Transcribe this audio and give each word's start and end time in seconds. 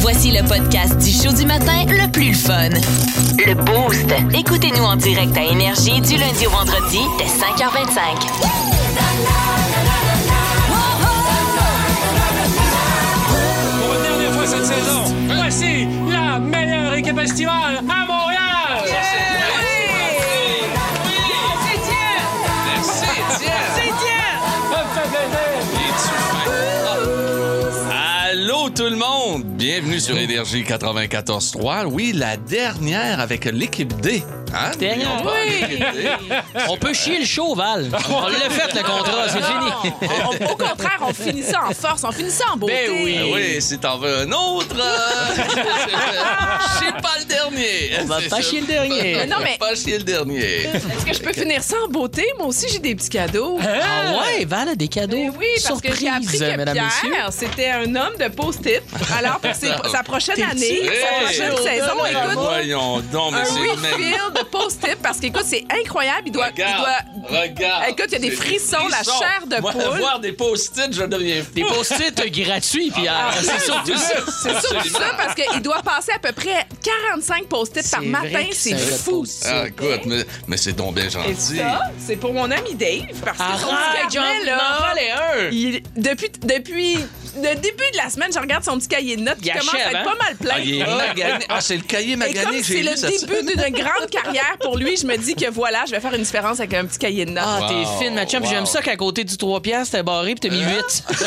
Voici 0.00 0.30
le 0.30 0.46
podcast 0.46 0.96
du 0.98 1.10
show 1.10 1.32
du 1.32 1.44
matin 1.44 1.84
le 1.86 2.10
plus 2.10 2.34
fun. 2.34 2.70
Le 3.46 3.54
Boost. 3.54 4.06
Écoutez-nous 4.34 4.82
en 4.84 4.96
direct 4.96 5.36
à 5.36 5.44
Énergie 5.44 6.00
du 6.00 6.16
lundi 6.16 6.46
au 6.46 6.50
vendredi 6.50 7.00
dès 7.18 7.24
5h25. 7.24 8.88
Pour 13.80 13.94
une 13.94 14.02
dernière 14.02 14.32
fois 14.32 14.46
cette 14.46 14.66
saison, 14.66 15.14
voici 15.28 15.86
la 16.10 16.38
meilleure 16.38 16.94
équipe 16.94 17.18
estivale 17.18 17.78
à 17.78 18.06
Montréal! 18.06 18.17
Tout 28.88 28.94
le 28.94 29.00
monde! 29.00 29.44
Bienvenue 29.44 30.00
sur 30.00 30.16
Énergie 30.16 30.62
94.3. 30.62 31.84
Oui, 31.84 32.12
la 32.14 32.38
dernière 32.38 33.20
avec 33.20 33.44
l'équipe 33.44 33.92
D. 34.00 34.22
Hein? 34.54 34.70
Dernière. 34.78 35.08
N'oublions 35.08 35.24
pas 35.24 35.34
Oui. 35.44 35.60
l'équipe 35.60 35.92
D. 35.94 36.36
On 36.68 36.76
peut 36.76 36.92
chier 36.94 37.18
le 37.20 37.26
show, 37.26 37.54
Val. 37.54 37.90
On 38.10 38.28
l'a 38.28 38.50
fait, 38.50 38.74
le 38.74 38.82
contrat, 38.82 39.28
c'est 39.28 39.42
fini. 39.42 40.08
On- 40.24 40.52
au 40.52 40.56
contraire, 40.56 40.98
on 41.02 41.12
finit 41.12 41.42
ça 41.42 41.60
en 41.68 41.74
force, 41.74 42.02
on 42.04 42.12
finit 42.12 42.30
ça 42.30 42.44
en 42.52 42.56
beauté. 42.56 42.74
Ben 42.88 43.04
oui. 43.04 43.16
Ah 43.20 43.24
oui, 43.34 43.62
si 43.62 43.78
t'en 43.78 43.98
veux 43.98 44.18
un 44.20 44.32
autre, 44.32 44.74
je 45.36 46.84
sais 46.84 46.92
pas 47.02 47.14
le 47.18 47.24
dernier. 47.24 47.90
On 48.02 48.04
va 48.06 48.18
pas 48.28 48.40
chier 48.40 48.60
le 48.60 48.66
dernier. 48.66 49.14
Mais 49.16 49.26
non, 49.26 49.36
mais- 49.42 49.56
Pas 49.58 49.74
chier 49.74 49.98
le 49.98 50.04
dernier. 50.04 50.64
Est-ce 50.64 51.04
que 51.04 51.14
je 51.14 51.20
peux 51.20 51.32
finir 51.32 51.62
ça 51.62 51.76
en 51.84 51.88
beauté? 51.88 52.24
Moi 52.38 52.46
aussi, 52.48 52.66
j'ai 52.70 52.78
des 52.78 52.94
petits 52.94 53.08
cadeaux. 53.10 53.58
Ah 53.62 54.18
ouais, 54.20 54.44
Val 54.44 54.68
a 54.70 54.74
des 54.74 54.88
cadeaux. 54.88 55.16
Ben 55.16 55.32
oui, 55.38 55.46
parce 55.66 55.80
que 55.80 55.94
j'ai 55.94 56.08
appris 56.08 56.38
Surprise, 56.38 56.40
que. 56.40 57.06
Pierre, 57.08 57.28
c'était 57.30 57.70
un 57.70 57.94
homme 57.96 58.16
de 58.18 58.28
post-it. 58.28 58.82
Alors, 59.18 59.38
pour 59.40 59.54
ses- 59.54 59.68
sa 59.90 60.02
prochaine 60.02 60.42
année, 60.42 60.82
sa 60.84 61.24
prochaine 61.24 61.56
saison, 61.56 61.92
Ben 62.02 62.10
écoute, 62.10 62.38
voyons 62.42 63.00
donc, 63.12 63.32
mais 63.32 63.40
un 63.40 63.44
c'est 63.44 64.37
de 64.40 64.44
post-it 64.44 64.96
parce 65.02 65.18
qu'écoute, 65.18 65.44
c'est 65.46 65.64
incroyable. 65.70 66.22
Il 66.26 66.32
doit, 66.32 66.46
il 66.48 66.62
Regarde, 66.62 66.86
doit 67.28 67.40
regarde. 67.40 67.84
Écoute, 67.88 68.06
il 68.08 68.12
y 68.12 68.16
a 68.16 68.18
des 68.18 68.30
frissons, 68.30 68.88
la 68.90 69.02
chair 69.02 69.46
de 69.46 69.60
Moi, 69.60 69.72
poule. 69.72 69.98
voir 69.98 70.20
des 70.20 70.32
post-it, 70.32 70.92
je 70.92 71.02
deviens 71.04 71.42
fou. 71.42 71.50
Des 71.54 71.64
post-it 71.64 72.32
gratuits, 72.32 72.90
Pierre. 72.90 73.32
c'est 73.40 73.60
surtout 73.60 73.96
ça. 73.96 74.14
C'est 74.42 74.60
surtout 74.66 74.88
ça 74.88 75.14
parce 75.16 75.34
qu'il 75.34 75.62
doit 75.62 75.82
passer 75.82 76.12
à 76.14 76.18
peu 76.18 76.32
près 76.32 76.66
45 76.82 77.46
post-it 77.46 77.90
par 77.90 78.02
matin. 78.02 78.44
C'est 78.52 78.76
fou. 78.78 79.24
Ah, 79.44 79.66
écoute, 79.66 80.00
mais, 80.06 80.24
mais 80.46 80.56
c'est 80.56 80.72
donc 80.72 80.94
bien 80.94 81.06
Et 81.06 81.10
gentil. 81.10 81.56
ça, 81.58 81.80
c'est 82.06 82.16
pour 82.16 82.32
mon 82.32 82.50
ami 82.50 82.74
Dave 82.74 83.06
parce 83.24 83.38
que 83.38 83.60
son 83.60 83.68
petit 83.68 84.16
il 84.16 84.50
m'en 84.50 84.56
là, 84.56 84.78
fallait 84.88 85.10
un. 85.10 85.50
il- 85.50 85.82
depuis, 85.96 86.30
depuis 86.42 86.98
le 87.36 87.54
début 87.56 87.90
de 87.92 87.96
la 87.96 88.10
semaine, 88.10 88.30
je 88.32 88.38
regarde 88.38 88.64
son 88.64 88.78
petit 88.78 88.88
cahier 88.88 89.16
de 89.16 89.22
notes 89.22 89.40
qui 89.40 89.50
commence 89.50 89.74
à 89.74 89.78
être 89.90 89.96
hein? 89.96 90.04
pas 90.04 90.14
mal 90.24 90.36
plein. 90.36 90.54
Ah, 90.56 90.60
il 90.60 90.80
est 90.80 90.86
magané. 90.96 91.44
Ah, 91.48 91.60
c'est 91.60 91.76
le 91.76 91.82
cahier 91.82 92.16
magané 92.16 92.62
j'ai 92.62 92.62
c'est 92.62 92.82
le 92.82 93.18
début 93.26 93.52
d'une 93.54 93.74
grande 93.74 94.10
carrière 94.10 94.56
pour 94.60 94.76
lui, 94.76 94.96
je 94.96 95.06
me 95.06 95.16
dis 95.16 95.34
que 95.34 95.50
voilà, 95.50 95.84
je 95.86 95.92
vais 95.92 96.00
faire 96.00 96.14
une 96.14 96.22
différence 96.22 96.58
avec 96.60 96.74
un 96.74 96.84
petit 96.86 96.98
cahier 96.98 97.24
de 97.24 97.30
notes. 97.32 97.44
Ah, 97.46 97.60
Wow, 97.60 97.68
t'es 97.68 98.04
fine, 98.04 98.14
ma 98.14 98.26
chum. 98.26 98.42
wow. 98.42 98.48
J'aime 98.50 98.66
ça 98.66 98.80
qu'à 98.82 98.96
côté 98.96 99.24
du 99.24 99.36
3 99.36 99.60
piastres, 99.60 99.96
t'es 99.96 100.02
barré 100.02 100.34
puis 100.34 100.48
t'as 100.48 100.54
mis 100.54 100.62
8. 100.62 101.04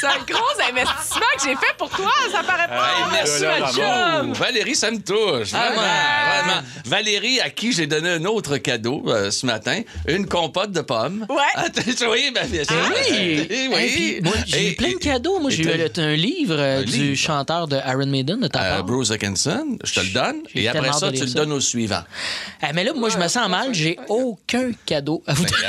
C'est 0.00 0.06
un 0.06 0.18
gros 0.26 0.68
investissement 0.68 1.26
que 1.36 1.42
j'ai 1.44 1.54
fait 1.54 1.74
pour 1.78 1.88
toi, 1.90 2.10
ça 2.32 2.42
paraît 2.42 2.66
pas. 2.68 2.88
Hey, 2.98 3.04
merci, 3.12 3.44
ma 3.44 3.72
chum. 3.72 4.32
Valérie, 4.32 4.74
ça 4.74 4.90
me 4.90 4.98
touche. 4.98 5.50
Vraiment, 5.50 5.80
Ah, 5.82 6.42
vraiment. 6.42 6.62
Valérie, 6.86 7.40
à 7.40 7.50
qui 7.50 7.72
j'ai 7.72 7.86
donné 7.86 8.10
un 8.10 8.24
autre 8.24 8.56
cadeau 8.58 9.02
euh, 9.06 9.30
ce 9.30 9.46
matin, 9.46 9.80
une 10.08 10.26
compote 10.26 10.72
de 10.72 10.80
pommes. 10.80 11.26
Ouais. 11.28 11.36
Ah, 11.54 11.64
t'as- 11.72 11.82
oui, 12.08 12.30
ben, 12.34 12.46
bien 12.48 12.64
sûr. 12.64 12.74
oui. 13.10 13.46
Hey, 13.50 13.68
puis 13.88 14.20
moi, 14.22 14.34
j'ai 14.46 14.68
eu 14.68 14.70
Et- 14.70 14.74
plein 14.74 14.90
de 14.92 14.96
cadeaux. 14.98 15.38
Moi, 15.40 15.50
j'ai 15.50 15.64
eu 15.64 15.90
un 15.96 16.14
livre 16.14 16.56
euh, 16.58 16.80
Un 16.80 16.82
du 16.84 16.90
livre. 16.92 17.16
chanteur 17.16 17.68
de 17.68 17.76
Iron 17.86 18.06
Maiden 18.06 18.40
de 18.40 18.48
ta 18.48 18.78
Euh. 18.78 18.82
Bruce 18.82 19.10
Dickinson, 19.10 19.78
je 19.84 19.92
te 19.94 20.00
le 20.00 20.08
donne. 20.12 20.36
Et 20.54 20.68
après 20.68 20.92
ça, 20.92 21.10
tu 21.12 21.20
le 21.24 21.30
donnes 21.32 21.52
au 21.52 21.60
suivant. 21.60 22.02
Ah, 22.60 22.72
mais 22.74 22.84
là, 22.84 22.92
moi, 22.94 23.08
je 23.10 23.18
me 23.18 23.28
sens 23.28 23.48
mal. 23.48 23.74
J'ai 23.74 23.98
aucun 24.08 24.70
cadeau 24.86 25.22
à 25.26 25.34
vous 25.34 25.44
donner. 25.44 25.66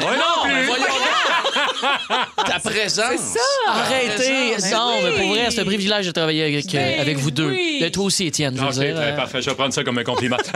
Moi 0.00 0.12
non 0.16 0.44
mais 0.48 0.58
plus. 0.60 0.66
voyons 0.66 0.84
donc. 0.84 1.71
Ta 2.46 2.58
présence. 2.60 3.04
C'est 3.18 3.38
ça. 3.38 3.44
Arrêtez! 3.68 4.56
Ben 4.60 4.70
non, 4.72 4.92
oui. 4.96 5.00
mais 5.04 5.18
pour 5.20 5.28
vrai, 5.30 5.46
c'est 5.50 5.60
un 5.60 5.64
privilège 5.64 6.06
de 6.06 6.12
travailler 6.12 6.44
avec, 6.44 6.66
euh, 6.74 6.78
Ben 6.78 7.00
avec 7.00 7.16
vous 7.18 7.30
deux. 7.30 7.50
oui. 7.50 7.78
De 7.80 7.88
toi 7.88 8.04
aussi, 8.04 8.26
Étienne, 8.26 8.56
je 8.56 8.62
veux 8.64 8.70
dire. 8.84 8.94
très 8.96 9.12
euh, 9.12 9.16
parfait. 9.16 9.42
Je 9.42 9.50
vais 9.50 9.56
prendre 9.56 9.72
ça 9.74 9.82
comme 9.84 9.98
un 9.98 10.04
compliment. 10.04 10.36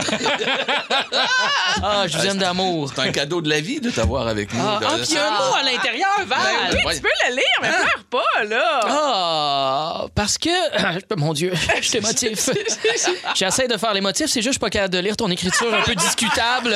Ah, 1.83 2.05
je 2.07 2.17
vous 2.17 2.25
aime 2.25 2.37
d'amour. 2.37 2.89
C'est 2.93 3.01
un 3.01 3.11
cadeau 3.11 3.39
de 3.41 3.49
la 3.49 3.59
vie 3.59 3.79
de 3.79 3.91
t'avoir 3.91 4.27
avec 4.27 4.51
nous. 4.53 4.59
Ah, 4.63 4.79
ah, 4.83 4.93
puis 4.97 5.07
il 5.09 5.13
y 5.13 5.17
a 5.17 5.27
un 5.27 5.31
mot 5.37 5.53
à 5.55 5.63
l'intérieur, 5.63 6.09
Val! 6.25 6.39
Oui, 6.71 6.77
Ouais. 6.85 6.95
tu 6.95 7.01
peux 7.01 7.07
le 7.29 7.35
lire, 7.35 7.43
mais 7.61 7.69
pleure 7.69 8.03
pas, 8.09 8.43
là. 8.45 8.79
Ah, 8.83 10.05
parce 10.15 10.37
que. 10.39 10.49
Mon 11.17 11.33
Dieu, 11.33 11.53
je 11.81 11.91
t'émotif. 11.91 12.49
J'essaie 13.35 13.67
de 13.67 13.77
faire 13.77 13.93
les 13.93 14.01
motifs, 14.01 14.27
c'est 14.27 14.41
juste 14.41 14.45
que 14.45 14.49
je 14.49 14.51
suis 14.53 14.59
pas 14.59 14.69
capable 14.69 14.93
de 14.95 14.99
lire 14.99 15.15
ton 15.17 15.29
écriture 15.29 15.71
un 15.73 15.81
peu 15.83 15.93
discutable. 15.95 16.75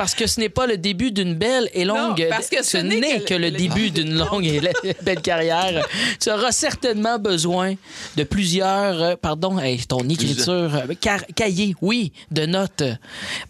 Parce 0.00 0.14
que 0.14 0.26
ce 0.26 0.40
n'est 0.40 0.48
pas 0.48 0.66
le 0.66 0.78
début 0.78 1.12
d'une 1.12 1.34
belle 1.34 1.68
et 1.74 1.84
longue. 1.84 2.20
Non, 2.22 2.26
parce 2.30 2.48
que 2.48 2.62
ce 2.64 2.78
n'est 2.78 3.18
que, 3.18 3.24
que 3.26 3.34
le 3.34 3.50
le- 3.50 3.50
début 3.50 3.90
d'une 3.90 4.16
longue 4.16 4.46
et 4.46 4.58
belle 5.02 5.20
carrière. 5.20 5.86
Tu 6.18 6.30
auras 6.30 6.52
certainement 6.52 7.18
besoin 7.18 7.74
de 8.16 8.22
plusieurs. 8.24 9.02
euh, 9.02 9.14
Pardon, 9.20 9.58
hey, 9.58 9.78
ton 9.86 9.98
écriture. 10.08 10.74
euh, 10.74 10.94
car- 10.98 11.26
cahier, 11.36 11.74
oui, 11.82 12.14
de 12.30 12.46
notes 12.46 12.82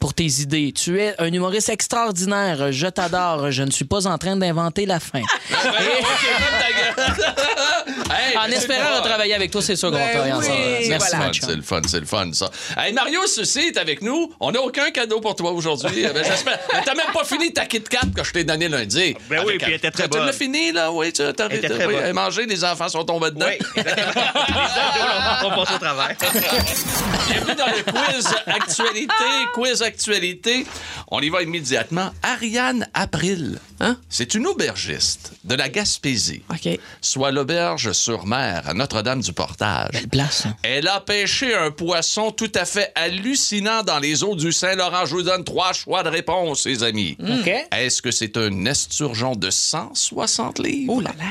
pour 0.00 0.12
tes 0.12 0.26
idées. 0.40 0.72
Tu 0.72 1.00
es 1.00 1.14
un 1.20 1.32
humoriste 1.32 1.68
extraordinaire. 1.68 2.72
Je 2.72 2.88
t'adore. 2.88 3.52
Je 3.52 3.62
ne 3.62 3.70
suis 3.70 3.84
pas 3.84 4.08
en 4.08 4.18
train 4.18 4.36
d'inventer 4.36 4.86
la 4.86 4.98
fin. 4.98 5.22
Hey, 8.10 8.36
En 8.36 8.46
espérant 8.50 8.96
retravailler 8.96 9.34
avec 9.34 9.50
toi, 9.50 9.62
c'est 9.62 9.76
sûr 9.76 9.90
qu'on 9.90 9.96
va 9.96 10.04
Ben 10.06 10.12
travailler 10.12 10.32
oui, 10.32 10.38
ensemble. 10.38 10.88
Merci, 10.88 11.10
voilà. 11.16 11.30
C'est 11.32 11.56
le 11.56 11.62
fun, 11.62 11.80
c'est 11.86 12.00
le 12.00 12.06
fun, 12.06 12.32
ça. 12.32 12.50
Hey, 12.76 12.92
Mario 12.92 13.20
Ceci 13.26 13.60
est 13.68 13.76
avec 13.76 14.02
nous. 14.02 14.32
On 14.40 14.50
n'a 14.50 14.60
aucun 14.60 14.90
cadeau 14.90 15.20
pour 15.20 15.34
toi 15.36 15.52
aujourd'hui. 15.52 16.04
Eh 16.10 16.12
ben, 16.12 16.24
t'as 16.84 16.94
même 16.94 17.12
pas 17.12 17.24
fini 17.24 17.52
ta 17.52 17.66
Kit 17.66 17.82
Kat 17.82 18.00
que 18.16 18.24
je 18.24 18.32
t'ai 18.32 18.42
donnée 18.42 18.68
lundi. 18.68 19.14
Ben 19.28 19.42
oui, 19.46 19.58
puis 19.58 19.66
elle 19.68 19.74
était 19.74 19.90
très 19.90 20.08
Tu 20.08 20.18
l'as 20.18 20.32
fini, 20.32 20.72
là? 20.72 20.90
Oui, 20.90 21.12
tu 21.12 21.22
as 21.22 21.32
oui, 21.48 22.12
mangé, 22.12 22.46
les 22.46 22.64
enfants 22.64 22.88
sont 22.88 23.04
tombés 23.04 23.30
dedans. 23.30 23.46
Oui, 23.46 23.58
exactement. 23.76 24.22
Les 25.42 25.74
au 25.74 25.78
travers. 25.78 26.16
Bienvenue 27.28 27.54
dans 27.54 27.66
le 27.66 27.92
quiz 27.92 28.26
actualité. 28.46 29.24
Quiz 29.54 29.82
actualité. 29.82 30.66
On 31.08 31.20
y 31.20 31.28
va 31.28 31.42
immédiatement. 31.42 32.10
Ariane 32.22 32.88
April. 32.94 33.58
Hein? 33.80 33.96
C'est 34.08 34.34
une 34.34 34.46
aubergiste 34.46 35.32
de 35.44 35.54
la 35.54 35.68
Gaspésie, 35.68 36.42
OK. 36.50 36.78
soit 37.00 37.30
l'auberge 37.30 37.69
sur 37.78 38.26
mer 38.26 38.62
à 38.66 38.74
Notre-Dame-du-Portage. 38.74 39.90
Belle 39.92 40.08
place. 40.08 40.46
hein. 40.46 40.56
Elle 40.62 40.88
a 40.88 41.00
pêché 41.00 41.54
un 41.54 41.70
poisson 41.70 42.30
tout 42.32 42.50
à 42.54 42.64
fait 42.64 42.92
hallucinant 42.94 43.82
dans 43.82 43.98
les 43.98 44.24
eaux 44.24 44.34
du 44.36 44.52
Saint-Laurent. 44.52 45.06
Je 45.06 45.14
vous 45.14 45.22
donne 45.22 45.44
trois 45.44 45.72
choix 45.72 46.02
de 46.02 46.08
réponse, 46.08 46.66
les 46.66 46.82
amis. 46.82 47.16
OK. 47.20 47.50
Est-ce 47.72 48.02
que 48.02 48.10
c'est 48.10 48.36
un 48.36 48.64
esturgeon 48.66 49.36
de 49.36 49.50
160 49.50 50.58
livres? 50.58 50.92
Oh 50.96 51.00
là 51.00 51.10
là. 51.18 51.24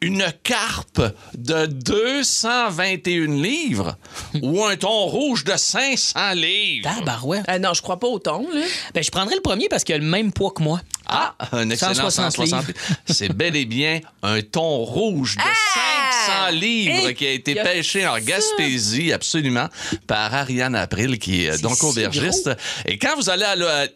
Une 0.00 0.24
carpe 0.42 1.00
de 1.34 1.66
221 1.66 3.26
livres? 3.42 3.96
ou 4.42 4.64
un 4.64 4.76
thon 4.76 5.06
rouge 5.06 5.44
de 5.44 5.56
500 5.56 6.32
livres? 6.34 6.90
Tabarouette. 6.98 7.44
Euh, 7.48 7.58
non, 7.58 7.72
je 7.74 7.82
crois 7.82 7.98
pas 7.98 8.06
au 8.08 8.18
thon, 8.18 8.46
là. 8.52 8.60
Ben, 8.94 9.02
je 9.02 9.10
prendrais 9.10 9.34
le 9.36 9.40
premier 9.42 9.68
parce 9.68 9.84
qu'il 9.84 9.94
a 9.94 9.98
le 9.98 10.04
même 10.04 10.32
poids 10.32 10.50
que 10.54 10.62
moi. 10.62 10.80
Ah, 11.08 11.34
un 11.52 11.68
excellent 11.70 11.94
160 11.94 12.32
160 12.32 12.66
livres. 12.66 12.78
C'est 13.06 13.32
bel 13.32 13.56
et 13.56 13.64
bien 13.66 14.00
un 14.22 14.40
thon 14.40 14.84
rouge 14.84 15.36
de 15.36 15.42
500 15.42 16.50
livres 16.52 17.08
Et 17.08 17.14
qui 17.14 17.26
a 17.26 17.30
été 17.30 17.58
a 17.60 17.62
pêché 17.64 18.06
en 18.06 18.18
Gaspésie, 18.18 19.12
absolument, 19.12 19.68
par 20.06 20.32
Ariane 20.34 20.74
April, 20.74 21.18
qui 21.18 21.44
est 21.44 21.60
donc 21.62 21.76
si 21.76 21.84
aubergiste. 21.84 22.50
Et 22.86 22.98
quand 22.98 23.16
vous 23.16 23.28
allez 23.28 23.44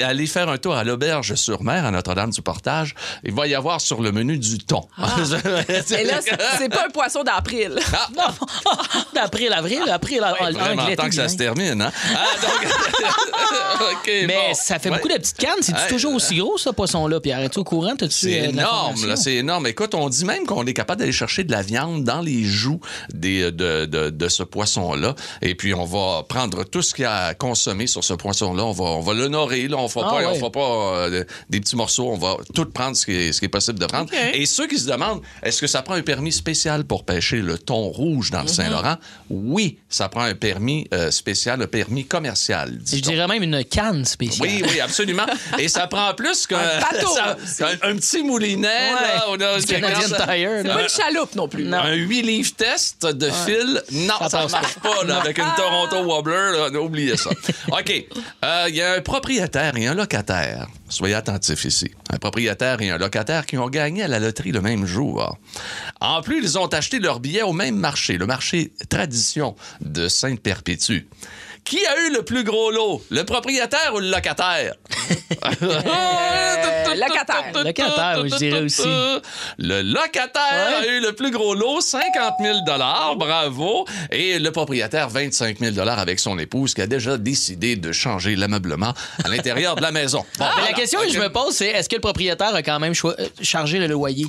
aller 0.01 0.27
faire 0.27 0.49
un 0.49 0.59
tour 0.59 0.75
à 0.75 0.85
l'auberge 0.85 1.35
sur 1.35 1.63
mer 1.63 1.85
à 1.87 1.91
Notre-Dame-du-Portage, 1.91 2.95
il 3.25 3.33
va 3.33 3.47
y 3.47 3.55
avoir 3.55 3.81
sur 3.81 4.03
le 4.03 4.13
menu 4.13 4.39
du 4.39 4.59
thon. 4.59 4.87
Et 4.99 6.05
là, 6.05 6.21
c'est 6.59 6.69
pas 6.69 6.87
un 6.87 6.91
poisson 6.91 7.23
d'april. 7.23 7.79
Ah, 7.93 8.09
D'april, 9.15 9.53
avril, 9.53 9.83
avril, 9.89 10.21
Vraiment 10.55 10.83
anglais, 10.83 10.97
que 10.97 11.15
ça 11.15 11.29
se 11.29 11.37
termine, 11.37 11.81
hein? 11.83 11.93
Ah, 12.15 12.27
donc... 12.43 12.69
Mais 14.07 14.27
bon. 14.27 14.55
ça 14.55 14.79
fait 14.79 14.89
Ouais. 14.89 14.97
beaucoup 14.97 15.09
de 15.09 15.15
petites 15.19 15.37
cannes. 15.37 15.59
C'est 15.61 15.89
toujours 15.89 16.15
aussi 16.15 16.37
gros, 16.37 16.57
poisson-là. 16.99 17.21
Puis 17.21 17.33
arrête-tu 17.33 17.59
au 17.59 17.65
courant? 17.65 17.95
T'as-tu, 17.97 18.15
C'est 18.15 18.41
euh, 18.41 18.51
énorme, 18.51 19.07
là, 19.07 19.17
c'est 19.17 19.35
énorme. 19.35 19.67
Écoute, 19.67 19.95
on 19.95 20.09
dit 20.09 20.25
même 20.25 20.45
qu'on 20.47 20.67
est 20.67 20.75
capable 20.75 21.01
d'aller 21.01 21.13
chercher 21.13 21.45
de 21.45 21.53
la 21.53 21.63
viande 21.63 22.05
dans 22.05 22.21
les 22.21 22.45
joues 22.45 22.81
des, 23.13 23.51
de, 23.53 23.87
de, 23.87 24.11
de 24.11 24.29
ce 24.29 24.43
poisson-là. 24.43 25.15
Et 25.43 25.55
puis, 25.55 25.75
on 25.75 25.85
va 25.85 26.25
prendre 26.29 26.65
tout 26.65 26.83
ce 26.83 26.95
qu'il 26.95 27.03
y 27.03 27.07
a 27.07 27.27
à 27.27 27.35
consommer 27.35 27.87
sur 27.87 28.05
ce 28.05 28.15
poisson-là. 28.15 28.65
On 28.65 28.73
va, 28.73 28.85
on 28.85 29.01
va 29.01 29.15
l'honorer. 29.15 29.69
Là. 29.69 29.77
On 29.79 29.89
fera 29.89 30.07
Ah 30.11 30.23
pas, 30.23 30.31
on 30.31 30.35
fera 30.35 30.53
pas 30.53 30.61
euh, 31.09 31.25
des 31.51 31.61
petits 31.61 31.77
morceaux. 31.77 32.11
On 32.11 32.19
va 32.19 32.37
tout 32.55 32.67
prendre 32.67 32.97
ce 32.97 33.07
qui 33.07 33.13
est, 33.13 33.33
ce 33.33 33.41
qui 33.41 33.47
est 33.47 33.51
possible 33.51 33.79
de 33.79 33.87
prendre. 33.87 34.11
Et 34.35 34.47
ceux 34.47 34.67
qui 34.67 34.79
se 34.79 34.87
demandent, 34.87 35.21
est-ce 35.43 35.61
que 35.61 35.67
ça 35.67 35.83
prend 35.83 35.95
un 35.95 36.03
permis 36.03 36.33
spécial 36.33 36.85
pour 36.85 37.05
pêcher 37.05 37.41
le 37.41 37.59
thon 37.59 37.89
rouge 37.89 38.31
dans 38.31 38.43
le 38.43 38.49
Saint-Laurent? 38.49 38.97
Oui, 39.31 39.79
ça 39.89 40.09
prend 40.09 40.23
un 40.23 40.35
permis 40.35 40.87
euh, 40.93 41.11
spécial, 41.11 41.63
un 41.63 41.67
permis 41.67 42.05
commercial. 42.07 42.79
Je 42.87 43.01
dirais 43.01 43.27
même 43.27 43.43
une 43.43 43.65
canne 43.65 44.05
spéciale. 44.05 44.49
Oui, 44.49 44.63
oui, 44.69 44.81
absolument. 44.81 45.27
Et 45.59 45.69
ça 45.69 45.87
prend 45.87 46.15
plus 46.15 46.47
qu'un 46.47 46.57
Un 46.59 46.81
bateau, 46.93 47.17
un, 47.83 47.97
petit 47.97 48.23
moulinet. 48.23 48.93
là, 48.93 49.25
on 49.29 49.35
a- 49.35 49.61
Canadian 49.63 50.09
Tire. 50.09 50.17
C'est 50.19 50.63
là. 50.65 50.75
pas 50.75 50.83
une 50.83 50.89
chaloupe 50.89 51.35
non 51.35 51.49
plus. 51.49 51.65
Non. 51.65 51.79
Un 51.79 51.95
8 51.95 52.23
livres 52.23 52.53
test 52.57 53.05
de 53.07 53.31
fil, 53.31 53.83
non, 53.93 54.15
Ça 54.19 54.29
ça, 54.29 54.39
passe 54.43 54.53
marche 54.53 54.75
pas, 54.77 55.05
là, 55.05 55.21
avec 55.21 55.39
une 55.39 55.53
Toronto 55.57 56.03
Wobbler, 56.05 56.53
là, 56.73 56.81
oubliez 56.81 57.17
ça. 57.17 57.31
OK. 57.71 58.05
Euh, 58.45 58.67
Il 58.69 58.75
y 58.75 58.83
a 58.83 58.93
un 58.95 59.01
propriétaire 59.01 59.77
et 59.77 59.87
un 59.87 59.95
locataire. 59.95 60.67
Soyez 60.89 61.15
attentifs 61.15 61.65
ici. 61.65 61.91
Un 62.11 62.17
propriétaire 62.19 62.81
et 62.81 62.91
un 62.91 62.99
locataire 62.99 63.45
qui 63.45 63.59
ont 63.59 63.69
gagné 63.69 64.05
à 64.05 64.09
la 64.09 64.19
loterie 64.19 64.53
le 64.53 64.61
même 64.63 64.87
jour. 64.87 65.37
En 66.01 66.23
plus, 66.23 66.39
ils 66.43 66.59
ont 66.59 66.67
acheté 66.69 66.99
leurs 66.99 67.21
billets 67.21 67.43
au 67.43 67.53
même 67.53 67.77
marché, 67.77 68.17
le 68.17 68.27
marché 68.27 68.73
Tradition 68.89 69.55
de 69.81 70.09
Sainte-Perpétue. 70.09 71.07
Qui 71.69 71.85
a 71.85 71.99
eu 72.07 72.15
le 72.15 72.23
plus 72.23 72.45
gros 72.45 72.71
lot, 72.71 73.05
le 73.11 73.25
propriétaire 73.25 73.93
ou 73.95 73.99
le 73.99 74.11
locataire? 74.11 74.75
Euh, 75.63 76.95
locataire. 76.95 77.65
Locataire, 77.65 78.29
je 78.29 78.37
dirais 78.37 78.61
aussi. 78.63 78.89
Le 79.59 79.83
locataire 79.83 80.81
a 80.81 80.87
eu 80.87 81.01
le 81.01 81.13
plus 81.13 81.31
gros 81.31 81.55
lot, 81.55 81.81
50 81.81 82.35
000 82.41 82.59
bravo. 83.17 83.87
Et 84.11 84.39
le 84.39 84.51
propriétaire, 84.53 85.09
25 85.09 85.59
000 85.59 85.89
avec 85.89 86.19
son 86.19 86.39
épouse 86.39 86.75
qui 86.75 86.83
a 86.83 86.87
déjà 86.87 87.17
décidé 87.17 87.77
de 87.77 87.93
changer 87.93 88.37
l'ameublement 88.37 88.95
à 89.25 89.29
l'intérieur 89.29 89.77
de 89.77 89.83
la 89.83 89.93
maison. 89.93 90.25
Bon, 90.39 90.45
Mais 90.45 90.53
voilà. 90.55 90.69
la 90.71 90.73
question 90.75 91.01
que 91.01 91.11
je 91.11 91.19
me 91.19 91.29
pose, 91.29 91.55
c'est 91.55 91.69
est-ce 91.69 91.89
que 91.89 91.97
le 91.97 92.01
propriétaire 92.01 92.55
a 92.55 92.63
quand 92.63 92.79
même 92.81 92.95
euh, 93.05 93.15
chargé 93.41 93.79
le 93.79 93.87
loyer? 93.87 94.27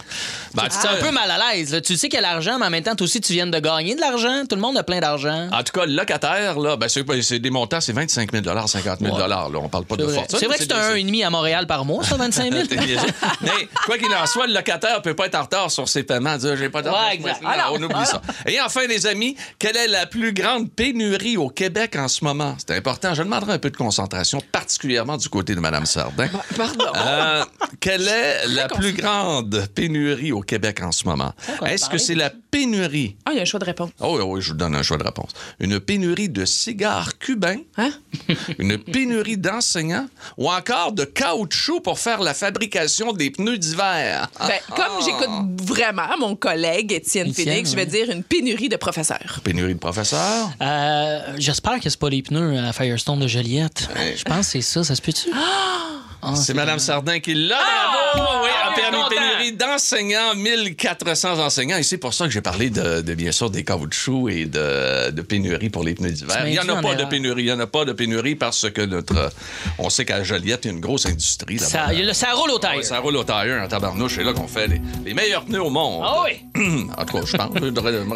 Ben, 0.54 0.64
C'est 0.70 0.88
un 0.88 0.98
peu 0.98 1.12
mal 1.12 1.30
à 1.32 1.54
l'aise. 1.54 1.74
là. 1.74 1.82
Tu 1.82 1.96
sais 1.98 2.10
qu'il 2.10 2.20
y 2.20 2.24
a 2.24 2.28
l'argent, 2.28 2.58
mais 2.60 2.66
en 2.66 2.70
même 2.70 2.84
temps, 2.84 2.96
toi 2.96 3.06
aussi, 3.06 3.22
tu 3.22 3.34
viens 3.34 3.48
de 3.48 3.60
gagner 3.60 3.96
de 3.96 4.02
l'argent. 4.02 4.44
Tout 4.48 4.56
le 4.56 4.62
monde 4.62 4.78
a 4.78 4.84
plein 4.84 5.00
d'argent. 5.00 5.50
En 5.52 5.64
tout 5.64 5.74
cas, 5.74 5.86
le 5.86 5.94
locataire, 5.94 6.60
là, 6.60 6.76
ben, 6.76 6.88
c'est, 6.88 7.04
c'est 7.30 7.40
des 7.40 7.52
montants, 7.52 7.80
c'est 7.80 7.94
25 7.94 8.31
000 8.31 8.44
50 8.68 9.00
000 9.00 9.18
là. 9.28 9.48
On 9.54 9.70
parle 9.70 9.86
pas 9.86 9.96
de 9.96 10.04
vrai, 10.04 10.16
fortune. 10.16 10.40
C'est 10.40 10.48
vrai 10.48 10.58
que 10.58 10.64
c'est 10.64 10.74
un 10.74 10.96
1,5 10.96 11.26
à 11.26 11.30
Montréal 11.30 11.68
par 11.68 11.86
mois, 11.86 12.04
ça, 12.04 12.18
25 12.18 12.52
000? 12.52 12.66
T'es 12.66 12.78
niaiseux. 12.78 13.08
Mais 13.42 13.68
quoi 13.86 13.98
qu'il 13.98 14.12
en 14.14 14.26
soit, 14.26 14.48
le 14.48 14.54
locataire 14.54 15.02
peut 15.04 15.14
pas 15.14 15.28
être 15.28 15.36
en 15.36 15.44
retard 15.44 15.70
sur 15.70 15.88
ses 15.88 16.04
paiements. 16.04 16.38
Dire 16.38 16.56
j'ai 16.58 16.70
pas 16.70 16.81
d'argent. 16.81 17.00
Ouais, 17.00 17.34
on 17.72 17.81
oublie 17.81 18.06
ça. 18.06 18.22
Et 18.48 18.60
enfin, 18.62 18.88
les 18.88 19.06
amis, 19.06 19.36
quelle 19.60 19.78
est 19.78 19.88
la 19.88 20.08
plus 20.08 20.34
grande 20.34 20.72
pénurie 20.72 21.38
au 21.38 21.50
Québec 21.50 21.96
en 21.98 22.08
ce 22.08 22.24
moment? 22.24 22.56
C'est 22.58 22.76
important. 22.76 23.14
Je 23.14 23.22
demanderai 23.22 23.54
un 23.54 23.60
peu 23.60 23.70
de 23.70 23.78
concentration, 23.78 24.42
particulièrement 24.52 25.18
du 25.18 25.30
côté 25.30 25.54
de 25.54 25.60
Mme 25.60 25.86
Sardin. 25.86 26.30
Pardon. 26.58 26.86
Euh, 26.96 27.46
quelle 27.80 28.08
est 28.08 28.48
la 28.48 28.68
plus 28.68 28.94
grande 28.94 29.68
pénurie 29.76 30.31
au 30.31 30.42
Québec 30.42 30.81
en 30.81 30.92
ce 30.92 31.06
moment? 31.06 31.34
Est-ce 31.66 31.90
que 31.90 32.00
c'est 32.00 32.16
la 32.16 32.31
pénurie? 32.52 33.18
Ah, 33.26 33.31
il 33.34 33.36
y 33.36 33.40
a 33.40 33.44
un 33.44 33.46
choix 33.46 33.60
de 33.60 33.66
réponse. 33.66 33.92
Oh 34.00 34.18
oui, 34.18 34.24
oui, 34.26 34.42
je 34.42 34.52
vous 34.52 34.58
donne 34.58 34.76
un 34.76 34.84
choix 34.84 34.98
de 34.98 35.04
réponse. 35.04 35.31
Une 35.60 35.80
pénurie 35.80 36.30
de 36.30 36.46
cigares 36.46 37.09
cubains, 37.18 37.58
Hein? 37.78 37.92
une 38.60 38.78
pénurie 38.78 39.38
d'enseignants 39.38 40.08
ou 40.38 40.50
encore 40.52 40.92
de 40.92 41.04
caoutchouc 41.06 41.82
pour 41.82 42.00
faire 42.00 42.20
la 42.22 42.34
fabrication 42.34 43.14
des 43.14 43.32
pneus 43.32 43.58
d'hiver. 43.58 44.30
Ben, 44.40 44.60
comme 44.76 45.04
j'écoute 45.04 45.30
vraiment 45.64 46.18
mon 46.20 46.36
collègue 46.36 46.92
Étienne 46.92 47.34
Félix, 47.34 47.72
je 47.72 47.76
vais 47.76 47.86
oui. 47.86 47.90
dire 47.92 48.12
une 48.12 48.24
pénurie 48.24 48.70
de 48.70 48.76
professeurs. 48.76 49.40
Pénurie 49.44 49.74
de 49.76 49.80
professeurs? 49.80 50.50
Euh, 50.62 51.34
J'espère 51.38 51.80
que 51.80 51.90
c'est 51.90 52.00
pas 52.00 52.10
les 52.10 52.22
pneus 52.22 52.58
à 52.60 52.74
Firestone 52.74 53.20
de 53.20 53.28
Joliette. 53.28 53.88
Je 54.16 54.24
pense 54.24 54.46
que 54.48 54.52
c'est 54.54 54.62
ça. 54.62 54.84
Ça 54.84 54.96
se 54.96 55.02
peut-tu? 55.02 55.30
Ah, 55.34 55.99
C'est 56.36 56.54
Mme 56.54 56.80
Sardin 56.80 57.19
qui 57.19 57.33
l'a. 57.33 57.57
Ah! 57.60 58.12
Bravo! 58.16 58.44
Oui, 58.44 58.50
Ah, 58.62 58.71
permis 58.75 58.98
pénurie 59.10 59.54
d'enseignants, 59.54 60.36
1400 60.36 61.39
enseignants. 61.39 61.77
Et 61.77 61.83
c'est 61.83 61.98
pour 61.98 62.13
ça 62.13 62.25
que 62.25 62.31
j'ai 62.31 62.42
parlé 62.42 62.69
de, 62.69 63.01
de, 63.01 63.13
bien 63.13 63.31
sûr, 63.31 63.50
des 63.50 63.63
caoutchoucs 63.63 64.31
et 64.31 64.45
de, 64.45 65.12
de 65.12 65.21
pénurie 65.21 65.69
pour 65.69 65.83
les 65.83 65.95
pneus 65.95 66.12
d'hiver. 66.12 66.36
Il 66.45 66.51
n'y 66.51 66.60
en 66.60 66.68
a 66.69 66.74
en 66.74 66.81
pas 66.81 66.95
de 66.95 67.06
pénurie. 67.06 67.44
Il 67.44 67.45
n'y 67.45 67.51
en 67.51 67.60
a 67.60 67.68
pas 67.68 67.86
de 67.86 67.94
pénurie 67.94 68.36
parce 68.36 68.69
que 68.69 68.81
notre. 68.81 69.31
On 69.77 69.89
sait 69.89 70.06
qu'à 70.06 70.24
Joliette, 70.24 70.66
il 70.66 70.68
y 70.68 70.71
a 70.71 70.74
une 70.74 70.81
grosse 70.81 71.06
industrie 71.06 71.56
là-bas. 71.56 71.68
Ça, 72.13 72.30
a 72.30 72.33
roule 72.33 72.51
au 72.51 72.60
taille. 72.60 72.77
Ouais, 72.77 72.83
ça 72.83 73.00
roule 73.00 73.16
au 73.18 73.24
tire 73.24 73.62
en 73.63 73.68
tabarnouche. 73.68 74.16
C'est 74.16 74.24
là 74.24 74.33
qu'on 74.33 74.48
fait 74.48 74.68
les, 74.68 74.81
les 75.06 75.13
meilleurs 75.13 75.45
pneus 75.45 75.62
au 75.62 75.69
monde. 75.69 76.04
Ah 76.06 76.24
oui! 76.25 76.42
En 76.98 77.06
tout 77.06 77.18
cas, 77.19 77.25
je 77.25 77.38
pense. 77.38 77.51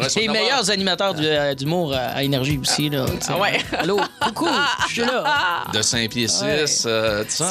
Reste 0.02 0.16
Les 0.16 0.28
meilleurs 0.28 0.70
animateurs 0.70 1.14
du- 1.14 1.24
euh, 1.24 1.54
d'humour 1.54 1.94
à, 1.94 1.98
à 2.16 2.22
Énergie 2.22 2.58
aussi. 2.58 2.90
Là, 2.90 3.06
Tu 3.06 3.26
sais. 3.26 3.32
Ah 3.34 3.38
ouais. 3.40 3.58
Allô? 3.78 4.00
Coucou! 4.20 4.48
Je 4.88 4.92
suis 4.92 5.00
là. 5.02 5.64
De 5.72 5.80
5 5.82 6.10
pieds 6.10 6.28
6, 6.28 6.38
tout 6.40 6.66
ça. 6.66 7.48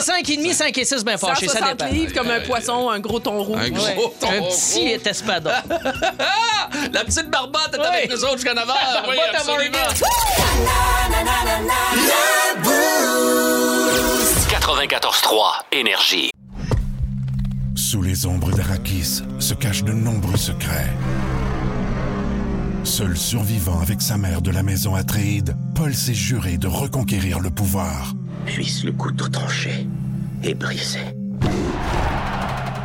Ça- 0.00 0.12
5 0.14 0.20
et 0.20 0.24
5 0.26 0.30
et 0.30 0.36
demi, 0.36 0.54
5 0.54 0.78
et 0.78 0.84
6, 0.84 1.04
bien 1.04 1.16
fâché, 1.18 1.46
ça 1.48 1.54
160 1.58 1.78
dépend. 1.78 1.90
livres 1.92 2.12
comme 2.14 2.30
un 2.30 2.40
poisson, 2.40 2.90
un 2.90 2.98
gros 3.00 3.20
thon 3.20 3.42
rouge. 3.42 3.58
Un 3.60 3.70
gros 3.70 3.84
Ouais. 3.86 4.12
thon 4.20 4.28
Un 4.30 4.40
rouge. 4.40 4.52
petit 4.54 5.08
espadon. 5.08 5.50
La 6.92 7.04
petite 7.04 7.30
barbotte 7.30 7.74
est 7.74 7.80
avec 7.80 8.10
nous 8.10 8.22
autres 8.24 8.34
jusqu'à 8.36 8.54
9 8.54 8.66
h. 8.66 9.08
Oui, 9.08 9.16
absolument. 9.34 9.78
Morgan. 9.78 11.66
94.3 14.50 15.64
Énergie. 15.72 16.30
Sous 17.74 18.02
les 18.02 18.26
ombres 18.26 18.50
d'Arakis 18.52 19.22
se 19.38 19.54
cachent 19.54 19.84
de 19.84 19.92
nombreux 19.92 20.36
secrets. 20.36 20.92
Seul 22.84 23.16
survivant 23.16 23.80
avec 23.80 24.00
sa 24.00 24.16
mère 24.16 24.42
de 24.42 24.50
la 24.50 24.62
maison 24.62 24.94
Atréide, 24.94 25.56
Paul 25.74 25.94
s'est 25.94 26.14
juré 26.14 26.56
de 26.56 26.66
reconquérir 26.68 27.40
le 27.40 27.50
pouvoir, 27.50 28.12
Puisse 28.46 28.84
le 28.84 28.92
couteau 28.92 29.28
tranché 29.28 29.86
et 30.42 30.54
brisé. 30.54 31.00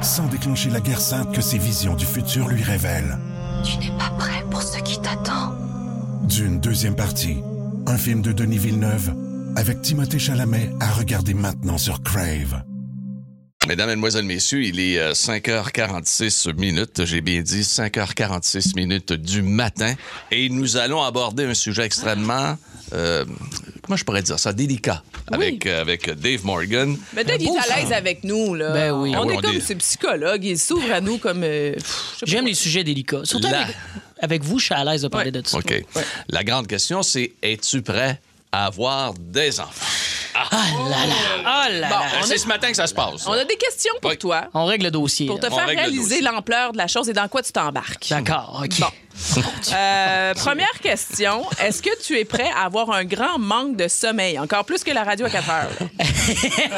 sans 0.02 0.28
déclencher 0.28 0.70
la 0.72 0.80
guerre 0.80 1.00
sainte 1.00 1.34
que 1.34 1.42
ses 1.42 1.60
visions 1.60 1.94
du 1.96 2.06
futur 2.06 2.48
lui 2.48 2.64
révèlent. 2.64 3.18
Tu 3.64 3.78
n'es 3.78 3.96
pas 3.98 4.10
prêt 4.18 4.44
pour 4.50 4.62
ce 4.64 4.80
qui 4.80 5.00
t'attend. 5.00 5.54
D'une 6.28 6.60
deuxième 6.60 6.96
partie, 6.96 7.38
un 7.88 7.98
film 7.98 8.22
de 8.22 8.32
Denis 8.32 8.58
Villeneuve, 8.58 9.14
avec 9.56 9.82
Timothée 9.82 10.18
Chalamet 10.20 10.72
à 10.80 10.92
regarder 10.92 11.34
maintenant 11.36 11.78
sur 11.78 12.02
Crave. 12.02 12.64
Mesdames, 13.68 13.90
Mesdemoiselles, 13.90 14.26
Messieurs, 14.26 14.64
il 14.64 14.80
est 14.80 14.98
euh, 14.98 15.12
5h46 15.14 16.56
minutes. 16.60 17.06
J'ai 17.06 17.22
bien 17.22 17.42
dit 17.42 17.62
5h46 17.62 18.76
minutes 18.76 19.14
du 19.14 19.44
matin. 19.44 19.94
Et 20.32 20.50
nous 20.50 20.78
allons 20.78 21.04
aborder 21.04 21.46
un 21.46 21.54
sujet 21.54 21.84
extrêmement, 21.84 22.58
euh, 22.94 23.24
comment 23.92 23.98
je 23.98 24.06
pourrais 24.06 24.22
dire 24.22 24.40
ça, 24.40 24.54
délicat 24.54 25.04
avec, 25.34 25.66
euh, 25.66 25.82
avec 25.82 26.10
Dave 26.12 26.46
Morgan. 26.46 26.96
Mais 27.14 27.26
Dave, 27.26 27.42
il 27.42 27.50
est 27.50 27.60
à 27.74 27.76
l'aise 27.82 27.92
avec 27.92 28.24
nous. 28.24 28.56
Là. 28.56 28.70
Ben 28.72 28.92
oui. 28.94 29.14
On 29.18 29.24
Ah 29.24 29.26
oui, 29.26 29.34
est 29.34 29.38
on 29.38 29.42
comme 29.42 29.56
est- 29.58 29.60
ses 29.60 29.76
psychologues. 29.76 30.46
Il 30.46 30.58
s'ouvre 30.58 30.94
à 30.94 31.02
nous 31.02 31.18
comme. 31.18 31.42
euh. 31.44 31.76
J'aime 32.24 32.46
les 32.46 32.54
sujets 32.54 32.86
délicats. 32.86 33.26
Surtout 33.26 33.50
La- 33.50 33.64
avec, 33.64 33.76
avec 34.22 34.44
vous, 34.44 34.60
je 34.60 34.66
suis 34.66 34.74
à 34.74 34.86
l'aise 34.86 35.02
de 35.02 35.10
parler 35.10 35.26
Ouais. 35.26 35.32
de 35.32 35.42
tout 35.42 35.50
ça. 35.50 35.58
OK. 35.58 35.84
La 36.30 36.44
grande 36.46 36.68
question, 36.68 37.04
c'est 37.04 37.34
es-tu 37.44 37.82
prêt 37.82 38.22
à 38.54 38.68
avoir 38.68 39.14
des 39.20 39.60
enfants? 39.60 39.86
Ah 40.34 40.48
là 40.90 41.06
là! 41.06 41.14
Ah 41.46 41.70
là 41.70 41.90
Bon, 41.90 41.96
là! 41.96 42.06
on 42.22 42.24
C'est 42.26 42.36
a- 42.36 42.38
ce 42.38 42.48
matin 42.48 42.70
que 42.70 42.78
ça 42.78 42.88
se 42.88 42.94
passe. 42.94 43.28
On 43.28 43.34
a 43.34 43.44
des 43.44 43.58
questions 43.58 43.92
pour 44.02 44.12
Oui. 44.12 44.18
toi. 44.18 44.48
On 44.54 44.64
règle 44.66 44.86
le 44.86 44.92
dossier. 44.92 45.28
Pour 45.28 45.40
te 45.42 45.48
là. 45.48 45.52
On 45.52 45.56
faire 45.58 45.68
réaliser 45.68 46.22
l'ampleur 46.22 46.72
de 46.72 46.78
la 46.78 46.88
chose 46.88 47.10
et 47.10 47.14
dans 47.14 47.28
quoi 47.28 47.44
tu 47.44 47.52
t'embarques. 47.52 48.08
D'accord, 48.10 48.62
OK. 48.64 48.80
Bon. 48.80 48.88
Euh, 49.74 50.34
première 50.34 50.80
question. 50.82 51.44
Est-ce 51.62 51.82
que 51.82 51.90
tu 52.04 52.18
es 52.18 52.26
prêt 52.26 52.50
à 52.56 52.66
avoir 52.66 52.92
un 52.92 53.04
grand 53.06 53.38
manque 53.40 53.76
de 53.78 53.88
sommeil? 53.88 54.38
Encore 54.40 54.66
plus 54.66 54.84
que 54.84 54.92
la 54.92 55.04
radio 55.04 55.26
à 55.26 55.30
4 55.30 55.50
heures. 55.50 55.70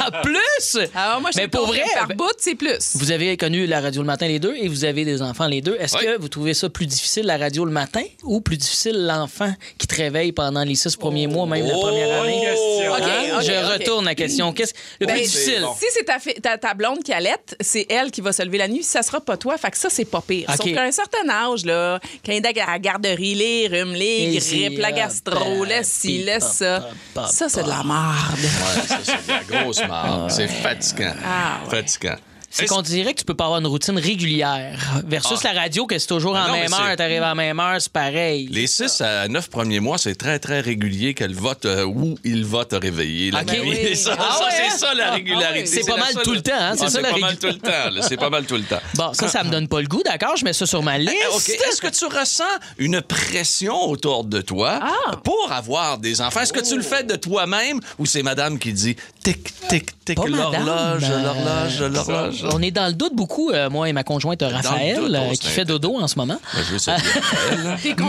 En 0.06 0.20
plus! 0.22 0.78
Alors, 0.94 1.20
moi, 1.20 1.30
je 1.32 1.38
Mais 1.40 1.48
pour 1.48 1.66
vrai, 1.66 1.82
par 1.94 2.08
ben- 2.08 2.16
bout, 2.16 2.32
c'est 2.38 2.54
plus. 2.54 2.96
Vous 2.96 3.10
avez 3.10 3.36
connu 3.36 3.66
la 3.66 3.80
radio 3.80 4.02
le 4.02 4.06
matin 4.06 4.26
les 4.28 4.38
deux 4.38 4.54
et 4.56 4.68
vous 4.68 4.84
avez 4.84 5.04
des 5.04 5.22
enfants 5.22 5.46
les 5.46 5.60
deux. 5.60 5.76
Est-ce 5.78 5.96
Oui. 5.96 6.04
que 6.04 6.18
vous 6.20 6.28
trouvez 6.28 6.54
ça 6.54 6.68
plus 6.68 6.86
difficile 6.86 7.26
la 7.26 7.36
radio 7.38 7.64
le 7.64 7.70
matin 7.72 8.02
ou 8.22 8.40
plus 8.40 8.56
difficile 8.56 9.06
l'enfant 9.06 9.52
qui 9.78 9.86
te 9.86 9.94
réveille 9.94 10.32
pendant 10.32 10.62
les 10.64 10.74
six 10.74 10.96
premiers 10.96 11.26
mois, 11.26 11.46
même 11.46 11.66
la 11.66 11.74
Oh, 11.76 11.80
première 11.80 12.22
année? 12.22 12.40
question. 12.40 12.92
OK, 12.92 13.02
Hein? 13.02 13.40
Je 13.40 13.52
OK. 13.52 13.72
retourne 13.78 14.04
la 14.04 14.14
question. 14.14 14.52
Qu'est-ce 14.52 14.74
le 15.00 15.06
Ben, 15.06 15.14
plus 15.14 15.22
difficile? 15.24 15.64
Si 15.78 15.86
c'est 15.92 16.04
ta, 16.04 16.18
fi- 16.18 16.34
ta, 16.34 16.58
ta 16.58 16.74
blonde 16.74 17.02
qui 17.02 17.12
allaite, 17.12 17.56
c'est 17.60 17.86
elle 17.90 18.10
qui 18.10 18.20
va 18.20 18.32
se 18.32 18.42
lever 18.42 18.58
la 18.58 18.68
nuit. 18.68 18.82
Ça 18.82 19.02
sera 19.02 19.20
pas 19.20 19.36
toi. 19.36 19.56
Fait 19.58 19.70
que 19.70 19.78
ça, 19.78 19.88
c'est 19.90 20.04
pas 20.04 20.20
pire. 20.26 20.48
Sauf 20.56 20.72
qu'à 20.72 20.82
un 20.82 20.92
certain 20.92 21.28
âge, 21.28 21.64
là, 21.64 21.98
quand 22.24 22.32
il 22.32 22.44
est 22.46 22.60
à 22.60 22.66
la 22.72 22.78
garderie, 22.78 23.34
les 23.34 23.68
rhumes, 23.68 23.92
les 23.94 24.04
Et 24.04 24.30
grippes, 24.38 24.42
c'est, 24.76 24.80
la 24.82 24.92
gastro, 24.92 25.64
laisse 25.64 25.90
ci, 25.90 26.22
laisse 26.22 26.44
ça. 26.58 26.80
pa- 27.14 27.22
pa- 27.22 27.28
Ça, 27.28 27.48
c'est 27.48 27.62
de 27.62 27.68
la 27.68 27.82
merde. 27.84 28.38
Ouais, 28.38 28.82
ça, 28.86 28.98
c'est 29.02 29.26
de 29.26 29.32
la 29.56 29.62
grosse 29.62 29.86
marde. 29.86 30.30
C'est 30.30 30.48
fatigant. 30.48 31.14
Ah, 31.24 31.60
ouais. 31.64 31.70
Fatigant. 31.70 32.16
C'est 32.56 32.66
qu'on 32.66 32.82
dirait 32.82 33.14
que 33.14 33.18
tu 33.18 33.24
peux 33.24 33.34
pas 33.34 33.44
avoir 33.46 33.60
une 33.60 33.66
routine 33.66 33.98
régulière. 33.98 34.78
Versus 35.06 35.38
Ah. 35.44 35.52
la 35.52 35.60
radio, 35.62 35.86
que 35.86 35.98
c'est 35.98 36.06
toujours 36.06 36.36
Ah 36.36 36.44
en 36.44 36.48
non, 36.48 36.54
même 36.54 36.72
heure, 36.72 36.96
t'arrives 36.96 37.22
à 37.22 37.28
la 37.28 37.34
même 37.34 37.58
heure, 37.58 37.76
c'est 37.80 37.92
pareil. 37.92 38.48
Les 38.50 38.66
6 38.68 39.00
à 39.00 39.26
9 39.28 39.50
premiers 39.50 39.80
mois, 39.80 39.98
c'est 39.98 40.14
très, 40.14 40.38
très 40.38 40.60
régulier 40.60 41.14
qu'elle 41.14 41.34
va 41.34 41.54
te, 41.56 41.82
où 41.84 42.16
il 42.22 42.44
va 42.44 42.64
te 42.64 42.76
réveiller 42.76 43.32
la 43.32 43.42
nuit. 43.44 43.60
Oui. 43.64 43.96
Ça, 44.04 44.16
Ah 44.18 44.36
ça, 44.38 44.44
ouais, 44.44 44.50
c'est 44.56 44.66
hein? 44.66 44.76
ça 44.78 44.94
la 44.94 45.10
régularité. 45.12 45.66
C'est 45.66 45.86
pas 45.86 45.96
mal 45.96 46.14
tout 46.22 46.32
le 46.32 46.42
temps, 46.42 46.52
hein? 46.58 46.74
C'est 46.76 46.84
Ah, 46.84 46.90
ça, 46.90 47.00
la 47.00 47.10
pas 47.10 47.18
mal 47.18 47.36
tout 47.38 47.46
le 47.46 47.54
temps. 47.58 48.02
C'est 48.08 48.16
pas 48.16 48.30
mal 48.30 48.44
tout 48.46 48.56
le 48.56 48.62
temps. 48.62 48.80
Bon, 48.94 49.12
ça, 49.14 49.28
ça 49.28 49.42
me 49.42 49.50
donne 49.50 49.66
pas 49.68 49.80
le 49.80 49.86
goût, 49.88 50.02
d'accord? 50.04 50.36
Je 50.36 50.44
mets 50.44 50.52
ça 50.52 50.66
sur 50.66 50.82
ma 50.82 50.96
liste. 50.98 51.12
Eh, 51.12 51.34
OK. 51.34 51.48
Est-ce 51.48 51.80
que 51.80 51.88
tu 51.88 52.04
ressens 52.06 52.44
une 52.78 53.00
pression 53.02 53.88
autour 53.88 54.24
de 54.24 54.40
toi 54.40 54.78
Ah. 54.82 55.16
pour 55.24 55.50
avoir 55.50 55.98
des 55.98 56.20
enfants? 56.20 56.40
Est-ce 56.40 56.52
que 56.52 56.60
tu 56.66 56.76
le 56.76 56.82
fais 56.82 57.02
de 57.02 57.16
toi-même 57.16 57.80
ou 57.98 58.06
c'est 58.06 58.22
madame 58.22 58.58
qui 58.58 58.72
dit 58.72 58.96
tic, 59.22 59.42
tic, 59.68 59.90
tic, 60.04 60.18
l'horloge, 60.18 61.04
euh, 61.10 61.88
l'horloge, 61.88 62.43
On 62.52 62.62
est 62.62 62.70
dans 62.70 62.86
le 62.86 62.92
doute 62.92 63.14
beaucoup, 63.14 63.50
euh, 63.50 63.70
moi 63.70 63.88
et 63.88 63.92
ma 63.92 64.04
conjointe 64.04 64.42
Raphaël, 64.42 64.96
doute, 64.96 65.14
euh, 65.14 65.28
oh, 65.30 65.34
qui 65.38 65.48
fait 65.48 65.64
dodo 65.64 65.96
en 66.00 66.08
ce 66.08 66.16
moment. 66.18 66.38
Ben, 66.54 66.60
je 66.66 66.72
veux 66.72 66.78
saluer 66.78 67.02
Raphaël. 67.14 67.78
T'es 67.82 67.90
content? 67.94 68.08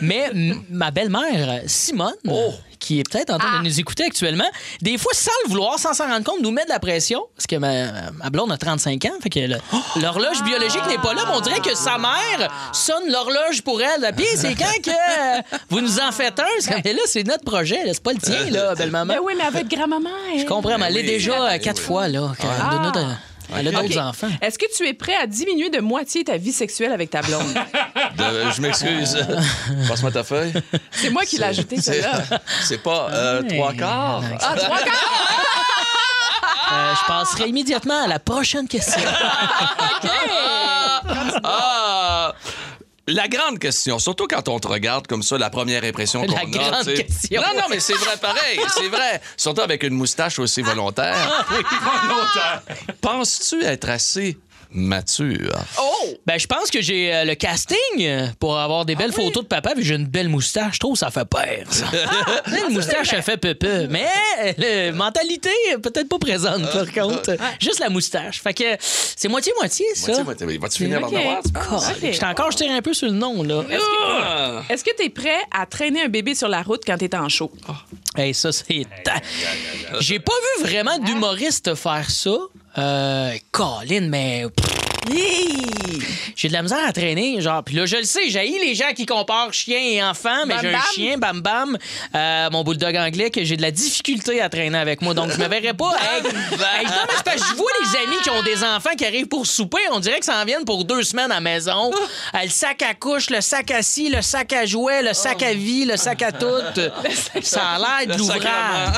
Mais, 0.00 0.30
mais 0.34 0.54
ma 0.70 0.90
belle-mère, 0.90 1.60
Simone, 1.66 2.12
Oh. 2.28 2.52
qui 2.78 2.98
est 3.00 3.08
peut-être 3.08 3.30
en 3.32 3.38
train 3.38 3.48
Ah. 3.54 3.58
de 3.58 3.64
nous 3.64 3.80
écouter 3.80 4.04
actuellement, 4.04 4.48
des 4.80 4.98
fois, 4.98 5.12
sans 5.14 5.30
le 5.44 5.50
vouloir, 5.50 5.78
sans 5.78 5.92
s'en 5.94 6.06
rendre 6.08 6.24
compte, 6.24 6.42
nous 6.42 6.50
met 6.50 6.64
de 6.64 6.68
la 6.70 6.80
pression. 6.80 7.22
Parce 7.36 7.46
que 7.46 7.56
ma, 7.56 8.10
ma 8.12 8.30
blonde 8.30 8.50
a 8.52 8.56
35 8.58 9.04
ans, 9.06 9.12
fait 9.22 9.30
que 9.30 9.38
le- 9.40 9.56
l'horloge 10.00 10.42
biologique 10.44 10.86
n'est 10.88 10.98
pas 10.98 11.14
là, 11.14 11.22
mais 11.28 11.34
on 11.36 11.40
dirait 11.40 11.60
que 11.60 11.74
sa 11.76 11.98
mère 11.98 12.50
sonne 12.72 13.08
l'horloge 13.10 13.62
pour 13.62 13.80
elle. 13.80 14.12
Puis 14.16 14.26
c'est 14.36 14.54
quand 14.54 14.82
que 14.82 14.90
vous 15.70 15.80
nous 15.80 15.98
en 16.00 16.10
faites 16.12 16.38
un? 16.40 16.44
C'est 16.60 16.72
comme, 16.72 16.80
Mais 16.84 16.92
là, 16.92 17.02
c'est 17.06 17.24
notre 17.26 17.44
projet, 17.44 17.78
c'est 17.86 18.02
pas 18.02 18.12
le 18.12 18.18
tien, 18.20 18.50
là, 18.50 18.74
belle-maman. 18.76 19.14
Ben 19.14 19.20
oui, 19.22 19.34
mais 19.36 19.44
avec 19.44 19.68
grand-maman. 19.68 20.10
Je 20.38 20.44
comprends, 20.44 20.76
mais 20.78 20.86
elle 20.88 20.96
est 20.96 21.00
oui. 21.00 21.06
déjà 21.06 21.38
Ben 21.38 21.54
euh, 21.54 21.58
quatre 21.58 21.78
oui. 21.80 21.84
fois, 21.86 22.08
là. 22.08 22.32
Ah. 22.42 22.80
notre- 22.82 23.06
Elle 23.58 23.68
a 23.68 23.70
d'autres 23.72 23.96
OK. 23.98 24.04
enfants. 24.04 24.28
Est-ce 24.40 24.58
que 24.58 24.66
tu 24.76 24.86
es 24.86 24.94
prêt 24.94 25.14
à 25.16 25.26
diminuer 25.26 25.70
de 25.70 25.80
moitié 25.80 26.24
ta 26.24 26.36
vie 26.36 26.52
sexuelle 26.52 26.92
avec 26.92 27.10
ta 27.10 27.22
blonde? 27.22 27.42
De- 28.16 28.50
je 28.54 28.60
m'excuse. 28.60 29.16
Passe-moi 29.88 30.10
ta 30.10 30.22
feuille. 30.24 30.52
C'est 30.90 31.10
moi 31.10 31.24
qui 31.24 31.38
l'ai 31.38 31.44
ajouté, 31.44 31.76
C'est 31.76 32.00
celle-là. 32.02 32.38
c'est 32.62 32.82
pas 32.82 33.08
euh, 33.10 33.42
Ouais. 33.42 33.48
trois 33.56 33.72
quarts. 33.72 34.22
Ah, 34.40 34.54
trois 34.56 34.78
quarts! 34.78 34.94
Euh, 36.74 36.94
je 36.94 37.06
passerai 37.06 37.48
immédiatement 37.50 38.04
à 38.04 38.06
la 38.06 38.18
prochaine 38.18 38.66
question. 38.66 39.02
Ah! 41.44 41.81
La 43.08 43.26
grande 43.26 43.58
question, 43.58 43.98
surtout 43.98 44.28
quand 44.28 44.48
on 44.48 44.60
te 44.60 44.68
regarde 44.68 45.08
comme 45.08 45.24
ça, 45.24 45.36
la 45.36 45.50
première 45.50 45.82
impression 45.82 46.24
qu'on 46.24 46.32
La 46.34 46.40
a. 46.42 46.44
grande 46.44 46.84
tu 46.84 46.96
sais. 46.96 47.04
question. 47.04 47.40
Non, 47.40 47.60
non, 47.62 47.66
mais 47.68 47.80
c'est 47.80 47.94
vrai 47.94 48.16
pareil, 48.20 48.60
c'est 48.68 48.88
vrai. 48.88 49.20
Surtout 49.36 49.62
avec 49.62 49.82
une 49.82 49.94
moustache 49.94 50.38
aussi 50.38 50.62
volontaire. 50.62 51.44
Penses-tu 53.00 53.64
être 53.64 53.88
assez 53.88 54.38
mature? 54.72 55.52
Oh! 55.78 56.08
Ben, 56.26 56.38
je 56.38 56.46
pense 56.46 56.70
que 56.70 56.80
j'ai 56.80 57.12
euh, 57.14 57.24
le 57.24 57.34
casting 57.34 57.76
pour 58.38 58.58
avoir 58.58 58.84
des 58.84 58.94
belles 58.94 59.12
photos 59.12 59.42
de 59.44 59.48
papa, 59.48 59.72
puis 59.74 59.84
j'ai 59.84 59.94
une 59.94 60.06
belle 60.06 60.28
moustache. 60.28 60.74
Je 60.74 60.78
trouve 60.80 60.92
que 60.94 60.98
ça 60.98 61.10
fait 61.10 61.24
peur, 61.24 61.42
ça. 61.70 61.86
une 62.68 62.74
moustache, 62.74 63.08
ça 63.08 63.22
fait 63.22 63.36
peu 63.36 63.54
peu. 63.54 63.86
Mais 63.88 64.06
euh, 64.40 64.52
la 64.88 64.92
mentalité, 64.92 65.50
est 65.70 65.78
peut-être 65.78 66.08
pas 66.08 66.18
présente, 66.18 66.62
par 66.72 66.90
contre. 66.92 67.36
Juste 67.60 67.78
la 67.80 67.88
moustache. 67.90 68.40
Fait 68.42 68.54
que 68.54 68.64
c'est 68.80 69.28
moitié-moitié, 69.28 69.86
ça. 69.94 70.08
Moitié, 70.08 70.24
moitié. 70.24 70.46
Oui, 70.46 70.58
Vas-tu 70.58 70.84
finir 70.84 71.00
par 71.00 71.08
Ok. 71.10 71.14
en 71.16 71.20
avoir, 71.20 71.42
tu 71.42 71.52
penses? 71.52 71.88
OK. 71.90 71.96
J'étais 72.02 72.24
encore, 72.24 72.50
je 72.52 72.56
tire 72.58 72.72
un 72.72 72.82
peu 72.82 72.94
sur 72.94 73.08
le 73.08 73.14
nom, 73.14 73.42
là. 73.42 73.62
Ah! 73.72 74.62
Est-ce 74.68 74.84
que 74.84 74.94
tu 74.96 75.04
es 75.04 75.10
prêt 75.10 75.40
à 75.50 75.66
traîner 75.66 76.02
un 76.02 76.08
bébé 76.08 76.34
sur 76.34 76.48
la 76.48 76.62
route 76.62 76.82
quand 76.86 76.98
tu 76.98 77.04
es 77.04 77.14
en 77.14 77.28
show? 77.28 77.50
Hey, 78.16 78.34
ça, 78.34 78.52
c'est. 78.52 78.86
J'ai 80.00 80.18
pas 80.18 80.32
vu 80.58 80.64
vraiment 80.64 80.98
d'humoriste 80.98 81.74
faire 81.74 82.10
ça. 82.10 82.36
Euh, 82.78 83.36
Colin, 83.50 84.08
mais. 84.08 84.46
J'ai 86.36 86.48
de 86.48 86.52
la 86.52 86.62
misère 86.62 86.78
à 86.86 86.92
traîner, 86.92 87.40
genre. 87.40 87.62
Puis 87.62 87.74
là, 87.74 87.86
je 87.86 87.96
le 87.96 88.04
sais, 88.04 88.28
j'ai 88.28 88.40
les 88.58 88.74
gens 88.74 88.92
qui 88.94 89.04
comparent 89.06 89.52
chien 89.52 89.78
et 89.78 90.02
enfant, 90.02 90.46
mais 90.46 90.54
Bam 90.54 90.62
j'ai 90.62 90.68
un 90.68 90.72
Bam. 90.72 90.82
chien, 90.94 91.18
bam 91.18 91.40
bam, 91.40 91.78
euh, 92.14 92.50
mon 92.50 92.62
bulldog 92.64 92.96
anglais, 92.96 93.30
que 93.30 93.44
j'ai 93.44 93.56
de 93.56 93.62
la 93.62 93.70
difficulté 93.70 94.40
à 94.40 94.48
traîner 94.48 94.78
avec 94.78 95.02
moi. 95.02 95.14
Donc, 95.14 95.30
je 95.32 95.38
me 95.38 95.48
verrais 95.48 95.74
pas. 95.74 95.92
Hey, 96.00 96.18
hey, 96.26 96.86
non, 96.86 96.92
mais 97.06 97.14
c'est 97.16 97.24
parce 97.24 97.42
que 97.42 97.48
je 97.50 97.54
vois 97.56 97.70
les 97.80 97.98
amis 97.98 98.22
qui 98.22 98.30
ont 98.30 98.42
des 98.42 98.64
enfants 98.64 98.94
qui 98.96 99.04
arrivent 99.04 99.28
pour 99.28 99.46
souper, 99.46 99.80
on 99.92 100.00
dirait 100.00 100.18
que 100.20 100.24
ça 100.24 100.36
en 100.40 100.44
viennent 100.44 100.64
pour 100.64 100.84
deux 100.84 101.02
semaines 101.02 101.30
à 101.30 101.36
la 101.36 101.40
maison. 101.40 101.90
Euh, 102.34 102.38
le 102.42 102.48
sac 102.48 102.82
à 102.82 102.94
couche, 102.94 103.30
le 103.30 103.40
sac 103.40 103.70
à 103.70 103.82
scie, 103.82 104.08
le 104.08 104.22
sac 104.22 104.52
à 104.52 104.66
jouets, 104.66 105.02
le 105.02 105.12
sac 105.14 105.42
à 105.42 105.52
vie, 105.54 105.84
le 105.84 105.96
sac 105.96 106.22
à 106.22 106.32
tout. 106.32 106.46
Ça 107.42 107.62
a 107.74 107.78
l'air 107.78 108.06
de 108.06 108.12
Le 108.12 108.18
l'ouvrage. 108.18 108.40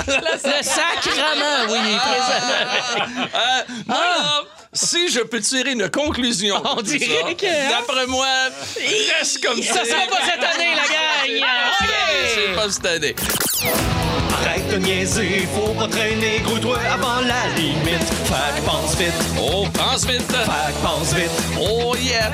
Le 0.06 0.62
sacrement, 0.62 1.72
oui, 1.72 1.78
il 1.84 1.94
est 1.94 1.98
présent. 1.98 3.34
Euh, 3.90 3.94
si 4.74 5.08
je 5.10 5.20
peux 5.20 5.40
tirer 5.40 5.72
une 5.72 5.88
conclusion. 5.88 6.60
On 6.76 6.82
dirait 6.82 6.98
ça, 7.06 7.34
que, 7.34 7.46
hein? 7.46 7.68
D'après 7.70 8.06
moi, 8.06 8.26
reste 9.18 9.42
comme 9.44 9.62
ça. 9.62 9.74
Ça 9.74 9.84
sera 9.84 10.06
pas 10.06 10.20
cette 10.24 10.42
année, 10.44 10.74
la 10.74 10.82
gang! 10.82 11.48
C'est 12.34 12.54
pas 12.54 12.70
cette 12.70 12.86
année. 12.86 13.14
Arrête 14.34 14.68
de 14.68 14.76
niaiser, 14.76 15.48
faut 15.54 15.72
pas 15.74 15.88
traîner, 15.88 16.40
grouille-toi 16.44 16.78
avant 16.92 17.20
la 17.20 17.46
limite. 17.56 18.04
Fait 18.24 18.60
que 18.60 18.66
pense 18.66 18.96
vite, 18.96 19.12
Oh, 19.40 19.66
pense 19.72 20.04
vite. 20.06 20.22
fait 20.30 20.72
que 20.72 20.86
pense 20.86 21.14
vite. 21.14 21.30
Oh 21.60 21.94
yeah! 21.96 22.30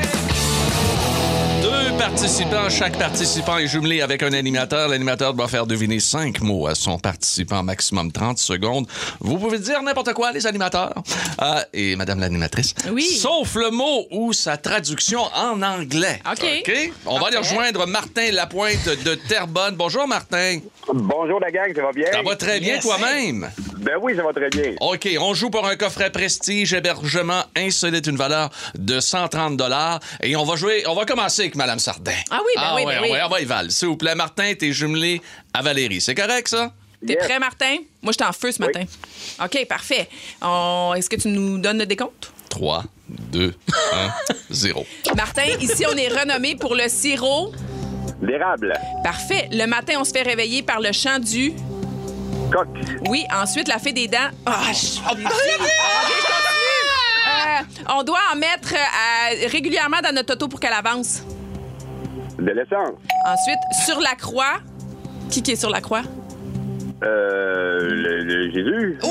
Participants. 2.01 2.71
Chaque 2.71 2.99
participant 2.99 3.59
est 3.59 3.67
jumelé 3.67 4.01
avec 4.01 4.23
un 4.23 4.33
animateur. 4.33 4.89
L'animateur 4.89 5.35
doit 5.35 5.49
faire 5.49 5.67
deviner 5.67 6.01
cinq 6.01 6.41
mots 6.41 6.67
à 6.67 6.75
son 6.75 6.99
participant, 6.99 7.63
maximum 7.63 8.11
30 8.11 8.39
secondes. 8.39 8.87
Vous 9.21 9.37
pouvez 9.37 9.59
dire 9.59 9.83
n'importe 9.83 10.15
quoi, 10.15 10.33
les 10.33 10.47
animateurs. 10.47 10.95
Euh, 11.43 11.61
et 11.75 11.97
Madame 11.97 12.21
l'animatrice. 12.21 12.75
Oui. 12.91 13.05
Sauf 13.05 13.55
le 13.55 13.71
mot 13.71 14.07
ou 14.11 14.33
sa 14.33 14.57
traduction 14.57 15.21
en 15.35 15.61
anglais. 15.61 16.23
OK. 16.27 16.93
On 17.05 17.19
va 17.19 17.27
aller 17.27 17.37
rejoindre 17.37 17.87
Martin 17.87 18.31
Lapointe 18.33 18.89
de 19.05 19.15
Terrebonne. 19.15 19.77
Bonjour, 19.77 20.09
Martin. 20.09 20.61
Bonjour 20.91 21.39
la 21.39 21.51
gang, 21.51 21.75
ça 21.77 21.83
va 21.83 21.93
bien? 21.93 22.11
Ça 22.11 22.23
va 22.23 22.35
très 22.35 22.61
bien 22.61 22.79
toi-même? 22.79 23.51
Ben 23.77 23.95
oui, 24.01 24.15
ça 24.17 24.23
va 24.23 24.33
très 24.33 24.51
bien. 24.51 24.75
OK, 24.81 25.09
on 25.21 25.33
joue 25.33 25.51
pour 25.51 25.67
un 25.67 25.77
coffret 25.77 26.11
prestige, 26.11 26.75
hébergement 26.75 27.43
insolite, 27.57 28.07
une 28.07 28.17
valeur 28.17 28.51
de 28.75 29.01
130 29.01 29.57
dollars. 29.57 30.01
Et 30.23 30.37
on 30.37 30.45
va 30.45 30.57
jouer, 30.57 30.85
on 30.87 30.95
va 30.95 31.05
commencer 31.05 31.43
avec 31.43 31.57
Madame 31.57 31.79
Sardin. 31.93 32.13
Ah 32.31 32.41
oui, 32.45 32.53
ben 32.57 32.73
oui, 32.77 32.83
ouais, 32.85 32.95
ben 32.97 33.03
oui. 33.03 33.11
va- 33.13 33.27
on 33.27 33.31
va 33.31 33.41
y 33.41 33.45
Val. 33.45 33.71
S'il 33.71 33.89
vous 33.89 33.97
plaît, 33.97 34.15
Martin, 34.15 34.53
t'es 34.59 34.73
jumelé 34.73 35.21
à 35.53 35.63
Valérie. 35.63 36.01
C'est 36.01 36.15
correct, 36.15 36.49
ça? 36.49 36.73
T'es 37.07 37.15
Yes. 37.15 37.25
prêt, 37.25 37.39
Martin? 37.39 37.77
Moi, 38.03 38.13
j'étais 38.13 38.25
en 38.25 38.33
feu 38.33 38.53
ce 38.53 38.61
Oui. 38.63 38.67
matin. 38.69 38.85
OK, 39.45 39.67
parfait. 39.67 40.09
On- 40.43 40.93
Est-ce 40.97 41.09
que 41.09 41.17
tu 41.17 41.29
nous 41.29 41.59
donnes 41.59 41.79
le 41.79 41.87
décompte? 41.87 42.33
3, 42.51 42.85
2, 43.09 43.55
1, 43.93 44.11
0. 44.51 44.87
Martin, 45.17 45.45
ici, 45.61 45.85
on 45.91 45.97
est 45.97 46.09
renommé 46.09 46.57
pour 46.57 46.75
le 46.75 46.89
sirop. 46.89 47.53
L'érable, 48.23 48.75
Parfait. 49.03 49.49
Le 49.51 49.65
matin, 49.67 49.95
on 49.99 50.05
se 50.05 50.11
fait 50.13 50.23
réveiller 50.23 50.63
par 50.63 50.81
le 50.81 50.93
chant 50.93 51.19
du. 51.19 51.53
coq, 52.53 52.69
Oui, 53.09 53.25
ensuite, 53.33 53.67
la 53.69 53.79
fée 53.79 53.93
des 53.95 54.09
dents. 54.09 54.29
Ah, 54.45 54.61
je 54.73 54.99
OK, 55.01 55.17
je 55.17 55.23
continue. 55.23 55.71
Euh, 57.29 57.63
on 57.97 58.03
doit 58.03 58.19
en 58.33 58.37
mettre 58.37 58.75
euh, 58.75 59.49
régulièrement 59.49 60.01
dans 60.03 60.15
notre 60.15 60.35
auto 60.35 60.49
pour 60.49 60.61
qu'elle 60.61 60.73
avance. 60.73 61.23
Ensuite, 63.27 63.59
sur 63.87 64.01
la 64.01 64.15
croix. 64.15 64.61
Qui 65.31 65.43
qui 65.43 65.53
est 65.53 65.57
sur 65.57 65.71
la 65.71 65.81
croix? 65.81 66.03
Euh, 67.03 67.79
le, 67.81 68.23
le 68.25 68.51
Jésus, 68.51 68.99
Oui! 69.05 69.11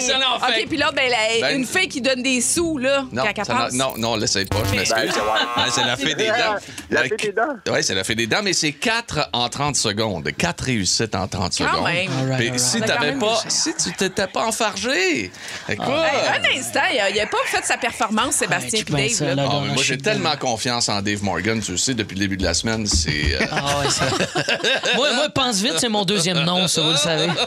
Ça 0.00 0.14
l'en 0.18 0.38
fait. 0.38 0.62
OK, 0.62 0.68
puis 0.68 0.78
là, 0.78 0.90
ben, 0.96 1.10
la- 1.10 1.48
Ben- 1.48 1.58
une 1.58 1.66
fée 1.66 1.86
qui 1.86 2.00
donne 2.00 2.22
des 2.22 2.40
sous, 2.40 2.78
là, 2.78 3.04
Non, 3.12 3.22
quand 3.22 3.32
elle 3.36 3.44
ça 3.44 3.52
n'a- 3.52 3.58
passe. 3.64 3.72
non, 3.74 3.92
non, 3.98 4.16
l'essaye 4.16 4.46
pas, 4.46 4.56
je 4.70 4.74
m'excuse. 4.76 5.12
Ben. 5.12 5.62
Ouais, 5.62 5.68
c'est 5.70 5.84
la 5.84 5.96
fée 5.98 6.14
des 6.14 6.28
dents. 6.28 6.56
La 6.90 7.02
fée 7.02 7.16
des 7.18 7.32
dents. 7.32 7.56
Oui, 7.70 7.82
c'est 7.84 7.94
la 7.94 8.04
fée 8.04 8.14
des 8.14 8.26
dents, 8.26 8.40
mais 8.42 8.54
c'est 8.54 8.72
4 8.72 9.28
en 9.34 9.48
30 9.50 9.76
secondes. 9.76 10.26
4 10.38 10.64
réussites 10.64 11.14
en 11.14 11.26
30 11.28 11.52
Quand 11.58 11.64
secondes. 11.66 11.84
même. 11.84 12.08
All 12.18 12.28
right, 12.30 12.38
Puis 12.38 12.46
all 12.46 12.52
right. 12.52 12.58
si 12.60 12.76
On 12.78 12.82
a 12.82 12.86
quand 12.86 12.94
t'avais 12.94 13.10
même 13.10 13.18
pas, 13.18 13.42
si 13.48 13.74
tu 13.74 13.92
t'étais 13.92 14.26
pas 14.26 14.46
enfargé, 14.46 15.30
écoute. 15.68 15.86
Hey, 15.86 16.54
un 16.54 16.58
instant, 16.58 16.80
il 17.12 17.16
n'a 17.16 17.26
pas 17.26 17.36
fait 17.46 17.64
sa 17.64 17.76
performance, 17.76 18.36
Sébastien 18.36 18.82
puis 18.84 18.94
Dave. 18.94 19.28
là. 19.28 19.34
là. 19.34 19.48
Ah, 19.52 19.60
mais 19.66 19.74
moi, 19.74 19.82
j'ai 19.82 19.98
tellement 19.98 20.36
confiance 20.38 20.88
en 20.88 21.02
Dave 21.02 21.22
Morgan, 21.22 21.60
tu 21.60 21.72
le 21.72 21.76
sais, 21.76 21.92
depuis 21.94 22.14
le 22.14 22.20
début 22.20 22.36
de 22.38 22.44
la 22.44 22.54
semaine, 22.54 22.86
c'est... 22.86 23.34
euh, 23.34 23.44
Ah 23.50 23.80
ouais, 23.80 23.90
ça. 23.90 24.04
moi, 24.96 25.12
moi, 25.14 25.28
pense 25.34 25.60
vite, 25.60 25.74
c'est 25.78 25.88
mon 25.90 26.04
deuxième 26.06 26.40
nom, 26.44 26.66
ça, 26.68 26.80
vous 26.80 26.90
le 26.92 26.96
savez. 27.00 27.28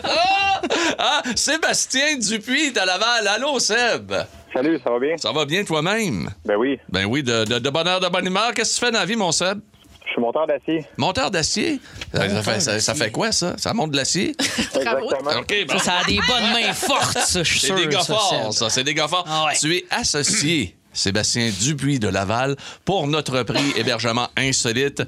Ah, 0.98 1.22
Sébastien 1.36 2.18
Dupuis 2.18 2.72
de 2.72 2.78
Laval. 2.80 3.28
Allô, 3.28 3.60
Seb? 3.60 4.14
salut, 4.54 4.80
ça 4.82 4.92
va 4.92 5.00
bien? 5.00 5.18
Ça 5.18 5.32
va 5.34 5.46
bien 5.46 5.64
toi-même? 5.66 6.30
Ben 6.46 6.56
oui, 6.56 6.80
Ben 6.90 7.06
oui, 7.06 7.22
de, 7.24 7.44
de, 7.44 7.60
de 7.60 7.70
bonne 7.70 7.88
heure, 7.88 8.00
de 8.00 8.08
bonne 8.08 8.26
humeur. 8.26 8.54
Qu'est-ce 8.54 8.76
que 8.76 8.80
tu 8.80 8.86
fais 8.86 8.92
dans 8.92 9.00
la 9.00 9.06
vie, 9.06 9.16
mon 9.18 9.32
Seb? 9.34 9.60
je 10.06 10.12
suis 10.12 10.22
monteur 10.22 10.46
d'acier. 10.48 10.86
Monteur 10.98 11.32
d'acier? 11.32 11.80
Ça, 12.14 12.30
ça 12.30 12.44
fait, 12.44 12.60
ça- 12.60 12.80
ça 12.80 12.94
fait 12.96 13.12
quoi, 13.12 13.32
ça? 13.32 13.56
Ça 13.58 13.74
monte 13.74 13.92
de 13.92 13.98
l'acier? 13.98 14.36
Exactement. 14.58 15.08
Bon. 15.24 15.78
Ça, 15.80 15.80
ça 15.80 15.94
a 16.00 16.04
des 16.06 16.18
bonnes 16.28 16.52
mains 16.54 16.74
fortes, 16.74 17.18
ça, 17.18 17.44
je 17.44 17.50
suis 17.50 17.60
C'est 17.60 17.68
sûr. 17.68 17.76
des 17.76 17.88
gars 17.88 18.02
ça, 18.02 18.14
forts, 18.14 18.54
ça. 18.54 18.70
C'est 18.70 18.84
des 18.84 18.94
gars 18.94 19.08
forts. 19.08 19.26
Ah 19.28 19.46
ouais. 19.48 19.54
Tu 19.60 19.76
es 19.76 19.86
associé. 19.90 20.76
Sébastien 20.94 21.50
Dupuis 21.62 22.00
de 22.00 22.08
Laval 22.08 22.56
pour 22.86 23.08
notre 23.08 23.44
prix 23.44 23.74
hébergement 23.76 24.28
insolite 24.38 25.04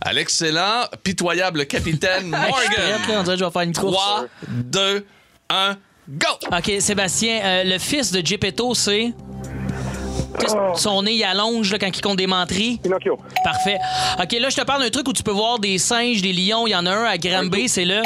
à 0.00 0.12
l'excellent, 0.12 0.84
pitoyable 1.02 1.66
capitaine 1.66 2.30
là, 2.30 2.38
on 2.46 2.50
Morgan. 2.50 3.22
dirait 3.24 3.24
que 3.24 3.40
je 3.40 3.44
vais 3.44 3.50
faire 3.50 3.62
une 3.62 3.72
course. 3.74 3.94
3, 3.96 4.26
2, 4.48 5.06
1, 5.50 5.76
go! 6.08 6.26
OK, 6.52 6.72
Sébastien, 6.80 7.40
euh, 7.42 7.64
le 7.64 7.78
fils 7.78 8.12
de 8.12 8.24
Geppetto, 8.24 8.74
c'est... 8.74 9.12
Sais, 10.38 10.46
Son 10.76 11.02
nez, 11.02 11.14
il 11.14 11.24
allonge 11.24 11.70
là, 11.72 11.78
quand 11.78 11.88
il 11.94 12.00
compte 12.00 12.16
des 12.16 12.26
menteries? 12.26 12.78
Pinocchio. 12.82 13.18
Parfait. 13.44 13.76
OK, 14.22 14.32
là, 14.40 14.48
je 14.48 14.56
te 14.56 14.62
parle 14.62 14.82
d'un 14.82 14.88
truc 14.90 15.06
où 15.08 15.12
tu 15.12 15.22
peux 15.22 15.32
voir 15.32 15.58
des 15.58 15.76
singes, 15.76 16.22
des 16.22 16.32
lions. 16.32 16.66
Il 16.66 16.70
y 16.70 16.74
en 16.76 16.86
a 16.86 16.90
un 16.92 17.04
à 17.04 17.18
Granby, 17.18 17.68
c'est 17.68 17.84
le... 17.84 18.00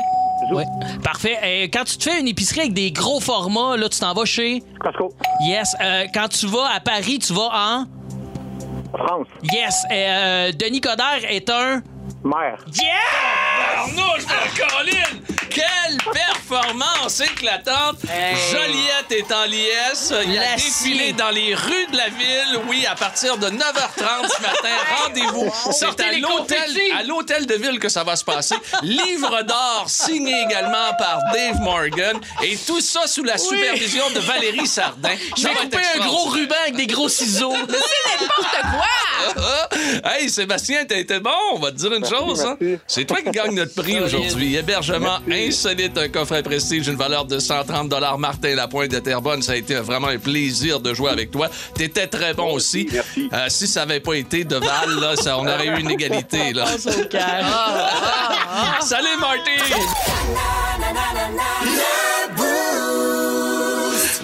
Ouais. 0.52 0.64
Parfait. 1.02 1.38
Euh, 1.42 1.68
quand 1.72 1.84
tu 1.84 1.96
te 1.96 2.04
fais 2.04 2.20
une 2.20 2.28
épicerie 2.28 2.60
avec 2.60 2.72
des 2.72 2.92
gros 2.92 3.20
formats, 3.20 3.76
là, 3.76 3.88
tu 3.88 3.98
t'en 3.98 4.12
vas 4.12 4.24
chez... 4.24 4.62
Costco. 4.80 5.12
Yes. 5.40 5.74
Euh, 5.80 6.04
quand 6.12 6.28
tu 6.28 6.46
vas 6.46 6.68
à 6.74 6.80
Paris, 6.80 7.18
tu 7.18 7.32
vas 7.32 7.50
en... 7.52 7.84
France. 8.96 9.26
Yes. 9.52 9.84
Euh, 9.90 10.52
Denis 10.52 10.80
Coderre 10.80 11.24
est 11.28 11.50
un... 11.50 11.82
Mère. 12.24 12.58
Yeah! 12.72 13.80
Arnouche 13.80 14.24
de 14.24 14.58
Colline! 14.58 15.20
Quelle 15.50 15.98
performance 16.12 17.20
éclatante! 17.20 17.98
Joliette 18.50 19.10
est 19.12 19.30
en 19.32 19.44
liesse. 19.44 20.12
Il 20.26 20.38
a 20.38 20.52
L'acier. 20.52 20.70
défilé 20.90 21.12
dans 21.12 21.30
les 21.30 21.54
rues 21.54 21.86
de 21.92 21.96
la 21.96 22.08
ville. 22.08 22.60
Oui, 22.68 22.86
à 22.86 22.94
partir 22.94 23.36
de 23.36 23.48
9h30 23.48 24.28
ce 24.36 24.42
matin. 24.42 24.76
Rendez-vous. 25.04 25.52
C'est 25.70 26.00
à 26.00 26.12
l'hôtel, 26.12 26.58
à 26.98 27.02
l'hôtel 27.04 27.46
de 27.46 27.54
ville 27.54 27.78
que 27.78 27.88
ça 27.90 28.02
va 28.04 28.16
se 28.16 28.24
passer. 28.24 28.56
Livre 28.82 29.42
d'or 29.42 29.84
signé 29.86 30.34
également 30.46 30.94
par 30.98 31.18
Dave 31.32 31.60
Morgan. 31.60 32.18
Et 32.42 32.56
tout 32.56 32.80
ça 32.80 33.06
sous 33.06 33.22
la 33.22 33.36
supervision 33.38 34.08
de 34.10 34.20
Valérie 34.20 34.66
Sardin. 34.66 35.14
Couper 35.36 35.50
être 35.78 35.78
un 35.96 36.06
gros 36.06 36.24
ruban 36.30 36.56
avec 36.62 36.76
des 36.76 36.86
gros 36.86 37.08
ciseaux. 37.08 37.52
C'est 37.68 38.20
n'importe 38.20 38.56
quoi! 38.62 38.84
Hey, 40.04 40.28
Sébastien, 40.28 40.84
t'as 40.86 40.96
été 40.96 41.18
bon. 41.20 41.30
On 41.52 41.58
va 41.58 41.70
te 41.70 41.76
dire 41.76 41.92
une 41.92 42.04
chose. 42.04 42.13
Hein. 42.14 42.56
C'est 42.86 43.04
toi 43.04 43.18
qui 43.22 43.30
gagne 43.30 43.54
notre 43.54 43.74
prix 43.74 44.00
aujourd'hui. 44.00 44.56
Hébergement 44.56 45.18
insolite, 45.30 45.96
un 45.98 46.08
coffret 46.08 46.42
prestige, 46.42 46.88
une 46.88 46.96
valeur 46.96 47.24
de 47.24 47.38
130 47.38 47.92
Martin 48.18 48.54
Lapointe 48.54 48.90
de 48.90 48.98
Terrebonne. 48.98 49.42
Ça 49.42 49.52
a 49.52 49.56
été 49.56 49.74
vraiment 49.76 50.08
un 50.08 50.18
plaisir 50.18 50.80
de 50.80 50.94
jouer 50.94 51.10
avec 51.10 51.30
toi. 51.30 51.48
T'étais 51.74 52.06
très 52.06 52.34
bon 52.34 52.52
aussi. 52.52 52.88
Merci. 52.92 53.28
Euh, 53.32 53.46
si 53.48 53.66
ça 53.66 53.82
avait 53.82 54.00
pas 54.00 54.14
été 54.14 54.44
de 54.44 54.56
Val, 54.56 55.00
là, 55.00 55.16
ça, 55.16 55.38
on 55.38 55.46
aurait 55.46 55.66
eu 55.66 55.80
une 55.80 55.90
égalité. 55.90 56.52
Là. 56.52 56.66
Salut, 58.80 59.16
Marty! 59.20 59.50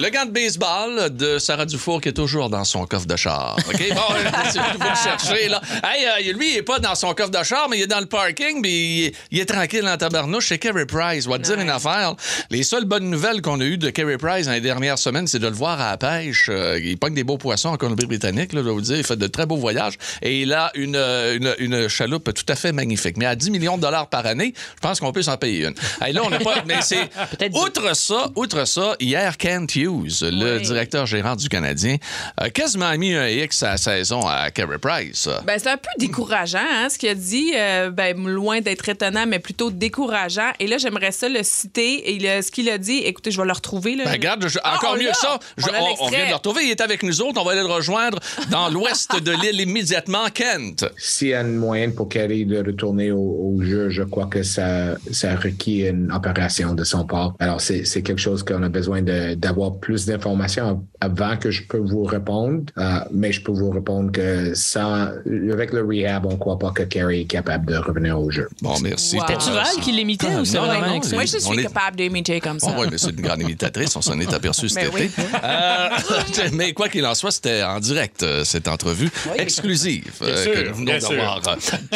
Le 0.01 0.09
gant 0.09 0.25
de 0.25 0.31
baseball 0.31 1.15
de 1.15 1.37
Sarah 1.37 1.67
Dufour 1.67 2.01
qui 2.01 2.09
est 2.09 2.13
toujours 2.13 2.49
dans 2.49 2.63
son 2.63 2.87
coffre 2.87 3.05
de 3.05 3.15
char. 3.15 3.55
OK? 3.67 3.85
Bon, 3.93 4.01
c'est 4.51 4.57
vous 4.59 4.79
le 4.79 4.95
chercher, 4.95 5.47
là. 5.47 5.61
Hey, 5.83 6.29
euh, 6.31 6.33
lui, 6.33 6.53
il 6.53 6.57
est 6.57 6.61
pas 6.63 6.79
dans 6.79 6.95
son 6.95 7.13
coffre 7.13 7.29
de 7.29 7.43
char, 7.43 7.67
mais 7.69 7.77
il 7.77 7.83
est 7.83 7.87
dans 7.87 7.99
le 7.99 8.07
parking, 8.07 8.63
puis 8.63 8.71
il, 8.71 9.05
est- 9.05 9.15
il 9.29 9.39
est 9.39 9.45
tranquille 9.45 9.83
dans 9.83 9.95
tabarnouche. 9.97 10.47
C'est 10.47 10.57
Kerry 10.57 10.87
Price. 10.87 11.27
On 11.27 11.29
va 11.29 11.37
te 11.37 11.43
dire 11.43 11.59
une 11.59 11.69
affaire. 11.69 12.15
Les 12.49 12.63
seules 12.63 12.85
bonnes 12.85 13.11
nouvelles 13.11 13.43
qu'on 13.43 13.59
a 13.61 13.63
eues 13.63 13.77
de 13.77 13.91
Kerry 13.91 14.17
Price 14.17 14.47
dans 14.47 14.53
les 14.53 14.61
dernières 14.61 14.97
semaines, 14.97 15.27
c'est 15.27 15.37
de 15.37 15.45
le 15.47 15.53
voir 15.53 15.79
à 15.79 15.91
la 15.91 15.97
pêche. 15.97 16.47
Euh, 16.49 16.79
il 16.83 16.97
pogne 16.97 17.13
des 17.13 17.23
beaux 17.23 17.37
poissons 17.37 17.69
en 17.69 17.77
Colombie-Britannique, 17.77 18.53
là, 18.53 18.61
je 18.61 18.63
dois 18.65 18.73
vous 18.73 18.81
dire. 18.81 18.97
Il 18.97 19.03
fait 19.03 19.17
de 19.17 19.27
très 19.27 19.45
beaux 19.45 19.57
voyages. 19.57 19.99
Et 20.23 20.41
il 20.41 20.51
a 20.53 20.71
une, 20.73 20.95
euh, 20.95 21.37
une, 21.37 21.53
une 21.59 21.87
chaloupe 21.89 22.33
tout 22.33 22.45
à 22.51 22.55
fait 22.55 22.71
magnifique. 22.71 23.17
Mais 23.17 23.27
à 23.27 23.35
10 23.35 23.51
millions 23.51 23.77
de 23.77 23.83
dollars 23.83 24.07
par 24.07 24.25
année, 24.25 24.55
je 24.75 24.79
pense 24.81 24.99
qu'on 24.99 25.11
peut 25.11 25.21
s'en 25.21 25.37
payer 25.37 25.67
une. 25.67 25.75
Hey, 26.01 26.11
là, 26.11 26.21
on 26.25 26.31
n'a 26.31 26.39
pas... 26.39 26.55
Mais 26.65 26.81
c'est... 26.81 27.07
Outre 27.53 27.95
ça, 27.95 28.31
outre 28.35 28.65
ça, 28.65 28.95
hier, 28.99 29.37
Kent 29.37 29.75
Hughes, 29.75 29.90
le 29.99 30.57
Oui. 30.57 30.61
directeur 30.63 31.05
gérant 31.05 31.35
du 31.35 31.49
Canadien, 31.49 31.97
a 32.37 32.49
quasiment 32.49 32.95
mis 32.97 33.13
un 33.13 33.27
X 33.27 33.63
à 33.63 33.71
la 33.71 33.77
saison 33.77 34.21
à 34.27 34.51
Carey 34.51 34.77
Price. 34.79 35.27
Ben, 35.45 35.57
c'est 35.59 35.69
un 35.69 35.77
peu 35.77 35.89
décourageant, 35.97 36.59
hein, 36.59 36.87
ce 36.89 36.97
qu'il 36.97 37.09
a 37.09 37.15
dit. 37.15 37.51
Euh, 37.55 37.89
ben, 37.91 38.17
loin 38.27 38.61
d'être 38.61 38.87
étonnant, 38.89 39.25
mais 39.27 39.39
plutôt 39.39 39.71
décourageant. 39.71 40.51
Et 40.59 40.67
là, 40.67 40.77
j'aimerais 40.77 41.11
ça 41.11 41.27
le 41.29 41.39
citer. 41.43 42.13
Et 42.15 42.41
ce 42.41 42.51
qu'il 42.51 42.69
a 42.69 42.77
dit, 42.77 42.99
écoutez, 42.99 43.31
je 43.31 43.39
vais 43.39 43.47
le 43.47 43.53
retrouver. 43.53 43.95
Là. 43.95 44.05
Ben, 44.05 44.11
regarde, 44.11 44.47
je- 44.47 44.59
Ah, 44.63 44.75
encore 44.75 44.93
on 44.95 44.97
mieux 45.01 45.09
que 45.09 45.17
ça. 45.17 45.39
On 45.57 45.61
je- 45.61 45.67
on, 45.99 46.07
vient 46.09 46.25
de 46.25 46.29
le 46.29 46.35
retrouver. 46.35 46.63
Il 46.65 46.71
est 46.71 46.81
avec 46.81 47.03
nous 47.03 47.21
autres. 47.21 47.39
On 47.41 47.43
va 47.43 47.51
aller 47.51 47.61
le 47.61 47.67
rejoindre 47.73 48.19
dans 48.49 48.69
l'ouest 48.73 49.21
de 49.21 49.31
l'île 49.31 49.61
immédiatement. 49.61 50.29
Kent. 50.33 50.85
S'il 50.97 51.29
y 51.29 51.33
a 51.33 51.41
une 51.41 51.55
moyenne 51.55 51.93
pour 51.93 52.07
Kerry 52.09 52.45
de 52.45 52.57
retourner 52.63 53.11
au, 53.11 53.17
au 53.19 53.61
jeu, 53.61 53.89
je 53.89 54.03
crois 54.03 54.27
que 54.27 54.43
ça, 54.43 54.95
ça 55.11 55.35
requiert 55.35 55.93
une 55.93 56.11
opération 56.11 56.73
de 56.73 56.83
son 56.83 57.05
part. 57.05 57.33
Alors, 57.39 57.59
c'est 57.61 57.83
quelque 58.01 58.19
chose 58.21 58.43
qu'on 58.43 58.63
a 58.63 58.69
besoin 58.69 59.01
d'avoir 59.01 59.77
plus 59.81 60.05
d'informations 60.05 60.83
avant 61.01 61.35
que 61.37 61.51
je 61.51 61.63
peux 61.63 61.79
vous 61.79 62.03
répondre. 62.03 62.63
Euh, 62.77 62.99
mais 63.11 63.31
je 63.31 63.41
peux 63.41 63.51
vous 63.51 63.69
répondre 63.71 64.11
que 64.11 64.53
sans, 64.53 65.07
avec 65.51 65.73
le 65.73 65.83
rehab, 65.83 66.25
on 66.25 66.31
ne 66.31 66.35
croit 66.37 66.59
pas 66.59 66.71
que 66.71 66.83
Kerry 66.83 67.21
est 67.21 67.25
capable 67.25 67.65
de 67.65 67.75
revenir 67.77 68.19
au 68.19 68.29
jeu. 68.31 68.47
Bon, 68.61 68.79
merci. 68.81 69.17
Wow. 69.17 69.23
ça. 69.39 69.51
Val 69.51 69.65
qui 69.81 69.91
l'imitait 69.91 70.27
Ah, 70.35 70.39
ou 70.41 70.45
c'est 70.45 70.57
vraiment 70.57 70.87
non, 70.95 71.01
ça? 71.01 71.15
Moi, 71.15 71.25
je 71.25 71.37
suis 71.39 71.59
est- 71.59 71.63
capable 71.63 71.97
d'imiter 71.97 72.39
comme 72.39 72.59
ça. 72.59 72.67
Oh, 72.75 72.81
oui, 72.81 72.87
mais 72.91 72.97
c'est 72.97 73.09
une 73.09 73.21
grande 73.21 73.41
imitatrice. 73.41 73.95
On 73.95 74.01
s'en 74.01 74.19
est 74.19 74.31
aperçu 74.33 74.69
cet 74.69 74.91
Ben 74.91 74.97
été. 75.01 75.11
oui. 75.17 75.23
Euh, 75.43 75.89
mais 76.53 76.73
quoi 76.73 76.87
qu'il 76.89 77.05
en 77.05 77.15
soit, 77.15 77.31
c'était 77.31 77.63
en 77.63 77.79
direct, 77.79 78.23
euh, 78.23 78.43
cette 78.43 78.67
entrevue 78.67 79.09
exclusive 79.37 80.11
euh, 80.21 80.43
sûr, 80.43 80.53
que 80.53 80.69
nous 80.69 80.75
venons 80.75 80.97
d'avoir. 80.99 81.41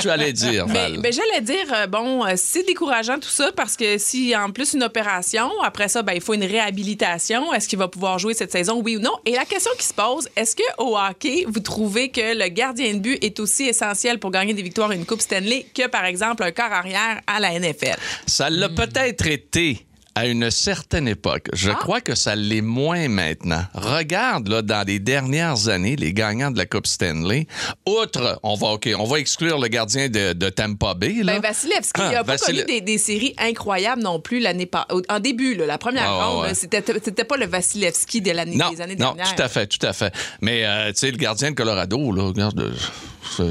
Tu 0.02 0.10
allais 0.10 0.34
dire, 0.34 0.65
Mais, 0.67 0.74
Val. 0.74 1.00
ben, 1.02 1.13
j'allais 1.13 1.41
dire, 1.41 1.74
euh, 1.74 1.88
bon, 1.88 2.26
euh, 2.26 2.34
c'est 2.36 2.63
décourageant 2.65 3.19
tout 3.19 3.30
ça 3.30 3.52
parce 3.56 3.76
que 3.78 3.98
si 3.98 4.36
en 4.36 4.52
plus 4.52 4.74
une 4.74 4.84
opération, 4.84 5.50
après 5.63 5.88
ça, 5.88 6.02
ben, 6.02 6.13
il 6.13 6.21
faut 6.21 6.34
une 6.34 6.43
réhabilitation. 6.43 7.54
Est-ce 7.54 7.64
qu'il 7.67 7.80
va 7.80 7.88
pouvoir 7.88 8.19
jouer 8.19 8.34
cette 8.34 8.51
saison, 8.51 8.82
oui 8.84 8.97
ou 8.97 8.99
non? 8.99 9.13
Et 9.25 9.32
la 9.32 9.45
question 9.45 9.71
qui 9.78 9.86
se 9.86 9.93
pose, 9.93 10.30
est-ce 10.36 10.56
que 10.56 10.63
au 10.78 10.97
hockey, 10.97 11.45
vous 11.47 11.60
trouvez 11.60 12.10
que 12.10 12.38
le 12.38 12.49
gardien 12.49 12.93
de 12.93 12.99
but 12.99 13.23
est 13.23 13.39
aussi 13.39 13.63
essentiel 13.63 14.19
pour 14.19 14.32
gagner 14.32 14.54
des 14.54 14.62
victoires 14.62 14.91
et 14.91 14.95
une 14.95 15.06
Coupe 15.06 15.21
Stanley 15.21 15.65
que, 15.73 15.88
par 15.88 16.06
exemple, 16.06 16.43
un 16.43 16.51
corps 16.51 16.71
arrière 16.71 17.21
à 17.28 17.39
la 17.39 17.58
NFL? 17.60 17.95
Ça 18.28 18.49
l'a 18.49 18.69
peut-être 18.69 19.28
été 19.28 19.85
à 20.15 20.25
une 20.28 20.49
certaine 20.49 21.08
époque. 21.08 21.49
Je 21.54 21.69
Ah. 21.71 21.75
crois 21.75 21.99
que 22.01 22.15
ça 22.15 22.36
l'est 22.36 22.62
moins 22.62 23.08
maintenant. 23.10 23.63
Regarde, 23.73 24.47
là, 24.47 24.62
dans 24.62 24.88
les 24.88 24.99
dernières 24.99 25.67
années, 25.67 25.95
les 25.97 26.13
gagnants 26.13 26.51
de 26.51 26.58
la 26.58 26.65
Coupe 26.65 26.88
Stanley, 26.88 27.47
outre, 27.86 28.39
on 28.43 28.56
va, 28.56 28.67
OK, 28.69 28.89
on 28.97 29.04
va 29.04 29.19
exclure 29.19 29.60
le 29.60 29.67
gardien 29.67 30.08
de, 30.10 30.34
de 30.34 30.49
Tampa 30.49 30.93
Bay, 30.93 31.15
là. 31.23 31.34
Ben, 31.34 31.41
Vasilevski, 31.41 32.01
Ah, 32.01 32.08
il 32.12 32.13
n'a 32.13 32.23
pas 32.23 32.38
connu 32.38 32.63
des, 32.63 32.82
des 32.82 32.97
séries 32.97 33.36
incroyables 33.38 34.01
non 34.01 34.19
plus 34.21 34.39
l'année 34.39 34.65
pas 34.65 34.88
En 35.10 35.19
début, 35.19 35.54
là, 35.56 35.65
la 35.65 35.78
première 35.78 36.10
ouais, 36.17 36.23
ronde, 36.23 36.41
ouais. 36.43 36.47
là, 36.49 36.54
c'était 36.56 37.23
pas 37.25 37.38
le 37.38 37.45
Vasilevski 37.47 38.21
de 38.21 38.32
l'année 38.32 38.56
non, 38.56 38.69
des 38.71 38.82
années 38.82 38.95
non, 38.95 39.13
dernières. 39.13 39.36
tout 39.36 39.41
à 39.41 39.49
fait, 39.49 39.67
tout 39.67 39.86
à 39.86 39.91
fait. 39.93 40.13
Mais, 40.41 40.65
euh, 40.65 40.91
tu 40.93 40.99
sais, 40.99 41.12
le 41.12 41.17
gardien 41.17 41.51
de 41.51 41.56
Colorado, 41.56 42.12
là, 42.13 42.23
regarde, 42.23 42.60
euh, 42.60 42.71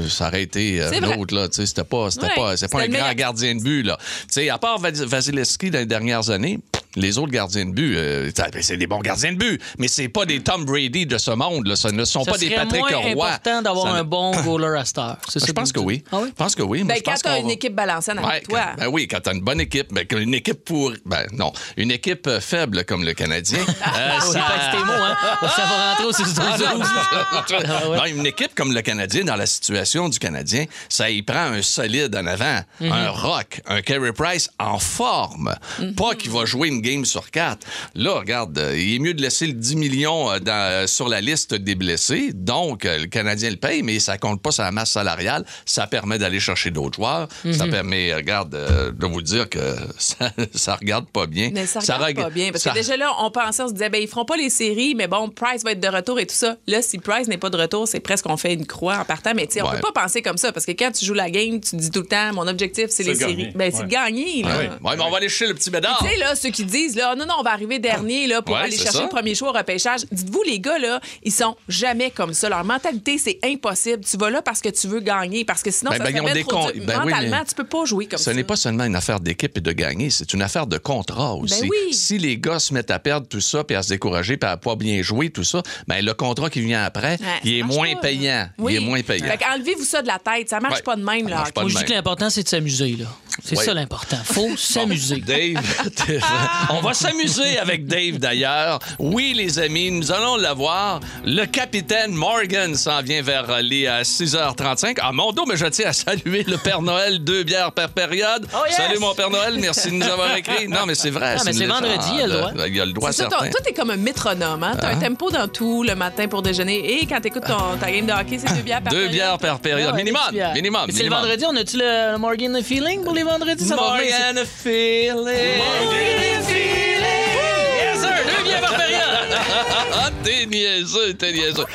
ça- 0.09 0.27
aurait 0.27 0.43
été 0.43 0.81
euh, 0.81 0.89
C'est 0.91 0.99
vrai. 0.99 1.15
l'autre, 1.17 1.35
là, 1.35 1.47
tu 1.49 1.55
sais, 1.55 1.65
c'était 1.65 1.83
pas, 1.83 2.09
c'était 2.11 2.25
Ouais, 2.27 2.35
pas, 2.35 2.57
c'était 2.57 2.71
pas 2.71 2.83
un 2.83 2.87
grand 2.87 3.13
gardien 3.13 3.55
de 3.55 3.61
but, 3.61 3.83
là. 3.83 3.97
Tu 3.99 4.25
sais, 4.29 4.49
à 4.49 4.57
part 4.57 4.79
Vas- 4.79 4.91
Vasilevski 4.91 5.71
dans 5.71 5.79
les 5.79 5.85
dernières 5.85 6.29
années, 6.29 6.59
les 6.95 7.17
autres 7.17 7.31
gardiens 7.31 7.65
de 7.65 7.71
but, 7.71 7.95
euh, 7.95 8.31
c'est 8.61 8.77
des 8.77 8.87
bons 8.87 8.99
gardiens 8.99 9.31
de 9.33 9.37
but, 9.37 9.61
mais 9.77 9.87
c'est 9.87 10.07
pas 10.09 10.25
des 10.25 10.39
Tom 10.41 10.65
Brady 10.65 11.05
de 11.05 11.17
ce 11.17 11.31
monde, 11.31 11.67
là. 11.67 11.75
Ce 11.75 11.87
ne 11.89 12.05
sont 12.05 12.23
Ça 12.23 12.31
pas 12.31 12.37
des 12.37 12.45
serait 12.47 12.55
Patrick 12.57 12.81
moins 12.81 13.13
Roy. 13.13 13.27
important 13.29 13.61
d'avoir 13.61 13.85
Ça 13.87 13.99
un 13.99 14.03
bon 14.03 14.31
goaler 14.43 14.79
à. 14.79 14.83
C'est 14.85 15.39
ça 15.39 15.45
Je 15.47 15.51
pense 15.51 15.71
que 15.71 15.79
oui. 15.79 16.03
Ah 16.11 16.17
oui? 16.21 16.27
Je 16.29 16.33
pense 16.33 16.55
que 16.55 16.63
oui. 16.63 16.83
Ben, 16.83 16.97
quand 17.03 17.15
tu 17.15 17.27
as 17.27 17.39
une 17.39 17.49
équipe 17.49 17.73
balançante 17.75 18.17
avec 18.17 18.27
Ouais, 18.29 18.41
toi. 18.41 18.59
quand- 18.75 18.81
ben 18.83 18.87
oui, 18.91 19.07
quand 19.07 19.19
t'as 19.21 19.33
une 19.33 19.41
bonne 19.41 19.59
équipe, 19.61 19.93
ben, 19.93 20.05
une 20.17 20.33
équipe 20.33 20.63
pour. 20.65 20.93
Ben 21.05 21.25
non, 21.33 21.51
une 21.77 21.91
équipe 21.91 22.27
euh, 22.27 22.39
faible 22.39 22.83
comme 22.85 23.03
le 23.03 23.13
Canadien. 23.13 23.59
euh, 23.67 23.73
Ah, 23.83 24.19
oui, 24.27 24.33
pas 24.33 24.71
tes 24.71 24.83
mots, 24.83 24.91
hein? 24.93 25.15
Ça 25.55 25.65
va 25.65 25.89
rentrer 25.91 26.05
au 26.05 26.11
6 26.13 26.35
Ah, 26.39 26.57
non. 26.59 27.95
Non, 27.97 28.05
une 28.05 28.25
équipe 28.25 28.53
comme 28.55 28.73
le 28.73 28.81
Canadien, 28.81 29.23
dans 29.23 29.35
la 29.35 29.45
situation 29.45 30.09
du 30.09 30.19
Canadien, 30.19 30.65
ça 30.89 31.09
y 31.09 31.21
prend 31.21 31.39
un 31.51 31.61
solide 31.61 32.15
en 32.15 32.25
avant, 32.25 32.59
Mhm. 32.79 32.91
un 32.91 33.09
rock, 33.09 33.61
un 33.67 33.81
Carey 33.81 34.13
Price 34.13 34.49
en 34.59 34.79
forme. 34.79 35.55
Pas 35.97 36.15
qu'il 36.15 36.31
va 36.31 36.45
jouer 36.45 36.67
une 36.69 36.81
game 36.85 37.05
sur 37.05 37.31
quatre. 37.31 37.65
Là, 37.95 38.13
regarde, 38.19 38.57
euh, 38.57 38.77
il 38.77 38.95
est 38.95 38.99
mieux 38.99 39.13
de 39.13 39.21
laisser 39.21 39.47
le 39.47 39.53
10 39.53 39.75
millions 39.75 40.31
euh, 40.31 40.39
dans- 40.39 40.51
euh, 40.53 40.87
sur 40.87 41.09
la 41.09 41.21
liste 41.21 41.53
des 41.55 41.75
blessés. 41.75 42.31
Donc, 42.33 42.83
le 42.85 43.05
Canadien 43.07 43.49
le 43.49 43.55
paye, 43.57 43.81
mais 43.83 43.99
ça 43.99 44.17
compte 44.17 44.41
pas 44.41 44.51
sa 44.51 44.71
masse 44.71 44.91
salariale. 44.91 45.45
Ça 45.65 45.87
permet 45.87 46.17
d'aller 46.17 46.39
chercher 46.39 46.71
d'autres 46.71 46.95
joueurs. 46.97 47.27
Ça 47.51 47.65
Mhm. 47.65 47.71
permet, 47.71 48.13
regarde, 48.13 48.55
euh, 48.55 48.91
de 48.91 49.05
vous 49.05 49.21
dire 49.21 49.49
que 49.49 49.59
ça, 49.97 50.31
ça 50.53 50.75
regarde 50.75 51.07
pas 51.09 51.25
bien. 51.27 51.49
Mais 51.53 51.65
ça 51.65 51.79
regarde 51.79 52.01
reg- 52.03 52.15
pas 52.15 52.29
bien. 52.29 52.51
Parce 52.51 52.63
ça- 52.63 52.71
que 52.71 52.75
déjà 52.75 52.95
là, 52.97 53.11
on 53.19 53.31
pensait, 53.31 53.63
on 53.63 53.67
se 53.67 53.73
disait, 53.73 53.89
ben, 53.89 54.01
ils 54.01 54.07
feront 54.07 54.25
pas 54.25 54.37
les 54.37 54.49
séries, 54.49 54.95
mais 54.95 55.07
bon, 55.07 55.29
Price 55.29 55.63
va 55.63 55.71
être 55.71 55.79
de 55.79 55.87
retour 55.87 56.19
et 56.19 56.25
tout 56.25 56.35
ça. 56.35 56.55
Là, 56.67 56.81
si 56.81 56.97
Price 56.99 57.27
n'est 57.27 57.37
pas 57.37 57.49
de 57.49 57.57
retour, 57.57 57.87
c'est 57.87 57.99
presque 57.99 58.25
qu'on 58.25 58.37
fait 58.37 58.53
une 58.53 58.65
croix 58.65 58.97
en 58.99 59.05
partant. 59.05 59.33
Mais 59.35 59.47
tu 59.47 59.53
sais, 59.53 59.61
on 59.61 59.69
Ouais. 59.69 59.75
peut 59.79 59.91
pas 59.93 60.03
penser 60.03 60.21
comme 60.21 60.37
ça. 60.37 60.51
Parce 60.51 60.65
que 60.65 60.71
quand 60.73 60.91
tu 60.91 61.03
joues 61.05 61.13
la 61.13 61.29
game, 61.29 61.59
tu 61.59 61.71
te 61.71 61.75
dis 61.77 61.91
tout 61.91 62.01
le 62.01 62.05
temps, 62.07 62.33
mon 62.33 62.47
objectif, 62.47 62.87
c'est 62.89 63.03
les 63.03 63.15
gagner. 63.17 63.35
séries. 63.43 63.51
Ben, 63.55 63.71
c'est 63.73 63.83
de 63.83 63.87
gagner. 63.89 64.43
Là. 64.43 64.57
Ouais. 64.57 64.69
Ouais, 64.83 64.95
mais 64.97 65.03
on 65.03 65.09
va 65.09 65.17
aller 65.17 65.29
chercher 65.29 65.47
le 65.47 65.53
petit 65.55 65.69
bédard. 65.69 65.97
Tu 66.01 66.07
sais, 66.07 66.17
là, 66.17 66.35
ceux 66.35 66.49
qui 66.49 66.63
disent, 66.65 66.74
là, 66.95 67.15
non, 67.15 67.25
non, 67.25 67.35
on 67.39 67.43
va 67.43 67.51
arriver 67.51 67.79
dernier 67.79 68.27
là, 68.27 68.41
pour 68.41 68.55
Ouais, 68.55 68.61
aller 68.61 68.77
chercher 68.77 68.91
ça. 68.97 69.03
le 69.03 69.09
premier 69.09 69.35
choix 69.35 69.49
au 69.49 69.53
repêchage. 69.53 70.01
Dites-vous, 70.11 70.43
les 70.43 70.59
gars, 70.59 70.77
là, 70.77 70.99
ils 71.23 71.31
sont 71.31 71.55
jamais 71.67 72.11
comme 72.11 72.33
ça. 72.33 72.49
Leur 72.49 72.63
mentalité, 72.63 73.17
c'est 73.17 73.39
impossible. 73.43 74.03
Tu 74.03 74.17
vas 74.17 74.29
là 74.29 74.41
parce 74.41 74.61
que 74.61 74.69
tu 74.69 74.87
veux 74.87 74.99
gagner. 74.99 75.45
Parce 75.45 75.61
que 75.63 75.71
sinon, 75.71 75.91
Ben, 75.91 75.97
ça 75.97 76.03
ben, 76.11 76.33
des 76.33 76.43
trop 76.43 76.51
con- 76.51 76.71
dur. 76.71 76.83
ben 76.85 77.01
oui, 77.05 77.11
Mentalement, 77.11 77.37
mais 77.39 77.45
tu 77.45 77.55
peux 77.55 77.63
pas 77.65 77.85
jouer 77.85 78.05
comme 78.07 78.17
Ce 78.19 78.25
ça. 78.25 78.33
n'est 78.33 78.43
pas 78.43 78.55
seulement 78.55 78.83
une 78.85 78.95
affaire 78.95 79.19
d'équipe 79.19 79.57
et 79.57 79.61
de 79.61 79.71
gagner, 79.71 80.09
c'est 80.09 80.33
une 80.33 80.41
affaire 80.41 80.67
de 80.67 80.77
contrat 80.77 81.33
aussi. 81.35 81.61
Ben 81.61 81.69
oui. 81.69 81.93
Si 81.93 82.17
les 82.17 82.37
gars 82.37 82.59
se 82.59 82.73
mettent 82.73 82.91
à 82.91 82.99
perdre 82.99 83.27
tout 83.27 83.41
ça, 83.41 83.63
puis 83.63 83.75
à 83.75 83.83
se 83.83 83.89
décourager, 83.89 84.37
puis 84.37 84.49
à 84.49 84.57
pas 84.57 84.75
bien 84.75 85.01
jouer, 85.01 85.29
tout 85.29 85.43
ça, 85.43 85.61
ben 85.87 86.03
le 86.03 86.13
contrat 86.13 86.49
qui 86.49 86.61
vient 86.61 86.83
après, 86.83 87.17
Ouais, 87.19 87.27
il 87.43 87.57
est 87.59 87.61
marche 87.63 87.75
moins 87.75 87.93
pas, 87.93 88.01
payant. 88.01 88.47
Oui. 88.57 88.73
Il 88.73 88.75
est 88.77 88.79
moins 88.85 89.01
payant. 89.01 89.25
Fait 89.25 89.39
enlevez-vous 89.53 89.83
ça 89.85 90.01
de 90.01 90.07
la 90.07 90.19
tête. 90.19 90.49
Ça 90.49 90.59
marche 90.59 90.75
Ouais. 90.77 90.81
pas 90.81 90.95
de 90.95 91.03
même, 91.03 91.27
là. 91.27 91.37
marche 91.37 91.51
pas 91.53 91.61
Moi, 91.61 91.65
de 91.65 91.69
je 91.69 91.75
dis 91.77 91.83
même. 91.83 91.89
que 91.89 91.93
l'important, 91.95 92.29
c'est 92.29 92.43
de 92.43 92.49
s'amuser. 92.49 92.97
C'est 93.43 93.55
ça 93.55 93.73
l'important. 93.73 94.17
faut 94.23 94.55
s'amuser. 94.57 95.17
Dave, 95.21 95.61
t'es- 96.07 96.19
On 96.69 96.81
va 96.81 96.93
s'amuser 96.93 97.57
avec 97.59 97.85
Dave 97.85 98.17
d'ailleurs. 98.17 98.79
Oui, 98.99 99.33
les 99.35 99.59
amis, 99.59 99.91
nous 99.91 100.11
allons 100.11 100.35
l'avoir. 100.37 100.99
Le 101.23 101.45
capitaine 101.45 102.11
Morgan 102.13 102.75
s'en 102.75 103.01
vient 103.01 103.21
vers 103.21 103.61
les 103.61 103.85
euh, 103.85 104.01
6h35. 104.01 104.97
Ah, 105.01 105.11
mon 105.11 105.31
dos, 105.31 105.45
mais 105.47 105.57
je 105.57 105.65
tiens 105.67 105.89
à 105.89 105.93
saluer 105.93 106.43
le 106.47 106.57
Père 106.57 106.81
Noël, 106.81 107.19
deux 107.19 107.43
bières 107.43 107.71
par 107.71 107.89
période. 107.89 108.47
Oh, 108.53 108.57
yes! 108.67 108.75
Salut, 108.77 108.99
mon 108.99 109.13
Père 109.13 109.29
Noël, 109.29 109.55
merci 109.59 109.89
de 109.89 109.93
nous 109.95 110.07
avoir 110.07 110.35
écrit. 110.35 110.67
Non, 110.67 110.85
mais 110.87 110.95
c'est 110.95 111.09
vrai. 111.11 111.35
Ah, 111.39 111.43
mais 111.45 111.53
c'est 111.53 111.65
vendredi, 111.65 112.09
il 112.15 112.21
a 112.21 112.27
le 112.27 112.33
droit. 112.33 112.51
Il 112.67 112.81
a 112.81 112.85
le 112.85 112.93
droit, 112.93 113.11
ça, 113.11 113.25
toi, 113.27 113.47
t'es 113.63 113.73
comme 113.73 113.91
un 113.91 113.97
métronome. 113.97 114.63
Hein? 114.63 114.73
T'as 114.79 114.89
un 114.89 114.99
tempo 114.99 115.29
dans 115.29 115.47
tout 115.47 115.83
le 115.83 115.95
matin 115.95 116.27
pour 116.27 116.41
déjeuner. 116.41 117.01
Et 117.01 117.05
quand 117.05 117.21
t'écoutes 117.21 117.45
ton, 117.45 117.77
ta 117.79 117.91
game 117.91 118.05
de 118.05 118.11
hockey, 118.11 118.39
c'est 118.43 118.53
deux 118.55 118.61
bières 118.61 118.81
par 118.81 118.91
Deux 118.91 118.97
période. 118.99 119.13
bières 119.13 119.37
par 119.37 119.59
période. 119.59 119.89
Ah, 119.93 119.95
minimum, 119.95 120.21
minimum, 120.53 120.83
Mais 120.87 120.93
C'est 120.93 121.03
le 121.03 121.09
minimum. 121.09 121.19
vendredi, 121.21 121.45
on 121.47 121.55
a-tu 121.55 121.77
le, 121.77 122.11
le 122.13 122.17
Morgan 122.17 122.61
Feeling 122.63 123.03
pour 123.03 123.13
les 123.13 123.23
vendredis? 123.23 123.65
Ça 123.65 123.75
va 123.75 123.97
venir, 123.97 124.15
Morgan 124.33 124.45
feeling. 124.45 126.54
Yes, 126.55 127.99
sir! 128.01 128.09
Deux 128.25 128.43
bières 128.43 128.61
par 128.61 128.75
période! 128.75 129.01
T'es 130.23 130.45
niaiseux, 130.45 131.13
t'es 131.13 131.33
niaiseux. 131.33 131.65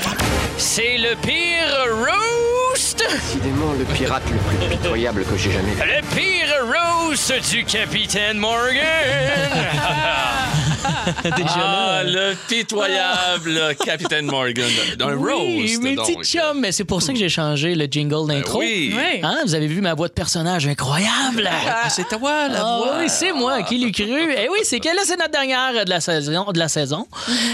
C'est 0.59 0.99
le 0.99 1.15
pire 1.17 1.87
roast! 1.89 3.03
Décidément 3.11 3.73
le 3.79 3.85
pirate 3.95 4.23
le 4.31 4.39
plus 4.39 4.77
pitoyable 4.77 5.25
que 5.25 5.37
j'ai 5.37 5.53
jamais 5.53 5.73
vu. 5.73 5.83
Le 5.83 6.03
pire 6.15 6.55
roast 6.67 7.33
du 7.51 7.65
capitaine 7.65 8.39
Morgan! 8.39 8.81
Déjà 11.37 11.55
Ah, 11.57 12.03
là. 12.05 12.31
le 12.31 12.37
pitoyable 12.49 13.77
capitaine 13.85 14.27
Morgan. 14.27 14.71
Un 15.01 15.15
Oui, 15.17 15.33
roast, 15.73 15.83
mes 15.83 15.95
donc. 15.95 16.07
petits 16.07 16.37
chums, 16.39 16.61
mais 16.61 16.73
c'est 16.73 16.85
pour 16.85 17.03
ça 17.03 17.13
que 17.13 17.19
j'ai 17.19 17.29
changé 17.29 17.75
le 17.75 17.87
jingle 17.87 18.27
d'intro. 18.29 18.59
oui. 18.61 18.95
Oui. 18.97 19.21
Hein, 19.23 19.39
vous 19.45 19.55
avez 19.55 19.67
vu 19.67 19.81
ma 19.81 19.95
voix 19.95 20.09
de 20.09 20.13
personnage 20.13 20.67
incroyable? 20.67 21.49
Ah, 21.51 21.89
c'est 21.89 22.09
toi, 22.09 22.49
la 22.49 22.61
Ah 22.61 22.79
voix. 22.79 22.95
oui, 23.01 23.07
c'est 23.09 23.33
moi 23.33 23.63
qui 23.63 23.79
l'ai 23.79 23.93
cru. 23.93 24.05
Et 24.33 24.49
oui, 24.49 24.59
c'est 24.65 24.81
que 24.81 24.89
là, 24.89 25.03
c'est 25.05 25.17
notre 25.17 25.31
dernière 25.31 25.85
de 25.85 25.91
la 25.91 26.01
saison. 26.01 26.45
De 26.53 26.59
la 26.59 26.69
saison. 26.69 27.07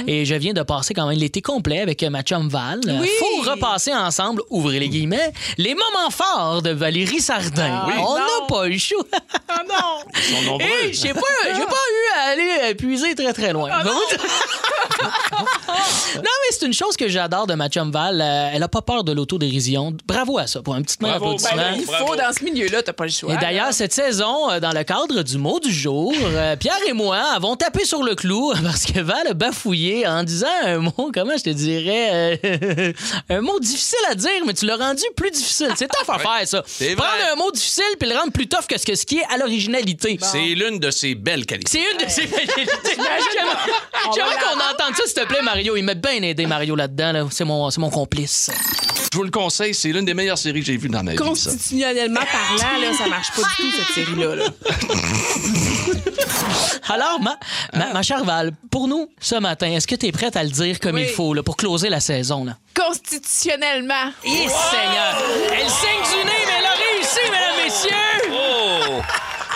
Et 0.07 0.25
je 0.25 0.35
viens 0.35 0.53
de 0.53 0.63
passer 0.63 0.95
quand 0.95 1.07
même 1.09 1.19
l'été 1.19 1.43
complet 1.43 1.81
avec 1.81 2.03
ma 2.05 2.23
chum 2.23 2.49
Val. 2.49 2.81
Oui. 2.85 3.09
Faut 3.19 3.51
repasser 3.51 3.93
ensemble, 3.95 4.43
ouvrez 4.51 4.79
les 4.81 4.89
guillemets, 4.89 5.33
les 5.59 5.75
moments 5.75 6.11
forts 6.11 6.63
de 6.63 6.71
Valérie 6.71 7.21
Sardin. 7.21 7.85
Oui. 7.87 7.95
On 7.99 8.15
n'a 8.15 8.47
pas 8.49 8.67
eu 8.69 8.79
choix. 8.79 9.05
Ah 9.49 9.63
non! 9.69 10.11
Ils 10.15 10.37
sont 10.37 10.43
nombreux. 10.43 10.67
Et 10.85 10.93
j'ai 10.93 11.13
pas, 11.15 11.21
pas 11.21 11.57
eu 11.57 12.19
à 12.19 12.31
aller 12.65 12.75
puiser 12.75 13.15
très 13.15 13.26
très 13.33 13.53
loin. 13.53 13.71
Ah 13.73 13.83
non, 16.17 16.23
mais 16.23 16.51
c'est 16.51 16.67
une 16.67 16.73
chose 16.73 16.97
que 16.97 17.09
j'adore 17.09 17.47
de 17.47 17.55
ma 17.55 17.69
chum 17.69 17.91
Val. 17.91 18.21
Euh, 18.21 18.51
elle 18.53 18.63
a 18.63 18.69
pas 18.69 18.83
peur 18.83 19.05
de 19.05 19.13
l'autodérision. 19.13 19.95
Bravo 20.07 20.39
à 20.39 20.47
ça 20.47 20.63
pour 20.63 20.75
un 20.75 20.83
petit 20.83 20.97
main 21.01 21.11
Bravo, 21.19 21.35
d'applaudissement. 21.35 21.57
Ben 21.57 21.75
il 21.79 21.87
Bravo. 21.87 22.07
faut 22.07 22.17
dans 22.17 22.33
ce 22.33 22.45
milieu-là, 22.45 22.83
t'as 22.83 22.93
pas 22.93 23.05
le 23.05 23.11
choix. 23.11 23.35
Et 23.35 23.37
d'ailleurs, 23.37 23.73
cette 23.73 23.93
saison, 23.93 24.51
euh, 24.51 24.61
dans 24.61 24.73
le 24.73 24.85
cadre 24.85 25.23
du 25.23 25.39
mot 25.39 25.61
du 25.61 25.73
jour, 25.73 26.15
euh, 26.23 26.57
Pierre 26.57 26.79
et 26.87 26.93
moi 26.93 27.19
avons 27.35 27.57
tapé 27.57 27.85
sur 27.85 28.03
le 28.03 28.15
clou 28.15 28.53
parce 28.63 28.85
que 28.87 29.01
Val 29.01 29.27
a 29.29 29.35
bafouillé 29.35 30.07
en 30.07 30.23
disant 30.23 30.47
un 30.65 30.79
mot, 30.79 31.11
comment 31.13 31.37
je 31.37 31.45
te 31.45 31.51
dirais, 31.51 32.39
euh, 32.45 32.93
un 33.31 33.41
mot 33.41 33.59
difficile 33.61 33.99
à 34.11 34.15
dire, 34.15 34.31
mais 34.47 34.55
tu 34.55 34.65
l'as 34.67 34.77
rendu 34.77 35.03
plus 35.17 35.31
difficile. 35.31 35.71
C'est 35.77 35.89
tough 35.89 36.09
à 36.15 36.19
faire, 36.19 36.47
ça. 36.49 36.63
Prendre 36.97 37.33
un 37.33 37.37
mot 37.37 37.51
difficile 37.53 37.85
puis 37.99 38.09
le 38.09 38.17
rendre 38.17 38.33
plus 38.33 38.49
tough 38.49 38.67
que 38.69 38.79
ce, 38.79 38.87
que 38.87 38.95
ce 38.95 39.05
qui 39.05 39.19
est 39.19 39.25
à 39.33 39.37
l'originalité. 39.37 40.19
C'est 40.23 40.39
l'une 40.55 40.79
de 40.79 40.91
ses 40.91 41.15
belles 41.15 41.45
qualités. 41.47 41.71
C'est 41.71 41.93
une 41.93 42.07
de 42.07 42.11
ses 42.11 42.27
qualités. 42.27 42.67
J'aimerais 44.15 44.37
qu'on 44.37 44.59
entende 44.59 44.95
ça, 44.97 45.05
s'il 45.07 45.15
te 45.15 45.25
plaît, 45.27 45.43
Mario. 45.43 45.77
Il 45.77 45.85
m'a 45.85 45.95
bien 45.95 46.23
aidé, 46.23 46.47
Mario, 46.47 46.77
là-dedans. 46.77 47.13
Là. 47.13 47.25
C'est 47.31 47.45
mon, 47.45 47.71
c'est 47.71 47.81
mon 47.81 47.91
complice. 47.91 48.51
Je 49.13 49.17
vous 49.17 49.25
le 49.25 49.31
conseille, 49.31 49.75
c'est 49.75 49.89
l'une 49.89 50.05
des 50.05 50.15
meilleures 50.15 50.39
séries 50.39 50.61
que 50.61 50.67
j'ai 50.67 50.77
vues 50.77 50.89
dans 50.89 51.03
ma 51.03 51.13
vie. 51.13 51.17
Constitutionnellement 51.17 52.21
parlant, 52.21 52.79
là, 52.81 52.93
ça 52.93 53.07
marche 53.09 53.29
pas 53.35 53.43
du 53.43 53.71
tout, 53.71 53.77
cette 53.77 53.95
série-là. 53.95 54.35
là. 54.37 54.45
Alors, 56.89 57.21
ma, 57.21 57.37
ma, 57.75 57.93
ma 57.93 58.03
chère 58.03 58.25
Val, 58.25 58.53
pour 58.71 58.87
nous, 58.89 59.09
ce 59.21 59.35
matin, 59.37 59.71
est-ce 59.73 59.87
que 59.87 59.95
tu 59.95 60.07
es 60.07 60.13
prête 60.13 60.37
à 60.37 60.45
le 60.45 60.51
dire 60.51 60.79
comme 60.81 60.97
Oui. 60.97 61.03
il 61.09 61.09
faut 61.09 61.33
là, 61.35 61.43
pour 61.43 61.57
closer 61.57 61.89
la 61.89 62.01
saison? 62.01 62.45
Là? 62.45 62.57
Constitutionnellement. 62.79 64.13
Et 64.25 64.29
Seigneur! 64.29 65.17
Elle 65.53 65.69
saigne 65.71 66.03
du 66.21 66.25
nez, 66.25 66.33
mais 66.47 66.53
elle 66.59 66.67
a 66.67 66.75
réussi, 66.75 67.21
mesdames, 67.25 67.65
messieurs! 67.65 68.33
Oh! 68.33 69.01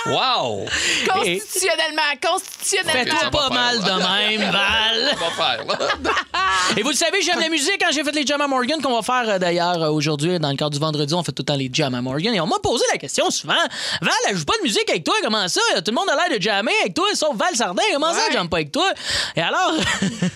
Wow! 0.10 0.64
Constitutionnellement. 1.08 2.02
Constitutionnellement. 2.22 3.14
Fais-toi 3.16 3.30
pas 3.30 3.50
mal 3.50 3.78
de 3.78 4.38
même, 4.38 4.50
Val! 4.50 5.10
On 5.16 5.16
va 5.16 5.30
faire, 5.30 5.64
là. 5.66 5.78
Et 6.76 6.82
vous 6.82 6.90
le 6.90 6.94
savez, 6.94 7.20
j'aime 7.22 7.40
la 7.40 7.48
musique. 7.48 7.76
Quand 7.80 7.92
j'ai 7.92 8.04
fait 8.04 8.12
les 8.12 8.24
Jam 8.26 8.40
à 8.40 8.46
Morgan, 8.46 8.80
qu'on 8.80 8.94
va 8.94 9.02
faire 9.02 9.28
euh, 9.34 9.38
d'ailleurs 9.38 9.82
euh, 9.82 9.90
aujourd'hui, 9.90 10.38
dans 10.38 10.50
le 10.50 10.56
cadre 10.56 10.70
du 10.70 10.78
vendredi, 10.78 11.12
on 11.14 11.22
fait 11.22 11.32
tout 11.32 11.42
le 11.42 11.46
temps 11.46 11.56
les 11.56 11.70
Jam 11.72 11.94
à 11.94 12.00
Morgan. 12.00 12.34
Et 12.34 12.40
on 12.40 12.46
m'a 12.46 12.58
posé 12.62 12.84
la 12.92 12.98
question 12.98 13.30
souvent 13.30 13.54
Val, 14.00 14.12
elle 14.28 14.36
joue 14.36 14.44
pas 14.44 14.56
de 14.58 14.62
musique 14.62 14.88
avec 14.88 15.04
toi, 15.04 15.14
comment 15.22 15.48
ça? 15.48 15.60
Tout 15.76 15.90
le 15.90 15.92
monde 15.94 16.08
a 16.08 16.16
l'air 16.16 16.38
de 16.38 16.42
jammer 16.42 16.72
avec 16.80 16.94
toi, 16.94 17.06
sauf 17.14 17.36
Val 17.36 17.54
Sardin. 17.54 17.82
Comment 17.92 18.12
ça, 18.12 18.20
elle 18.28 18.32
jamme 18.34 18.48
pas 18.48 18.58
avec 18.58 18.72
toi? 18.72 18.90
Et 19.36 19.42
alors, 19.42 19.74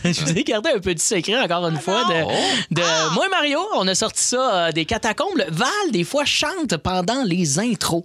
je 0.05 0.21
vous 0.21 0.33
ai 0.39 0.45
gardé 0.45 0.71
un 0.75 0.79
petit 0.79 1.05
secret, 1.05 1.39
encore 1.41 1.67
une 1.69 1.79
fois, 1.79 2.05
de, 2.05 2.75
de 2.75 3.15
moi 3.15 3.27
et 3.27 3.31
Mario. 3.31 3.61
On 3.75 3.87
a 3.87 3.95
sorti 3.95 4.23
ça 4.23 4.55
euh, 4.55 4.73
des 4.73 4.85
catacombes. 4.85 5.45
Val, 5.49 5.69
des 5.91 6.05
fois, 6.05 6.25
chante 6.25 6.77
pendant 6.79 7.23
les 7.25 7.59
intros. 7.59 8.03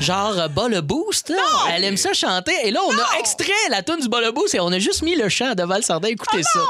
Genre, 0.00 0.38
euh, 0.38 0.48
bas 0.48 0.68
le 0.68 0.77
boost. 0.80 1.28
là. 1.30 1.36
Elle 1.72 1.84
aime 1.84 1.96
ça 1.96 2.12
chanter. 2.12 2.54
Et 2.64 2.70
là, 2.70 2.80
on 2.86 2.92
a 2.92 3.18
extrait 3.18 3.52
la 3.70 3.82
tune 3.82 4.00
du 4.00 4.08
bas 4.08 4.20
le 4.20 4.32
boost 4.32 4.54
et 4.54 4.60
on 4.60 4.68
a 4.72 4.78
juste 4.78 5.02
mis 5.02 5.14
le 5.16 5.28
chant 5.28 5.54
de 5.54 5.62
Val 5.62 5.82
Sardin. 5.82 6.08
Écoutez 6.08 6.42
ça. 6.42 6.60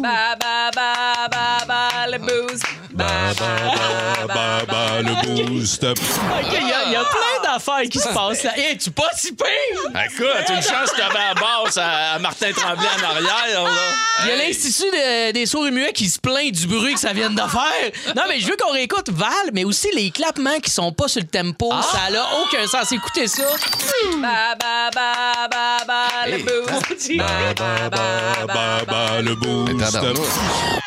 Ba, 0.00 0.36
ba, 0.38 0.70
ba, 0.74 1.28
ba, 1.30 1.64
ba, 1.66 1.88
le 2.10 2.18
boost. 2.18 2.64
Ba, 2.98 3.06
ba, 3.38 4.26
ba, 4.26 4.64
ba, 4.66 5.02
le 5.02 5.14
boost. 5.46 5.84
OK, 5.84 5.96
Il 6.60 6.68
y, 6.68 6.72
a- 6.72 6.90
y 6.90 6.94
plein 6.94 7.42
d'affaires 7.52 7.88
qui 7.88 8.00
se 8.00 8.08
passent 8.08 8.42
là. 8.42 8.58
Hé, 8.58 8.76
tu 8.76 8.90
pas 8.90 9.08
si 9.14 9.32
pire! 9.32 10.02
Écoute, 10.04 10.26
une 10.48 10.56
chance 10.62 10.90
que 10.90 10.96
t'avais 10.96 11.18
à 11.30 11.34
basse 11.34 11.76
à, 11.76 12.18
Martin 12.18 12.50
Tremblay 12.52 12.88
en 13.00 13.04
arrière. 13.10 13.70
Il 14.24 14.28
y 14.30 14.32
a 14.32 14.36
l'Institut 14.36 14.90
de- 14.90 15.30
des 15.30 15.46
sourds 15.46 15.68
et 15.68 15.70
muets 15.70 15.92
qui 15.92 16.08
se 16.08 16.18
plaint 16.18 16.50
du 16.50 16.66
bruit 16.66 16.94
que 16.94 16.98
ça 17.00 17.12
vient 17.12 17.30
de 17.30 17.36
faire. 17.40 18.14
Non, 18.16 18.22
mais 18.28 18.40
je 18.40 18.48
veux 18.48 18.56
qu'on 18.56 18.72
réécoute 18.72 19.10
Val, 19.10 19.30
mais 19.52 19.62
aussi 19.62 19.88
les 19.94 20.10
clapements 20.10 20.58
qui 20.58 20.70
sont 20.72 20.90
pas 20.90 21.06
sur 21.06 21.20
le 21.20 21.28
tempo. 21.28 21.70
Ça 21.92 22.10
n'a 22.10 22.24
aucun 22.42 22.66
sens. 22.66 22.90
Écoutez 22.90 23.28
ça. 23.28 23.44
ba, 24.20 24.56
ba, 24.58 24.90
ba, 24.92 25.48
ba, 25.48 25.76
ba, 25.86 26.26
le 26.26 26.38
boost. 26.38 27.16
Ba, 27.16 27.24
ba, 27.56 28.46
ba, 28.46 28.84
ba, 28.88 29.20
le 29.22 29.36
boost. 29.36 29.96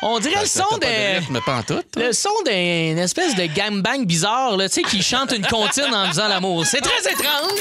On 0.04 0.20
dirait 0.20 0.42
le 0.42 0.48
son 0.48 0.64
pas 0.66 0.76
de 0.78 0.82
d'un... 0.82 1.20
rythme 1.20 1.40
pantoute, 1.46 1.86
toi? 1.94 2.01
Le 2.02 2.14
son 2.14 2.30
d'une 2.46 2.98
espèce 3.00 3.36
de 3.36 3.46
gangbang 3.46 4.06
bizarre, 4.06 4.58
là, 4.58 4.68
tu 4.70 4.76
sais, 4.76 4.82
qui 4.82 5.02
chante 5.04 5.32
une 5.34 5.46
comptine 5.46 5.94
en 5.94 6.08
faisant 6.08 6.28
l'amour. 6.28 6.66
C'est 6.66 6.82
très 6.82 7.12
étrange. 7.12 7.60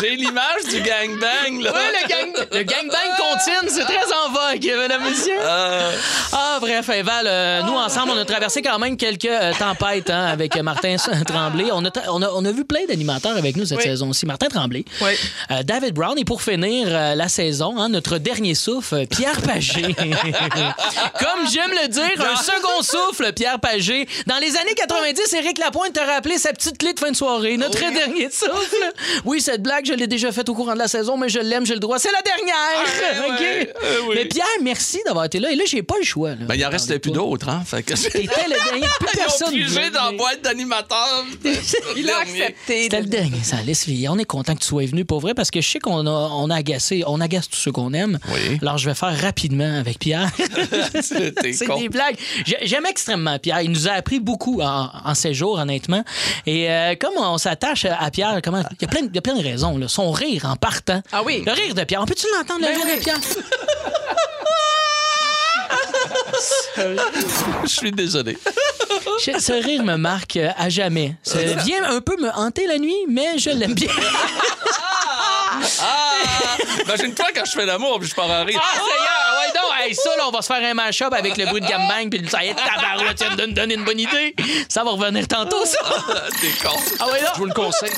J'ai 0.00 0.16
l'image 0.16 0.64
du 0.70 0.80
gangbang, 0.80 1.62
là. 1.62 1.72
Ouais, 1.72 1.92
le, 2.02 2.08
gang, 2.08 2.46
le 2.52 2.62
gangbang 2.62 3.16
comptine, 3.18 3.68
c'est 3.68 3.84
très 3.84 4.04
en 4.12 4.30
vogue, 4.30 4.62
mesdames 4.82 5.02
et 5.06 5.10
messieurs. 5.10 5.38
Euh, 5.40 5.92
Ah, 6.32 6.58
bref, 6.60 6.88
hey, 6.88 7.02
Val, 7.02 7.26
euh, 7.26 7.62
nous, 7.62 7.72
ensemble, 7.74 8.12
on 8.14 8.18
a 8.18 8.24
traversé 8.24 8.62
quand 8.62 8.78
même 8.78 8.96
quelques 8.96 9.24
euh, 9.26 9.52
tempêtes 9.58 10.10
hein, 10.10 10.26
avec 10.26 10.56
euh, 10.56 10.62
Martin 10.62 10.96
Tremblay. 11.26 11.66
On 11.72 11.84
a, 11.84 11.90
on, 12.10 12.22
a, 12.22 12.28
on 12.30 12.44
a 12.44 12.52
vu 12.52 12.64
plein 12.64 12.84
d'animateurs 12.88 13.36
avec 13.36 13.56
nous 13.56 13.64
cette 13.64 13.78
Oui. 13.78 13.84
saison-ci. 13.84 14.26
Martin 14.26 14.48
Tremblay, 14.48 14.84
Oui. 15.00 15.12
David 15.64 15.94
Brown 15.94 16.18
et 16.18 16.24
pour 16.24 16.42
finir 16.42 16.88
la 16.90 17.28
saison, 17.28 17.78
hein, 17.78 17.88
notre 17.96 18.18
dernier 18.18 18.54
souffle, 18.54 19.06
Pierre 19.06 19.40
Pagé. 19.40 19.80
Comme 19.94 21.48
j'aime 21.50 21.70
le 21.70 21.88
dire, 21.88 22.20
un 22.20 22.36
second 22.36 22.82
souffle, 22.82 23.32
Pierre 23.32 23.58
Pagé. 23.58 24.06
Dans 24.26 24.36
les 24.36 24.54
années 24.58 24.74
90, 24.76 25.32
Éric 25.32 25.56
Lapointe 25.56 25.94
t'a 25.94 26.04
rappelé 26.04 26.36
sa 26.36 26.52
petite 26.52 26.76
clé 26.76 26.92
de 26.92 27.00
fin 27.00 27.10
de 27.10 27.16
soirée, 27.16 27.56
notre 27.56 27.78
dernier 27.78 28.28
souffle. 28.30 28.92
Oui, 29.24 29.40
cette 29.40 29.62
blague, 29.62 29.86
je 29.86 29.94
l'ai 29.94 30.06
déjà 30.06 30.30
faite 30.30 30.50
au 30.50 30.54
courant 30.54 30.74
de 30.74 30.78
la 30.78 30.88
saison, 30.88 31.16
mais 31.16 31.30
je 31.30 31.38
l'aime, 31.38 31.64
j'ai 31.64 31.72
le 31.72 31.80
droit. 31.80 31.98
C'est 31.98 32.12
la 32.12 32.20
dernière! 32.22 32.56
Ouais, 33.26 33.72
euh, 33.84 34.00
oui. 34.08 34.14
Mais 34.16 34.24
Pierre, 34.26 34.44
merci 34.62 35.00
d'avoir 35.06 35.24
été 35.24 35.38
là. 35.38 35.50
Et 35.50 35.56
là, 35.56 35.64
j'ai 35.66 35.82
pas 35.82 35.94
le 35.98 36.04
choix. 36.04 36.30
là. 36.30 36.44
ben, 36.46 36.54
il 36.54 36.64
en 36.66 36.70
restait 36.70 36.98
plus 36.98 37.10
d'autres, 37.10 37.48
hein. 37.48 37.62
Fait 37.66 37.82
que 37.82 37.94
T'étais 38.10 38.20
le 38.48 38.70
dernier. 38.70 38.86
Plus 38.98 39.08
Ils 39.12 39.18
personne. 39.18 39.90
dans 39.92 40.04
la 40.10 40.12
boîte 40.12 40.42
d'animateurs. 40.42 41.24
Il 41.96 42.10
a 42.10 42.18
accepté. 42.18 42.84
C'était 42.84 43.00
le 43.00 43.06
dernier, 43.06 43.42
ça 43.42 43.56
laisse 43.62 43.86
On 44.08 44.18
est 44.18 44.24
content 44.24 44.54
que 44.54 44.60
tu 44.60 44.66
sois 44.66 44.84
venu 44.86 45.04
pour 45.04 45.20
vrai 45.20 45.34
parce 45.34 45.50
que 45.50 45.60
je 45.60 45.68
sais 45.68 45.78
qu'on 45.78 46.06
a, 46.06 46.10
on 46.10 46.50
a 46.50 46.56
agacé, 46.56 47.02
on 47.06 47.20
agace 47.20 47.48
tous 47.48 47.58
ceux 47.58 47.72
qu'on 47.72 47.85
aime. 47.92 48.18
Oui. 48.28 48.58
Alors 48.62 48.78
je 48.78 48.88
vais 48.88 48.94
faire 48.94 49.18
rapidement 49.20 49.78
avec 49.78 49.98
Pierre. 49.98 50.28
C'est 51.00 51.34
des 51.42 51.88
blagues. 51.88 52.16
J'ai- 52.44 52.58
J'aime 52.62 52.86
extrêmement 52.86 53.38
Pierre. 53.38 53.60
Il 53.62 53.70
nous 53.70 53.88
a 53.88 53.92
appris 53.92 54.20
beaucoup 54.20 54.60
en, 54.62 54.90
en 55.04 55.14
séjour, 55.14 55.58
honnêtement. 55.58 56.04
Et 56.46 56.70
euh, 56.70 56.94
comme 57.00 57.14
on 57.18 57.38
s'attache 57.38 57.84
à 57.86 58.10
Pierre, 58.10 58.40
comment 58.42 58.62
il 58.72 58.76
y 58.82 58.84
a 58.84 58.88
plein, 58.88 59.02
de- 59.02 59.08
il 59.08 59.14
y 59.14 59.18
a 59.18 59.22
plein 59.22 59.34
de 59.36 59.42
raisons. 59.42 59.78
Là. 59.78 59.88
Son 59.88 60.10
rire 60.10 60.44
en 60.46 60.56
partant. 60.56 61.02
Ah 61.12 61.22
oui. 61.24 61.42
Le 61.46 61.52
rire 61.52 61.74
de 61.74 61.84
Pierre. 61.84 62.02
On 62.02 62.06
peut-tu 62.06 62.26
l'entendre, 62.36 62.60
le 62.60 62.66
Ben 62.66 62.74
rire 62.76 62.84
oui. 62.86 62.98
de 62.98 63.02
Pierre? 63.02 63.20
Je 67.64 67.68
suis 67.68 67.92
désolé. 67.92 68.38
Ce 69.18 69.52
rire 69.64 69.82
me 69.82 69.96
marque 69.96 70.36
à 70.36 70.68
jamais. 70.68 71.14
Ça 71.22 71.38
vient 71.64 71.84
un 71.88 72.00
peu 72.00 72.16
me 72.20 72.30
hanter 72.30 72.66
la 72.66 72.78
nuit, 72.78 72.94
mais 73.08 73.38
je 73.38 73.50
l'aime 73.50 73.74
bien. 73.74 73.88
Ah! 75.80 76.15
Imagine-toi 76.84 77.26
quand 77.34 77.44
je 77.44 77.52
fais 77.52 77.66
l'amour 77.66 77.98
puis 78.00 78.08
je 78.08 78.14
pars 78.14 78.30
en 78.30 78.44
rire. 78.44 78.60
Ah, 78.62 78.74
Seigneur! 78.74 79.40
Ouais, 79.40 79.52
donc, 79.54 79.86
hey, 79.86 79.94
ça, 79.94 80.10
là, 80.16 80.24
on 80.28 80.30
va 80.30 80.42
se 80.42 80.46
faire 80.46 80.62
un 80.62 80.74
mash-up 80.74 81.12
avec 81.12 81.36
le 81.36 81.46
bruit 81.46 81.60
de 81.60 81.66
gambang, 81.66 82.08
puis 82.10 82.28
ça 82.28 82.44
y 82.44 82.48
est, 82.48 82.54
tabarouette, 82.54 83.18
tu 83.18 83.24
viens 83.24 83.36
de 83.36 83.46
me 83.46 83.52
donner 83.52 83.74
une 83.74 83.84
bonne 83.84 84.00
idée. 84.00 84.34
Ça 84.68 84.84
va 84.84 84.90
revenir 84.90 85.26
tantôt, 85.28 85.64
ça. 85.64 85.78
T'es 86.40 86.50
con. 86.62 86.74
Ah 87.00 87.06
ouais, 87.06 87.20
là. 87.20 87.32
Je 87.34 87.38
vous 87.38 87.46
le 87.46 87.54
conseille. 87.54 87.92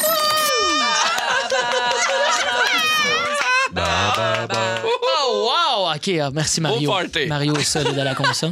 Oh, 5.31 5.51
wow! 5.51 5.95
OK, 5.95 6.09
ah, 6.21 6.31
merci 6.33 6.61
Mario. 6.61 6.91
Party. 6.91 7.27
Mario 7.27 7.59
solide 7.61 7.99
à 7.99 8.05
la 8.05 8.15
console. 8.15 8.51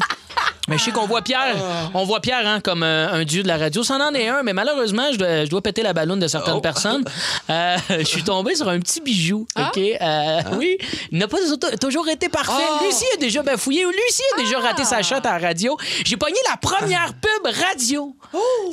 Mais 0.69 0.79
je 0.79 0.85
sais 0.85 0.91
qu'on 0.91 1.07
voit 1.07 1.23
Pierre, 1.23 1.57
on 1.95 2.05
voit 2.05 2.21
Pierre 2.21 2.47
hein, 2.47 2.61
comme 2.61 2.83
euh, 2.83 3.09
un 3.11 3.25
dieu 3.25 3.43
de 3.43 3.49
la 3.49 3.57
radio. 3.57 3.83
C'en 3.85 4.01
en 4.01 4.13
est 4.15 4.29
un, 4.29 4.43
mais 4.43 4.53
malheureusement, 4.53 5.05
je 5.13 5.17
dois, 5.19 5.45
je 5.45 5.51
dois 5.51 5.63
péter 5.63 5.83
la 5.83 5.93
ballonne 5.93 6.19
de 6.21 6.29
certaines 6.29 6.61
personnes. 6.61 7.05
Euh, 7.49 7.77
je 7.91 8.05
suis 8.05 8.25
tombé 8.25 8.57
sur 8.57 8.69
un 8.69 8.81
petit 8.81 9.01
bijou. 9.01 9.47
OK? 9.57 9.79
Euh, 9.79 10.41
Oui. 10.59 10.79
Il 11.13 11.19
n'a 11.19 11.29
pas 11.29 11.37
toujours 11.81 12.09
été 12.09 12.29
parfait. 12.29 12.63
Lucie 12.85 13.05
a 13.15 13.19
déjà 13.19 13.43
bafouillé. 13.43 13.85
Lucie 13.85 14.23
a 14.37 14.41
déjà 14.43 14.59
raté 14.59 14.85
sa 14.85 15.01
shot 15.03 15.17
à 15.23 15.39
la 15.39 15.49
radio. 15.49 15.77
J'ai 16.05 16.17
pogné 16.17 16.37
la 16.51 16.57
première 16.57 17.13
pub 17.15 17.53
radio 17.69 18.17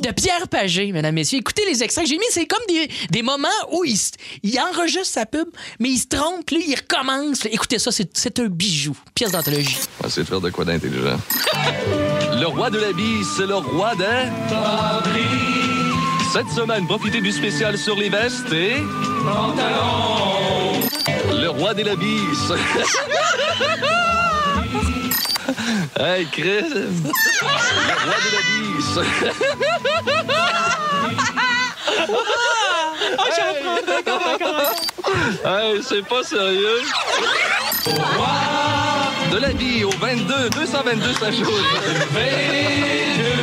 de 0.02 0.12
Pierre 0.12 0.48
Pagé, 0.48 0.92
mesdames, 0.92 1.14
messieurs. 1.14 1.40
Écoutez 1.40 1.64
les 1.68 1.84
extraits 1.84 2.06
que 2.06 2.10
j'ai 2.10 2.18
mis. 2.18 2.26
C'est 2.32 2.48
comme 2.48 2.64
des, 2.68 2.90
des 3.12 3.22
moments 3.22 3.48
où 3.72 3.84
il, 3.86 3.98
il 4.42 4.60
enregistre 4.60 5.06
sa 5.14 5.26
pub, 5.28 5.48
mais 5.80 5.90
il 5.90 6.00
se 6.00 6.08
trompe, 6.08 6.44
puis 6.46 6.58
là, 6.58 6.64
il 6.68 6.76
recommence. 6.76 7.46
Écoutez 7.46 7.78
ça, 7.78 7.92
c'est 7.92 8.10
c'est 8.18 8.40
un 8.40 8.48
bijou. 8.48 8.98
Pièce 9.14 9.32
d'anthologie. 9.32 9.78
On 10.00 10.04
va 10.04 10.08
essayer 10.10 10.24
de 10.24 10.28
faire 10.28 10.42
de 10.42 10.50
quoi 10.50 10.66
d'intelligent. 10.66 11.18
Le 12.39 12.48
roi 12.48 12.69
de 12.69 12.80
la 12.80 12.93
bille, 12.93 13.24
c'est 13.24 13.46
le 13.46 13.56
roi 13.56 13.96
des... 13.96 14.30
Cette 16.34 16.50
semaine, 16.50 16.88
profitez 16.88 17.22
du 17.22 17.32
spécial 17.32 17.78
sur 17.78 17.96
les 17.96 18.10
vestes 18.10 18.52
et... 18.52 18.84
Le 21.41 21.50
roi 21.50 21.74
des 21.74 21.84
labis. 21.84 22.52
hey, 26.00 26.26
Chris. 26.28 26.63
Le 26.74 26.88
roi 28.04 28.15
des 28.24 28.32
labis. 28.36 29.00
hey, 35.46 35.82
c'est 35.84 36.06
pas 36.08 36.24
sérieux. 36.24 36.82
De 39.34 39.39
la 39.39 39.50
vie 39.52 39.84
au 39.84 39.89
22, 39.89 40.50
222 40.52 41.13
sa 41.13 41.32
chose. 41.32 41.63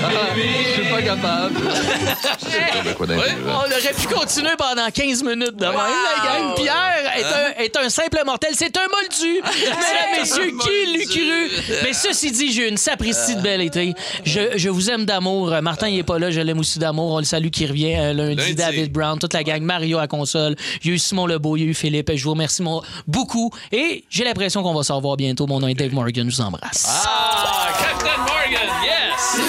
Ah, 0.03 0.09
Je 0.37 0.81
suis 0.83 0.91
pas 0.91 1.03
capable. 1.03 1.55
Pas 1.55 2.93
quoi. 2.97 3.07
On 3.09 3.67
aurait 3.67 3.95
pu 3.99 4.07
continuer 4.15 4.51
pendant 4.57 4.89
15 4.93 5.23
minutes 5.25 5.57
de 5.57 5.67
même, 5.67 5.75
la 5.75 6.25
gang. 6.27 6.55
Pierre 6.57 7.13
est 7.17 7.25
un, 7.25 7.65
est 7.65 7.77
un 7.77 7.89
simple 7.91 8.21
mortel. 8.25 8.51
C'est 8.55 8.77
un 8.77 8.87
moldu. 8.89 9.41
Mesdames, 9.45 10.21
messieurs, 10.21 10.53
qui 10.61 10.93
l'eût 10.93 11.07
cru? 11.07 11.75
Mais 11.85 11.93
ceci 11.93 12.31
dit, 12.33 12.53
j'ai 12.53 12.69
une 12.69 12.77
sapristi 12.77 13.37
de 13.37 13.41
belle 13.41 13.61
été. 13.61 13.95
Je, 14.25 14.41
je 14.57 14.69
vous 14.69 14.91
aime 14.91 15.05
d'amour. 15.05 15.53
Euh, 15.53 15.61
Martin, 15.61 15.89
il 15.89 15.99
est 15.99 16.03
pas 16.05 16.19
là. 16.19 16.31
Je 16.31 16.41
l'aime 16.41 16.59
aussi 16.61 16.79
d'amour. 16.79 17.13
On 17.13 17.19
le 17.19 17.25
salue 17.25 17.49
qui 17.49 17.67
revient 17.67 17.97
euh, 17.97 18.13
lundi. 18.13 18.37
Lundi. 18.37 18.55
David 18.55 18.93
Brown, 18.93 19.19
toute 19.19 19.35
la 19.35 19.43
gang. 19.45 19.63
Mario 19.63 19.99
à 19.99 20.07
console. 20.07 20.55
Il 20.85 20.89
y 20.89 20.93
a 20.93 20.95
eu 20.95 20.99
Simon 20.99 21.27
Lebeau, 21.27 21.57
il 21.57 21.63
y 21.65 21.67
a 21.67 21.69
eu 21.69 21.75
Philippe. 21.75 22.11
Je 22.15 22.25
vous 22.25 22.31
remercie 22.31 22.63
mon- 22.63 22.83
beaucoup. 23.07 23.51
Et 23.73 24.05
j'ai 24.09 24.25
l'impression 24.25 24.63
qu'on 24.63 24.75
va 24.75 24.83
se 24.83 24.93
revoir 24.93 25.17
bientôt. 25.17 25.47
Mon 25.47 25.61
nom 25.61 25.69
est 25.69 25.80
Dave 25.81 25.95
Morgan. 25.95 26.31
Je 26.31 26.37
vous 26.37 26.43
embrasse. 26.43 26.85
Ah, 27.07 27.69
Captain 27.81 28.19
Morgan, 28.19 28.69
yes! 28.85 29.41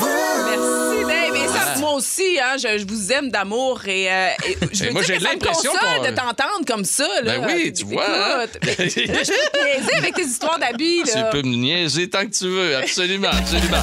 Merci, 0.00 1.04
Dave. 1.06 1.36
Et 1.36 1.46
ça, 1.48 1.78
moi 1.78 1.92
aussi, 1.94 2.38
hein, 2.42 2.56
je, 2.58 2.78
je 2.78 2.84
vous 2.88 3.12
aime 3.12 3.30
d'amour 3.30 3.80
et, 3.86 4.10
euh, 4.10 4.30
et 4.48 4.56
je 4.72 4.84
veux 4.86 4.90
moi, 4.90 5.02
dire 5.02 5.14
j'ai 5.14 5.18
que 5.18 5.22
ça 5.22 5.28
me 5.28 5.34
l'impression 5.34 5.70
console 5.70 5.96
qu'on- 5.98 6.02
de 6.10 6.10
t'entendre 6.16 6.64
comme 6.66 6.84
ça. 6.84 7.06
Là. 7.22 7.38
Ben 7.38 7.46
oui, 7.46 7.72
tu 7.72 7.84
vois, 7.84 8.04
hein? 8.04 8.46
Écoute, 8.46 8.58
mais- 8.64 8.74
là, 9.14 9.22
je 9.22 9.30
peux 9.30 9.58
te 9.58 9.64
niaiser 9.64 9.94
avec 9.96 10.14
tes 10.16 10.24
histoires 10.24 10.58
d'habits. 10.58 11.02
Tu 11.06 11.14
là. 11.16 11.24
peux 11.26 11.42
me 11.42 11.54
niaiser 11.54 12.10
tant 12.10 12.22
que 12.26 12.36
tu 12.36 12.48
veux, 12.48 12.76
absolument, 12.76 13.28
absolument. 13.28 13.82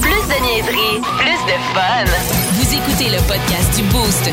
Plus 0.00 0.10
de 0.12 0.42
niaiserie, 0.46 1.00
plus 1.18 1.52
de 1.52 1.58
fun. 1.74 2.04
Vous 2.52 2.74
écoutez 2.74 3.10
le 3.10 3.18
podcast 3.26 3.74
du 3.76 3.82
Boost. 3.84 4.30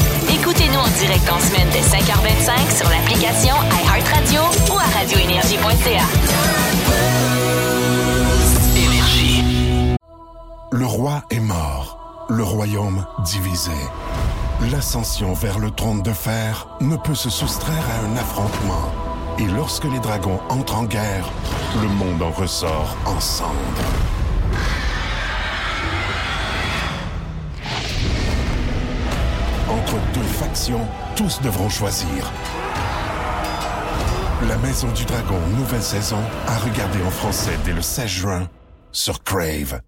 Écoutez-nous 0.69 0.79
en 0.79 0.99
direct 0.99 1.29
en 1.31 1.39
semaine 1.39 1.67
dès 1.71 1.81
5h25 1.81 2.77
sur 2.77 2.89
l'application 2.89 3.55
iHeartRadio 3.71 4.41
ou 4.71 4.77
à 4.77 4.83
radioénergie.ca. 4.99 6.03
Le 10.71 10.85
roi 10.85 11.23
est 11.31 11.39
mort, 11.39 12.25
le 12.29 12.43
royaume 12.43 13.05
divisé. 13.25 13.71
L'ascension 14.71 15.33
vers 15.33 15.59
le 15.59 15.71
trône 15.71 16.01
de 16.01 16.13
fer 16.13 16.67
ne 16.81 16.97
peut 16.97 17.15
se 17.15 17.29
soustraire 17.29 17.83
à 17.95 18.05
un 18.05 18.17
affrontement. 18.17 18.91
Et 19.39 19.45
lorsque 19.45 19.85
les 19.85 19.99
dragons 19.99 20.39
entrent 20.49 20.77
en 20.77 20.83
guerre, 20.83 21.29
le 21.81 21.87
monde 21.87 22.21
en 22.21 22.31
ressort 22.31 22.95
en 23.05 23.19
Entre 29.69 29.95
deux 30.13 30.21
factions, 30.21 30.81
tous 31.15 31.41
devront 31.41 31.69
choisir. 31.69 32.31
La 34.47 34.57
Maison 34.57 34.87
du 34.93 35.05
Dragon, 35.05 35.39
nouvelle 35.57 35.83
saison, 35.83 36.19
à 36.47 36.57
regarder 36.57 37.03
en 37.05 37.11
français 37.11 37.51
dès 37.65 37.73
le 37.73 37.81
16 37.81 38.07
juin 38.07 38.49
sur 38.91 39.23
Crave. 39.23 39.81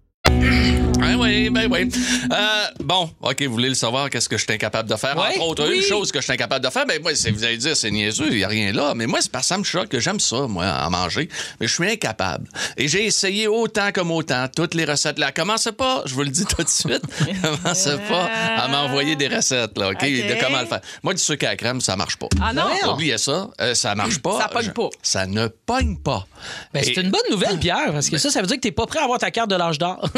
Ben 1.02 1.16
oui, 1.16 1.50
ben 1.50 1.68
oui. 1.70 1.88
Euh, 2.32 2.64
bon, 2.80 3.10
OK, 3.20 3.42
vous 3.42 3.52
voulez 3.52 3.68
le 3.68 3.74
savoir, 3.74 4.08
qu'est-ce 4.08 4.28
que 4.28 4.36
je 4.38 4.44
suis 4.44 4.52
incapable 4.52 4.88
de 4.88 4.96
faire? 4.96 5.16
Ouais, 5.16 5.36
Entre 5.36 5.46
autres, 5.46 5.68
oui. 5.68 5.76
une 5.78 5.82
chose 5.82 6.12
que 6.12 6.20
je 6.20 6.24
suis 6.24 6.32
incapable 6.32 6.64
de 6.64 6.70
faire, 6.70 6.86
ben 6.86 7.00
moi, 7.02 7.14
c'est- 7.14 7.30
vous 7.30 7.44
allez 7.44 7.56
dire, 7.56 7.76
c'est 7.76 7.90
niaiseux, 7.90 8.28
il 8.30 8.36
n'y 8.38 8.44
a 8.44 8.48
rien 8.48 8.72
là. 8.72 8.94
Mais 8.94 9.06
moi, 9.06 9.18
c'est 9.20 9.30
parce 9.30 9.44
que 9.44 9.48
ça 9.48 9.58
me 9.58 9.64
choque, 9.64 9.88
que 9.88 9.98
j'aime 10.00 10.20
ça, 10.20 10.46
moi, 10.48 10.66
à 10.66 10.88
manger. 10.90 11.28
Mais 11.60 11.66
je 11.66 11.74
suis 11.74 11.90
incapable. 11.90 12.48
Et 12.76 12.86
j'ai 12.88 13.04
essayé 13.06 13.48
autant 13.48 13.90
comme 13.92 14.10
autant, 14.10 14.46
toutes 14.54 14.74
les 14.74 14.84
recettes 14.84 15.18
là. 15.18 15.32
Commencez 15.32 15.72
pas, 15.72 16.02
je 16.06 16.14
vous 16.14 16.22
le 16.22 16.28
dis 16.30 16.44
tout 16.44 16.62
de 16.62 16.68
suite, 16.68 17.02
commencez 17.42 17.96
pas 18.08 18.28
à 18.56 18.68
m'envoyer 18.68 19.16
des 19.16 19.28
recettes, 19.28 19.76
là, 19.78 19.88
OK? 19.90 19.96
OK. 20.02 20.02
De 20.02 20.40
comment 20.40 20.60
le 20.60 20.66
faire. 20.66 20.80
Moi, 21.02 21.14
du 21.14 21.20
sucre 21.22 21.46
à 21.46 21.50
la 21.50 21.56
crème, 21.56 21.80
ça 21.80 21.96
marche 21.96 22.16
pas. 22.16 22.28
Ah 22.40 22.52
non? 22.52 22.62
Oubliez 22.92 23.18
ça, 23.18 23.48
euh, 23.60 23.74
ça 23.74 23.94
marche 23.94 24.18
pas. 24.20 24.38
Ça 24.38 24.48
pogne 24.48 24.64
Je- 24.66 24.70
pas. 24.70 24.88
Ça 25.02 25.26
ne 25.26 25.48
pogne 25.48 25.96
pas. 25.98 26.26
Ben, 26.72 26.82
c'est 26.84 26.96
une 26.96 27.10
bonne 27.10 27.20
nouvelle, 27.30 27.58
Pierre, 27.58 27.92
parce 27.92 28.08
que 28.10 28.18
ça, 28.18 28.30
ça 28.30 28.40
veut 28.40 28.46
dire 28.46 28.56
que 28.56 28.60
t'es 28.62 28.72
pas 28.72 28.86
prêt 28.86 29.00
à 29.00 29.04
avoir 29.04 29.18
ta 29.18 29.30
carte 29.30 29.50
de 29.50 29.56
l'âge 29.56 29.78
d'or. 29.78 30.08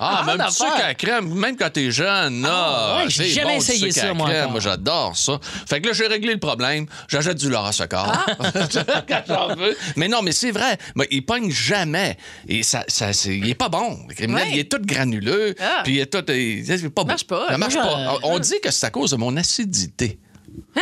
Ah, 0.00 0.15
même 0.24 0.38
d'affaire. 0.38 0.48
du 0.50 0.54
sucre 0.56 0.74
à 0.84 0.86
la 0.88 0.94
crème, 0.94 1.34
même 1.34 1.56
quand 1.56 1.70
t'es 1.70 1.90
jeune. 1.90 2.46
Ah, 2.48 2.98
ouais, 2.98 3.04
j'ai 3.10 3.28
jamais 3.28 3.56
essayé 3.56 3.90
ça, 3.90 4.12
moi. 4.14 4.30
Moi, 4.48 4.60
j'adore 4.60 5.16
ça. 5.16 5.38
Fait 5.68 5.80
que 5.80 5.88
là, 5.88 5.92
j'ai 5.92 6.06
réglé 6.06 6.32
le 6.32 6.38
problème. 6.40 6.86
J'achète 7.08 7.36
du 7.38 7.48
Laura 7.50 7.72
Secord. 7.72 8.12
Quand 9.08 9.22
j'en 9.28 9.54
veux. 9.54 9.76
Mais 9.96 10.08
non, 10.08 10.22
mais 10.22 10.32
c'est 10.32 10.50
vrai. 10.50 10.78
Mais 10.94 11.06
il 11.10 11.24
pogne 11.24 11.50
jamais. 11.50 12.16
Et 12.48 12.62
ça, 12.62 12.84
ça, 12.88 13.12
c'est- 13.12 13.36
il 13.36 13.48
est 13.50 13.54
pas 13.54 13.68
bon. 13.68 13.98
Le 14.08 14.14
criminel, 14.14 14.44
Ouais. 14.44 14.50
il 14.54 14.58
est 14.60 14.70
tout 14.70 14.80
granuleux. 14.80 15.54
Ah. 15.60 15.80
Puis 15.84 15.94
il 15.94 16.00
est 16.00 16.06
tout. 16.06 16.24
Il 16.32 16.70
est 16.70 16.88
pas 16.90 17.02
bon. 17.02 17.08
Marche 17.08 17.26
pas. 17.26 17.46
Ça 17.48 17.58
marche 17.58 17.74
pas. 17.74 18.18
On 18.22 18.38
dit 18.38 18.60
que 18.62 18.70
c'est 18.70 18.86
à 18.86 18.90
cause 18.90 19.10
de 19.12 19.16
mon 19.16 19.36
acidité. 19.36 20.18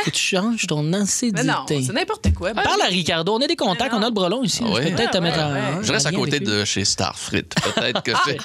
Tu 0.04 0.10
changes 0.36 0.66
ton. 0.66 0.82
Mais 0.82 0.98
non, 1.44 1.64
c'est 1.66 1.92
n'importe 1.92 2.32
quoi. 2.34 2.52
Ben, 2.52 2.62
Parle 2.62 2.82
à 2.82 2.86
Ricardo. 2.86 3.34
On 3.34 3.40
a 3.40 3.46
des 3.46 3.56
contacts, 3.56 3.92
on 3.94 4.02
a 4.02 4.06
le 4.06 4.10
brelon 4.12 4.42
ici. 4.42 4.62
Ah 4.66 4.70
ouais? 4.70 4.92
peut-être 4.92 5.12
te 5.12 5.18
mettre 5.18 5.38
en. 5.38 5.82
Je 5.82 5.92
reste 5.92 6.06
en 6.06 6.08
à 6.10 6.12
lien 6.12 6.18
côté 6.18 6.36
avec 6.36 6.48
lui. 6.48 6.56
de 6.56 6.64
chez 6.64 6.84
Starfrit. 6.84 7.42
Peut-être 7.44 8.02
que 8.02 8.12
c'est. 8.24 8.38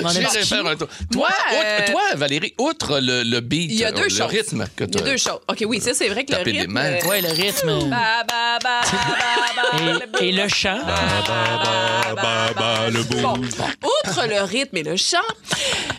On 0.00 0.04
en 0.04 0.08
a 0.08 0.12
J'irai 0.12 0.42
faire 0.44 0.66
un 0.66 0.76
tour. 0.76 0.88
Toi, 1.12 1.28
Moi, 1.50 1.60
euh, 1.64 1.86
toi, 1.90 2.00
Valérie, 2.16 2.54
outre 2.58 3.00
le, 3.00 3.22
le 3.22 3.40
beat, 3.40 3.70
Il 3.70 3.76
y 3.78 3.84
a 3.84 3.92
deux 3.92 4.04
le 4.04 4.08
choses. 4.08 4.22
rythme 4.22 4.66
que 4.76 4.84
Il 4.84 4.94
y 4.94 4.98
a 4.98 5.02
deux 5.02 5.16
choses. 5.16 5.40
OK, 5.48 5.64
oui, 5.66 5.80
ça, 5.80 5.94
c'est 5.94 6.08
vrai 6.08 6.24
que 6.24 6.32
le 6.32 6.38
Taper 6.38 6.52
des 6.52 6.58
rythme... 6.60 6.72
mains. 6.72 6.84
euh, 6.92 7.06
Ouais, 7.08 7.20
le 7.20 7.28
rythme. 7.28 7.88
ba, 7.90 8.24
ba, 8.28 8.58
ba, 8.62 8.80
ba, 8.82 9.62
ba, 9.80 10.20
Et, 10.20 10.28
et 10.28 10.32
le 10.32 10.48
chant. 10.48 10.78
Bon, 13.22 13.34
outre 13.34 14.26
le 14.28 14.42
rythme 14.42 14.76
et 14.78 14.82
le 14.82 14.96
chant, 14.96 15.18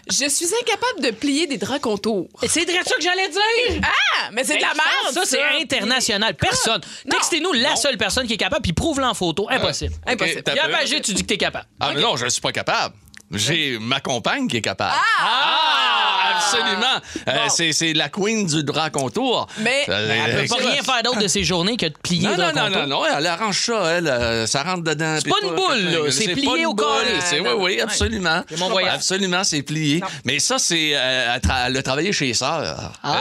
je 0.09 0.27
suis 0.29 0.47
incapable 0.61 1.01
de 1.05 1.11
plier 1.11 1.47
des 1.47 1.57
draps 1.57 1.81
contours. 1.81 2.27
C'est 2.47 2.65
de 2.65 2.71
ça 2.71 2.95
que 2.95 3.01
j'allais 3.01 3.29
dire. 3.29 3.81
Ah, 4.17 4.29
mais 4.31 4.43
c'est 4.43 4.57
de 4.57 4.61
la 4.61 4.67
merde, 4.73 5.13
Ça, 5.13 5.21
c'est 5.25 5.43
international. 5.61 6.35
Personne. 6.35 6.81
Textez-nous 7.09 7.53
la 7.53 7.75
seule 7.75 7.97
personne 7.97 8.27
qui 8.27 8.33
est 8.33 8.37
capable, 8.37 8.61
puis 8.61 8.73
prouve-le 8.73 9.05
en 9.05 9.13
photo. 9.13 9.47
Impossible. 9.49 9.93
Impossible. 10.05 10.39
Ok, 10.39 10.43
t'as 10.43 10.53
Pierre 10.53 10.65
peu. 10.65 10.71
Pagé, 10.71 11.01
tu 11.01 11.13
dis 11.13 11.21
que 11.21 11.27
t'es 11.27 11.37
capable. 11.37 11.67
Ah, 11.79 11.91
mais 11.93 12.01
non, 12.01 12.15
je 12.17 12.25
ne 12.25 12.29
suis 12.29 12.41
pas 12.41 12.51
capable. 12.51 12.95
J'ai 13.31 13.77
ma 13.79 13.99
compagne 13.99 14.47
qui 14.47 14.57
est 14.57 14.61
capable. 14.61 14.95
Ah! 15.19 16.08
Absolument. 16.57 17.01
Euh, 17.27 17.47
c'est, 17.49 17.71
c'est 17.71 17.93
la 17.93 18.09
queen 18.09 18.45
du 18.45 18.63
drap 18.63 18.89
contour. 18.89 19.47
Mais- 19.59 19.85
Euh, 19.89 20.25
Elle 20.27 20.47
peut 20.47 20.55
pas 20.55 20.69
rien 20.69 20.81
faire 20.83 21.03
d'autre 21.03 21.19
de 21.19 21.27
ses 21.27 21.43
journées 21.43 21.77
que 21.77 21.85
de 21.87 21.93
plier 22.03 22.27
Non, 22.27 22.37
non, 22.37 22.51
non, 22.55 22.69
non, 22.69 22.87
non, 22.87 23.01
elle 23.17 23.25
arrange 23.27 23.59
ça, 23.65 23.85
elle, 23.97 24.07
euh, 24.07 24.45
ça 24.47 24.63
rentre 24.63 24.83
dedans. 24.83 25.15
C'est 25.17 25.23
puis 25.23 25.31
pas 25.31 25.47
une 25.47 25.55
boule, 25.55 25.91
là, 26.05 26.11
c'est 26.11 26.27
plié 26.33 26.45
pas 26.47 26.57
une 26.57 26.65
au 26.67 26.73
boule, 26.73 26.85
carré. 26.85 27.19
C'est, 27.25 27.39
oui, 27.39 27.49
oui, 27.57 27.81
absolument. 27.81 28.43
C'est 28.49 28.59
mon 28.59 28.69
voyage. 28.69 28.95
Absolument, 28.95 29.43
c'est 29.43 29.61
plié. 29.61 30.01
Mais 30.25 30.39
ça, 30.39 30.59
c'est, 30.59 30.91
euh, 30.93 31.35
elle, 31.35 31.41
tra- 31.41 31.67
elle 31.67 31.77
a 31.77 31.83
travaillé 31.83 32.11
chez 32.11 32.33
Sœur. 32.33 32.93
Ah! 33.03 33.15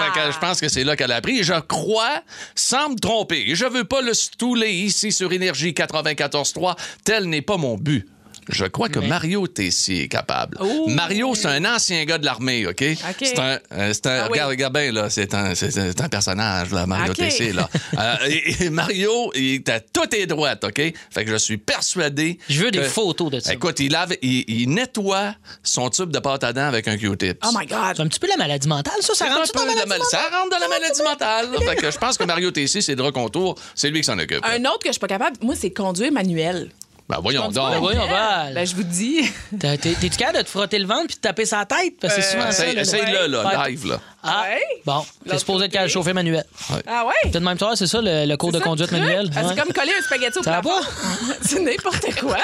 Ouais, 0.00 0.04
fait 0.14 0.20
que 0.20 0.32
je 0.32 0.38
pense 0.38 0.60
que 0.60 0.68
c'est 0.68 0.84
là 0.84 0.96
qu'elle 0.96 1.12
a 1.12 1.16
appris. 1.16 1.38
Et 1.40 1.42
je 1.44 1.58
crois, 1.60 2.20
sans 2.54 2.90
me 2.90 2.96
tromper, 2.98 3.44
et 3.48 3.54
je 3.54 3.64
veux 3.66 3.84
pas 3.84 4.00
le 4.02 4.14
stouler 4.14 4.70
ici 4.70 5.12
sur 5.12 5.32
Énergie 5.32 5.72
94.3, 5.72 6.76
tel 7.04 7.24
n'est 7.24 7.42
pas 7.42 7.56
mon 7.56 7.76
but. 7.76 8.06
Je 8.48 8.64
crois 8.64 8.88
que 8.88 8.98
Mario 8.98 9.46
Tessier 9.46 10.04
est 10.04 10.08
capable. 10.08 10.58
Mario, 10.88 11.34
c'est 11.34 11.46
un 11.48 11.64
ancien 11.64 12.04
gars 12.04 12.18
de 12.18 12.24
l'armée, 12.24 12.66
OK? 12.66 12.84
C'est 13.22 13.38
un, 13.38 13.58
euh, 13.72 13.92
c'est 13.92 14.06
un- 14.06 14.10
Ah 14.10 14.24
oui. 14.24 14.30
regarde, 14.32 14.50
regarde 14.50 14.74
bien, 14.74 14.92
là, 14.92 15.10
c'est 15.10 15.34
un, 15.34 15.54
c'est- 15.54 15.70
c'est 15.70 16.00
un 16.00 16.08
personnage, 16.08 16.70
là, 16.70 16.86
Mario 16.86 17.12
OK. 17.12 17.18
Tessier, 17.18 17.52
là. 17.52 17.68
Euh, 17.98 18.14
et, 18.28 18.64
et 18.64 18.70
Mario, 18.70 19.30
il 19.34 19.54
est 19.56 19.68
à 19.68 19.80
toutes 19.80 20.12
les 20.14 20.26
droites, 20.26 20.64
OK? 20.64 20.76
Fait 21.10 21.24
que 21.24 21.30
je 21.30 21.36
suis 21.36 21.58
persuadé. 21.58 22.38
Je 22.48 22.62
veux 22.64 22.70
des 22.70 22.82
photos 22.84 23.30
de 23.30 23.40
ça. 23.40 23.52
Écoute, 23.52 23.78
il, 23.80 23.92
lave, 23.92 24.14
il, 24.22 24.44
il 24.48 24.68
nettoie 24.70 25.34
son 25.62 25.90
tube 25.90 26.10
de 26.10 26.18
pâte 26.18 26.44
à 26.44 26.52
dents 26.52 26.66
avec 26.68 26.88
un 26.88 26.96
Q-tip. 26.96 27.38
Oh 27.44 27.50
my 27.58 27.66
God. 27.66 27.78
C'est 27.96 28.02
un 28.02 28.06
petit 28.08 28.20
peu 28.20 28.28
la 28.28 28.36
maladie 28.36 28.68
mentale, 28.68 28.94
ça. 29.00 29.14
Ça 29.14 29.26
rentre 29.26 29.40
un 29.40 29.44
dans 29.44 29.52
peu 29.52 29.58
la 29.58 29.84
de 29.84 29.88
maladie 29.88 29.88
mal- 29.88 29.98
mentale? 29.98 30.20
Ça 30.30 30.38
rentre 30.38 30.50
dans 30.50 30.58
la 30.58 30.68
maladie 30.68 31.02
mentale. 31.02 31.48
fait 31.68 31.76
que 31.76 31.90
je 31.90 31.98
pense 31.98 32.16
que 32.16 32.24
Mario 32.24 32.50
Tessier, 32.50 32.80
c'est 32.80 32.96
de 32.96 33.10
contour. 33.10 33.56
C'est 33.74 33.90
lui 33.90 34.00
qui 34.00 34.04
s'en 34.06 34.18
occupe. 34.18 34.44
Un 34.44 34.60
autre 34.66 34.78
que 34.80 34.86
je 34.88 34.92
suis 34.92 35.00
pas 35.00 35.08
capable, 35.08 35.36
moi, 35.42 35.54
c'est 35.56 35.70
conduire 35.70 36.12
manuel. 36.12 36.70
Ben 37.10 37.18
voyons 37.20 37.42
Conduis 37.42 37.58
pas 37.58 37.70
donc. 37.70 37.78
voyons, 37.80 38.00
manuel. 38.00 38.16
Val. 38.18 38.54
Ben, 38.54 38.66
je 38.66 38.74
vous 38.76 38.82
dis. 38.84 39.30
T'es-tu 39.58 40.10
capable 40.10 40.38
de 40.38 40.42
te 40.44 40.48
frotter 40.48 40.78
le 40.78 40.86
ventre 40.86 41.06
puis 41.08 41.16
de 41.16 41.20
taper 41.20 41.44
sa 41.44 41.64
tête? 41.66 41.94
Parce 42.00 42.14
que 42.14 42.22
c'est 42.22 42.30
souvent 42.32 42.50
ça. 42.52 42.66
Essaye- 42.66 42.74
là, 42.76 42.80
Essaye-le, 42.82 43.26
là, 43.26 43.44
Ouais. 43.64 43.70
live, 43.70 43.86
là. 43.88 44.00
Ah, 44.22 44.42
Ouais. 44.48 44.60
bon. 44.86 45.00
T'es 45.00 45.30
L'autre 45.30 45.40
supposé 45.40 45.64
être 45.64 45.70
côté. 45.70 45.72
capable 45.72 45.88
de 45.88 45.92
chauffer 45.92 46.12
manuel. 46.12 46.44
Ah 46.86 47.04
ouais? 47.06 47.14
Peut-être 47.24 47.40
même 47.42 47.56
toi, 47.58 47.74
c'est 47.74 47.86
ça, 47.86 48.00
le, 48.02 48.26
le 48.26 48.36
cours 48.36 48.50
C'est 48.50 48.58
de 48.58 48.62
ça, 48.62 48.68
conduite 48.68 48.88
truc? 48.88 49.00
manuelle? 49.00 49.30
Ah, 49.34 49.40
Ouais. 49.42 49.46
C'est 49.54 49.60
comme 49.62 49.72
coller 49.72 49.92
un 49.98 50.02
spaghetti 50.02 50.38
au 50.38 50.42
Ça 50.42 50.50
va 50.52 50.60
plafond. 50.60 50.86
c'est 51.42 51.60
n'importe 51.60 52.20
quoi. 52.20 52.36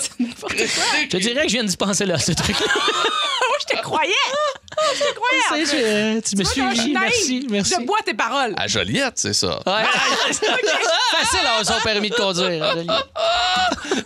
c'est 0.00 0.20
n'importe 0.20 0.54
quoi. 0.56 0.84
Je 1.04 1.08
te 1.08 1.16
dirais 1.16 1.42
que 1.42 1.48
je 1.48 1.52
viens 1.54 1.62
de 1.62 1.68
dispenser 1.68 2.06
là, 2.06 2.18
ce 2.18 2.32
truc-là. 2.32 2.66
Moi, 2.74 3.58
je 3.60 3.76
te 3.76 3.80
croyais. 3.82 4.12
Je 4.94 5.00
te 5.00 5.14
croyais. 5.14 5.64
Tu 5.64 5.66
sais, 5.66 5.76
fait. 5.76 6.14
je- 6.24 6.30
tu 6.30 6.36
me 6.36 6.44
suis 6.44 6.62
Merci, 6.62 7.46
merci. 7.50 7.74
Je 7.80 7.84
bois 7.86 7.98
tes 8.04 8.14
paroles. 8.14 8.54
À 8.56 8.66
Joliette, 8.68 9.14
c'est 9.16 9.32
ça. 9.32 9.60
Ouais. 9.66 9.82
Facile 10.32 11.40
d'avoir 11.42 11.64
son 11.66 11.80
permis 11.82 12.10
de 12.10 12.14
conduire. 12.14 12.74
Denis. 12.76 12.88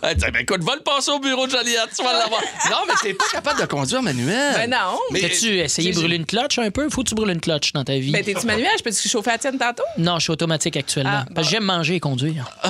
Elle 0.01 0.15
dit, 0.17 0.25
ben, 0.31 0.41
écoute, 0.41 0.63
va 0.63 0.75
le 0.75 0.81
passer 0.81 1.11
au 1.11 1.19
bureau 1.19 1.45
de 1.47 1.51
Joliette, 1.51 1.89
tu 1.95 2.03
vas 2.03 2.13
l'avoir. 2.13 2.41
Non, 2.69 2.77
mais 2.87 2.93
t'es 3.01 3.13
pas 3.13 3.25
capable 3.31 3.61
de 3.61 3.65
conduire 3.65 4.01
manuel. 4.01 4.53
Ben 4.55 4.69
non. 4.69 4.99
Mais- 5.11 5.21
T'as-tu 5.21 5.59
essayé 5.59 5.91
de 5.91 5.95
brûler 5.95 6.15
une 6.17 6.25
clutch 6.25 6.57
un 6.59 6.69
peu? 6.71 6.89
Faut 6.89 7.03
que 7.03 7.09
tu 7.09 7.15
brûles 7.15 7.29
une 7.31 7.39
clutch 7.41 7.71
dans 7.73 7.83
ta 7.83 7.93
vie? 7.97 8.11
Ben, 8.11 8.23
t'es-tu 8.23 8.45
manuel? 8.45 8.71
Je 8.77 8.83
peux-tu 8.83 9.07
chauffer 9.07 9.31
la 9.31 9.37
tienne 9.37 9.57
tantôt? 9.57 9.83
non, 9.97 10.17
je 10.17 10.23
suis 10.23 10.31
automatique 10.31 10.77
actuellement. 10.77 11.21
Ah, 11.21 11.25
Parce 11.33 11.47
que 11.47 11.51
j'aime 11.53 11.63
manger 11.63 11.95
et 11.95 11.99
conduire. 11.99 12.49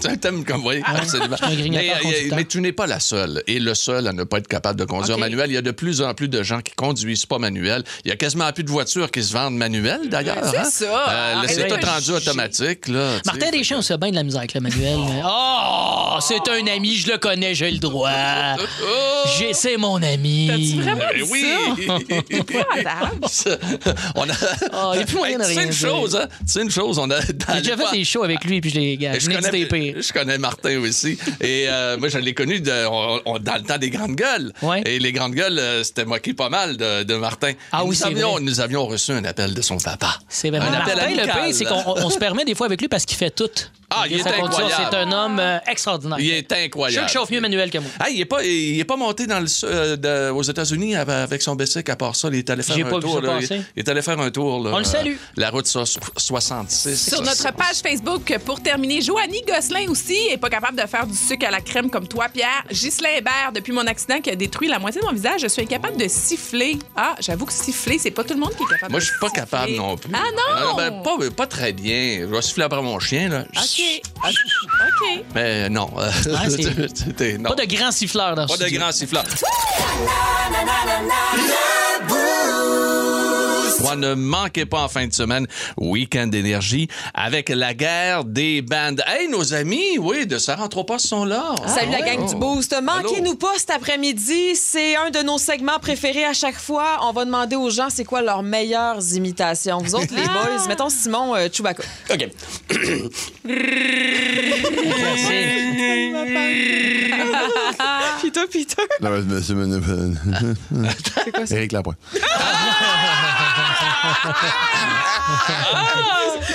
Tu 0.00 0.18
T'aimes 0.18 0.44
comme, 0.44 0.66
oui, 0.66 0.82
absolument. 0.84 1.36
Mais, 1.70 1.90
euh, 1.90 2.28
mais 2.34 2.44
tu 2.44 2.60
n'es 2.60 2.72
pas 2.72 2.86
la 2.86 3.00
seule 3.00 3.42
et 3.46 3.58
le 3.58 3.74
seul 3.74 4.06
à 4.06 4.12
ne 4.12 4.24
pas 4.24 4.38
être 4.38 4.48
capable 4.48 4.78
de 4.78 4.84
conduire 4.84 5.18
manuel. 5.18 5.50
Il 5.50 5.54
y 5.54 5.56
a 5.56 5.62
de 5.62 5.70
plus 5.70 6.02
en 6.02 6.12
plus 6.14 6.28
de 6.28 6.42
gens 6.42 6.60
qui 6.60 6.74
conduisent 6.74 7.26
pas 7.30 7.38
manuel. 7.38 7.82
Il 8.04 8.08
y 8.08 8.12
a 8.12 8.16
quasiment 8.16 8.50
plus 8.52 8.64
de 8.64 8.70
voitures 8.70 9.10
qui 9.10 9.22
se 9.22 9.32
vendent 9.32 9.56
manuelles, 9.56 10.08
d'ailleurs. 10.10 10.44
C'est 10.50 10.58
hein? 10.58 10.64
ça. 10.64 10.84
Euh, 10.84 11.34
c'est 11.46 11.60
Arrête 11.70 11.80
tout 11.80 11.86
rendu 11.86 12.10
automatique. 12.10 12.88
Là, 12.88 13.12
Martin. 13.24 13.50
Deschamps, 13.50 13.78
on 13.78 13.82
se 13.82 13.94
bien 13.94 14.10
de 14.10 14.16
la 14.16 14.22
misère 14.22 14.40
avec 14.40 14.54
le 14.54 14.60
manuel. 14.60 14.98
mais- 14.98 15.22
Oh, 15.24 16.18
c'est 16.20 16.48
un 16.48 16.66
ami, 16.66 16.96
je 16.96 17.10
le 17.12 17.18
connais, 17.18 17.54
j'ai 17.54 17.70
le 17.70 17.78
droit. 17.78 18.10
J'ai, 19.38 19.52
c'est 19.54 19.76
mon 19.76 20.02
ami. 20.02 20.48
T'as-tu 20.48 20.82
vraiment 20.82 21.04
Ben 21.12 21.22
dit 21.24 21.30
oui! 21.30 21.44
ça? 23.28 23.50
On 24.16 24.28
a... 24.28 24.32
Ah, 24.72 24.90
il 24.94 25.00
y 25.00 25.02
a 25.02 25.06
plus 25.06 25.16
moyen 25.16 25.38
de 25.38 25.44
tu 25.44 25.48
sais 25.50 25.54
rien 25.54 25.62
une 25.64 25.70
dire. 25.70 25.88
chose, 25.88 26.16
hein? 26.16 26.26
Sais 26.46 26.62
une 26.62 26.70
chose, 26.70 26.98
on 26.98 27.10
a... 27.10 27.20
J'ai 27.20 27.32
déjà 27.60 27.76
fait 27.76 27.96
des 27.96 28.04
shows 28.04 28.22
avec 28.24 28.44
lui, 28.44 28.60
puis 28.60 28.70
je 28.70 28.76
les 28.76 28.96
gars. 28.96 29.18
je 29.18 29.26
connais, 29.28 30.00
je 30.00 30.12
connais 30.12 30.38
Martin 30.38 30.78
aussi. 30.80 31.18
Et 31.40 31.66
euh, 31.68 31.96
moi, 31.98 32.08
je 32.08 32.18
l'ai 32.18 32.34
connu 32.34 32.60
de- 32.60 32.86
on- 32.90 33.20
on- 33.26 33.38
dans 33.38 33.54
le 33.54 33.62
temps 33.62 33.78
des 33.78 33.90
Grandes 33.90 34.16
Gueules. 34.16 34.52
Ouais. 34.62 34.82
Et 34.86 34.98
les 34.98 35.12
Grandes 35.12 35.34
Gueules, 35.34 35.58
euh, 35.58 35.84
c'était 35.84 36.04
moqué 36.04 36.34
pas 36.34 36.48
mal 36.48 36.76
de, 36.76 37.02
de 37.02 37.14
Martin. 37.20 37.52
Ah 37.72 37.82
oui, 37.82 37.90
nous 37.90 37.94
c'est 37.94 38.04
avions, 38.06 38.32
vrai. 38.32 38.40
Nous 38.42 38.60
avions 38.60 38.86
reçu 38.86 39.12
un 39.12 39.24
appel 39.24 39.54
de 39.54 39.62
son 39.62 39.76
papa. 39.78 40.18
C'est 40.28 40.50
vrai. 40.50 40.58
Un 40.58 40.70
Martin, 40.70 40.92
appel 40.92 41.16
le 41.16 41.22
amical. 41.22 41.44
pire, 41.46 41.54
c'est 41.54 41.64
qu'on 41.64 41.84
on 41.86 42.10
se 42.10 42.18
permet 42.18 42.44
des 42.44 42.54
fois 42.54 42.66
avec 42.66 42.80
lui 42.80 42.88
parce 42.88 43.04
qu'il 43.04 43.16
fait 43.16 43.30
tout. 43.30 43.48
Ah, 43.92 44.04
il 44.08 44.18
est 44.20 44.26
incroyable. 44.26 44.72
C'est 44.90 44.96
un 44.96 45.10
homme 45.10 45.38
euh, 45.40 45.58
extraordinaire. 45.66 46.18
Il 46.20 46.30
est 46.30 46.46
Je 46.48 46.64
incroyable. 46.66 47.06
qu'il 47.06 47.12
chauffe 47.18 47.30
mieux 47.30 47.40
manuel 47.40 47.70
que 47.72 47.78
moi. 47.78 47.90
Ah, 47.98 48.08
il 48.08 48.20
est 48.20 48.24
pas, 48.24 48.44
il 48.44 48.78
est 48.78 48.84
pas 48.84 48.94
monté 48.96 49.26
dans 49.26 49.40
le, 49.40 49.46
euh, 49.64 49.96
de- 49.96 50.30
aux 50.30 50.42
États-Unis 50.44 50.94
avec, 50.94 51.12
avec 51.12 51.42
son 51.42 51.56
bicycle 51.56 51.90
à 51.90 51.96
part 51.96 52.14
ça. 52.14 52.28
Il 52.28 52.36
est 52.36 52.50
allé 52.50 52.62
faire 52.62 52.76
un 52.86 52.88
pas 52.88 52.96
vu 52.96 53.02
tour. 53.02 53.14
ça 53.16 53.20
là. 53.26 53.34
passer. 53.40 53.56
Il, 53.56 53.64
il 53.76 53.80
est 53.80 53.88
allé 53.88 54.00
faire 54.02 54.20
un 54.20 54.30
tour. 54.30 54.62
là, 54.62 54.70
On 54.74 54.78
le 54.78 54.84
salue. 54.84 55.14
euh, 55.14 55.16
la 55.36 55.50
route 55.50 55.66
so- 55.66 55.84
66. 56.16 57.08
Sur 57.10 57.22
notre 57.22 57.52
page 57.54 57.76
Facebook, 57.82 58.32
pour 58.44 58.60
terminer, 58.62 59.00
Joanie 59.00 59.42
Gosselin 59.46 59.88
aussi 59.88 60.14
est 60.30 60.38
pas 60.38 60.50
capable 60.50 60.80
de 60.80 60.86
faire 60.86 61.06
du 61.06 61.16
sucre 61.16 61.46
à 61.46 61.50
la 61.50 61.60
crème 61.60 61.90
comme 61.90 62.06
toi, 62.06 62.26
Pierre. 62.32 62.64
Ghislain 62.70 63.10
Hébert, 63.18 63.50
depuis 63.52 63.72
mon 63.72 63.86
accident 63.88 64.20
qui 64.20 64.30
a 64.30 64.36
détruit 64.36 64.68
la 64.68 64.78
moitié 64.78 65.00
de 65.00 65.06
mon 65.06 65.12
visage, 65.12 65.40
je 65.42 65.48
suis 65.48 65.62
incapable 65.62 65.96
de 65.96 66.06
siffler. 66.08 66.78
Ah, 66.96 67.09
j'avoue 67.20 67.46
que 67.46 67.52
siffler, 67.52 67.98
c'est 67.98 68.10
pas 68.10 68.22
tout 68.24 68.34
le 68.34 68.40
monde 68.40 68.54
qui 68.56 68.62
est 68.62 68.66
capable 68.66 68.92
Moi, 68.92 69.00
je 69.00 69.06
suis 69.06 69.18
pas 69.20 69.26
siffler. 69.28 69.40
capable 69.40 69.72
non 69.74 69.96
plus. 69.96 70.10
Ah 70.14 70.22
non! 70.34 70.78
Euh, 70.78 70.90
ben, 70.90 71.02
pas, 71.02 71.30
pas 71.36 71.46
très 71.46 71.72
bien. 71.72 72.20
Je 72.20 72.26
vais 72.26 72.42
siffler 72.42 72.64
après 72.64 72.82
mon 72.82 72.98
chien. 73.00 73.28
Là. 73.28 73.44
OK. 73.56 74.02
OK. 74.24 75.24
Mais 75.34 75.68
non. 75.68 75.90
euh, 75.98 76.10
c'était- 76.94 77.38
non. 77.38 77.50
Pas 77.50 77.56
de 77.66 77.74
grand 77.74 77.90
siffleur 77.92 78.34
dans 78.34 78.46
ce 78.46 78.52
Pas 78.52 78.58
de 78.58 78.64
studio. 78.64 78.80
grand 78.80 78.92
siffleur. 78.92 79.24
Moi, 83.82 83.96
ne 83.96 84.14
manquez 84.14 84.66
pas 84.66 84.82
en 84.82 84.88
fin 84.88 85.06
de 85.06 85.12
semaine 85.12 85.46
Week-end 85.78 86.26
d'énergie 86.26 86.88
avec 87.14 87.48
la 87.48 87.74
guerre 87.74 88.24
des 88.24 88.62
bandes. 88.62 89.02
Hey, 89.06 89.28
nos 89.28 89.54
amis, 89.54 89.98
oui, 89.98 90.26
de 90.26 90.38
Sarah 90.38 90.64
Anthropos 90.64 90.98
sont 90.98 91.24
là. 91.24 91.54
Salut 91.66 91.90
la 91.92 92.02
gang 92.02 92.18
Oh. 92.22 92.28
du 92.28 92.36
Boost. 92.36 92.76
Manquez-nous 92.82 93.36
pas 93.36 93.52
cet 93.56 93.70
après-midi. 93.70 94.54
C'est 94.54 94.96
un 94.96 95.10
de 95.10 95.20
nos 95.20 95.38
segments 95.38 95.78
préférés 95.78 96.24
à 96.24 96.32
chaque 96.34 96.58
fois. 96.58 96.98
On 97.02 97.12
va 97.12 97.24
demander 97.24 97.56
aux 97.56 97.70
gens 97.70 97.88
c'est 97.90 98.04
quoi 98.04 98.20
leurs 98.22 98.42
meilleures 98.42 99.00
imitations. 99.14 99.78
Vous 99.78 99.94
autres, 99.94 100.14
les 100.14 100.22
boys, 100.24 100.66
mettons 100.68 100.90
Simon 100.90 101.34
euh, 101.34 101.48
Chewbacca. 101.50 101.82
OK. 102.10 102.28
Peter, 108.20 108.40
Peter. 108.50 108.82
C'est 111.24 111.32
quoi 111.32 111.46
ça? 111.46 111.56
Éric 111.56 111.72
Lapointe. 111.72 111.96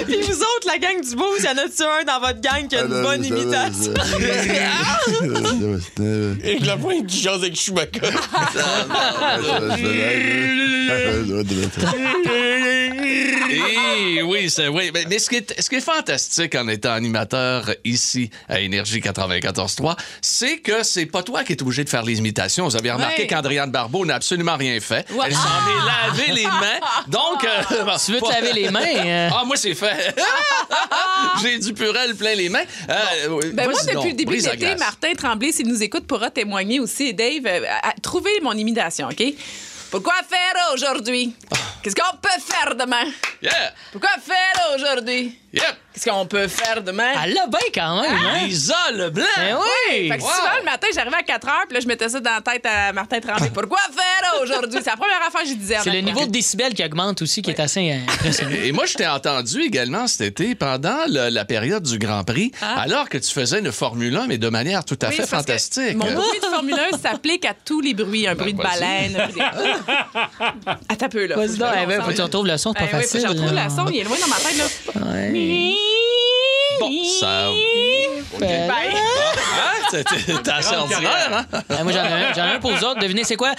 Puis 0.05 0.21
vous 0.21 0.39
autres, 0.41 0.67
la 0.67 0.77
gang 0.77 0.99
du 1.01 1.15
Boost, 1.15 1.43
y 1.43 1.47
en 1.47 1.51
a-tu 1.57 1.83
un 1.83 2.03
dans 2.05 2.19
votre 2.19 2.41
gang 2.41 2.67
qui 2.67 2.75
a 2.75 2.81
une 2.83 3.01
bonne 3.01 3.23
imitation? 3.23 3.93
Éric 6.43 6.65
Lapointe 6.65 7.07
qui 7.07 7.21
chante 7.23 7.35
avec 7.35 7.55
Chewbacca. 7.55 8.07
Eh 13.49 14.21
oui, 14.23 14.49
c'est 14.49 14.67
oui. 14.67 14.91
Mais, 14.93 15.05
mais 15.09 15.19
ce, 15.19 15.29
qui 15.29 15.38
est, 15.38 15.61
ce 15.61 15.69
qui 15.69 15.75
est 15.75 15.81
fantastique 15.81 16.55
en 16.55 16.67
étant 16.67 16.91
animateur 16.93 17.69
ici 17.83 18.29
à 18.49 18.59
Énergie 18.59 18.99
94.3, 18.99 19.95
c'est 20.21 20.57
que 20.59 20.83
c'est 20.83 21.05
pas 21.05 21.23
toi 21.23 21.43
qui 21.43 21.53
es 21.53 21.61
obligé 21.61 21.83
de 21.83 21.89
faire 21.89 22.03
les 22.03 22.17
imitations. 22.17 22.65
Vous 22.67 22.75
avez 22.75 22.91
remarqué 22.91 23.15
Ouais. 23.15 23.27
qu'Andréane 23.27 23.71
Barbeau 23.71 24.05
n'a 24.05 24.15
absolument 24.15 24.57
rien 24.57 24.77
fait. 24.81 25.09
Ouais. 25.11 25.25
Elle 25.27 25.33
s'en 25.33 25.39
est 25.39 25.85
lavé 26.25 26.31
les 26.33 26.43
mains. 26.45 26.79
Donc, 27.15 27.43
euh, 27.43 27.84
bon, 27.86 27.91
Tu 28.06 28.12
veux 28.12 28.19
te 28.21 28.30
laver 28.32 28.54
les 28.54 28.69
mains? 28.69 28.82
euh, 28.84 29.30
Ah, 29.34 29.43
moi, 29.45 29.56
c'est 29.56 29.73
fait. 29.73 30.13
J'ai 31.41 31.58
du 31.60 31.73
purel 31.73 32.15
plein 32.15 32.36
les 32.36 32.49
mains. 32.49 32.63
Euh, 32.89 33.51
Ben 33.54 33.69
moi, 33.69 33.80
depuis 33.88 34.10
le 34.10 34.15
début 34.15 34.38
de 34.38 34.43
l'été. 34.49 34.75
Martin 34.75 35.13
Tremblay, 35.17 35.51
s'il 35.51 35.67
nous 35.67 35.82
écoute, 35.82 36.06
pourra 36.08 36.30
témoigner 36.30 36.80
aussi. 36.80 37.13
Dave, 37.13 37.45
euh, 37.45 37.60
trouvez 38.01 38.39
mon 38.41 38.54
imitation, 38.54 39.08
OK? 39.10 39.23
Pourquoi 39.95 40.15
faire 40.27 40.73
aujourd'hui? 40.73 41.34
Qu'est-ce 41.81 41.95
qu'on 41.95 42.17
peut 42.17 42.27
faire 42.41 42.75
demain? 42.75 43.05
Yeah! 43.41 43.51
Pourquoi 43.93 44.10
faire 44.21 44.75
aujourd'hui? 44.75 45.39
Yep! 45.53 45.63
Qu'est-ce 45.93 46.10
qu'on 46.10 46.25
peut 46.25 46.47
faire 46.49 46.81
demain? 46.84 47.12
Elle 47.23 47.34
l'a 47.34 47.47
bien 47.47 47.60
quand 47.73 48.01
même, 48.01 48.12
hein? 48.12 48.43
Lisa 48.45 48.75
Leblanc! 48.91 49.23
Ben 49.38 49.55
oui! 49.55 50.10
Fait 50.10 50.17
que 50.17 50.23
Wow. 50.23 50.29
souvent, 50.29 50.58
le 50.60 50.65
matin, 50.65 50.88
j'arrivais 50.93 51.15
à 51.17 51.23
4 51.23 51.47
heures, 51.47 51.63
puis 51.69 51.75
là, 51.75 51.79
je 51.79 51.88
mettais 51.88 52.10
ça 52.10 52.19
dans 52.19 52.31
la 52.31 52.41
tête 52.41 52.65
à 52.65 52.91
Martin 52.91 53.21
Tremblay. 53.21 53.49
Pourquoi 53.53 53.77
faire 53.95 54.41
aujourd'hui? 54.41 54.79
C'est 54.84 54.89
la 54.89 54.97
première 54.97 55.21
affaire 55.25 55.43
que 55.43 55.47
je 55.47 55.53
disais. 55.53 55.77
C'est 55.81 55.91
le 55.91 56.01
niveau 56.01 56.25
de 56.25 56.31
décibels 56.31 56.73
qui 56.73 56.84
augmente 56.84 57.21
aussi 57.21 57.41
qui 57.41 57.51
est 57.51 57.60
assez 57.62 57.93
impressionnant. 58.10 58.51
Et 58.51 58.71
moi, 58.73 58.86
je 58.88 58.95
t'ai 58.95 59.08
entendu 59.08 59.62
également 59.62 60.08
cet 60.08 60.21
été 60.21 60.55
pendant 60.55 61.05
le- 61.08 61.29
la 61.29 61.45
période 61.45 61.84
du 61.84 61.99
Grand 61.99 62.23
Prix, 62.25 62.51
Ah. 62.62 62.81
alors 62.81 63.08
que 63.08 63.17
tu 63.19 63.31
faisais 63.31 63.60
une 63.60 63.71
Formule 63.71 64.17
1, 64.17 64.27
mais 64.27 64.38
de 64.39 64.49
manière 64.49 64.84
tout 64.84 64.97
à 65.03 65.10
Oui, 65.10 65.15
fait 65.15 65.27
fantastique. 65.27 65.95
Mon 65.95 66.12
bruit 66.12 66.39
de 66.41 66.45
Formule 66.47 66.79
1 66.93 66.97
s'applique 66.97 67.45
à 67.45 67.53
tous 67.53 67.79
les 67.79 67.93
bruits. 67.93 68.27
Un 68.27 68.36
bruit 68.36 68.53
de 68.53 68.58
Ben, 68.58 68.63
baleine. 68.69 69.15
un 69.17 69.27
bruit 69.27 69.41
Attends 70.89 71.06
un 71.06 71.10
peu, 71.10 71.26
là. 71.28 71.36
Vas-y 71.36 71.48
Faut 71.48 71.54
que 71.54 71.60
donc, 71.60 71.69
je 71.74 71.80
eh 71.82 71.86
ben, 71.86 71.98
me 71.98 72.02
faut 72.04 72.10
que 72.12 72.15
tu 72.15 72.21
retrouves 72.21 72.48
le 72.48 72.58
son, 72.58 72.74
c'est 72.78 72.84
Eh 72.86 72.88
pas 72.91 72.98
oui, 72.98 73.04
faut 73.04 73.08
que 73.10 73.13
facile. 73.13 73.21
je 73.21 73.28
retrouve 73.28 73.54
là. 73.54 73.63
le 73.65 73.69
son. 73.69 73.86
Il 73.89 73.98
est 74.00 74.04
loin 74.04 74.17
dans 74.19 74.28
ma 74.28 74.36
tête, 74.38 74.58
là. 74.58 74.65
Ouais. 75.13 75.74
Bon, 76.80 76.91
ça. 77.19 77.50
Ben, 78.39 78.67
Bye. 78.67 78.93
Hein? 79.58 79.88
T'es- 79.91 80.04
T'es 80.04 80.34
t'es 80.43 80.52
assez 80.52 80.76
ordinaire, 80.76 81.30
hein? 81.32 81.60
Ah, 81.69 81.84
moi, 81.84 81.93
j'en 81.93 82.04
ai 82.04 82.12
un, 82.12 82.34
j'en 82.34 82.45
ai 82.45 82.52
un 82.56 82.60
pour 82.60 82.71
vous 82.71 82.84
autres. 82.84 83.00
Devinez, 83.00 83.24
c'est 83.24 83.36
quoi? 83.38 83.54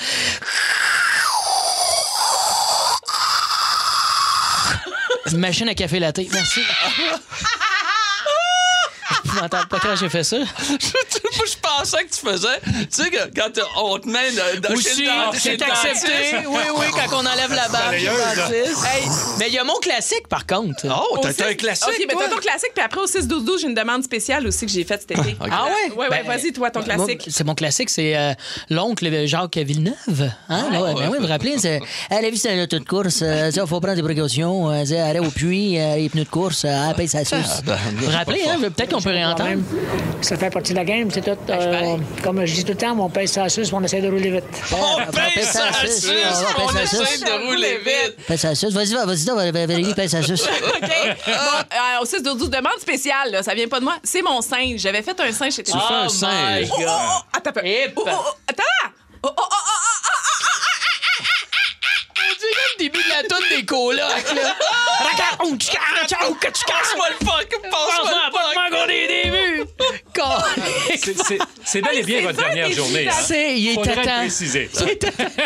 Une 5.33 5.39
machine 5.39 5.69
à 5.69 5.75
café 5.75 5.99
latte. 5.99 6.21
Merci. 6.33 6.61
Je 9.25 9.31
Je 9.31 9.41
m'entends 9.43 9.65
pas 9.69 9.79
quand 9.81 9.95
j'ai 9.97 10.09
fait 10.09 10.25
ça. 10.25 10.39
Pensais 11.79 12.05
que 12.05 12.15
tu 12.15 12.21
faisais. 12.27 12.61
Tu 12.65 12.87
sais, 12.91 13.11
que 13.11 13.19
quand 13.35 13.51
on 13.77 13.99
te 13.99 14.09
met 14.09 14.31
dans 14.33 14.71
le 14.73 14.81
c'est 14.81 15.63
accepté. 15.63 16.47
Oui, 16.47 16.61
oui, 16.77 16.87
quand 17.11 17.17
on 17.17 17.27
enlève 17.27 17.51
la 17.53 17.69
dentiste. 17.69 18.85
Hey, 18.85 19.09
mais 19.39 19.49
il 19.49 19.55
y 19.55 19.59
a 19.59 19.65
mon 19.65 19.79
classique, 19.81 20.29
par 20.29 20.47
contre. 20.47 20.87
Oh, 20.89 21.19
Au 21.19 21.23
six- 21.23 21.43
OK, 21.43 22.05
mais 22.09 22.15
t'as 22.19 22.29
ton 22.29 22.37
classique, 22.37 22.71
puis 22.75 22.85
après 22.85 23.01
au 23.01 23.07
6-12-12, 23.07 23.61
j'ai 23.61 23.67
une 23.69 23.75
demande 23.75 24.03
spéciale 24.03 24.47
aussi 24.47 24.67
que 24.67 24.73
j'ai 24.73 24.85
faite 24.85 25.03
cet 25.09 25.19
été. 25.19 25.37
Ah 25.41 25.65
ouais? 25.65 25.93
Ouais, 25.97 26.09
ouais, 26.09 26.23
Ben, 26.23 26.27
vas-y, 26.27 26.53
toi, 26.53 26.71
ton 26.71 26.83
classique. 26.83 27.27
c'est 27.31 27.45
mon 27.45 27.55
classique, 27.55 27.91
c'est 27.91 28.17
euh, 28.17 28.33
l'oncle 28.71 29.27
Jacques 29.27 29.57
Villeneuve. 29.57 30.31
Hein, 30.49 30.69
là, 30.73 30.95
ben 30.95 31.09
oui, 31.11 31.17
vous 31.19 31.23
vous 31.23 31.29
rappelez, 31.29 31.59
c'est, 31.59 31.81
elle 32.11 32.25
a 32.25 32.31
vu 32.31 32.37
c'est 32.37 32.51
un 32.51 32.63
auto 32.63 32.79
de 32.79 32.85
course, 32.85 33.23
il 33.23 33.61
faut 33.67 33.81
prendre 33.81 33.95
des 33.95 34.03
précautions, 34.03 34.71
euh, 34.71 34.83
c'est 34.85 35.01
arrêt 35.01 35.19
au 35.19 35.31
puits, 35.31 35.79
euh, 35.79 35.97
les 35.97 36.09
pneus 36.09 36.25
de 36.25 36.29
course, 36.29 36.65
euh, 36.65 36.89
elle 36.91 36.95
paye 36.95 37.09
sa 37.09 37.25
suce. 37.25 37.63
vous 37.65 38.07
vous 38.07 38.11
rappelez, 38.11 38.43
hein, 38.49 38.57
peut-être 38.61 38.93
qu'on 38.95 39.03
peut 39.03 39.11
réentendre. 39.11 39.63
Ça 40.23 40.37
fait 40.37 40.51
partie 40.51 40.73
de 40.73 40.79
la 40.79 40.85
game, 40.85 41.11
c'est 41.11 41.23
tout. 41.23 41.53
Euh, 41.61 41.97
comme 42.23 42.45
je 42.45 42.55
dis 42.55 42.65
tout 42.65 42.73
le 42.73 42.77
temps, 42.77 42.97
on 42.99 43.09
paye 43.09 43.29
ça 43.29 43.49
suce, 43.49 43.73
on 43.73 43.83
essaie 43.83 44.01
de 44.01 44.09
rouler 44.09 44.31
vite. 44.31 44.45
On 44.73 45.13
paye 45.13 45.45
sa 45.45 45.73
suce, 45.73 46.11
on 46.59 46.77
essaie 46.79 47.19
de 47.19 47.47
rouler 47.47 47.79
vite. 47.79 48.17
Paye 48.27 48.39
sa 48.39 48.55
suce, 48.55 48.73
vas-y, 48.73 48.95
vas-y, 48.95 49.25
vas-y, 49.27 49.51
Valérie, 49.53 49.95
paye 49.95 50.09
sa 50.09 50.23
suce. 50.23 50.47
OK. 50.83 50.91
Bon, 51.27 51.33
euh, 51.33 52.03
au 52.03 52.05
6 52.05 52.23
12 52.23 52.51
demande 52.51 52.79
spéciale, 52.81 53.31
là, 53.31 53.43
ça 53.43 53.55
vient 53.55 53.69
pas 53.69 53.79
de 53.79 53.85
moi. 53.85 53.97
C'est 54.03 54.23
mon 54.23 54.41
singe. 54.41 54.81
J'avais 54.81 55.03
fait 55.03 55.19
un 55.21 55.33
singe 55.33 55.55
chez 55.55 55.63
Tu 55.63 55.73
fais 55.73 55.79
un 55.79 56.09
singe. 56.09 56.69
Oh, 56.71 56.81
oh, 56.81 56.85
oh, 56.89 57.23
attends 57.33 57.51
un 57.51 57.53
peu. 57.53 57.61
Oh, 57.97 58.03
oh, 58.07 58.11
oh, 58.13 58.35
attends! 58.49 59.33
Dirait 62.49 62.71
le 62.75 62.79
début 62.85 63.03
de 63.03 63.09
la 63.11 63.23
toune 63.29 63.45
des 63.51 63.65
colocs, 63.65 63.99
là. 63.99 64.55
Passe-moi 66.67 67.07
le 67.11 67.27
fuck, 67.27 67.49
passe-moi 67.63 68.11
le 68.27 68.33
fuck. 68.33 68.73
on 68.73 68.89
est 68.89 69.07
début. 69.25 69.65
C'est- 71.65 71.81
bel 71.83 71.99
et 71.99 72.03
bien 72.03 72.23
votre 72.23 72.39
dernière 72.39 72.71
journée. 72.71 73.09
hein. 73.09 73.13
C'est, 73.23 73.59
il 73.59 73.69
est 73.71 73.75
Faudrait 73.75 73.97
le 73.97 74.03
préciser. 74.21 74.71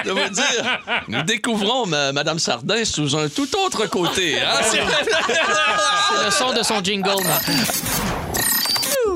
Je 0.05 0.11
veux 0.11 0.29
dire, 0.31 0.81
nous 1.09 1.23
découvrons 1.23 1.87
ma- 1.87 2.13
Madame 2.13 2.39
Sardin 2.39 2.85
sous 2.85 3.17
un 3.17 3.29
tout 3.29 3.49
autre 3.59 3.87
côté. 3.87 4.39
Hein? 4.41 4.61
C'est- 4.63 4.79
C'est 4.79 6.25
le 6.25 6.31
son 6.31 6.53
de 6.53 6.63
son 6.63 6.83
jingle. 6.85 7.11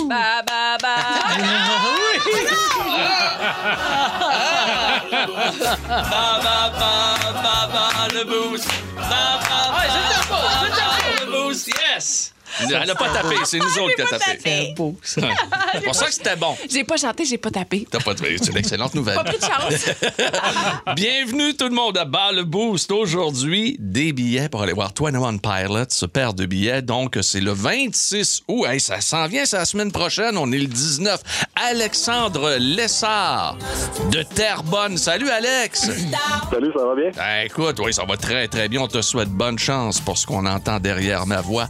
Ba, 0.08 0.42
ba, 0.46 0.76
ba. 0.82 0.96
Ba, 5.26 6.40
ba, 6.44 6.70
ba, 6.78 6.92
ba, 7.42 7.56
ba, 7.72 8.08
le 8.12 8.24
boost. 8.24 8.68
Ba, 8.96 9.40
ba, 9.48 9.60
ba, 9.72 10.28
ba, 10.28 11.20
le 11.20 11.26
boost. 11.32 11.68
Yes! 11.68 12.33
Elle 12.60 12.86
n'a 12.86 12.94
pas 12.94 13.08
tapé, 13.10 13.36
c'est 13.44 13.58
nous 13.58 13.78
autres 13.78 13.94
qui 13.96 14.02
a 14.02 14.06
tapé. 14.06 14.38
C'est 14.42 14.74
beau, 14.76 14.96
ça. 15.02 15.22
C'est 15.72 15.80
pour 15.84 15.94
ça 15.94 16.06
que 16.06 16.12
c'était 16.12 16.36
bon. 16.36 16.56
J'ai 16.70 16.84
pas 16.84 16.96
chanté, 16.96 17.24
j'ai 17.24 17.38
pas 17.38 17.50
tapé. 17.50 17.86
T'as 17.90 18.00
pas 18.00 18.12
C'est 18.16 18.50
une 18.50 18.56
excellente 18.56 18.94
nouvelle. 18.94 19.16
Pas 19.16 19.24
pris 19.24 19.38
de 19.38 19.42
chance. 19.42 19.90
Bienvenue 20.96 21.54
tout 21.56 21.68
le 21.68 21.74
monde 21.74 21.98
à 21.98 22.04
Bas 22.04 22.32
le 22.32 22.44
Boost. 22.44 22.90
Aujourd'hui, 22.92 23.76
des 23.78 24.12
billets 24.12 24.48
pour 24.48 24.62
aller 24.62 24.72
voir 24.72 24.92
21 24.98 25.38
Pilots, 25.38 25.84
ce 25.88 26.06
paire 26.06 26.34
de 26.34 26.46
billets. 26.46 26.82
Donc, 26.82 27.18
c'est 27.22 27.40
le 27.40 27.52
26 27.52 28.42
août. 28.48 28.66
Hey, 28.66 28.80
ça 28.80 29.00
s'en 29.00 29.26
vient, 29.26 29.44
c'est 29.44 29.56
la 29.56 29.64
semaine 29.64 29.92
prochaine. 29.92 30.36
On 30.36 30.50
est 30.52 30.58
le 30.58 30.66
19. 30.66 31.20
Alexandre 31.70 32.56
Lessard 32.58 33.56
de 34.10 34.22
Terrebonne. 34.22 34.96
Salut, 34.96 35.28
Alex. 35.30 35.90
Salut, 36.50 36.72
ça 36.76 36.84
va 36.84 36.94
bien? 36.94 37.10
Ben, 37.16 37.46
écoute, 37.46 37.80
oui, 37.84 37.92
ça 37.92 38.04
va 38.04 38.16
très, 38.16 38.48
très 38.48 38.68
bien. 38.68 38.80
On 38.82 38.88
te 38.88 39.02
souhaite 39.02 39.28
bonne 39.30 39.58
chance 39.58 40.00
pour 40.00 40.18
ce 40.18 40.26
qu'on 40.26 40.46
entend 40.46 40.80
derrière 40.80 41.26
ma 41.26 41.40
voix. 41.40 41.68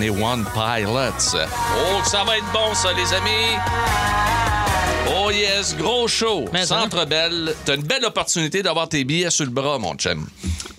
21 0.00 0.44
Pilots. 0.44 1.34
Oh, 1.34 2.04
ça 2.04 2.22
va 2.24 2.38
être 2.38 2.52
bon, 2.52 2.72
ça, 2.72 2.92
les 2.92 3.12
amis. 3.12 3.58
Oh 5.16 5.30
yes, 5.30 5.76
gros 5.76 6.06
show. 6.06 6.44
Centre 6.64 7.04
Belle. 7.04 7.54
T'as 7.64 7.74
une 7.74 7.82
belle 7.82 8.04
opportunité 8.04 8.62
d'avoir 8.62 8.88
tes 8.88 9.02
billets 9.04 9.30
sur 9.30 9.44
le 9.44 9.50
bras, 9.50 9.78
mon 9.78 9.94
chum. 9.94 10.26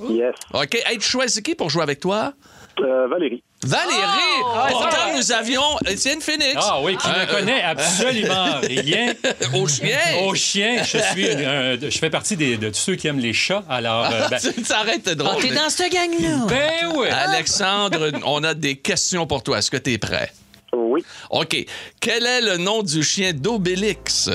Yes. 0.10 0.36
OK. 0.54 0.76
Hey, 0.86 0.98
tu 0.98 1.08
choisis 1.10 1.42
qui 1.42 1.56
pour 1.56 1.70
jouer 1.70 1.84
avec 1.84 2.00
toi? 2.00 2.34
Euh, 2.80 3.08
Valérie. 3.08 3.44
Valérie! 3.62 4.42
Oh! 4.42 4.68
Pourtant, 4.70 5.18
nous 5.18 5.32
avions 5.34 5.62
Étienne 5.86 6.22
Phoenix. 6.22 6.56
Ah 6.58 6.80
oui, 6.82 6.96
qui 6.96 7.08
Euh, 7.08 7.26
ne 7.26 7.32
connaît 7.32 7.62
absolument 7.62 8.60
rien. 8.64 9.14
Au 9.54 9.68
chien. 9.68 9.98
Au 10.26 10.34
chien, 10.34 10.84
je 10.84 10.98
suis, 10.98 11.28
un- 11.30 11.78
je 11.80 11.98
fais 11.98 12.10
partie 12.10 12.38
des, 12.38 12.56
de 12.58 12.70
tous 12.70 12.76
ceux 12.80 12.96
qui 12.96 13.08
aiment 13.08 13.20
les 13.20 13.34
chats. 13.34 13.64
Alors, 13.70 14.06
euh, 14.06 14.30
ben, 14.30 14.40
ça 14.40 14.80
arrête 14.80 15.06
de 15.06 15.14
drôle. 15.14 15.36
Ah, 15.38 15.42
t'es 15.42 15.54
dans 15.54 15.70
cette 15.70 15.92
gang-là. 15.92 16.46
ben 16.48 16.92
oui. 16.96 17.08
Alexandre, 17.10 18.12
on 18.26 18.44
a 18.46 18.54
des 18.54 18.78
questions 18.78 19.28
pour 19.28 19.44
toi. 19.44 19.58
Est-ce 19.58 19.70
que 19.72 19.78
tu 19.78 19.92
es 19.94 19.98
prêt? 19.98 20.32
Oui. 20.74 21.04
OK. 21.30 21.66
Quel 22.00 22.26
est 22.26 22.42
le 22.42 22.58
nom 22.58 22.82
du 22.82 23.04
chien 23.04 23.34
d'Obélix? 23.34 24.30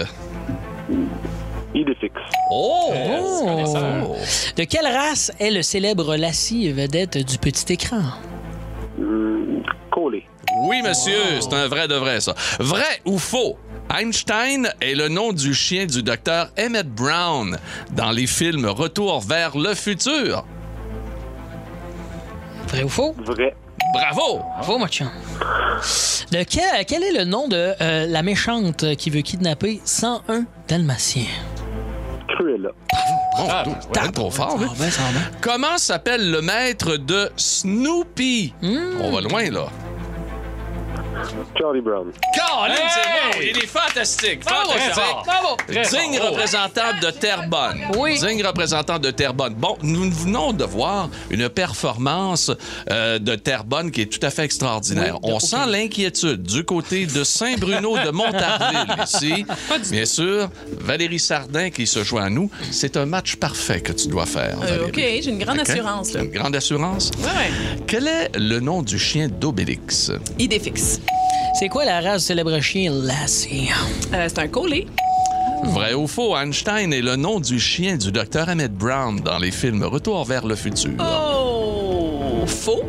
Idéfix. 1.75 2.14
Oh! 2.51 2.93
Oh. 2.93 4.16
De 4.57 4.64
quelle 4.64 4.87
race 4.87 5.33
est 5.41 5.51
le 5.51 5.62
célèbre 5.62 6.14
Lassie 6.16 6.70
vedette 6.72 7.16
du 7.18 7.39
petit 7.39 7.72
écran? 7.72 8.03
Hum, 8.99 9.63
collé. 9.91 10.27
Oui, 10.69 10.83
monsieur, 10.83 11.41
c'est 11.41 11.53
un 11.53 11.69
vrai 11.69 11.89
de 11.89 11.95
vrai, 11.95 12.21
ça. 12.21 12.35
Vrai 12.61 13.01
ou 13.05 13.19
faux? 13.19 13.57
Einstein 13.95 14.73
est 14.81 14.95
le 14.95 15.09
nom 15.09 15.33
du 15.33 15.53
chien 15.53 15.87
du 15.87 16.03
docteur 16.03 16.49
Emmett 16.59 16.89
Brown 16.89 17.59
dans 17.93 18.11
les 18.11 18.27
films 18.27 18.67
Retour 18.67 19.21
vers 19.21 19.57
le 19.57 19.75
futur. 19.75 20.45
Vrai 22.69 22.83
ou 22.83 22.89
faux? 22.89 23.15
Vrai. 23.25 23.55
Bravo! 23.93 24.43
Bravo, 24.59 24.79
mon 24.79 24.87
chum. 24.87 25.09
De 26.31 26.43
quel, 26.45 26.85
quel 26.87 27.03
est 27.03 27.13
le 27.13 27.25
nom 27.25 27.49
de 27.49 27.75
euh, 27.81 28.07
la 28.07 28.23
méchante 28.23 28.97
qui 28.97 29.11
veut 29.11 29.21
kidnapper 29.21 29.81
101 29.85 30.45
Dalmatiens? 30.69 31.27
Cruella. 32.37 32.70
Bon, 33.37 33.47
Ah, 33.51 33.62
tout- 33.64 33.70
ouais. 33.70 34.12
trop 34.12 34.30
fort. 34.30 34.59
hein? 34.61 34.91
Ça 34.91 35.03
va. 35.03 35.20
Comment 35.41 35.76
s'appelle 35.78 36.30
le 36.30 36.41
maître 36.43 36.97
de 36.97 37.30
Snoopy? 37.37 38.53
On 39.01 39.11
va 39.12 39.20
loin, 39.20 39.51
là. 39.51 39.66
Charlie 41.59 41.81
Brown. 41.81 42.12
Colin, 42.35 42.75
Hey! 42.75 42.89
c'est 42.91 43.39
bon! 43.39 43.45
Il 43.57 43.59
est 43.65 43.67
fantastique! 43.67 44.45
Bravo, 44.45 44.71
fantastique! 44.71 44.95
Bravo! 45.25 45.57
Bravo! 45.67 45.83
Digne 45.91 46.19
fort. 46.19 46.31
représentante 46.31 47.01
de 47.03 47.11
Terrebonne. 47.11 47.81
Oui. 47.99 48.19
Digne 48.19 48.45
représentante 48.45 49.01
de 49.03 49.11
Terrebonne. 49.11 49.55
Bon, 49.55 49.77
nous 49.83 50.11
venons 50.11 50.53
de 50.53 50.65
voir 50.65 51.09
une 51.31 51.49
performance 51.49 52.51
euh, 52.91 53.19
de 53.19 53.35
Terrebonne 53.37 53.91
qui 53.91 54.03
est 54.03 54.07
tout 54.07 54.25
à 54.25 54.31
fait 54.31 54.45
extraordinaire. 54.45 55.19
Oui, 55.23 55.31
On 55.35 55.41
sent 55.41 55.67
l'inquiétude 55.69 56.43
du 56.43 56.65
côté 56.65 57.07
de 57.07 57.25
Saint-Bruno 57.25 57.97
de 57.99 58.11
Montarville 58.11 58.97
ici. 59.05 59.47
Bien 59.91 60.05
sûr, 60.05 60.49
Valérie 60.81 61.19
Sardin 61.21 61.71
qui 61.71 61.87
se 61.87 62.03
joint 62.03 62.25
à 62.25 62.31
nous. 62.31 62.51
C'est 62.71 62.97
un 62.97 63.07
match 63.07 63.37
parfait 63.37 63.81
que 63.81 63.93
tu 63.93 64.09
dois 64.09 64.27
faire. 64.27 64.57
Euh. 64.65 64.89
OK, 64.89 64.97
j'ai 64.97 65.29
une 65.29 65.39
grande 65.39 65.61
assurance, 65.61 66.12
là. 66.12 66.23
Une 66.23 66.31
grande 66.31 66.57
assurance. 66.57 67.11
Ouais, 67.19 67.25
ouais. 67.27 67.79
Quel 67.87 68.09
est 68.09 68.31
le 68.37 68.61
nom 68.61 68.83
du 68.83 68.99
chien 68.99 69.29
d'Obélix? 69.29 70.11
Idéfix. 70.39 71.01
C'est 71.59 71.69
quoi 71.69 71.85
la 71.85 72.01
race 72.01 72.23
du 72.23 72.27
célèbre 72.27 72.59
chien 72.61 72.93
Lassie? 72.93 73.69
Euh, 74.13 74.27
c'est 74.29 74.39
un 74.39 74.49
collé. 74.49 74.87
Vrai 75.65 75.95
ou 75.95 76.07
faux, 76.07 76.37
Einstein 76.37 76.93
est 76.93 77.01
le 77.01 77.17
nom 77.17 77.41
du 77.41 77.59
chien 77.59 77.97
du 77.97 78.13
docteur 78.13 78.49
Emmett 78.49 78.73
Brown 78.73 79.21
dans 79.21 79.39
les 79.39 79.51
films 79.51 79.83
Retour 79.85 80.25
vers 80.25 80.47
le 80.47 80.57
futur. 80.57 80.93
Oh! 81.01 82.45
Faux. 82.47 82.83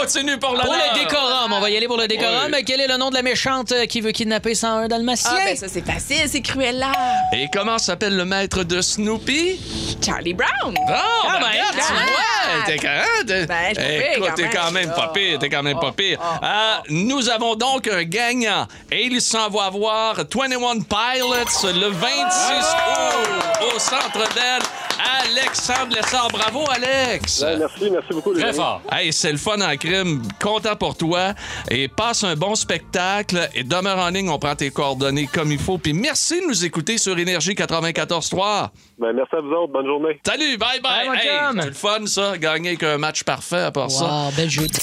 Continue 0.00 0.38
pour 0.38 0.50
Pour 0.54 0.58
l'honneur. 0.64 0.78
le 0.94 1.00
décorum, 1.00 1.52
on 1.52 1.60
va 1.60 1.70
y 1.70 1.76
aller 1.76 1.86
pour 1.86 1.96
le 1.98 2.06
décorum. 2.08 2.50
Oui. 2.52 2.64
Quel 2.64 2.80
est 2.80 2.86
le 2.88 2.96
nom 2.96 3.10
de 3.10 3.14
la 3.14 3.22
méchante 3.22 3.72
euh, 3.72 3.86
qui 3.86 4.00
veut 4.00 4.12
kidnapper 4.12 4.54
101 4.54 4.88
Dalmatiens? 4.88 5.30
Ah, 5.32 5.44
ben 5.44 5.56
ça, 5.56 5.66
c'est 5.68 5.84
facile, 5.84 6.28
c'est 6.28 6.40
Cruella. 6.40 6.92
Et 7.32 7.46
comment 7.52 7.78
s'appelle 7.78 8.16
le 8.16 8.24
maître 8.24 8.64
de 8.64 8.80
Snoopy? 8.80 9.60
Charlie 10.04 10.34
Brown. 10.34 10.50
Oh, 10.76 10.92
Ah, 10.92 11.38
ben, 11.40 11.46
regarde, 11.48 11.74
tu 11.74 11.80
ah. 11.80 12.54
vois, 12.54 12.66
t'es 12.66 12.76
quand 12.78 12.88
hein, 12.88 13.24
t'es- 13.26 13.46
Ben, 13.46 13.74
Écoute, 14.16 14.28
quand 14.28 14.34
t'es 14.34 14.42
même. 14.42 14.52
quand 14.52 14.70
même 14.70 14.90
pas 14.94 15.08
pire, 15.08 15.38
t'es 15.38 15.48
quand 15.48 15.62
même 15.62 15.78
pas 15.78 15.92
pire. 15.92 16.18
Ah, 16.42 16.82
nous 16.88 17.28
avons 17.28 17.54
donc 17.54 17.86
un 17.88 18.02
gagnant 18.04 18.66
et 18.90 19.04
il 19.06 19.20
s'en 19.20 19.48
va 19.50 19.68
voir 19.70 20.16
21 20.16 20.80
Pilots 20.80 21.72
le 21.74 21.88
26 21.88 22.74
août 22.88 23.74
au 23.74 23.78
Centre 23.78 24.34
d'Elle. 24.34 24.62
Alexandre 25.00 25.96
Lessard, 25.96 26.28
bravo 26.30 26.64
Alex! 26.70 27.40
Ouais, 27.40 27.56
merci, 27.56 27.90
merci 27.90 28.08
beaucoup. 28.12 28.32
les 28.32 28.40
Très 28.40 28.48
amis. 28.50 28.58
fort. 28.58 28.82
Hey, 28.92 29.12
c'est 29.12 29.32
le 29.32 29.38
fun 29.38 29.60
en 29.60 29.76
crime. 29.76 30.22
Content 30.42 30.76
pour 30.76 30.96
toi. 30.96 31.34
Et 31.70 31.88
passe 31.88 32.22
un 32.24 32.36
bon 32.36 32.54
spectacle. 32.54 33.48
Et 33.54 33.64
demeure 33.64 33.98
en 33.98 34.10
ligne, 34.10 34.28
on 34.28 34.38
prend 34.38 34.54
tes 34.54 34.70
coordonnées 34.70 35.26
comme 35.26 35.52
il 35.52 35.58
faut. 35.58 35.78
Puis 35.78 35.92
merci 35.94 36.40
de 36.40 36.46
nous 36.46 36.64
écouter 36.64 36.98
sur 36.98 37.18
Énergie 37.18 37.52
94.3. 37.54 38.68
Ben, 39.00 39.12
merci 39.14 39.34
à 39.34 39.40
vous 39.40 39.50
autres. 39.50 39.72
Bonne 39.72 39.86
journée. 39.86 40.20
Salut, 40.26 40.58
bye 40.58 40.80
bye. 40.80 41.08
Hey, 41.08 41.30
c'est 41.58 41.66
le 41.66 41.72
fun, 41.72 42.06
ça. 42.06 42.36
Gagner 42.36 42.70
avec 42.70 42.82
un 42.82 42.98
match 42.98 43.24
parfait 43.24 43.60
à 43.62 43.70
part 43.70 43.90
ça. 43.90 44.04
Wow, 44.04 44.30
bel 44.36 44.50
jeu. 44.50 44.66
96.9 44.66 44.80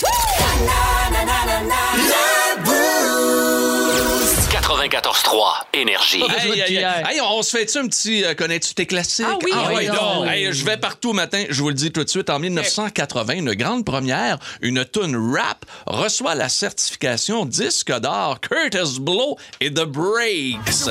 94.3 4.51 5.39
Énergie. 5.73 6.21
Hey, 6.21 6.59
hey, 6.59 6.75
hey, 6.77 6.83
hey, 7.09 7.21
on 7.21 7.41
se 7.41 7.57
fait-tu 7.57 7.77
un 7.77 7.87
petit 7.87 8.23
euh, 8.23 8.33
connais-tu 8.33 8.73
tes 8.73 8.85
classiques? 8.85 9.25
Ah 9.29 9.37
oui, 9.43 9.51
ouais, 9.51 9.75
oui, 9.75 9.87
donc. 9.87 10.23
oui. 10.23 10.29
Hey, 10.29 10.53
je 10.53 10.65
vais 10.65 10.77
partout 10.77 11.13
matin, 11.13 11.43
je 11.49 11.61
vous 11.61 11.69
le 11.69 11.75
dis 11.75 11.91
tout 11.91 12.03
de 12.03 12.09
suite. 12.09 12.29
En 12.29 12.39
1980, 12.39 13.33
une 13.35 13.53
grande 13.53 13.85
première, 13.85 14.39
une 14.61 14.83
tune 14.85 15.15
rap 15.15 15.65
reçoit 15.85 16.35
la 16.35 16.49
certification 16.49 17.45
disque 17.45 17.91
d'or 17.99 18.39
Curtis 18.41 18.99
Blow 18.99 19.37
et 19.61 19.71
The 19.73 19.83
Breaks. 19.85 20.89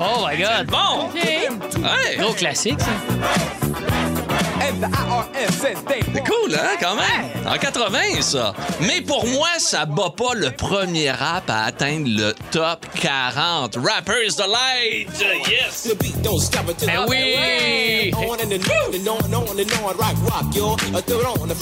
Oh 0.00 0.26
my 0.26 0.36
God. 0.36 0.66
Bon! 0.66 1.10
Hey. 1.14 1.48
Gros 2.18 2.32
classique, 2.34 2.80
ça. 2.80 2.90
C'est 6.14 6.24
cool, 6.24 6.54
hein, 6.54 6.76
quand 6.80 6.94
même? 6.94 7.46
En 7.46 7.58
80, 7.58 7.98
ça. 8.22 8.54
Mais 8.80 9.00
pour 9.02 9.26
moi, 9.26 9.48
ça 9.58 9.84
bat 9.84 10.10
pas 10.16 10.34
le 10.34 10.50
premier 10.50 11.10
rap 11.10 11.48
à 11.50 11.64
atteindre 11.64 12.06
le 12.08 12.34
top 12.50 12.86
40. 13.00 13.76
Rappers 13.76 14.34
Delight! 14.36 15.08
Yes! 15.50 15.88
Ben 16.86 17.04
oui! 17.08 18.10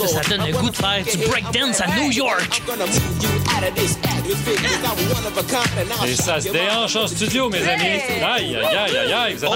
Ça, 0.07 0.23
ça 0.23 0.29
donne 0.29 0.47
le 0.47 0.53
goût 0.53 0.71
de 0.71 0.77
faire 0.77 1.05
du 1.05 1.17
breakdance 1.27 1.81
à 1.81 1.87
New 1.89 2.11
York. 2.13 2.63
Et 6.07 6.15
ça 6.17 6.41
se 6.41 6.49
déhanche 6.51 6.97
en 6.97 7.07
studio, 7.07 7.49
mes 7.49 7.67
amis. 7.69 7.83
Aïe, 8.23 8.57
aïe, 8.57 8.77
aïe, 8.77 8.97
aïe, 8.97 9.13
aïe. 9.13 9.35
Vous 9.35 9.45
êtes. 9.45 9.51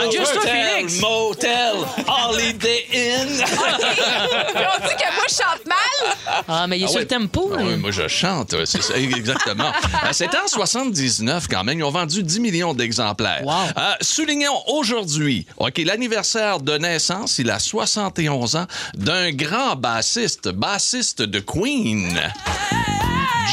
Motel, 1.00 1.74
Holiday 2.06 2.86
Inn. 2.92 3.35
on 3.44 4.86
dit 4.86 4.94
que 4.94 5.14
moi, 5.14 5.24
je 5.28 5.34
chante 5.34 5.66
mal. 5.66 6.16
Ah, 6.48 6.66
mais 6.66 6.78
il 6.78 6.82
est 6.82 6.86
Ah 6.86 6.90
sur 6.90 7.00
le 7.00 7.06
tempo. 7.06 7.50
Ah 7.52 7.58
hein. 7.58 7.64
oui, 7.66 7.76
moi, 7.76 7.90
je 7.90 8.08
chante. 8.08 8.54
C'est 8.64 8.82
ça, 8.82 8.96
exactement. 8.96 9.72
Euh, 10.04 10.08
C'était 10.12 10.38
en 10.38 10.46
79 10.46 11.46
quand 11.48 11.64
même. 11.64 11.78
Ils 11.78 11.84
ont 11.84 11.90
vendu 11.90 12.22
10 12.22 12.40
millions 12.40 12.74
d'exemplaires. 12.74 13.42
Wow. 13.44 13.52
Euh, 13.76 13.94
soulignons 14.00 14.62
aujourd'hui, 14.68 15.46
OK, 15.58 15.78
l'anniversaire 15.84 16.60
de 16.60 16.76
naissance, 16.78 17.38
il 17.38 17.50
a 17.50 17.58
71 17.58 18.56
ans, 18.56 18.66
d'un 18.94 19.32
grand 19.32 19.76
bassiste, 19.76 20.48
bassiste 20.48 21.22
de 21.22 21.40
Queen, 21.40 22.18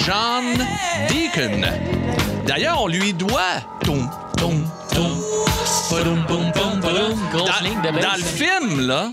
John 0.06 0.46
Deacon. 1.10 1.62
D'ailleurs, 2.46 2.82
on 2.82 2.88
lui 2.88 3.14
doit... 3.14 3.62
Toum, 3.84 4.10
toum, 4.38 4.66
toum, 4.94 5.24
Boum, 5.90 6.26
boum, 6.28 6.52
boum, 6.52 6.80
boum. 6.82 7.20
Grosse 7.32 7.50
dans, 7.84 7.92
dans 7.92 8.18
le 8.18 8.24
film, 8.24 8.88
là, 8.88 9.12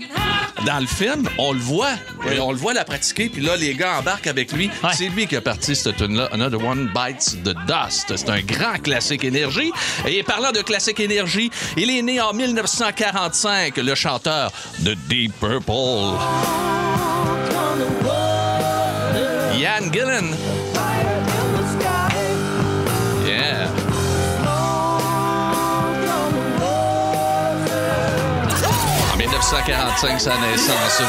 dans 0.65 0.79
le 0.79 0.87
film, 0.87 1.27
on 1.37 1.53
le 1.53 1.59
voit. 1.59 1.93
On 2.39 2.51
le 2.51 2.57
voit 2.57 2.73
la 2.73 2.83
pratiquer, 2.83 3.29
puis 3.29 3.41
là, 3.41 3.55
les 3.55 3.73
gars 3.73 3.99
embarquent 3.99 4.27
avec 4.27 4.51
lui. 4.51 4.69
Ouais. 4.83 4.89
C'est 4.93 5.09
lui 5.09 5.27
qui 5.27 5.35
a 5.35 5.41
parti 5.41 5.75
cette 5.75 5.97
tune-là, 5.97 6.29
Another 6.31 6.63
One 6.63 6.91
Bites 6.93 7.43
the 7.43 7.55
Dust. 7.67 8.15
C'est 8.15 8.29
un 8.29 8.41
grand 8.41 8.81
classique 8.81 9.23
énergie. 9.23 9.71
Et 10.07 10.23
parlant 10.23 10.51
de 10.51 10.61
classique 10.61 10.99
énergie, 10.99 11.51
il 11.77 11.89
est 11.89 12.01
né 12.01 12.21
en 12.21 12.33
1945, 12.33 13.77
le 13.77 13.95
chanteur 13.95 14.51
de 14.79 14.93
Deep 15.07 15.33
Purple. 15.39 16.17
Ian 19.57 19.91
Gillan. 19.91 20.60
1945, 29.45 30.19
sa 30.21 30.37
naissance. 30.37 31.01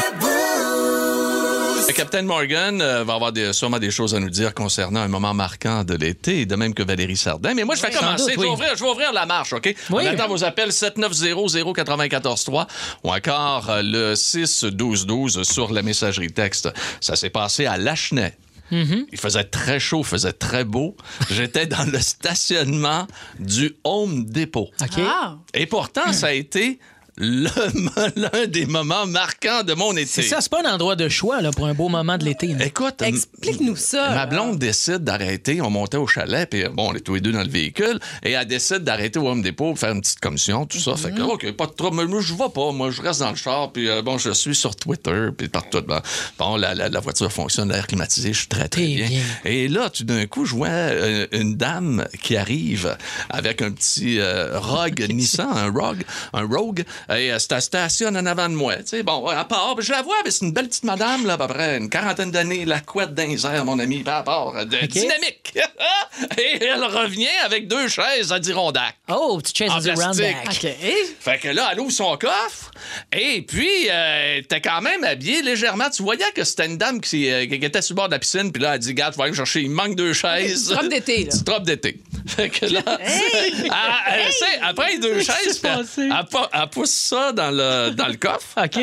Le 1.87 1.93
Captain 1.93 2.23
Morgan 2.23 2.81
euh, 2.81 3.03
va 3.03 3.13
avoir 3.13 3.31
des- 3.31 3.53
sûrement 3.53 3.77
des 3.77 3.91
choses 3.91 4.15
à 4.15 4.19
nous 4.19 4.31
dire 4.31 4.55
concernant 4.55 5.01
un 5.01 5.07
moment 5.07 5.35
marquant 5.35 5.83
de 5.83 5.93
l'été, 5.93 6.47
de 6.47 6.55
même 6.55 6.73
que 6.73 6.81
Valérie 6.81 7.15
Sardin. 7.15 7.53
Mais 7.53 7.63
moi, 7.63 7.75
je 7.75 7.83
vais 7.83 7.89
Oui, 7.89 7.95
commencer. 7.99 8.23
doute, 8.23 8.33
je, 8.35 8.39
vais 8.41 8.47
ouvrir, 8.47 8.75
je 8.75 8.83
vais 8.83 8.89
ouvrir 8.89 9.13
la 9.13 9.27
marche, 9.27 9.53
OK? 9.53 9.65
Oui. 9.91 10.03
On 10.03 10.07
attend 10.07 10.27
vos 10.27 10.43
appels 10.43 10.69
790-094-3 10.71 12.65
ou 13.03 13.11
encore 13.13 13.69
euh, 13.69 13.83
le 13.83 14.13
6-12-12 14.15 15.43
sur 15.43 15.71
la 15.71 15.83
messagerie 15.83 16.31
texte. 16.31 16.69
Ça 17.01 17.15
s'est 17.15 17.29
passé 17.29 17.67
à 17.67 17.77
Lachenay. 17.77 18.35
Mm-hmm. 18.71 19.05
Il 19.11 19.19
faisait 19.19 19.43
très 19.43 19.79
chaud, 19.79 19.99
il 19.99 20.05
faisait 20.07 20.31
très 20.33 20.63
beau. 20.63 20.95
J'étais 21.29 21.67
dans 21.67 21.83
le 21.85 21.99
stationnement 21.99 23.05
du 23.39 23.75
Home 23.83 24.25
Depot. 24.25 24.69
OK. 24.81 24.99
Ah. 25.05 25.35
Et 25.53 25.67
pourtant, 25.67 26.11
ça 26.11 26.27
a 26.27 26.31
été 26.31 26.79
l'un 28.15 28.47
des 28.47 28.65
moments 28.65 29.05
marquants 29.05 29.63
de 29.63 29.73
mon 29.73 29.91
été. 29.95 30.05
C'est 30.07 30.21
ça, 30.23 30.41
c'est 30.41 30.49
pas 30.51 30.61
un 30.67 30.73
endroit 30.73 30.95
de 30.95 31.07
choix 31.09 31.41
là, 31.41 31.51
pour 31.51 31.67
un 31.67 31.73
beau 31.73 31.89
moment 31.89 32.17
de 32.17 32.25
l'été. 32.25 32.55
Écoute, 32.59 33.01
Explique-nous 33.01 33.75
ça. 33.75 34.09
ma 34.11 34.25
blonde 34.25 34.57
décide 34.59 35.03
d'arrêter. 35.03 35.61
On 35.61 35.69
montait 35.69 35.97
au 35.97 36.07
chalet, 36.07 36.49
puis 36.49 36.63
bon, 36.73 36.89
on 36.91 36.93
est 36.95 37.01
tous 37.01 37.15
les 37.15 37.21
deux 37.21 37.31
dans 37.31 37.43
le 37.43 37.49
véhicule. 37.49 37.99
Et 38.23 38.31
elle 38.31 38.47
décide 38.47 38.79
d'arrêter 38.79 39.19
au 39.19 39.27
Home 39.27 39.41
Depot 39.41 39.69
pour 39.71 39.79
faire 39.79 39.91
une 39.91 40.01
petite 40.01 40.19
commission, 40.19 40.65
tout 40.65 40.79
ça. 40.79 40.95
Fait 40.95 41.11
que, 41.11 41.21
OK, 41.21 41.51
pas 41.53 41.67
de 41.67 41.71
trouble. 41.73 41.97
Mais 41.97 42.05
moi, 42.05 42.21
je 42.21 42.33
vais 42.33 42.49
pas. 42.53 42.71
Moi, 42.71 42.89
je 42.91 43.01
reste 43.01 43.19
dans 43.19 43.29
le 43.29 43.35
char, 43.35 43.71
puis 43.71 43.89
euh, 43.89 44.01
bon, 44.01 44.17
je 44.17 44.31
suis 44.31 44.55
sur 44.55 44.75
Twitter, 44.75 45.27
puis 45.37 45.49
partout. 45.49 45.81
Bon, 45.87 45.99
bon 46.39 46.55
la, 46.57 46.73
la- 46.73 46.89
la 46.89 46.99
voiture 46.99 47.31
fonctionne, 47.31 47.71
l'air 47.71 47.87
climatisé, 47.87 48.33
je 48.33 48.39
suis 48.39 48.47
très, 48.47 48.67
très 48.67 48.85
bien. 48.85 49.09
Et 49.45 49.67
là, 49.67 49.89
tout 49.89 50.03
d'un 50.03 50.25
coup, 50.25 50.45
je 50.45 50.55
vois 50.55 50.67
euh, 50.69 51.27
une 51.31 51.55
dame 51.55 52.05
qui 52.21 52.37
arrive 52.37 52.97
avec 53.29 53.61
un 53.61 53.71
petit 53.71 54.19
euh, 54.19 54.59
Rogue 54.59 55.05
Nissan, 55.13 55.47
un 55.55 55.69
Rogue, 55.71 56.03
un 56.33 56.45
Rogue, 56.45 56.83
et 57.09 57.31
euh, 57.31 57.39
c'est- 57.39 57.53
elle 57.53 57.61
stationne 57.61 58.17
en 58.17 58.25
avant 58.25 58.49
de 58.49 58.55
moi. 58.55 58.75
Tu 58.77 58.83
sais, 58.87 59.03
bon, 59.03 59.25
à 59.27 59.45
part, 59.45 59.75
je 59.79 59.91
la 59.91 60.01
vois, 60.01 60.15
mais 60.25 60.31
c'est 60.31 60.45
une 60.45 60.51
belle 60.53 60.67
petite 60.69 60.83
madame, 60.83 61.25
là, 61.25 61.33
à 61.33 61.37
peu 61.37 61.47
près 61.47 61.77
une 61.77 61.89
quarantaine 61.89 62.31
d'années, 62.31 62.65
la 62.65 62.79
couette 62.79 63.13
d'un 63.13 63.29
air, 63.29 63.65
mon 63.65 63.79
ami, 63.79 63.99
par 64.03 64.15
rapport, 64.15 64.55
euh, 64.57 64.65
de- 64.65 64.77
dynamique. 64.87 65.53
et 66.37 66.63
elle 66.63 66.83
revient 66.83 67.27
avec 67.45 67.67
deux 67.67 67.87
chaises 67.87 68.31
à 68.31 68.39
Dirondac. 68.39 68.95
Oh, 69.09 69.37
petite 69.39 69.57
chaise 69.57 69.71
En 69.71 69.79
du 69.79 69.89
round 69.89 70.15
plastique. 70.15 70.35
back. 70.63 70.63
OK. 70.63 71.15
Fait 71.19 71.37
que 71.39 71.47
là, 71.49 71.69
elle 71.71 71.79
ouvre 71.79 71.91
son 71.91 72.15
coffre. 72.17 72.71
Et 73.11 73.41
puis, 73.41 73.69
euh, 73.89 74.41
t'es 74.47 74.61
quand 74.61 74.81
même 74.81 75.03
habillée 75.03 75.41
légèrement. 75.41 75.89
Tu 75.89 76.03
voyais 76.03 76.31
que 76.35 76.43
c'était 76.43 76.65
une 76.65 76.77
dame 76.77 77.01
qui, 77.01 77.29
euh, 77.31 77.45
qui 77.45 77.55
était 77.55 77.81
sur 77.81 77.93
le 77.93 77.97
bord 77.97 78.07
de 78.07 78.13
la 78.13 78.19
piscine. 78.19 78.51
Puis 78.51 78.61
là, 78.61 78.73
elle 78.75 78.79
dit, 78.79 78.93
Garde, 78.93 79.15
faut 79.15 79.21
aller 79.21 79.31
me 79.31 79.35
chercher. 79.35 79.61
Il 79.61 79.69
manque 79.71 79.95
deux 79.95 80.13
chaises. 80.13 80.71
Robe 80.71 80.87
d'été, 80.89 81.25
là. 81.25 81.33
Robe 81.53 81.65
d'été. 81.65 81.99
Fait 82.27 82.49
que 82.49 82.65
là, 82.67 82.81
elle- 82.99 83.71
elle 84.11 84.27
essaie- 84.27 84.59
après 84.61 84.91
les 84.93 84.99
deux 84.99 85.19
chaises, 85.21 85.59
puis 85.59 85.71
elle, 85.71 85.85
elle 85.97 86.11
elle 86.53 86.69
pousse 86.69 86.91
ça 86.93 87.31
dans 87.31 87.51
le, 87.51 87.91
dans 87.91 88.07
le 88.07 88.15
coffre. 88.15 88.57
OK. 88.63 88.77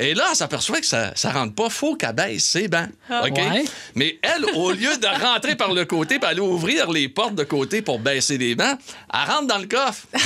Et 0.00 0.14
là, 0.14 0.24
elle 0.30 0.36
s'aperçoit 0.36 0.80
que 0.80 0.86
ça, 0.86 1.12
ça 1.14 1.30
rentre 1.30 1.54
pas. 1.54 1.68
Faut 1.68 1.96
qu'elle 1.96 2.14
baisse 2.14 2.44
ses 2.44 2.68
bancs. 2.68 2.90
OK? 3.10 3.36
Ouais. 3.36 3.64
Mais 3.94 4.18
elle, 4.22 4.44
au 4.54 4.72
lieu 4.72 4.96
de 4.96 5.24
rentrer 5.24 5.56
par 5.56 5.72
le 5.72 5.84
côté 5.84 6.18
puis 6.18 6.28
aller 6.28 6.40
ouvrir 6.40 6.90
les 6.90 7.08
portes 7.08 7.34
de 7.34 7.44
côté 7.44 7.82
pour 7.82 7.98
baisser 7.98 8.38
les 8.38 8.54
bancs, 8.54 8.78
elle 9.12 9.30
rentre 9.30 9.46
dans 9.46 9.58
le 9.58 9.66
coffre. 9.66 10.06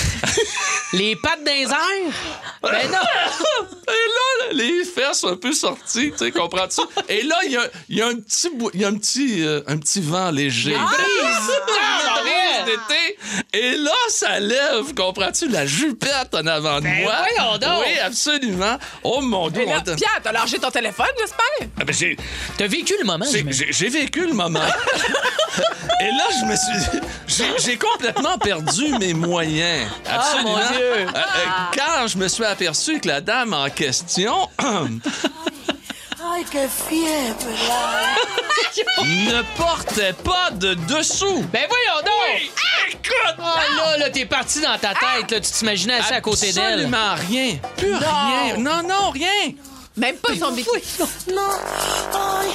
Les 0.92 1.14
pattes 1.14 1.38
les 1.46 1.62
airs? 1.62 2.12
Ben 2.62 2.90
non! 2.90 2.98
Et 3.88 4.08
là, 4.08 4.52
les 4.52 4.84
fesses 4.84 5.22
un 5.22 5.36
peu 5.36 5.52
sorties, 5.52 6.10
tu 6.10 6.18
sais, 6.18 6.32
comprends-tu? 6.32 6.80
Et 7.08 7.22
là, 7.22 7.36
il 7.44 7.52
y 7.52 7.56
a, 7.56 7.62
y 7.88 8.02
a 8.02 8.08
un 8.08 8.16
petit, 8.16 8.48
y 8.74 8.84
a 8.84 8.88
un 8.88 8.96
petit, 8.96 9.46
euh, 9.46 9.60
un 9.68 9.78
petit 9.78 10.00
vent 10.00 10.32
léger. 10.32 10.76
Ah! 10.76 10.88
D'été. 12.64 13.18
Et 13.52 13.76
là, 13.76 13.90
ça 14.08 14.38
lève, 14.40 14.94
comprends-tu, 14.96 15.48
la 15.48 15.66
jupette 15.66 16.34
en 16.34 16.46
avant 16.46 16.78
de 16.78 16.84
Ben 16.84 17.02
moi. 17.02 17.14
voyons 17.36 17.58
donc. 17.58 17.84
Oui, 17.86 17.98
absolument. 17.98 18.78
Oh 19.02 19.20
mon 19.20 19.48
Dieu. 19.50 19.64
Là, 19.66 19.76
mon 19.76 19.80
Dieu. 19.82 19.96
Pierre, 19.96 20.20
t'as 20.22 20.32
lâché 20.32 20.58
ton 20.58 20.70
téléphone, 20.70 21.06
j'espère? 21.18 21.68
Ah, 21.80 21.84
ben, 21.84 21.94
j'ai- 21.94 22.16
T'as 22.56 22.66
vécu 22.66 22.94
le 22.98 23.04
moment, 23.04 23.24
j'ai- 23.70 23.88
vécu 23.88 24.26
le 24.26 24.32
moment. 24.32 24.60
Et 26.00 26.04
là, 26.06 26.24
je 26.40 26.44
me 26.46 26.56
suis. 26.56 27.00
j'ai- 27.26 27.58
J'ai 27.58 27.76
complètement 27.76 28.38
perdu 28.38 28.88
mes 28.98 29.12
moyens. 29.14 29.88
Absolument. 30.08 30.56
Ah, 30.58 30.62
mon 30.70 30.76
Dieu. 30.76 30.92
Euh, 30.92 31.06
euh, 31.06 31.76
quand 31.76 32.06
je 32.06 32.16
me 32.18 32.28
suis 32.28 32.44
aperçu 32.44 33.00
que 33.00 33.08
la 33.08 33.20
dame 33.20 33.52
en 33.52 33.68
question 33.68 34.48
Ay, 36.32 36.44
qué 36.50 36.68
fiebre. 36.68 37.46
ne 39.06 39.42
portait 39.56 40.12
pas 40.12 40.50
de 40.52 40.74
dessous. 40.74 41.44
Ben 41.52 41.66
voyons 41.68 42.02
donc! 42.04 42.50
Écoute! 42.90 43.36
Ah 43.38 43.62
là, 43.76 43.96
là, 43.98 44.10
t'es 44.10 44.26
parti 44.26 44.60
dans 44.60 44.78
ta 44.78 44.90
tête, 44.90 45.30
là, 45.30 45.40
tu 45.40 45.50
t'imaginais 45.50 45.94
assis 45.94 46.14
à 46.14 46.20
côté 46.20 46.52
d'elle. 46.52 46.84
Absolument 46.84 47.14
rien. 47.28 47.58
Plus 47.76 47.94
rien. 47.94 48.56
Non, 48.58 48.82
non, 48.86 49.10
rien. 49.10 49.54
Même 49.96 50.16
pas 50.16 50.34
son 50.36 50.52
bikini. 50.52 50.82
No. 51.34 51.50
Ay, 52.14 52.50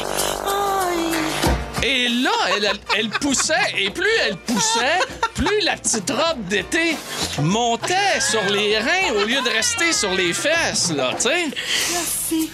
ay. 0.48 1.65
Et 1.84 2.08
là, 2.10 2.32
elle, 2.56 2.66
elle- 2.66 2.80
elle 2.98 3.10
poussait, 3.10 3.54
et 3.78 3.90
plus 3.90 4.10
elle 4.28 4.38
poussait, 4.38 5.00
plus 5.36 5.62
la 5.64 5.76
petite 5.78 6.10
robe 6.10 6.44
d'été 6.48 6.96
montait 7.42 8.20
sur 8.20 8.44
les 8.50 8.78
reins 8.80 9.14
au 9.22 9.26
lieu 9.26 9.42
de 9.42 9.50
rester 9.50 9.92
sur 9.94 10.12
les 10.14 10.34
fesses, 10.34 10.92
là, 10.96 11.12
tu 11.16 11.24
sais. 11.24 11.46
Merci. 11.92 12.50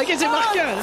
OK, 0.00 0.14
c'est 0.18 0.28
marquant. 0.28 0.76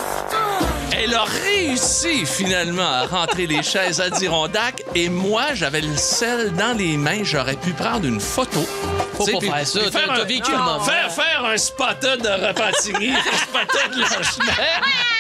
Elle 0.97 1.13
a 1.13 1.23
réussi 1.23 2.25
finalement 2.25 2.87
à 2.87 3.05
rentrer 3.05 3.45
les 3.47 3.61
chaises 3.63 3.99
à 3.99 4.09
Dirondac 4.09 4.83
et 4.95 5.09
moi, 5.09 5.53
j'avais 5.53 5.81
le 5.81 5.95
sel 5.97 6.53
dans 6.53 6.75
les 6.77 6.95
mains. 6.97 7.23
J'aurais 7.23 7.55
pu 7.57 7.71
prendre 7.71 8.05
une 8.05 8.21
photo 8.21 8.65
pas 9.17 9.37
puis- 9.39 9.49
faire 9.49 9.67
ça. 9.67 9.79
T'as- 9.91 10.23
vécu 10.25 10.51
le 10.51 10.57
moment. 10.57 10.79
Faire, 10.83 11.11
faire 11.11 11.45
un 11.45 11.57
spotted 11.57 12.21
de 12.21 12.47
Repentigny, 12.47 13.09
un 13.15 13.37
spotted 13.37 13.91
de 13.97 14.03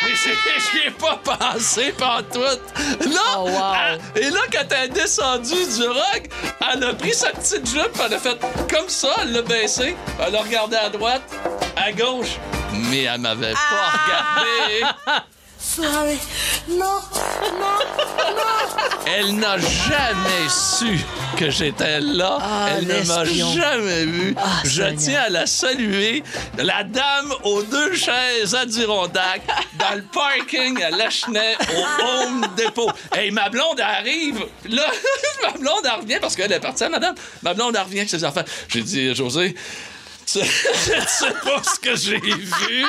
je 0.05 0.77
n'y 0.79 0.85
ai 0.87 0.91
pas 0.91 1.19
pensé 1.23 1.93
pantoute. 1.97 2.61
Là, 3.01 3.19
Oh, 3.37 3.49
wow. 3.49 3.73
elle- 4.15 4.21
et 4.23 4.29
là, 4.29 4.39
quand 4.51 4.65
elle 4.71 4.85
est 4.85 4.89
descendue 4.89 5.65
du 5.77 5.87
rock, 5.87 6.29
elle 6.73 6.83
a 6.83 6.93
pris 6.93 7.13
sa 7.13 7.29
petite 7.29 7.67
jupe, 7.69 7.91
elle 8.03 8.13
a 8.13 8.19
fait 8.19 8.37
comme 8.71 8.87
ça, 8.89 9.09
elle 9.21 9.31
l'a 9.33 9.41
baissé, 9.41 9.95
elle 10.25 10.35
a 10.35 10.41
regardé 10.41 10.75
à 10.77 10.89
droite, 10.89 11.23
à 11.75 11.91
gauche, 11.91 12.37
mais 12.73 13.03
elle 13.03 13.19
m'avait 13.21 13.53
pas 13.53 13.91
regardé. 14.05 15.21
Suave. 15.59 16.17
Non, 16.69 16.77
non, 16.77 16.81
non. 16.87 17.01
Elle 19.07 19.35
n'a 19.35 19.57
jamais 19.57 20.49
su 20.49 20.99
que 21.37 21.49
j'étais 21.49 21.99
là. 22.01 22.37
Ah, 22.41 22.67
Elle 22.77 22.87
ne 22.87 23.03
m'a 23.07 23.23
jamais 23.23 24.05
vu. 24.05 24.35
Ah, 24.37 24.61
Je 24.63 24.69
Seigneur. 24.69 24.93
tiens 24.97 25.21
à 25.27 25.29
la 25.29 25.45
saluer. 25.45 26.23
La 26.57 26.83
dame 26.83 27.33
aux 27.43 27.61
deux 27.63 27.93
chaises 27.95 28.55
à 28.55 28.65
Dirondac, 28.65 29.41
dans 29.77 29.95
le 29.95 30.01
parking 30.03 30.81
à 30.83 30.89
Lachenay, 30.89 31.55
au 31.75 32.03
Home 32.03 32.45
Depot. 32.57 32.89
Hey, 33.13 33.31
ma 33.31 33.49
blonde 33.49 33.79
arrive. 33.79 34.43
Là, 34.69 34.85
ma 35.43 35.51
blonde, 35.51 35.83
elle 35.85 36.01
revient 36.01 36.17
parce 36.19 36.35
qu'elle 36.35 36.51
est 36.51 36.59
partie, 36.59 36.83
hein, 36.83 36.89
madame? 36.89 37.15
Ma 37.43 37.53
blonde, 37.53 37.75
elle 37.75 37.83
revient 37.83 37.99
avec 37.99 38.09
ses 38.09 38.23
enfants. 38.25 38.43
J'ai 38.69 38.81
dit, 38.81 39.13
José, 39.15 39.55
tu 40.25 40.39
je 40.39 40.95
ne 40.95 41.01
sais 41.05 41.33
pas 41.43 41.61
ce 41.63 41.79
que 41.79 41.95
j'ai 41.95 42.17
vu. 42.17 42.85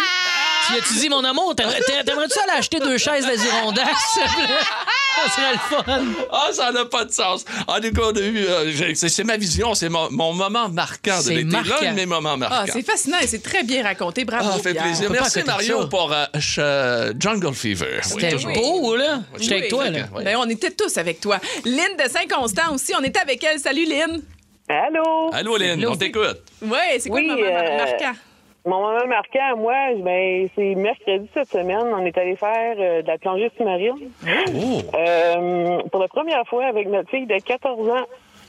Tu 0.66 0.78
as-tu 0.78 0.94
dit, 1.00 1.08
mon 1.08 1.22
amour, 1.24 1.54
t'aimerais- 1.54 1.80
t'a- 1.80 2.04
t'aimerais-tu 2.04 2.38
aller 2.40 2.58
acheter 2.58 2.78
deux 2.80 2.98
chaises 2.98 3.26
d'Adirondack, 3.26 3.88
s'il 4.12 4.22
te 4.22 4.34
plaît? 4.46 4.54
Ça 5.24 5.30
serait 5.32 5.52
le 5.52 5.58
fun. 5.58 6.04
Ah, 6.30 6.48
ça 6.52 6.72
n'a 6.72 6.84
pas 6.84 7.04
de 7.04 7.10
sens. 7.12 7.44
En 7.66 7.76
tout 7.80 7.90
cas, 7.92 8.02
on 8.12 8.16
a 8.16 8.20
eu, 8.20 8.44
euh, 8.46 8.92
c'est 8.94 9.24
ma 9.24 9.36
vision, 9.36 9.74
c'est 9.74 9.88
mon, 9.88 10.10
mon 10.10 10.32
moment 10.34 10.68
marquant 10.68 11.16
de 11.18 11.22
C'est 11.22 11.34
l'été. 11.36 11.56
L'un 11.82 11.90
de 11.92 11.96
mes 11.96 12.04
moments 12.06 12.36
marquants. 12.36 12.56
Ah, 12.60 12.70
c'est 12.70 12.82
fascinant 12.84 13.18
et 13.22 13.26
c'est 13.26 13.42
très 13.42 13.62
bien 13.62 13.82
raconté. 13.82 14.24
Bravo. 14.24 14.48
Ah, 14.52 14.56
ça 14.56 14.62
fait 14.62 14.72
Pierre. 14.72 14.84
plaisir. 14.84 15.08
Pas 15.08 15.14
Merci 15.14 15.42
Mario 15.44 15.82
ça. 15.82 15.86
pour 15.88 16.12
euh, 16.12 16.24
ch- 16.34 17.14
Jungle 17.18 17.54
Fever. 17.54 18.00
C'était 18.02 18.36
beau, 18.36 18.94
là. 18.96 19.20
Oui. 19.32 19.38
J'étais 19.40 19.54
avec 19.54 19.64
Oui. 19.64 19.68
toi, 19.70 19.88
là. 19.90 20.00
Oui. 20.14 20.24
Ben, 20.24 20.36
on 20.36 20.48
était 20.50 20.70
tous 20.70 20.96
avec 20.98 21.20
toi. 21.20 21.38
Lynn 21.64 21.96
de 21.98 22.10
Saint-Constant 22.10 22.74
aussi, 22.74 22.92
on 22.98 23.02
était 23.02 23.20
avec 23.20 23.42
elle. 23.42 23.58
Salut, 23.58 23.86
Lynn. 23.86 24.20
Allô? 24.68 25.30
Allô, 25.32 25.56
Lynn, 25.56 25.86
on 25.86 25.96
t'écoute. 25.96 26.42
Oui, 26.60 26.76
c'est 26.98 27.08
quoi 27.08 27.20
le 27.20 27.26
moment 27.28 27.40
euh, 27.42 27.76
marquant? 27.78 28.18
Mon 28.66 28.80
moment 28.80 29.06
marquant, 29.06 29.56
moi, 29.56 29.94
ben, 29.98 30.48
c'est 30.56 30.74
mercredi 30.74 31.28
cette 31.32 31.50
semaine. 31.50 31.86
On 31.94 32.04
est 32.04 32.18
allé 32.18 32.34
faire 32.34 32.74
euh, 32.78 33.00
de 33.00 33.06
la 33.06 33.16
plongée 33.16 33.48
sous-marine. 33.56 33.94
Oh. 34.26 34.80
Euh, 34.92 35.78
pour 35.92 36.00
la 36.00 36.08
première 36.08 36.44
fois 36.48 36.66
avec 36.66 36.88
notre 36.88 37.08
fille 37.08 37.26
de 37.26 37.38
14 37.38 37.88
ans. 37.88 38.06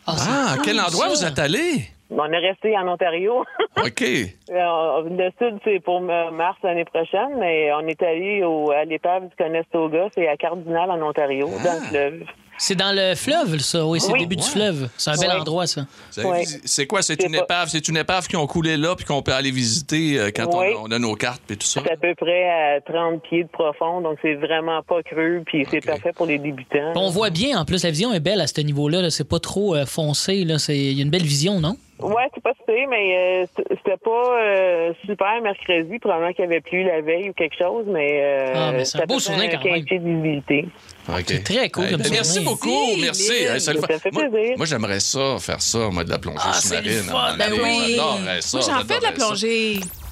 Ah, 0.07 0.53
à 0.53 0.57
quel 0.63 0.79
endroit 0.79 1.09
ça. 1.09 1.09
vous 1.09 1.25
êtes 1.25 1.37
allé? 1.37 1.83
On 2.09 2.31
est 2.31 2.37
resté 2.39 2.75
en 2.75 2.87
Ontario. 2.87 3.45
OK. 3.77 4.01
Euh, 4.01 5.03
le 5.03 5.29
sud, 5.37 5.59
c'est 5.63 5.79
pour 5.81 6.01
mars 6.01 6.57
l'année 6.63 6.85
prochaine, 6.85 7.37
mais 7.37 7.71
on 7.73 7.81
est 7.81 8.01
allé 8.01 8.43
au, 8.43 8.71
à 8.71 8.85
l'épave 8.85 9.27
du 9.27 9.35
Conestoga, 9.35 10.07
c'est 10.15 10.27
à 10.27 10.35
Cardinal, 10.35 10.89
en 10.89 11.01
Ontario, 11.01 11.47
dans 11.63 11.73
le 11.73 11.87
fleuve. 11.89 12.23
C'est 12.59 12.75
dans 12.75 12.91
le 12.95 13.15
fleuve, 13.15 13.59
ça. 13.59 13.85
Oui, 13.85 13.99
c'est 13.99 14.11
Oui. 14.11 14.19
le 14.21 14.25
début 14.25 14.35
du 14.37 14.47
fleuve. 14.47 14.89
C'est 14.97 15.11
un 15.11 15.15
bel 15.17 15.29
Ouais. 15.29 15.35
endroit, 15.35 15.67
ça. 15.67 15.85
C'est 16.11 16.23
Ouais. 16.25 16.43
c'est 16.65 16.87
quoi? 16.87 17.01
C'est 17.01 17.21
une 17.23 17.33
pas- 17.33 17.43
épave? 17.43 17.69
C'est 17.69 17.87
une 17.87 17.97
épave 17.97 18.27
qui 18.27 18.35
ont 18.35 18.47
coulé 18.47 18.77
là 18.77 18.95
puis 18.95 19.05
qu'on 19.05 19.21
peut 19.21 19.33
aller 19.33 19.51
visiter 19.51 20.19
euh, 20.19 20.31
quand 20.35 20.47
on- 20.53 20.59
Oui. 20.61 20.73
on, 20.79 20.91
a 20.91 20.97
nos 20.99 21.15
cartes 21.15 21.41
et 21.51 21.55
tout 21.55 21.67
ça? 21.67 21.81
C'est 21.85 21.91
à 21.91 21.97
peu 21.97 22.15
près 22.15 22.49
à 22.49 22.81
30 22.81 23.21
pieds 23.23 23.43
de 23.43 23.49
profond, 23.49 24.01
donc 24.01 24.17
c'est 24.21 24.33
vraiment 24.35 24.81
pas 24.81 25.03
creux, 25.03 25.43
puis 25.45 25.65
c'est 25.69 25.85
parfait 25.85 26.11
pour 26.15 26.25
les 26.25 26.39
débutants. 26.39 26.93
On 26.95 27.09
voit 27.09 27.29
bien, 27.29 27.59
en 27.59 27.65
plus, 27.65 27.83
la 27.83 27.91
vision 27.91 28.11
est 28.13 28.19
belle 28.19 28.41
à 28.41 28.47
ce 28.47 28.59
niveau-là. 28.61 29.01
là. 29.01 29.09
C'est 29.11 29.27
pas 29.27 29.39
trop 29.39 29.75
euh, 29.75 29.85
foncé. 29.85 30.43
là. 30.43 30.57
C'est- 30.57 30.77
Il 30.77 30.93
y 30.97 30.99
a 31.01 31.03
une 31.03 31.09
belle 31.11 31.23
vision, 31.23 31.59
non? 31.59 31.77
Ouais, 31.99 32.23
c'est 32.33 32.43
pas 32.43 32.53
super, 32.59 32.87
mais 32.89 33.17
euh, 33.41 33.45
c'était 33.69 33.97
pas 33.97 34.39
euh, 34.39 34.93
super 35.05 35.41
mercredi. 35.41 35.97
Probablement 35.99 36.31
qu'il 36.31 36.45
y 36.45 36.47
avait 36.47 36.61
plu 36.61 36.83
la 36.83 37.01
veille 37.01 37.29
ou 37.29 37.33
quelque 37.33 37.57
chose, 37.57 37.85
mais, 37.87 38.21
euh, 38.21 38.53
Ah, 38.55 38.71
mais 38.71 38.85
c'est 38.85 38.97
un 38.97 39.01
c'était 39.01 39.05
beau 39.13 39.19
souvenir 39.19 39.49
quand 39.51 39.63
15 39.63 39.71
même. 39.71 39.83
pieds 39.85 39.99
de 39.99 40.05
visibilité. 40.05 40.65
OK. 41.09 41.43
très 41.43 41.69
cool 41.69 41.89
comme 41.89 42.01
ben, 42.01 42.11
Merci 42.11 42.39
beaucoup. 42.41 42.95
Merci, 43.01 43.23
c'est 43.23 43.59
Ça 43.59 43.73
fun. 43.73 43.87
fait 43.97 44.11
Moi, 44.11 44.23
plaisir. 44.29 44.53
moi, 44.57 44.65
j'aimerais 44.67 44.99
ça, 44.99 45.37
faire 45.39 45.61
ça, 45.61 45.89
moi, 45.91 46.03
de 46.03 46.09
la 46.11 46.19
plongée 46.19 46.37
Ah, 46.43 46.53
c'est 46.53 46.81
le 46.81 46.91
sous-marine. 47.01 47.37
Ben 47.39 47.51
oui. 47.53 47.95
J'adorerais 47.95 48.41
ça. 48.41 48.57
Moi, 48.57 48.67
j'en 48.67 48.85
fais 48.87 48.99
de 48.99 49.03
la 49.03 49.09
ça. 49.15 49.15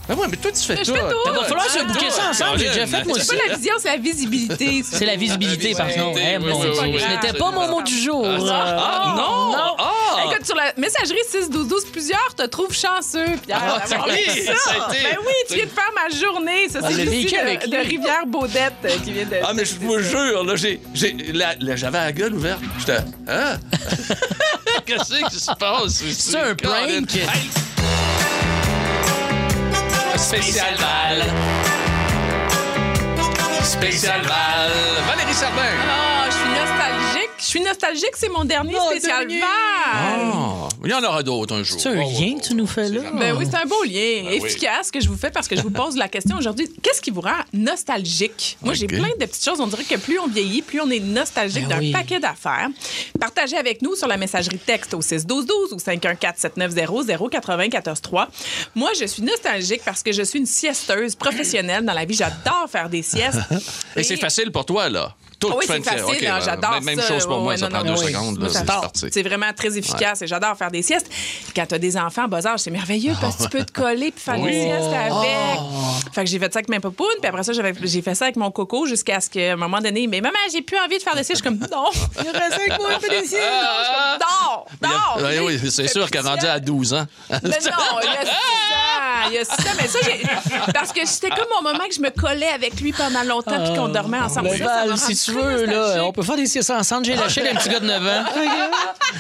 Ben 0.08 0.16
ouais, 0.16 0.28
mais 0.30 0.38
toi, 0.38 0.52
tu 0.52 0.62
fais 0.62 0.78
Je 0.78 0.84
tout. 0.92 0.94
fais 0.96 1.00
tout. 1.02 1.18
Il 1.26 1.32
va 1.34 1.44
falloir 1.46 1.66
se 1.70 1.80
Ah, 1.80 1.84
bouquer 1.84 2.10
ça 2.12 2.30
ensemble. 2.30 2.60
J'ai 2.60 2.68
déjà 2.68 2.86
fait, 2.88 3.04
moi 3.06 3.18
C'est 3.20 3.36
pas 3.38 3.44
la 3.48 3.56
vision, 3.56 3.74
c'est 3.80 3.90
la 3.90 3.98
visibilité. 3.98 4.84
C'est 4.92 5.06
la 5.06 5.16
visibilité, 5.16 5.74
par 5.74 5.88
Ouais, 5.88 5.94
contre. 5.96 6.20
Eh, 6.22 6.38
mon 6.38 6.60
Dieu. 6.62 6.74
Ce 6.74 7.08
n'était 7.26 7.38
pas 7.38 7.52
mon 7.52 7.68
mot 7.68 7.82
du 7.82 7.98
jour. 8.00 8.26
Ah, 8.26 8.38
ah, 8.52 9.14
Euh, 9.14 9.18
non! 9.18 9.52
Non. 9.52 9.76
Ah! 9.80 10.24
Écoute, 10.32 10.46
sur 10.46 10.56
la 10.56 10.74
messagerie 10.78 11.20
6-12-12, 11.32 11.92
plusieurs 11.92 12.36
te 12.36 12.44
trouvent 12.46 12.74
chanceux, 12.76 13.26
Pierre. 13.46 13.62
Ah, 13.64 13.84
oui, 14.08 14.46
Ben 14.46 15.18
oui, 15.26 15.34
tu 15.50 15.56
viens 15.56 15.66
de 15.66 15.70
faire 15.70 15.92
ma 15.96 16.16
journée. 16.16 16.70
Ça, 16.70 16.80
Ah, 16.84 16.88
c'est 16.92 17.06
le 17.06 17.12
de. 17.70 17.78
Rivière-Baudette 17.88 18.74
euh, 18.86 18.90
qui 19.04 19.12
vient 19.12 19.26
de... 19.26 19.38
Ah, 19.44 19.54
mais 19.54 19.66
je 19.66 19.76
vous 19.76 20.00
jure, 20.00 20.44
là, 20.44 20.56
J'avais 21.76 21.98
la 21.98 22.12
gueule 22.12 22.36
ouverte. 22.36 22.60
J'étais. 22.80 23.00
Hein? 23.28 23.58
Qu'est-ce 24.86 25.16
qui 25.30 25.40
se 25.40 25.52
passe? 25.54 26.04
C'est 26.12 26.38
un 26.38 26.56
prank? 26.56 27.10
Spécial 30.18 30.76
Val. 30.78 31.34
Spécial 33.64 34.22
Val. 34.22 34.72
Valérie 35.08 35.34
Sardin. 35.34 35.62
Ah, 35.90 36.26
je 36.28 36.32
suis 36.32 36.50
nostalgique. 36.50 36.95
Je 37.56 37.60
suis 37.62 37.70
nostalgique, 37.70 38.12
c'est 38.16 38.28
mon 38.28 38.44
dernier 38.44 38.76
spécial 38.90 39.26
Val. 39.30 39.40
Ah, 39.42 40.68
il 40.84 40.92
y 40.92 40.94
en 40.94 41.02
aura 41.02 41.24
d'autres 41.24 41.56
un 41.56 41.64
jour. 41.64 41.80
C'est 41.80 41.88
un 41.88 42.02
Oh, 42.04 42.12
lien 42.20 42.38
que 42.38 42.48
tu 42.50 42.54
nous 42.54 42.68
fais 42.68 42.90
là? 42.90 43.00
Ben 43.14 43.34
oui, 43.38 43.46
c'est 43.50 43.56
un 43.56 43.66
beau 43.66 43.82
lien 43.86 44.24
Ben 44.26 44.42
oui. 44.42 44.46
efficace 44.46 44.92
que 44.92 45.00
je 45.00 45.08
vous 45.08 45.16
fais 45.16 45.32
parce 45.32 45.48
que 45.48 45.56
je 45.56 45.62
vous 45.62 45.70
pose 45.72 45.96
la 45.96 46.10
question 46.10 46.36
aujourd'hui. 46.38 46.70
Qu'est-ce 46.84 47.00
qui 47.02 47.12
vous 47.12 47.22
rend 47.22 47.40
nostalgique? 47.54 48.58
Moi, 48.62 48.74
j'ai 48.74 48.88
plein 48.88 49.08
de 49.18 49.26
petites 49.26 49.46
choses. 49.46 49.62
On 49.62 49.68
dirait 49.68 49.86
que 49.86 49.96
plus 49.96 50.20
on 50.20 50.28
vieillit, 50.28 50.64
plus 50.64 50.82
on 50.82 50.90
est 50.90 51.00
nostalgique 51.00 51.66
Ben 51.70 51.78
d'un 51.78 51.80
oui. 51.80 51.94
paquet 51.94 52.20
d'affaires. 52.20 52.68
Partagez 53.22 53.56
avec 53.56 53.82
nous 53.82 53.96
sur 53.96 54.10
la 54.10 54.18
messagerie 54.18 54.60
texte 54.60 54.94
au 54.94 55.02
61212 55.02 55.72
ou 55.72 55.78
514-790-094-3. 55.78 58.28
Moi, 58.76 58.90
je 59.00 59.06
suis 59.06 59.24
nostalgique 59.24 59.82
parce 59.86 60.04
que 60.04 60.12
je 60.12 60.24
suis 60.24 60.40
une 60.40 60.46
siesteuse 60.46 61.16
professionnelle 61.16 61.86
dans 61.86 61.94
la 61.94 62.04
vie. 62.04 62.16
J'adore 62.16 62.68
faire 62.70 62.90
des 62.90 63.02
siestes. 63.02 63.40
Et 63.96 64.04
c'est 64.04 64.18
facile 64.18 64.52
pour 64.52 64.66
toi, 64.66 64.90
là. 64.90 65.16
Tout, 65.40 65.50
Oui, 65.50 65.56
tu 65.62 65.68
fais 65.68 65.82
c'est 65.84 65.90
facile. 65.90 66.04
Ok, 66.06 66.24
hein, 66.24 66.38
ben, 66.40 66.46
j'adore 66.46 66.72
même- 66.72 66.84
Même 66.84 67.00
ça. 67.02 67.08
chose 67.08 67.26
pour 67.26 67.40
moi, 67.40 67.54
ouais, 67.54 67.58
ça 67.58 67.68
non, 67.70 67.76
prend 67.80 67.84
non, 67.86 67.94
deux 67.96 68.02
oui. 68.06 68.12
secondes. 68.14 68.50
C'est 68.52 68.66
parti. 68.66 69.08
C'est 69.12 69.24
vraiment 69.24 69.52
très 69.56 69.78
efficace 69.78 70.22
et 70.22 70.28
j'adore 70.28 70.56
faire 70.58 70.72
des 70.72 70.82
siestes. 70.82 71.10
Quand 71.56 71.66
tu 71.66 71.76
as 71.76 71.80
des 71.80 71.98
enfants 71.98 72.24
en 72.26 72.28
bas 72.28 72.46
âge, 72.48 72.60
c'est 72.60 72.72
merveilleux 72.72 73.14
parce 73.20 73.36
que 73.38 73.44
tu 73.44 73.50
peux 73.50 73.64
te 73.66 73.72
coller 73.72 74.12
puis 74.12 74.22
faire 74.24 74.40
Oui. 74.40 74.52
des 74.52 74.62
siestes 74.64 74.94
avec. 74.94 75.12
Oh. 75.60 75.62
Fait 76.14 76.24
que 76.24 76.30
j'ai 76.30 76.40
fait 76.40 76.52
ça 76.54 76.60
avec 76.60 76.70
mes 76.70 76.80
popounes, 76.80 77.08
puis 77.22 77.28
après 77.30 77.44
ça, 77.44 77.54
j'avais- 77.54 77.74
j'ai 77.84 78.02
fait 78.02 78.16
ça 78.16 78.26
avec 78.26 78.38
mon 78.38 78.52
coco 78.52 78.86
jusqu'à 78.86 79.20
ce 79.20 79.30
qu'à 79.30 79.54
un 79.54 79.56
moment 79.58 79.80
donné, 79.82 80.08
mais 80.08 80.22
maman, 80.22 80.38
j'ai 80.52 80.62
plus 80.62 80.78
envie 80.78 80.98
de 80.98 81.04
faire 81.04 81.16
des 81.16 81.24
siestes. 81.24 81.44
Je 81.44 81.50
suis 81.50 81.60
comme, 81.60 81.70
non, 81.70 81.90
il 82.24 82.30
reste 82.30 82.54
avec 82.54 82.80
moi, 82.80 82.90
fais 83.02 83.10
des 83.22 83.28
siestes. 83.28 83.44
Non, 83.44 83.68
je 83.80 83.86
suis 83.86 83.94
comme, 83.94 84.20
dors, 84.20 84.66
Il 84.82 84.88
y 84.88 84.92
a- 84.92 84.94
dors. 84.94 85.30
Ouais, 85.30 85.40
oui, 85.62 85.72
c'est 85.72 85.88
sûr 85.88 86.10
qu'elle 86.10 86.26
rendu 86.26 86.46
à 86.46 86.60
12 86.60 86.94
ans. 86.94 87.06
Mais 87.30 87.38
non, 87.40 88.00
il 88.02 88.08
y 88.14 88.18
a 88.18 88.26
six 88.26 88.32
ans. 88.32 89.28
Il 89.28 89.34
y 89.34 89.38
a 89.40 89.44
six 89.46 89.52
ans. 89.52 89.74
Mais 89.82 89.88
ça, 89.88 90.00
j'ai- 90.04 90.72
parce 90.74 90.92
que 90.94 91.06
c'était 91.06 91.30
comme 91.30 91.48
mon 91.56 91.72
moment 91.72 91.86
que 91.88 91.96
je 91.96 92.00
me 92.02 92.10
collais 92.10 92.48
avec 92.48 92.80
lui 92.80 92.94
pendant 92.94 93.24
longtemps 93.24 93.64
puis 93.64 93.74
qu'on 93.76 93.88
dormait 93.88 94.20
ensemble. 94.20 94.50
Ça, 94.58 94.86
ça 94.96 94.96
si 95.26 95.32
tu 95.32 95.38
très 95.38 95.56
veux, 95.56 95.66
là, 95.66 95.76
nostalgique. 95.76 96.04
on 96.08 96.12
peut 96.12 96.24
faire 96.24 96.36
des 96.38 96.46
siestes 96.48 96.70
ensemble. 96.72 97.06
J'ai 97.06 97.16
lâché 97.16 97.48
un 97.50 97.56
petit 97.56 97.70
gars 97.70 97.80
de 97.80 97.86
9 97.86 98.04
ans. 98.08 98.24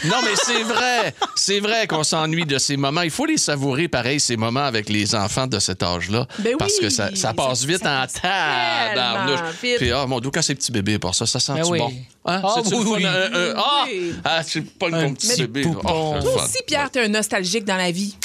Non, 0.03 0.17
mais 0.23 0.31
c'est 0.35 0.63
vrai. 0.63 1.13
C'est 1.35 1.59
vrai 1.61 1.87
qu'on 1.87 2.03
s'ennuie 2.03 2.43
de 2.45 2.57
ces 2.57 2.75
moments. 2.75 3.01
Il 3.01 3.11
faut 3.11 3.25
les 3.25 3.37
savourer, 3.37 3.87
pareil, 3.87 4.19
ces 4.19 4.35
moments 4.35 4.65
avec 4.65 4.89
les 4.89 5.15
enfants 5.15 5.47
de 5.47 5.57
cet 5.59 5.83
âge-là. 5.83 6.27
Ben 6.39 6.49
oui, 6.49 6.55
parce 6.59 6.77
que 6.79 6.89
ça, 6.89 7.15
ça 7.15 7.33
passe 7.33 7.61
ça- 7.61 7.67
vite 7.67 7.83
ça 7.83 8.01
en 8.01 9.25
vite. 9.61 9.77
Puis, 9.77 9.91
ah, 9.91 10.05
mon 10.05 10.19
Dieu, 10.19 10.31
quand 10.33 10.41
c'est 10.41 10.55
petit 10.55 10.71
bébé 10.71 10.99
pour 10.99 11.15
ça, 11.15 11.25
ça 11.25 11.39
sent 11.39 11.53
Ben 11.53 11.63
oui. 11.69 11.79
bon? 11.79 11.93
Hein? 12.25 12.41
Ah, 12.43 12.55
oui, 12.65 12.71
le 12.71 12.85
fun? 12.85 13.07
Un- 13.07 13.33
un- 13.33 13.53
ah, 13.55 13.85
ah, 14.25 14.41
c'est 14.45 14.61
pas 14.77 14.87
Un 14.87 15.01
mon 15.01 15.13
petit 15.13 15.37
bébé. 15.37 15.65
Oh, 15.85 16.13
le 16.17 16.21
Toi 16.23 16.43
aussi, 16.43 16.57
Pierre, 16.67 16.89
t'es 16.91 17.01
un 17.05 17.07
nostalgique 17.07 17.63
dans 17.63 17.77
la 17.77 17.91
vie. 17.91 18.15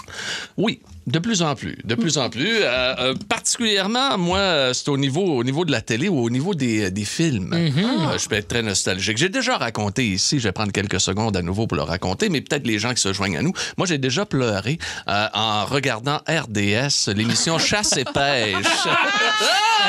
Oui, 0.56 0.80
de 1.10 1.18
plus 1.18 1.42
en 1.42 1.54
plus, 1.54 1.76
de 1.84 1.94
plus 1.94 2.18
en 2.18 2.30
plus. 2.30 2.58
Euh, 2.62 2.94
euh, 2.98 3.14
particulièrement, 3.28 4.16
moi, 4.18 4.38
euh, 4.38 4.72
c'est 4.72 4.88
au 4.88 4.96
niveau, 4.96 5.22
au 5.38 5.44
niveau 5.44 5.64
de 5.64 5.72
la 5.72 5.80
télé 5.80 6.08
ou 6.08 6.18
au 6.20 6.30
niveau 6.30 6.54
des, 6.54 6.90
des 6.90 7.04
films. 7.04 7.52
Euh, 7.52 8.18
je 8.18 8.28
peux 8.28 8.36
être 8.36 8.48
très 8.48 8.62
nostalgique. 8.62 9.18
J'ai 9.18 9.28
déjà 9.28 9.56
raconté 9.56 10.06
ici, 10.06 10.38
je 10.38 10.44
vais 10.44 10.52
prendre 10.52 10.72
quelques 10.72 11.00
secondes 11.00 11.36
à 11.36 11.42
nouveau 11.42 11.66
pour 11.66 11.76
le 11.76 11.82
raconter, 11.82 12.28
mais 12.28 12.40
peut-être 12.40 12.66
les 12.66 12.78
gens 12.78 12.94
qui 12.94 13.00
se 13.00 13.12
joignent 13.12 13.38
à 13.38 13.42
nous. 13.42 13.52
Moi, 13.76 13.86
j'ai 13.86 13.98
déjà 13.98 14.24
pleuré 14.26 14.78
euh, 15.08 15.26
en 15.34 15.64
regardant 15.64 16.20
RDS, 16.28 17.12
l'émission 17.14 17.58
Chasse 17.70 17.96
et 17.96 18.04
pêche. 18.04 18.66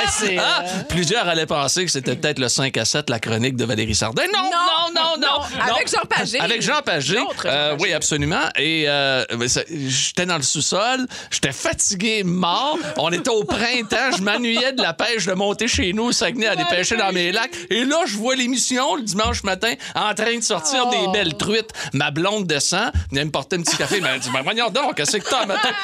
c'est, 0.10 0.38
euh, 0.38 0.42
Ah, 0.44 0.64
plusieurs 0.90 1.28
allaient 1.28 1.46
penser 1.46 1.86
que 1.86 1.92
c'était 1.92 2.16
peut-être 2.16 2.40
le 2.40 2.50
5 2.50 2.76
à 2.78 2.86
7, 2.86 3.10
la 3.10 3.20
chronique 3.20 3.56
de 3.56 3.66
Valérie 3.66 3.96
Sardin. 3.96 4.24
Non, 4.34 4.44
non, 4.44 4.94
non, 4.96 5.02
non. 5.22 5.22
non. 5.22 5.74
Avec 5.76 5.90
Jean 5.90 6.06
Pagé. 6.08 6.40
Avec 6.40 6.62
Jean 6.62 6.82
Pagé. 6.84 7.16
L'autre 7.16 7.44
Jean 7.44 7.50
Euh, 7.50 7.72
Pagé. 7.72 7.84
oui, 7.84 7.94
absolument. 7.94 8.42
Et 8.58 8.86
euh, 8.88 9.24
j'étais 9.70 10.26
dans 10.26 10.38
le 10.38 10.44
sous-sol 10.44 11.06
J'étais 11.30 11.52
fatigué, 11.52 12.24
mort. 12.24 12.78
On 12.98 13.12
était 13.12 13.30
au 13.30 13.44
printemps. 13.44 14.12
Je 14.18 14.22
m'ennuyais 14.22 14.74
de 14.74 14.82
la 14.82 14.94
pêche 14.94 15.26
de 15.26 15.34
monter 15.34 15.68
chez 15.68 15.94
nous 15.94 16.06
au 16.06 16.12
Saguenay 16.12 16.48
à 16.48 16.52
aller 16.52 16.66
pêcher 16.70 16.98
dans 16.98 17.12
mes 17.12 17.32
lacs. 17.32 17.52
Et 17.70 17.84
là, 17.86 17.98
je 18.06 18.18
vois 18.18 18.36
l'émission 18.36 18.96
le 18.96 19.04
dimanche 19.04 19.44
matin 19.44 19.74
en 19.96 20.14
train 20.14 20.36
de 20.38 20.44
sortir 20.44 20.88
des 20.90 20.98
Oh. 21.08 21.12
belles 21.12 21.36
truites. 21.36 21.70
Ma 21.94 22.12
blonde 22.12 22.46
descend, 22.48 22.92
vient 23.12 23.26
me 23.26 23.32
porter 23.32 23.56
un 23.58 23.62
petit 23.62 23.78
café. 23.78 23.96
Elle 23.98 24.02
m'a 24.04 24.18
dit, 24.18 24.30
ben, 24.32 24.42
voyons 24.44 24.70
donc, 24.70 24.96
qu'est-ce 24.96 25.18
que 25.18 25.30
t'as 25.30 25.46
matin? 25.46 25.70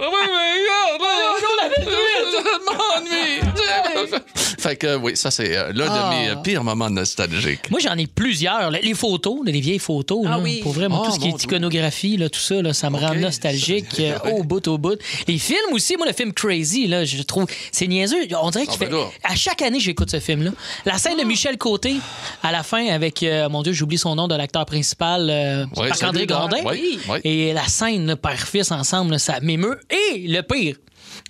Oui, 0.00 0.06
mais 0.26 0.98
regarde, 0.98 2.62
m'ennuie. 2.66 4.20
Fait 4.58 4.76
que 4.76 4.96
oui, 4.96 5.16
ça, 5.16 5.30
c'est 5.30 5.56
euh, 5.56 5.72
l'un 5.74 5.86
Ah. 5.88 6.10
de 6.10 6.16
mes 6.22 6.28
euh, 6.30 6.36
pires 6.36 6.64
moments 6.64 6.90
nostalgiques. 6.90 7.70
Moi, 7.70 7.80
j'en 7.80 7.96
ai 7.96 8.06
plusieurs. 8.06 8.70
Les 8.70 8.94
photos, 8.94 9.38
les 9.44 9.60
vieilles 9.60 9.78
photos. 9.78 10.26
Ah 10.28 10.38
oui. 10.38 10.60
Pour 10.62 10.72
vrai, 10.72 10.88
moi, 10.88 11.00
Oh, 11.02 11.06
tout 11.06 11.12
ce 11.14 11.18
qui 11.20 11.28
est 11.28 11.44
iconographie, 11.44 12.16
là, 12.16 12.28
tout 12.28 12.40
ça, 12.40 12.60
là, 12.60 12.72
ça 12.74 12.90
me 12.90 12.96
rend 12.98 13.14
nostalgique 13.14 14.00
au 14.38 14.44
bout, 14.44 14.66
au 14.68 14.78
bout. 14.78 14.98
Les 15.26 15.38
films 15.38 15.72
aussi, 15.72 15.96
moi, 15.96 16.06
le 16.06 16.12
film 16.12 16.32
Crazy, 16.32 16.86
là, 16.86 17.04
je 17.04 17.20
trouve, 17.22 17.46
c'est 17.72 17.86
niaiseux. 17.86 18.26
On 18.42 18.50
dirait 18.50 18.64
Ah, 18.68 18.72
fais... 18.78 18.88
là. 18.90 19.04
À 19.24 19.34
chaque 19.34 19.62
année, 19.62 19.80
j'écoute 19.80 20.10
ce 20.10 20.20
film-là. 20.20 20.50
La 20.84 20.98
scène 20.98 21.18
de 21.18 21.24
Michel 21.24 21.58
Côté, 21.58 21.96
à 22.42 22.52
la 22.52 22.62
fin, 22.62 22.86
avec, 22.88 23.22
euh, 23.22 23.48
mon 23.48 23.62
Dieu, 23.62 23.72
j'oublie 23.72 23.98
son 23.98 24.14
nom 24.14 24.28
de 24.28 24.34
l'acteur 24.34 24.64
principal, 24.64 25.28
euh, 25.30 25.66
Ouais, 25.76 25.88
Marc-André 25.88 26.26
dans- 26.26 26.48
Grondin. 26.48 26.62
Et 27.24 27.52
la 27.52 27.66
scène, 27.66 28.16
père-fils 28.16 28.70
ensemble, 28.70 29.12
là, 29.12 29.18
ça 29.18 29.40
m'émeut. 29.40 29.78
Et 29.90 30.26
le 30.28 30.40
pire, 30.42 30.76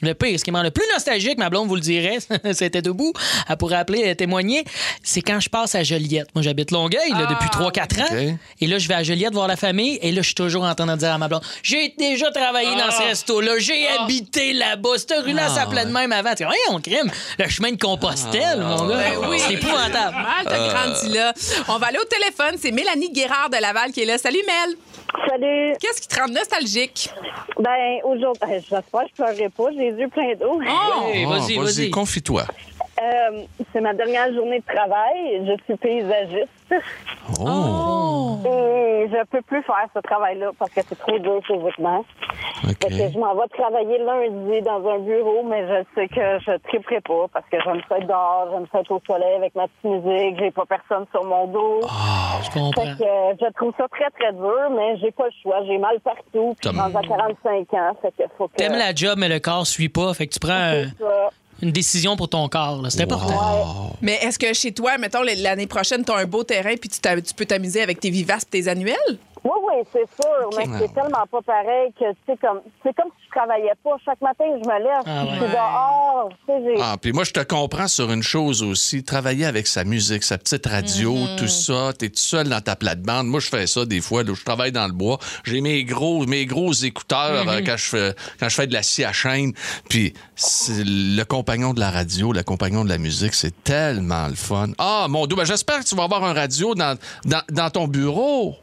le 0.01 0.15
pire, 0.15 0.39
ce 0.39 0.45
qui 0.45 0.51
me 0.51 0.57
rend 0.57 0.63
le 0.63 0.71
plus 0.71 0.85
nostalgique, 0.93 1.39
ma 1.39 1.51
blonde 1.51 1.69
vous 1.69 1.75
le 1.75 1.81
dirait, 1.81 2.19
c'était 2.53 2.83
debout, 2.83 3.13
elle 3.49 3.57
pourrait 3.57 3.77
appeler, 3.77 4.09
euh, 4.09 4.15
témoigner, 4.15 4.65
c'est 5.03 5.23
quand 5.23 5.41
je 5.41 5.49
passe 5.49 5.75
à 5.75 5.83
Joliette. 5.83 6.29
Moi, 6.35 6.43
j'habite 6.43 6.71
Longueuil 6.71 7.11
là, 7.11 7.27
depuis 7.27 7.49
3-4 7.49 8.01
ans. 8.03 8.05
OK. 8.11 8.35
Et 8.61 8.67
là, 8.67 8.79
je 8.79 8.89
vais 8.89 8.95
à 8.95 9.03
Joliette 9.03 9.33
voir 9.33 9.49
la 9.49 9.57
famille. 9.57 9.99
Et 10.03 10.13
là, 10.13 10.23
je 10.23 10.27
suis 10.27 10.35
toujours 10.35 10.65
en 10.65 10.75
train 10.75 10.87
de 10.87 10.97
dire 10.97 11.13
à 11.13 11.19
ma 11.19 11.29
blonde, 11.29 11.43
j'ai 11.63 11.95
déjà 11.99 12.31
travaillé 12.31 12.71
dans 12.77 12.91
ce 12.91 13.03
resto-là, 13.03 13.59
j'ai 13.59 13.87
habité 13.89 14.53
là-bas. 14.53 14.91
Cette 14.99 15.15
rue-là, 15.25 15.43
Ah, 15.47 15.49
ça 15.49 15.55
s'appelait 15.63 15.85
de 15.87 15.91
même 15.91 16.13
avant. 16.13 16.35
Tu 16.35 16.45
on 16.71 16.81
crime. 16.81 17.11
Le 17.39 17.49
chemin 17.49 17.73
de 17.73 17.77
Compostelle, 17.77 18.61
mon 18.61 18.87
gars. 18.87 18.97
Ben 18.97 19.29
oui. 19.29 19.39
C'est 19.47 19.55
épouvantable. 19.55 20.15
Mal, 20.17 20.45
t'as 20.45 20.69
grandi 20.69 21.09
là. 21.15 21.33
On 21.69 21.79
va 21.79 21.87
aller 21.89 21.99
au 21.99 22.05
téléphone. 22.05 22.57
C'est 22.61 22.73
Mélanie 22.73 23.11
Guérard 23.11 23.51
de 23.51 23.57
Laval 23.61 23.93
qui 23.93 24.03
est 24.03 24.07
là. 24.07 24.19
Salut, 24.19 24.43
Mel. 24.47 24.77
Salut. 25.29 25.75
Qu'est-ce 25.81 26.01
qui 26.03 26.09
te 26.09 26.21
rend 26.21 26.29
nostalgique? 26.29 27.11
Ben, 27.59 27.99
aujourd'hui, 28.05 28.41
ben, 28.41 28.61
j'espère 28.61 28.83
que 29.03 29.09
je 29.09 29.15
pleurerai 29.15 29.49
pas. 29.49 29.65
J'ai 29.73 29.91
les 29.91 29.99
yeux 30.01 30.09
pleins 30.09 30.35
d'eau. 30.35 30.61
Oh! 30.61 31.07
Hey, 31.09 31.25
vas-y, 31.25 31.59
Ah, 31.59 31.63
vas-y. 31.63 31.91
confie-toi. 31.91 32.45
Euh, 33.01 33.43
c'est 33.73 33.81
ma 33.81 33.95
dernière 33.95 34.33
journée 34.35 34.61
de 34.61 34.65
travail. 34.75 35.47
Je 35.47 35.65
suis 35.65 35.77
paysagiste. 35.77 36.49
Oh, 37.41 38.39
Et 38.45 39.09
je 39.11 39.25
peux 39.31 39.43
plus 39.43 39.63
faire 39.63 39.87
ce 39.95 40.01
travail-là 40.01 40.51
parce 40.59 40.71
que 40.73 40.81
c'est 40.87 40.99
trop 40.99 41.19
dur 41.19 41.41
physiquement. 41.47 42.05
OK. 42.65 42.77
Fait 42.83 42.89
que 42.89 43.13
je 43.13 43.19
m'en 43.19 43.35
vais 43.35 43.47
travailler 43.57 43.99
lundi 43.99 44.63
dans 44.63 44.87
un 44.89 44.99
bureau, 44.99 45.43
mais 45.45 45.67
je 45.67 45.85
sais 45.95 46.09
que 46.09 46.39
je 46.45 46.57
triperai 46.69 47.01
pas 47.01 47.27
parce 47.33 47.47
que 47.51 47.59
j'aime 47.63 47.81
ça 47.89 47.99
être 47.99 48.07
dehors, 48.07 48.49
j'aime 48.53 48.67
ça 48.73 48.81
être 48.81 48.91
au 48.91 49.01
soleil 49.07 49.35
avec 49.37 49.55
ma 49.55 49.67
petite 49.69 49.85
musique, 50.05 50.39
j'ai 50.41 50.51
pas 50.51 50.65
personne 50.67 51.07
sur 51.13 51.25
mon 51.25 51.47
dos. 51.47 51.81
Ah, 51.89 52.39
je 52.43 52.51
Fait 52.51 52.59
comprends. 52.61 52.83
que 52.83 53.03
euh, 53.05 53.35
je 53.41 53.53
trouve 53.55 53.73
ça 53.79 53.87
très, 53.89 54.11
très 54.11 54.33
dur, 54.33 54.71
mais 54.77 54.97
j'ai 54.99 55.13
pas 55.13 55.27
le 55.27 55.33
choix. 55.43 55.65
J'ai 55.67 55.79
mal 55.79 56.01
partout. 56.01 56.55
Puis 56.61 56.71
je 56.71 56.79
à 56.79 57.03
45 57.03 57.75
ans. 57.75 57.97
Fait 58.03 58.13
que 58.19 58.25
faut 58.37 58.49
que. 58.49 58.57
T'aimes 58.57 58.73
la 58.77 58.95
job, 58.95 59.15
mais 59.19 59.29
le 59.29 59.39
corps 59.39 59.67
suit 59.67 59.89
pas. 59.89 60.13
Fait 60.15 60.27
que 60.27 60.33
tu 60.35 60.41
prends. 60.41 60.83
Une 61.63 61.73
décision 61.73 62.17
pour 62.17 62.29
ton 62.29 62.49
corps. 62.49 62.83
là. 62.83 62.91
C'est 62.91 63.03
important. 63.03 63.97
Mais 64.01 64.19
est-ce 64.23 64.39
que 64.39 64.53
chez 64.55 64.73
toi, 64.73 64.97
mettons, 64.99 65.23
l'année 65.23 65.67
prochaine, 65.67 66.05
tu 66.05 66.13
as 66.13 66.17
un 66.17 66.25
beau 66.25 66.45
terrain 66.45 66.75
puis 66.81 66.89
tu, 66.89 67.01
t'a- 67.01 67.21
tu 67.21 67.35
peux 67.35 67.47
t'amuser 67.47 67.81
avec 67.83 67.99
tes 68.01 68.11
vivaces 68.11 68.43
et 68.45 68.63
tes 68.63 68.69
annuels? 68.69 69.19
Oui, 69.45 69.51
oui, 69.67 69.75
c'est 69.93 70.09
sûr, 70.21 70.51
mais 70.57 70.65
c'est 70.79 70.93
tellement 70.95 71.25
pas 71.31 71.43
pareil 71.43 71.93
que 71.99 72.05
c'est 72.27 72.39
comme 72.41 72.61
c'est 72.83 72.95
comme 72.95 73.11
si 73.19 73.27
je 73.27 73.31
travaillais 73.39 73.73
pas. 73.85 73.91
Chaque 74.05 74.21
matin, 74.21 74.45
je 74.63 74.69
me 74.69 74.79
lève, 74.79 75.03
Ah 75.07 75.25
je 75.25 75.31
ouais. 75.31 75.37
suis 75.47 75.55
dehors. 75.55 76.29
Tu 76.31 76.47
sais, 76.47 76.63
j'ai- 76.65 76.83
Ah, 76.83 76.97
puis 77.01 77.13
moi, 77.13 77.25
je 77.25 77.33
te 77.33 77.41
comprends 77.41 77.89
sur 77.89 78.11
une 78.13 78.23
chose 78.23 78.63
aussi. 78.63 79.05
Travailler 79.05 79.47
avec 79.47 79.67
sa 79.67 79.85
musique, 79.85 80.23
sa 80.25 80.39
petite 80.39 80.67
radio, 80.67 81.15
tout 81.37 81.47
ça. 81.49 81.93
T'es 81.99 82.09
tout 82.09 82.17
seul 82.17 82.49
dans 82.49 82.61
ta 82.61 82.77
plate-bande. 82.77 83.27
Moi, 83.27 83.41
je 83.41 83.49
fais 83.49 83.67
ça 83.67 83.85
des 83.85 84.01
fois. 84.01 84.23
là, 84.23 84.33
je 84.35 84.45
travaille 84.45 84.73
dans 84.73 84.87
le 84.87 84.93
bois. 84.93 85.19
J'ai 85.45 85.61
mes 85.61 85.85
gros, 85.85 86.27
mes 86.27 86.47
gros 86.47 86.73
écouteurs 86.73 87.49
euh, 87.49 87.61
quand, 87.65 87.77
je 87.77 87.85
fais, 87.85 88.15
quand 88.41 88.49
je 88.49 88.55
fais 88.55 88.67
de 88.67 88.73
la 88.73 88.83
scie 88.83 89.05
à 89.05 89.13
chaîne. 89.13 89.53
Puis 89.89 90.15
c'est 90.35 90.85
le 90.85 91.23
compagnon 91.25 91.75
de 91.75 91.81
la 91.81 91.91
radio, 91.91 92.33
le 92.33 92.43
compagnon 92.43 92.85
de 92.85 92.89
la 92.89 92.99
musique, 92.99 93.35
c'est 93.35 93.63
tellement 93.65 94.27
le 94.29 94.35
fun. 94.35 94.69
Ah, 94.79 95.07
mon 95.09 95.27
Dieu, 95.27 95.37
ben, 95.37 95.45
j'espère 95.45 95.81
que 95.81 95.85
tu 95.85 95.95
vas 95.95 96.05
avoir 96.05 96.25
un 96.25 96.33
radio 96.33 96.75
dans, 96.75 96.97
dans, 97.25 97.43
dans 97.51 97.71
ton 97.71 97.87
bureau. 97.89 98.57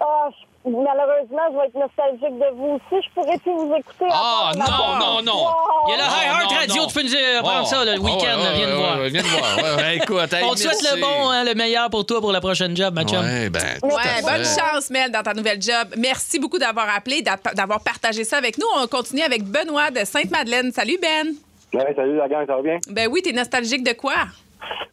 Ah, 0.00 0.28
je- 0.30 0.70
malheureusement, 0.70 1.42
je 1.52 1.56
vais 1.58 1.66
être 1.66 1.74
nostalgique 1.74 2.38
de 2.38 2.54
vous 2.56 2.76
aussi. 2.78 3.02
Je 3.06 3.14
pourrais 3.14 3.38
plus 3.38 3.52
vous 3.52 3.74
écouter. 3.78 4.06
Ah, 4.10 4.52
non, 4.56 4.98
non, 4.98 5.22
non. 5.22 5.46
Il 5.86 5.90
y 5.90 5.94
a 5.94 5.96
le 5.96 6.02
High 6.02 6.26
Heart 6.42 6.52
Radio. 6.52 6.82
non. 6.82 6.86
Tu 6.88 6.94
peux 6.94 7.02
nous 7.02 7.14
euh, 7.14 7.40
prendre 7.40 7.62
Oh. 7.62 7.66
ça 7.66 7.84
le 7.84 7.98
week-end. 7.98 8.38
viens 8.54 8.70
nous 8.70 8.76
voir. 8.78 8.98
ouais, 8.98 9.08
viens 9.08 9.22
nous 9.22 9.28
voir. 9.28 9.56
Ouais, 9.56 9.82
ouais, 9.82 9.96
écoute, 9.96 10.32
hey, 10.32 10.44
On 10.44 10.54
te 10.54 10.58
souhaite 10.60 10.82
le 10.94 11.00
bon, 11.00 11.30
hein, 11.30 11.44
le 11.44 11.54
meilleur 11.54 11.88
pour 11.90 12.04
toi 12.06 12.20
pour 12.20 12.32
la 12.32 12.40
prochaine 12.40 12.76
job, 12.76 12.94
ma 12.94 13.04
chum. 13.04 13.20
Ouais, 13.20 13.48
ben, 13.50 13.60
Ouais, 13.82 14.22
bonne 14.22 14.44
fait. 14.44 14.60
chance, 14.60 14.90
Mel, 14.90 15.10
dans 15.10 15.22
ta 15.22 15.32
nouvelle 15.34 15.60
job. 15.62 15.94
Merci 15.96 16.38
beaucoup 16.38 16.58
d'avoir 16.58 16.88
appelé, 16.94 17.22
d'a- 17.22 17.36
d'avoir 17.54 17.80
partagé 17.80 18.24
ça 18.24 18.36
avec 18.38 18.58
nous. 18.58 18.66
On 18.76 18.86
continue 18.86 19.22
avec 19.22 19.44
Benoît 19.44 19.90
de 19.90 20.04
Sainte-Madeleine. 20.04 20.72
Salut, 20.72 20.98
Ben. 21.00 21.28
Ouais, 21.74 21.92
salut 21.94 22.16
la 22.16 22.28
gang, 22.28 22.46
ça 22.46 22.56
va 22.56 22.62
bien? 22.62 22.78
Ben 22.88 23.08
oui, 23.10 23.20
t'es 23.22 23.32
nostalgique 23.32 23.84
de 23.84 23.92
quoi? 23.92 24.14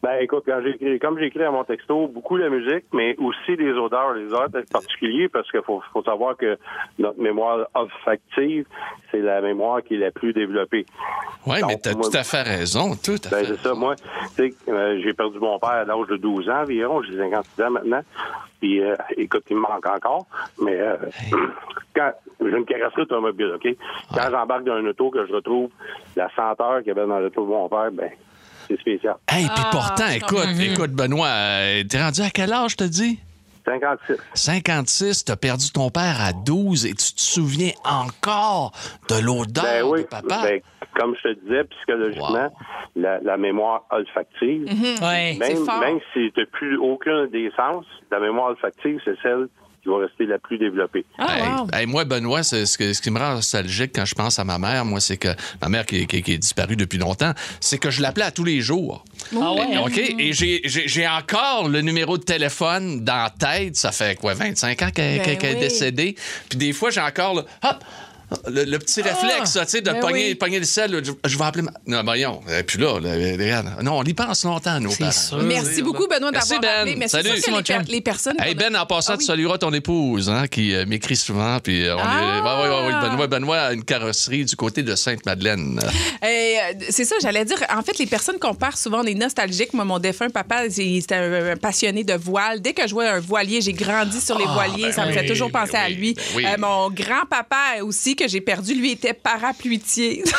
Ben 0.03 0.17
écoute, 0.21 0.43
quand 0.45 0.61
comme 1.01 1.19
j'ai 1.19 1.25
écrit 1.27 1.43
à 1.43 1.51
mon 1.51 1.63
texto, 1.63 2.07
beaucoup 2.07 2.37
la 2.37 2.49
musique, 2.49 2.85
mais 2.93 3.15
aussi 3.17 3.55
les 3.57 3.71
odeurs, 3.73 4.13
les 4.13 4.25
odeurs 4.27 4.49
en 4.55 4.71
particulier, 4.71 5.29
parce 5.29 5.49
qu'il 5.51 5.61
faut, 5.63 5.81
faut 5.93 6.03
savoir 6.03 6.37
que 6.37 6.57
notre 6.99 7.19
mémoire 7.19 7.67
olfactive, 7.73 8.65
c'est 9.11 9.19
la 9.21 9.41
mémoire 9.41 9.81
qui 9.83 9.95
est 9.95 9.99
la 9.99 10.11
plus 10.11 10.33
développée. 10.33 10.85
Oui, 11.47 11.57
mais 11.67 11.77
t'as 11.77 11.93
moi- 11.93 12.09
tout 12.09 12.17
à 12.17 12.23
fait 12.23 12.41
raison. 12.43 12.91
Tout 13.03 13.15
à 13.25 13.29
Ben, 13.29 13.45
fait. 13.45 13.45
c'est 13.45 13.59
ça. 13.61 13.73
Moi, 13.73 13.95
tu 13.95 14.03
sais, 14.35 14.53
euh, 14.69 14.99
j'ai 15.03 15.13
perdu 15.13 15.39
mon 15.39 15.57
père 15.59 15.69
à 15.69 15.85
l'âge 15.85 16.07
de 16.09 16.17
12 16.17 16.49
ans 16.49 16.61
environ. 16.61 17.01
J'ai 17.03 17.17
56 17.17 17.61
ans 17.63 17.71
maintenant. 17.71 18.01
Puis, 18.59 18.81
euh, 18.81 18.95
écoute, 19.17 19.43
il 19.49 19.57
me 19.57 19.61
manque 19.61 19.85
encore. 19.85 20.25
Mais 20.61 20.75
euh, 20.79 20.95
quand 21.95 22.11
j'ai 22.41 22.57
une 22.57 22.65
carrosserie 22.65 23.01
automobile, 23.03 23.53
OK? 23.55 23.67
Quand 24.13 24.29
j'embarque 24.31 24.63
dans 24.63 24.73
un 24.73 24.85
auto, 24.85 25.09
que 25.09 25.25
je 25.27 25.33
retrouve 25.33 25.69
la 26.15 26.29
senteur 26.35 26.79
qu'il 26.79 26.87
y 26.87 26.91
avait 26.91 27.07
dans 27.07 27.19
l'auto 27.19 27.43
de 27.43 27.49
mon 27.49 27.69
père, 27.69 27.91
ben, 27.91 28.09
c'est 28.67 28.79
spécial. 28.79 29.15
Hey, 29.27 29.45
puis 29.45 29.63
Ah, 29.65 29.69
pourtant, 29.71 30.07
je 30.09 30.17
écoute, 30.17 30.47
écoute, 30.59 30.91
Benoît, 30.91 31.27
euh, 31.27 31.83
t'es 31.89 32.01
rendu 32.01 32.21
à 32.21 32.29
quel 32.29 32.51
âge, 32.53 32.75
t'as 32.75 32.87
dit? 32.87 33.19
56. 33.65 34.17
56, 34.35 35.25
t'as 35.25 35.35
perdu 35.35 35.71
ton 35.71 35.89
père 35.89 36.21
à 36.21 36.33
12 36.33 36.85
et 36.85 36.89
tu 36.93 37.13
te 37.13 37.19
souviens 37.21 37.71
encore 37.83 38.71
de 39.09 39.15
l'odeur 39.19 39.63
Ben 39.63 39.83
oui. 39.85 40.01
de 40.03 40.07
papa? 40.07 40.41
Ben, 40.43 40.61
comme 40.95 41.15
je 41.23 41.29
te 41.29 41.39
disais, 41.41 41.63
psychologiquement, 41.63 42.53
la, 42.95 43.19
la 43.21 43.37
mémoire 43.37 43.83
olfactive, 43.89 44.65
Ouais. 45.01 45.37
C'est 45.41 45.53
même, 45.55 45.65
fort. 45.65 45.79
même 45.79 45.99
si 46.13 46.31
tu 46.33 46.39
n'as 46.41 46.45
plus 46.45 46.77
aucun 46.77 47.25
des 47.25 47.51
sens, 47.57 47.85
la 48.11 48.19
mémoire 48.19 48.49
olfactive, 48.51 48.99
c'est 49.03 49.17
celle 49.23 49.47
qui 49.85 49.89
va 49.91 49.99
rester 49.99 50.25
la 50.25 50.39
plus 50.39 50.57
développée. 50.57 51.05
Ah, 51.19 51.37
Hey, 51.37 51.43
wow. 51.43 51.67
hey, 51.73 51.85
moi, 51.85 52.05
Benoît, 52.05 52.41
c'est 52.41 52.65
ce, 52.65 52.75
que- 52.77 52.91
ce 52.91 53.01
qui 53.01 53.11
me 53.11 53.19
rend 53.19 53.35
nostalgique 53.35 53.91
quand 53.95 54.05
je 54.05 54.15
pense 54.15 54.39
à 54.39 54.43
ma 54.43 54.57
mère, 54.57 54.83
moi, 54.83 54.99
c'est 54.99 55.17
que 55.17 55.27
ma 55.61 55.69
mère 55.69 55.85
qui, 55.85 56.07
qui- 56.07 56.23
qui 56.23 56.33
est 56.33 56.37
disparue 56.39 56.75
depuis 56.75 56.97
longtemps, 56.97 57.33
c'est 57.61 57.77
que 57.77 57.91
je 57.91 58.01
l'appelais 58.01 58.25
à 58.25 58.31
tous 58.31 58.43
les 58.43 58.61
jours. 58.61 59.05
Ah 59.39 59.53
ouais? 59.53 59.77
OK? 59.77 59.97
Et 60.19 60.33
j'ai- 60.33 60.61
j'ai 60.65 60.87
j'ai 60.87 61.07
encore 61.07 61.69
le 61.69 61.81
numéro 61.81 62.17
de 62.17 62.23
téléphone 62.23 63.03
dans 63.03 63.15
la 63.23 63.29
tête. 63.29 63.75
Ça 63.75 63.91
fait 63.91 64.15
quoi, 64.19 64.33
25 64.33 64.81
ans 64.81 64.89
qu'elle 64.91 65.19
Ben 65.19 65.37
est 65.45 65.59
décédée. 65.59 66.15
Puis 66.49 66.57
des 66.57 66.73
fois, 66.73 66.89
j'ai 66.89 67.01
encore 67.01 67.35
le, 67.35 67.41
hop, 67.41 67.83
le, 68.49 68.63
le 68.63 68.79
petit 68.79 69.01
réflexe, 69.01 69.53
tu 69.53 69.59
sais, 69.67 69.81
de 69.81 69.91
ben 69.91 69.99
pogner, 69.99 70.29
oui. 70.29 70.35
pogner 70.35 70.59
le 70.59 70.65
sel. 70.65 71.01
Je, 71.03 71.11
je 71.29 71.37
vais 71.37 71.43
appeler 71.43 71.63
ma... 71.63 71.71
Non, 71.87 72.03
voyons. 72.03 72.41
Et 72.57 72.63
puis 72.63 72.79
là, 72.79 72.99
là, 72.99 73.11
regarde. 73.13 73.83
non, 73.83 73.97
on 73.99 74.03
y 74.03 74.13
pense 74.13 74.43
longtemps, 74.43 74.79
nos 74.79 74.89
parents. 74.91 75.11
sûr. 75.11 75.41
Merci 75.43 75.81
beaucoup, 75.81 76.07
Benoît, 76.07 76.31
d'avoir 76.31 76.59
Ben. 76.61 76.69
appelé. 76.81 76.95
Mais 76.95 77.07
c'est 77.07 77.21
Salut. 77.23 77.39
sûr 77.41 77.51
que 77.63 77.71
les, 77.73 77.77
per- 77.79 77.91
les 77.91 78.01
personnes... 78.01 78.35
Hey 78.39 78.55
Ben, 78.55 78.75
en 78.75 78.85
passant, 78.85 79.13
Ah 79.13 79.17
tu 79.17 79.21
oui. 79.21 79.25
salueras 79.27 79.57
ton 79.57 79.71
épouse, 79.73 80.29
hein, 80.29 80.47
qui 80.47 80.73
euh, 80.73 80.85
m'écrit 80.85 81.15
souvent. 81.15 81.59
Puis 81.59 81.85
euh, 81.85 81.95
on 81.95 81.99
Ah! 82.01 82.21
est. 82.37 82.41
Ouais, 82.41 82.69
ouais, 82.69 82.93
ouais, 82.95 83.09
Benoît, 83.09 83.27
Benoît 83.27 83.57
a 83.59 83.73
une 83.73 83.83
carrosserie 83.83 84.45
du 84.45 84.55
côté 84.55 84.83
de 84.83 84.95
Sainte-Madeleine. 84.95 85.79
Euh, 86.23 86.73
c'est 86.89 87.05
ça, 87.05 87.15
j'allais 87.21 87.45
dire. 87.45 87.57
En 87.75 87.83
fait, 87.83 87.99
les 87.99 88.07
personnes 88.07 88.39
comparent 88.39 88.77
souvent 88.77 89.03
des 89.03 89.13
nostalgiques. 89.13 89.73
Moi, 89.73 89.85
mon 89.85 89.99
défunt 89.99 90.29
papa, 90.29 90.69
c'était 90.69 91.13
un, 91.15 91.51
un 91.51 91.55
passionné 91.55 92.03
de 92.03 92.13
voile. 92.13 92.61
Dès 92.61 92.73
que 92.73 92.87
je 92.87 92.93
vois 92.93 93.09
un 93.11 93.19
voilier, 93.19 93.61
j'ai 93.61 93.73
grandi 93.73 94.19
sur 94.19 94.37
les 94.39 94.45
Ah, 94.47 94.53
voiliers. 94.53 94.83
ben 94.87 94.91
ça 94.93 95.05
me 95.05 95.11
fait 95.11 95.21
oui, 95.21 95.27
toujours 95.27 95.51
ben 95.51 95.59
penser 95.61 95.77
à 95.77 95.85
oui, 95.87 95.93
lui. 95.95 96.13
ben 96.15 96.21
oui. 96.35 96.45
Euh, 96.47 96.55
mon 96.57 96.89
grand-papa 96.89 97.81
aussi, 97.83 98.15
que 98.15 98.24
j'ai 98.27 98.41
perdu, 98.41 98.73
lui, 98.75 98.91
était 98.91 99.13
parapluitier. 99.13 100.23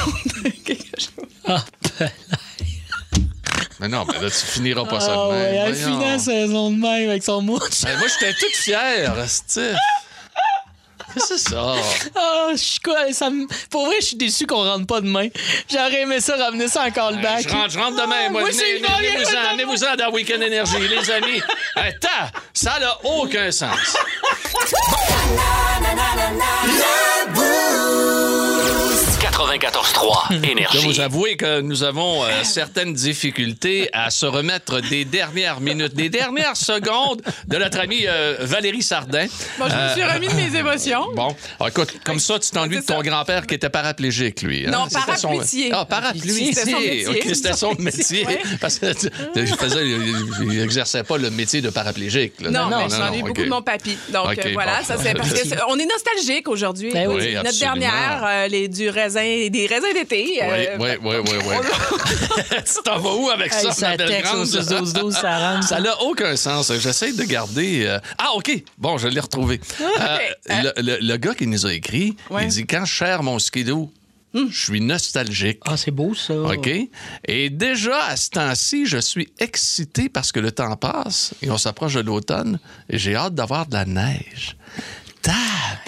Ah, 1.48 1.64
Mais 3.78 3.86
non, 3.88 4.04
mais 4.06 4.20
là, 4.20 4.28
tu 4.30 4.36
finiras 4.46 4.84
pas 4.84 4.98
ça 5.00 5.12
Ah 5.12 5.28
de 5.28 5.32
même. 5.32 5.40
ouais, 5.42 5.56
elle 5.56 5.74
Voyons. 5.74 5.98
finit 6.00 6.04
la 6.10 6.18
saison 6.18 6.70
de 6.72 6.76
même 6.76 7.08
avec 7.10 7.22
son 7.22 7.40
mouche. 7.40 7.84
Hey, 7.86 7.96
moi, 7.98 8.08
j'étais 8.08 8.32
toute 8.34 8.56
fière, 8.56 9.14
Steve. 9.28 9.76
C'est 11.16 11.38
ça. 11.38 11.74
Oh, 12.16 12.48
je 12.52 12.56
suis 12.56 12.80
quoi? 12.80 12.96
Pour 13.70 13.86
vrai, 13.86 13.96
je 14.00 14.06
suis 14.06 14.16
déçu 14.16 14.46
qu'on 14.46 14.64
rentre 14.64 14.86
pas 14.86 15.00
demain. 15.00 15.28
J'aurais 15.70 16.02
aimé 16.02 16.20
ça 16.20 16.36
ramener 16.36 16.68
ça 16.68 16.84
en 16.84 16.90
callback. 16.90 17.48
Je 17.48 17.48
rentre, 17.48 17.70
je 17.70 17.78
rentre 17.78 17.96
demain. 18.02 18.30
moi, 18.30 18.42
moi 18.42 18.50
venez, 18.50 18.78
venez, 18.78 18.88
venez 19.10 19.24
vous 19.24 19.34
en, 19.34 19.52
venez-vous-en 19.52 19.96
dans 19.96 20.10
Weekend 20.12 20.42
Énergie, 20.42 20.76
les 20.88 21.10
amis. 21.10 21.40
Attends, 21.74 22.30
ça 22.52 22.78
n'a 22.78 22.98
aucun 23.04 23.50
sens. 23.50 23.96
94.3 29.36 30.50
Énergie. 30.50 30.78
Je 30.80 30.86
vous 30.86 31.00
avouer 31.00 31.36
que 31.36 31.60
nous 31.60 31.82
avons 31.82 32.24
euh, 32.24 32.42
certaines 32.42 32.94
difficultés 32.94 33.90
à 33.92 34.08
se 34.08 34.24
remettre 34.24 34.80
des 34.80 35.04
dernières 35.04 35.60
minutes, 35.60 35.94
des 35.94 36.08
dernières 36.08 36.56
secondes 36.56 37.20
de 37.46 37.58
notre 37.58 37.80
amie 37.80 38.06
euh, 38.06 38.38
Valérie 38.40 38.82
Sardin. 38.82 39.26
Bon, 39.58 39.66
je 39.68 39.74
me 39.74 39.92
suis 39.92 40.00
euh, 40.00 40.14
remis 40.14 40.28
de 40.28 40.32
mes 40.32 40.56
émotions. 40.58 41.12
Bon, 41.14 41.36
ah, 41.60 41.68
écoute, 41.68 42.00
comme 42.02 42.18
ça, 42.18 42.38
tu 42.38 42.50
t'ennuies 42.50 42.78
de 42.78 42.86
ton 42.86 43.02
grand-père 43.02 43.46
qui 43.46 43.52
était 43.52 43.68
paraplégique, 43.68 44.40
lui. 44.40 44.66
Hein. 44.66 44.70
Non, 44.70 44.88
paraplégique. 44.88 45.70
Ah, 45.70 45.84
paraplégique. 45.84 46.54
C'était 46.56 46.70
son 46.70 46.80
métier. 46.80 47.08
Okay, 47.08 47.34
c'était 47.34 47.52
son 47.52 47.74
métier. 47.78 48.26
Parce 48.62 48.78
que 48.78 48.86
je 49.34 49.54
faisais, 49.54 49.86
il 49.86 50.48
n'exerçait 50.48 51.04
pas 51.04 51.18
le 51.18 51.28
métier 51.28 51.60
de 51.60 51.68
paraplégique. 51.68 52.40
Là. 52.40 52.50
Non, 52.50 52.70
non, 52.70 52.78
mais 52.84 52.88
je 52.88 52.96
m'ennuie 52.96 53.22
beaucoup 53.22 53.44
de 53.44 53.50
mon 53.50 53.60
papy. 53.60 53.98
Donc 54.14 54.38
euh, 54.38 54.50
voilà, 54.54 54.82
ça 54.82 54.96
c'est 54.96 55.12
parce 55.12 55.30
qu'on 55.30 55.78
est 55.78 55.86
nostalgique 55.86 56.48
aujourd'hui. 56.48 56.90
Ben 56.90 57.06
oui, 57.06 57.34
notre 57.34 57.58
dernière, 57.58 58.48
les 58.48 58.68
du 58.68 58.88
raisin 58.88 59.25
des 59.50 59.66
raisins 59.66 59.92
d'été. 59.94 60.24
Oui, 60.24 60.38
euh, 60.42 60.76
oui, 60.78 60.88
oui, 61.02 61.14
oui, 61.24 61.36
oui. 61.48 61.56
tu 62.64 62.82
t'en 62.84 62.98
vas 62.98 63.14
où 63.14 63.28
avec 63.30 63.52
Hey, 63.52 63.62
ça, 63.64 63.72
ça 63.72 63.88
ma 63.90 63.96
belle 63.96 64.22
grande? 64.22 64.46
6-12-12, 64.46 65.10
ça 65.12 65.38
rentre. 65.54 65.68
Ça 65.68 65.80
n'a 65.80 66.00
aucun 66.02 66.36
sens. 66.36 66.72
J'essaie 66.78 67.12
de 67.12 67.22
garder... 67.24 67.84
euh, 67.86 67.98
Ah, 68.18 68.30
OK. 68.34 68.50
Bon, 68.78 68.98
je 68.98 69.08
l'ai 69.08 69.20
retrouvé. 69.20 69.60
Euh, 69.80 70.18
le, 70.48 70.72
le- 70.82 70.98
le 71.00 71.16
gars 71.16 71.34
qui 71.34 71.46
nous 71.46 71.66
a 71.66 71.72
écrit, 71.72 72.16
il 72.40 72.48
dit 72.48 72.66
«Quand 72.68 72.84
je 72.84 72.92
cherche 72.92 73.22
mon 73.22 73.38
skidoo, 73.38 73.90
je 74.34 74.64
suis 74.66 74.80
nostalgique. 74.82 75.60
Ah, 75.64 75.78
c'est 75.78 75.90
beau, 75.90 76.14
ça. 76.14 76.34
OK? 76.34 76.68
Et 77.26 77.48
déjà, 77.48 78.04
à 78.04 78.16
ce 78.16 78.28
temps-ci, 78.30 78.84
je 78.84 78.98
suis 78.98 79.28
excité 79.38 80.10
parce 80.10 80.30
que 80.30 80.40
le 80.40 80.52
temps 80.52 80.76
passe 80.76 81.32
et 81.40 81.50
on 81.50 81.56
s'approche 81.56 81.94
de 81.94 82.00
l'automne 82.00 82.58
et 82.90 82.98
j'ai 82.98 83.14
hâte 83.16 83.34
d'avoir 83.34 83.64
de 83.66 83.72
la 83.74 83.86
neige. 83.86 84.56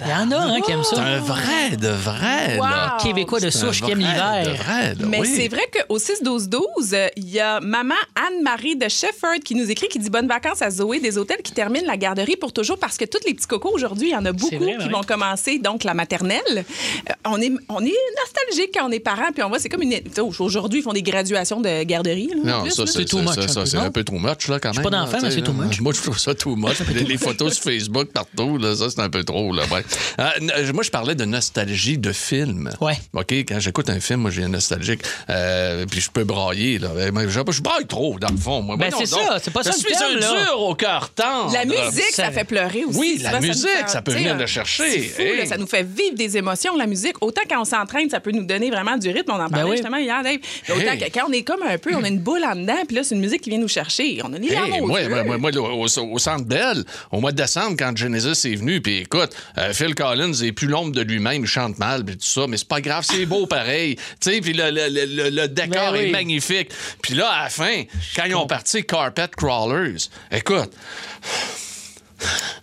Il 0.05 0.09
y 0.09 0.15
en 0.15 0.31
a 0.31 0.37
hein, 0.37 0.61
qui 0.61 0.73
aiment 0.73 0.85
ça. 0.85 0.97
C'est 0.97 1.03
un 1.03 1.19
vrai 1.19 1.77
de 1.77 1.89
vrai. 1.89 2.57
là. 2.57 2.97
Wow. 2.99 3.05
Québécois 3.05 3.41
de 3.41 3.51
souche 3.51 3.83
qui 3.83 3.91
aime 3.91 3.99
l'hiver. 3.99 4.43
de 4.45 4.51
vrai, 4.51 4.95
là, 4.95 5.07
Mais 5.07 5.21
oui. 5.21 5.33
c'est 5.35 5.49
vrai 5.49 5.63
qu'au 5.73 5.99
6-12-12, 5.99 6.61
euh, 6.93 7.09
il 7.17 7.29
y 7.29 7.41
a 7.41 7.61
maman 7.61 7.95
Anne-Marie 8.15 8.77
de 8.77 8.89
Shefford 8.89 9.41
qui 9.45 9.55
nous 9.55 9.71
écrit, 9.71 9.89
qui 9.89 9.99
dit 9.99 10.11
Bonnes 10.11 10.29
vacances 10.29 10.63
à 10.63 10.71
Zoé 10.71 11.01
des 11.01 11.19
hôtels 11.19 11.43
qui 11.43 11.53
terminent 11.53 11.87
la 11.87 11.97
garderie 11.97 12.37
pour 12.37 12.53
toujours 12.53 12.79
parce 12.79 12.97
que 12.97 13.05
tous 13.05 13.19
les 13.27 13.35
petits 13.35 13.47
cocos 13.47 13.71
aujourd'hui, 13.73 14.09
il 14.09 14.13
y 14.13 14.17
en 14.17 14.25
a 14.25 14.33
beaucoup 14.33 14.57
vrai, 14.57 14.77
qui 14.79 14.85
ouais. 14.87 14.93
vont 14.93 15.03
commencer 15.03 15.59
donc 15.59 15.85
la 15.85 15.95
maternelle. 15.95 16.43
Euh, 16.57 17.13
on, 17.25 17.41
est, 17.41 17.53
on 17.69 17.85
est 17.85 17.95
nostalgique 18.23 18.71
quand 18.75 18.89
on 18.89 18.93
est 18.93 19.01
parents, 19.01 19.33
puis 19.33 19.43
on 19.43 19.49
voit, 19.49 19.59
c'est 19.59 19.69
comme 19.69 19.83
une. 19.83 19.99
Aujourd'hui, 20.39 20.81
ils 20.81 20.83
font 20.83 20.93
des 20.93 21.03
graduations 21.03 21.61
de 21.61 21.83
garderie. 21.85 22.31
là, 22.45 22.53
Non, 22.59 22.63
plus, 22.63 22.73
ça, 22.73 22.87
c'est 22.87 23.05
too 23.05 23.19
much, 23.19 23.35
ça, 23.47 23.61
peu, 23.61 23.67
c'est 23.67 23.77
un 23.77 23.91
peu 23.91 24.05
trop 24.05 24.19
much, 24.19 24.49
là, 24.49 24.59
quand 24.61 24.75
même. 24.75 24.83
pas 24.83 24.91
d'enfant, 24.91 25.19
mais 25.23 25.31
c'est 25.31 25.43
too 25.43 25.53
much. 25.53 25.81
Moi, 25.81 25.93
je 25.95 26.03
trouve 26.03 26.19
ça 26.19 26.35
too 26.35 26.57
much. 26.57 26.79
Les 27.09 27.19
photos 27.19 27.55
sur 27.55 27.65
Facebook, 27.65 28.09
partout, 28.13 28.59
là, 28.59 28.75
ça, 28.75 28.91
c'est 28.91 29.01
un 29.01 29.11
peu 29.11 29.25
trop, 29.29 29.53
là. 29.53 29.63
ouais. 29.71 29.83
Euh, 30.21 30.29
n- 30.41 30.73
moi, 30.73 30.83
je 30.83 30.91
parlais 30.91 31.15
de 31.15 31.25
nostalgie 31.25 31.99
de 31.99 32.13
film. 32.13 32.71
Ouais. 32.81 32.95
OK, 33.13 33.33
quand 33.33 33.61
j'écoute 33.61 33.89
un 33.91 34.01
film, 34.01 34.21
moi, 34.21 34.31
je 34.31 34.41
viens 34.41 34.49
nostalgique. 34.49 35.01
Euh, 35.31 35.85
puis 35.91 36.01
je 36.01 36.11
peux 36.11 36.25
brailler, 36.25 36.79
là. 36.79 36.89
Mais 37.13 37.29
Je, 37.29 37.41
je 37.51 37.63
braille 37.63 37.87
trop, 37.87 38.19
dans 38.19 38.31
le 38.31 38.37
fond. 38.37 38.63
Moi. 38.63 38.77
Ben, 38.77 38.91
c'est 38.97 39.07
ça, 39.07 39.39
c'est 39.43 39.53
pas 39.53 39.63
ça 39.63 39.71
Je 39.73 39.77
suis 39.79 39.95
un 39.95 40.19
là. 40.19 40.45
dur 40.45 40.61
au 40.61 40.75
cœur 40.75 41.11
tendre. 41.11 41.53
La 41.53 41.65
musique, 41.65 42.13
ça, 42.13 42.31
fait 42.31 42.45
pleurer 42.45 42.85
aussi. 42.85 42.99
Oui, 42.99 43.21
la 43.23 43.41
musique, 43.41 43.69
fait- 43.69 43.89
ça 43.89 44.03
peut 44.03 44.13
venir 44.13 44.35
euh, 44.35 44.39
le 44.39 44.47
chercher. 44.47 44.91
C'est 44.91 45.01
fou, 45.03 45.23
Hey. 45.23 45.39
là, 45.39 45.47
ça 45.47 45.57
nous 45.57 45.67
fait 45.67 45.83
vivre 45.83 46.15
des 46.17 46.37
émotions, 46.37 46.77
la 46.77 46.87
musique. 46.87 47.17
Autant 47.23 47.43
quand 47.49 47.61
on 47.61 47.65
s'entraîne, 47.65 48.09
ça 48.11 48.21
peut 48.21 48.31
nous 48.33 48.45
donner 48.45 48.71
vraiment 48.71 48.97
du 48.97 49.09
rythme. 49.11 49.31
On 49.33 49.41
en 49.43 49.49
parlait 49.49 49.71
oui. 49.71 49.77
justement 49.77 49.97
hier, 49.99 50.23
Dave. 50.23 50.39
Mais 50.69 50.75
Autant 50.75 50.93
Hey. 50.93 50.99
que 50.99 51.05
quand 51.19 51.27
on 51.29 51.33
est 51.33 51.43
comme 51.43 51.63
un 51.63 51.77
peu, 51.79 51.95
on 51.95 52.03
a 52.05 52.09
une 52.09 52.21
boule 52.21 52.45
en 52.45 52.55
dedans, 52.57 52.77
puis 52.87 52.97
là, 52.97 53.03
c'est 53.05 53.15
une 53.15 53.21
musique 53.21 53.43
qui 53.43 53.51
vient 53.51 53.59
nous 53.59 53.69
chercher. 53.69 54.21
On 54.25 54.33
a 54.33 54.39
les 54.39 54.49
larmes 54.51 54.73
Hey, 54.73 54.81
aux 54.81 54.87
moi, 54.87 55.01
moi, 55.09 55.25
moi, 55.25 55.39
moi, 55.39 55.51
là, 55.51 55.61
au, 55.61 55.85
au 55.85 56.19
Centre 56.19 56.45
Bell, 56.45 56.85
au 57.13 57.21
mois 57.21 57.33
de 57.33 57.37
décembre, 57.37 57.77
quand 57.79 57.97
Genesis 57.97 58.49
est 58.53 58.55
venu, 58.57 58.81
puis 58.81 58.99
écoute, 58.99 59.18
euh, 59.59 59.73
Phil 59.73 59.95
Collins 59.95 60.33
est 60.43 60.53
plus 60.53 60.67
l'ombre 60.67 60.93
de 60.93 61.03
lui-même, 61.03 61.43
il 61.43 61.47
chante 61.49 61.79
mal, 61.79 62.05
puis 62.05 62.17
tout 62.17 62.27
ça, 62.27 62.47
mais 62.49 62.57
c'est 62.57 62.69
pas 62.69 62.81
grave, 62.81 63.05
c'est 63.09 63.27
beau 63.27 63.47
pareil. 63.49 63.97
Tu 64.21 64.33
sais, 64.33 64.41
puis 64.41 64.53
le, 64.53 64.71
le- 64.71 64.89
le- 64.89 65.07
le- 65.25 65.31
le 65.31 65.49
décor 65.49 65.93
oui. 65.93 65.99
est 66.01 66.11
magnifique. 66.11 66.71
Puis 67.03 67.15
là, 67.15 67.29
à 67.29 67.45
la 67.45 67.51
fin, 67.51 67.85
quand 68.17 68.25
ils 68.25 68.35
ont 68.35 68.47
parti 68.47 68.85
Carpet 68.85 69.29
Crawlers, 69.37 70.09
écoute... 70.31 70.71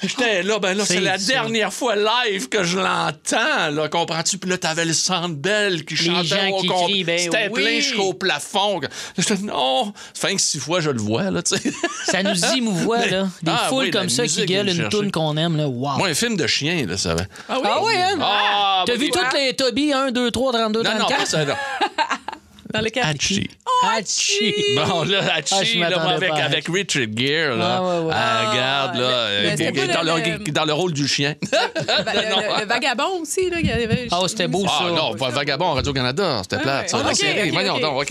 J'étais 0.04 0.44
là, 0.44 0.60
ben 0.60 0.76
là, 0.78 0.84
c'est 0.86 1.00
la 1.00 1.18
ça. 1.18 1.34
dernière 1.34 1.72
fois 1.74 1.96
live 1.96 2.50
que 2.50 2.64
je 2.64 2.78
l'entends, 2.78 3.70
là, 3.72 3.88
comprends-tu? 3.90 4.38
Puis 4.38 4.50
là, 4.50 4.58
t'avais 4.58 4.86
le 4.86 4.94
Centre 4.94 5.30
Bell 5.36 5.86
qui 5.86 5.96
Les 5.96 6.06
chantait 6.06 6.52
au 6.52 6.64
compte. 6.64 6.92
ben 7.06 7.18
C'était 7.18 7.50
oui. 7.52 7.62
plein 7.64 7.80
jusqu'au 7.80 8.14
plafond. 8.14 8.82
J'étais, 9.18 9.38
non, 9.38 9.94
fin 10.14 10.36
que 10.36 10.42
six 10.42 10.60
fois, 10.60 10.82
je 10.82 10.90
le 10.90 11.00
vois, 11.00 11.32
là, 11.32 11.42
tu 11.42 11.56
sais. 11.58 11.72
Ça 12.06 12.22
nous 12.24 12.46
émouvoit, 12.56 13.06
là. 13.06 13.28
Des 13.42 13.52
Ah, 13.52 13.68
foules 13.70 13.86
oui, 13.86 13.92
comme 13.92 14.10
ça 14.10 14.28
qui 14.28 14.46
gueulent 14.46 14.70
une 14.70 14.90
toune 14.90 15.12
qu'on 15.12 15.38
aime, 15.38 15.56
là. 15.58 15.68
Wow. 15.68 15.98
Moi, 15.98 16.10
un 16.10 16.14
film 16.14 16.36
de 16.36 16.48
chien, 16.48 16.86
là, 16.86 16.98
ça 16.98 17.16
va. 17.16 17.24
Ah 17.50 17.58
oui? 17.60 17.68
Ah 17.70 17.80
oui, 17.84 17.94
hein? 17.98 18.18
Ah, 18.22 18.84
T'as 18.86 18.94
bah, 18.94 19.00
vu 19.00 19.10
toutes 19.10 19.34
les 19.34 19.54
Toby 19.56 19.94
1, 19.94 20.12
2, 20.12 20.32
3, 20.32 20.52
32, 20.52 20.84
Non, 20.84 20.90
non, 20.92 20.98
34? 21.06 21.18
pas 21.20 21.26
ça, 21.26 21.46
là. 21.46 21.58
Dans 22.74 22.82
le 22.82 22.90
cas. 22.90 23.04
Hachi. 23.94 24.54
Bon, 24.76 25.04
là, 25.04 25.20
Ah, 25.30 25.38
Hachi, 25.38 25.80
là, 25.80 25.88
avec, 26.46 26.68
Richard 26.68 27.08
Gere, 27.16 27.56
là. 27.58 27.78
Ah, 27.78 27.82
ouais, 27.84 28.00
ouais. 28.06 28.14
Ah, 28.16 28.50
regarde, 28.52 28.96
là, 28.98 29.04
euh, 29.08 29.56
dans, 29.94 30.04
le- 30.04 30.52
dans 30.52 30.66
rôle 30.74 30.94
du 30.94 31.08
chien. 31.08 31.36
Ben, 31.44 32.14
le, 32.14 32.22
le- 32.22 32.60
le 32.62 32.66
vagabond 32.66 33.22
aussi, 33.22 33.50
là. 33.50 33.58
il 33.60 33.68
y 33.68 33.72
avait- 33.72 34.08
Ah, 34.12 34.20
c'était 34.28 34.48
beau, 34.48 34.66
Ah, 34.68 34.84
ça. 34.86 34.92
non, 34.92 35.14
pas 35.16 35.30
Vagabond, 35.30 35.74
Radio-Canada, 35.74 36.42
c'était 36.44 36.62
plate, 36.62 36.90
ça. 36.90 36.98
Ah, 37.00 37.04
la 37.04 37.10
ok, 37.10 37.16
série. 37.16 37.48
ok, 37.50 37.54
Voyons 37.54 37.76
ok. 37.76 37.82
donc, 37.82 38.02
OK. 38.02 38.10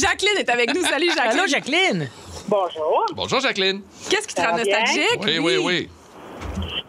Jacqueline 0.00 0.38
est 0.38 0.48
avec 0.50 0.74
nous. 0.74 0.82
Salut, 0.84 1.08
Jacqueline. 1.14 1.38
Allô, 1.38 1.46
Jacqueline? 1.48 2.08
Bonjour. 2.48 3.06
Bonjour, 3.14 3.40
Jacqueline. 3.40 3.80
Qu'est-ce 4.10 4.26
qui 4.28 4.34
te 4.34 4.40
rend 4.40 4.56
nostalgique? 4.56 5.18
Oui, 5.22 5.38
oui, 5.38 5.56
oui. 5.56 5.88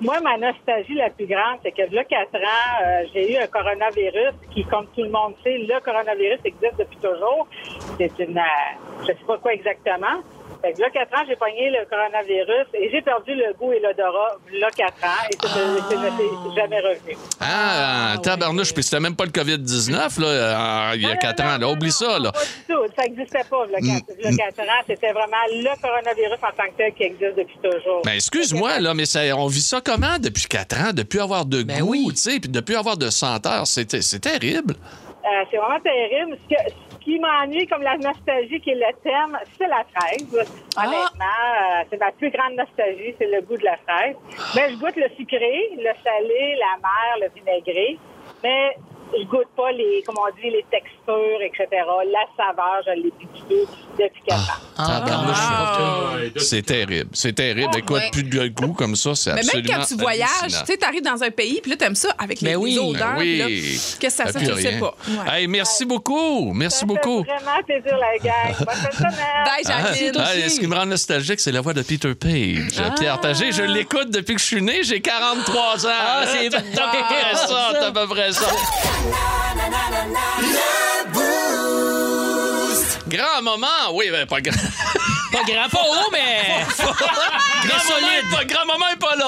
Moi, 0.02 0.20
ma 0.20 0.38
nostalgie 0.38 0.96
la 0.96 1.10
plus 1.10 1.26
grande, 1.26 1.60
c'est 1.64 1.72
que, 1.72 1.93
là, 1.93 2.04
quatre 2.04 2.36
ans, 2.36 2.84
euh, 2.84 3.06
j'ai 3.14 3.34
eu 3.34 3.38
un 3.38 3.48
coronavirus 3.48 4.34
qui, 4.54 4.66
comme 4.66 4.88
tout 4.88 5.04
le 5.04 5.10
monde 5.10 5.36
sait, 5.41 5.58
le 5.58 5.80
coronavirus 5.80 6.39
existe 6.43 6.78
depuis 6.78 6.98
toujours. 6.98 7.48
C'est 7.98 8.12
une, 8.20 8.38
euh, 8.38 9.02
je 9.02 9.08
sais 9.08 9.26
pas 9.26 9.38
quoi 9.38 9.54
exactement. 9.54 10.22
Fait 10.62 10.74
que 10.74 10.82
là, 10.82 10.89
quatre 10.89 11.14
ans, 11.14 11.24
j'ai 11.28 11.36
pogné 11.36 11.70
le 11.70 11.86
coronavirus 11.89 12.68
et 12.74 12.89
j'ai 12.91 13.02
perdu 13.02 13.36
le 13.36 13.54
goût 13.54 13.72
et 13.74 13.80
l'odorat, 13.80 14.38
là, 14.54 14.68
quatre 14.76 15.04
ans, 15.04 15.28
et 15.32 15.36
ça 15.48 15.60
ne 15.60 15.78
ça 15.78 16.12
ne 16.12 16.18
s'est 16.18 16.56
jamais 16.56 16.80
revenu. 16.80 17.16
Ah, 17.39 18.16
tabarnouche, 18.24 18.74
puis 18.74 18.82
c'était 18.84 19.00
même 19.00 19.16
pas 19.16 19.26
le 19.26 19.32
COVID-19, 19.32 20.20
là, 20.22 20.28
euh, 20.28 20.96
il 20.96 21.02
y 21.02 21.06
a 21.12 21.16
quatre 21.18 21.43
ans, 21.43 21.58
là. 21.60 21.68
Oublie 21.70 21.91
ça, 21.91 22.18
là. 22.20 22.32
Pas 22.32 22.39
du 22.39 22.74
tout. 22.74 22.93
Ça 22.98 23.04
n'existait 23.04 23.43
pas, 23.50 23.66
le 23.66 23.78
Mm. 23.82 23.88
quatre, 24.02 24.18
le 24.18 24.38
quatre 24.38 24.60
ans. 24.62 24.84
C'était 24.88 25.12
vraiment 25.12 25.43
le 25.52 25.82
coronavirus 25.82 26.39
en 26.41 26.56
tant 26.58 26.70
que 26.72 26.78
tel 26.78 26.93
qui 26.93 27.04
existe 27.04 27.36
depuis 27.38 27.58
toujours. 27.62 28.02
Ben, 28.04 28.14
excuse-moi, 28.14 28.80
là, 28.80 28.93
mais 28.93 29.06
ça, 29.06 29.20
on 29.38 29.48
vit 29.48 29.62
ça 29.62 29.82
comment 29.82 30.18
depuis 30.20 30.46
quatre 30.46 30.76
ans? 30.80 30.91
Depuis 30.93 31.20
avoir 31.20 31.46
de 31.46 31.64
Ben 31.64 31.80
goût, 31.82 31.91
oui. 31.91 32.08
tu 32.10 32.16
sais, 32.18 32.39
puis 32.39 32.50
depuis 32.50 32.76
avoir 32.76 32.98
de 32.98 33.10
senteur? 33.10 33.68
C'est 33.68 34.02
c'est 34.02 34.20
terrible. 34.20 34.76
Euh, 34.76 35.43
c'est 35.52 35.58
vraiment 35.58 35.80
terrible. 35.80 36.38
Ce, 36.50 36.56
que- 36.56 36.72
qui 37.06 37.20
m'ennuie, 37.20 37.68
comme 37.68 37.84
la 37.84 37.97
nostalgie 37.97 38.60
qui 38.60 38.72
est 38.72 38.76
le 38.76 38.93
thème, 39.03 39.38
c'est 39.58 39.68
la 39.68 39.86
fraise. 39.93 40.49
Honnêtement, 40.76 41.39
euh, 41.53 41.84
c'est 41.89 41.99
ma 41.99 42.12
plus 42.12 42.32
grande 42.32 42.56
nostalgie, 42.56 43.14
c'est 43.18 43.28
le 43.28 43.41
goût 43.41 43.58
de 43.58 43.64
la 43.64 43.78
fraise. 43.78 44.16
Mais 44.56 44.72
je 44.72 44.76
goûte 44.78 44.95
le 44.95 45.08
sucré, 45.16 45.70
le 45.78 45.91
salé, 46.03 46.58
la 46.60 46.78
mer, 46.82 47.22
le 47.22 47.28
vinaigré. 47.36 47.99
Mais 48.43 48.76
je 49.18 49.24
goûte 49.26 49.47
pas 49.55 49.72
les, 49.72 50.03
comment 50.05 50.22
on 50.30 50.36
dit, 50.41 50.49
les 50.49 50.66
textures, 50.72 51.41
etc. 51.41 51.68
La 52.11 52.26
saveur, 52.36 52.82
je 52.86 52.91
l'ai 53.01 53.11
tout 53.11 53.68
depuis 53.97 54.22
quatre 54.28 54.49
ans. 54.49 54.61
Ah, 54.78 55.01
Tabarnouche. 55.05 55.38
Ah, 55.39 56.16
C'est 56.38 56.61
terrible. 56.66 57.09
C'est 57.13 57.34
terrible. 57.34 57.78
Écoute, 57.78 57.97
ouais. 57.97 58.09
plus 58.11 58.24
de 58.24 58.47
goût 58.49 58.74
comme 58.74 58.95
ça, 58.95 59.16
c'est 59.16 59.34
Mais 59.34 59.39
absolument 59.39 59.70
même 59.70 59.80
quand 59.80 59.86
tu 59.86 59.95
voyages, 59.95 60.30
tu 60.47 60.66
sais, 60.66 60.78
t'arrives 60.78 61.01
dans 61.03 61.24
un 61.24 61.32
pays, 61.32 61.61
puis 61.61 61.72
là, 61.72 61.78
t'aimes 61.78 61.95
ça 61.95 62.09
avec 62.18 62.41
les, 62.41 62.51
Ben 62.51 62.57
oui. 62.57 62.72
les 62.74 62.80
odeurs. 62.80 63.16
Ben 63.18 63.38
là, 63.38 63.45
oui. 63.45 63.61
Qu'est-ce 63.99 63.99
que 63.99 64.09
ça 64.09 64.24
T'as 64.26 64.39
fait, 64.39 64.45
plus 64.45 64.55
je 64.57 64.61
sais 64.61 64.80
pas. 64.80 64.95
Ouais. 65.07 65.39
Hey, 65.41 65.47
merci 65.47 65.86
beaucoup. 65.86 66.51
Merci 66.53 66.80
Ça 66.80 66.86
beaucoup. 66.86 67.24
fait 67.24 67.32
vraiment 67.36 67.63
plaisir, 67.66 67.97
la 67.97 68.18
gang. 68.18 68.55
Bonne 68.66 68.91
semaine. 68.91 69.45
Bye, 69.45 69.63
Jacqueline. 69.66 70.11
Ah, 70.18 70.24
ah, 70.45 70.49
ce 70.49 70.59
qui 70.59 70.68
me 70.68 70.76
rend 70.76 70.86
nostalgique, 70.86 71.39
c'est 71.39 71.51
la 71.51 71.61
voix 71.61 71.74
de 71.74 71.82
Peter 71.82 72.13
Page. 72.16 72.74
Ah. 72.80 72.91
Pierre 72.99 73.20
Pagé, 73.22 73.51
je 73.51 73.63
l'écoute 73.63 74.09
depuis 74.09 74.36
que 74.36 74.41
je 74.41 74.45
suis 74.45 74.61
né, 74.61 74.84
j'ai 74.84 74.99
43 75.01 75.86
ans. 75.86 75.89
Ah, 75.89 76.24
c'est 76.28 76.47
à 76.53 76.59
peu 76.59 76.68
près 76.68 77.36
ça, 77.36 77.70
c'est 77.72 77.86
à 77.86 77.91
peu 77.91 78.07
près 78.07 78.32
ça. 78.32 78.47
Grand 83.08 83.41
moment, 83.43 83.68
oui, 83.93 84.10
ben 84.12 84.26
pas 84.26 84.41
grand. 84.41 84.56
Pas 85.32 85.43
grand, 85.43 85.70
pas 85.70 85.84
haut, 85.84 86.10
mais. 86.12 86.66
grand 86.78 87.80
moment 87.80 87.80
solide. 87.80 88.32
pas, 88.32 88.45
grand 88.45 88.66
moment 88.66 88.88
est 88.89 88.99
pas 88.99 89.16
là. 89.16 89.25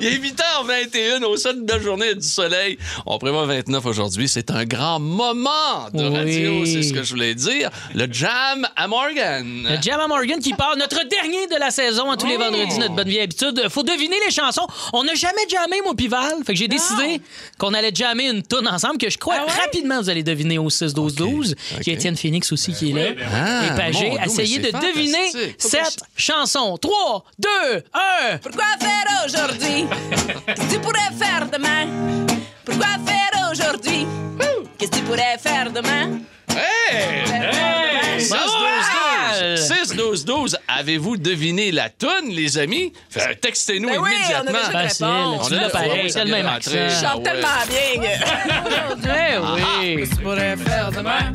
Il 0.00 0.06
est 0.08 0.18
8h21 0.18 1.22
au 1.24 1.36
sein 1.36 1.54
de 1.54 1.70
la 1.72 1.78
journée 1.78 2.14
du 2.14 2.26
soleil. 2.26 2.78
On 3.06 3.18
prévoit 3.18 3.46
29 3.46 3.84
aujourd'hui. 3.86 4.28
C'est 4.28 4.50
un 4.50 4.64
grand 4.64 4.98
moment 4.98 5.88
de 5.92 6.08
Oui. 6.08 6.16
radio, 6.16 6.64
c'est 6.66 6.82
ce 6.82 6.92
que 6.92 7.02
je 7.02 7.10
voulais 7.10 7.34
dire. 7.34 7.70
Le 7.94 8.06
jam 8.12 8.66
à 8.76 8.88
Morgan. 8.88 9.66
Le 9.70 9.80
Jam 9.80 10.00
à 10.00 10.08
Morgan 10.08 10.40
qui 10.40 10.52
part, 10.54 10.76
notre 10.76 11.04
dernier 11.08 11.46
de 11.46 11.56
la 11.58 11.70
saison, 11.70 12.10
à 12.10 12.16
tous 12.16 12.26
les 12.26 12.36
vendredis, 12.36 12.78
notre 12.78 12.94
bonne 12.94 13.08
vieille 13.08 13.22
habitude. 13.22 13.66
Faut 13.68 13.82
deviner 13.82 14.16
les 14.26 14.32
chansons. 14.32 14.66
On 14.92 15.04
n'a 15.04 15.14
jamais 15.14 15.46
jammé, 15.48 15.80
moi, 15.84 15.94
Pival. 15.94 16.34
Fait 16.44 16.52
que 16.54 16.58
j'ai 16.58 16.68
décidé 16.68 17.20
qu'on 17.58 17.72
allait 17.74 17.94
jammer 17.94 18.28
une 18.28 18.42
tune 18.42 18.66
ensemble 18.68 18.98
que 18.98 19.10
je 19.10 19.18
crois 19.18 19.36
rapidement 19.64 20.00
vous 20.00 20.10
allez 20.10 20.22
deviner 20.22 20.58
au 20.58 20.68
6-12-12. 20.70 21.54
Il 21.80 21.86
y 21.86 21.90
a 21.90 21.94
Étienne 21.94 22.16
Phoenix 22.16 22.50
aussi 22.52 22.72
qui 22.72 22.90
est 22.90 22.94
là. 22.94 23.10
Ah, 23.32 23.66
Et 23.66 23.76
Pagé, 23.76 24.10
mon 24.10 24.22
essayez 24.24 24.58
de 24.58 24.70
deviner 24.70 25.54
cette 25.58 26.00
chanson. 26.16 26.76
3, 26.78 27.24
2, 27.38 27.48
1. 27.94 28.27
Pourquoi 28.42 28.64
faire 28.78 29.24
aujourd'hui? 29.24 29.86
Qu'est-ce 30.46 30.60
que 30.60 30.74
tu 30.74 30.80
pourrais 30.80 31.12
faire 31.18 31.48
demain? 31.50 31.86
Pourquoi 32.64 32.86
faire 33.06 33.50
aujourd'hui? 33.50 34.06
Qu'est-ce 34.76 34.90
que 34.90 34.96
tu 34.96 35.02
pourrais 35.02 35.38
faire 35.38 35.70
demain? 35.72 36.20
Hey! 36.58 37.24
Hey! 37.32 38.20
6 38.20 38.30
12 38.30 38.40
12 39.56 39.68
6 39.88 39.96
12 39.96 40.24
12 40.24 40.58
Avez-vous 40.66 41.16
deviné 41.16 41.70
la 41.70 41.88
toune, 41.88 42.30
les 42.30 42.58
amis? 42.58 42.92
Fait, 43.10 43.36
Textez-nous 43.36 43.88
Ben 43.88 43.98
oui, 44.00 44.10
immédiatement. 44.16 44.58
on 45.40 45.46
a 45.46 45.48
déjà 45.48 45.64
une 45.64 45.70
pareil, 45.70 46.10
c'est 46.10 46.24
le 46.24 46.30
même 46.30 46.46
accent. 46.46 46.70
Je 46.72 46.88
chante 47.06 47.26
Ah 47.26 47.30
tellement 47.30 47.48
bien. 47.68 48.10
Eh 49.30 49.38
oui. 49.38 49.96
Qu'est-ce 49.96 50.10
que 50.10 50.16
tu 50.16 50.22
pourrais 50.22 50.56
faire 50.56 50.90
demain? 50.90 51.32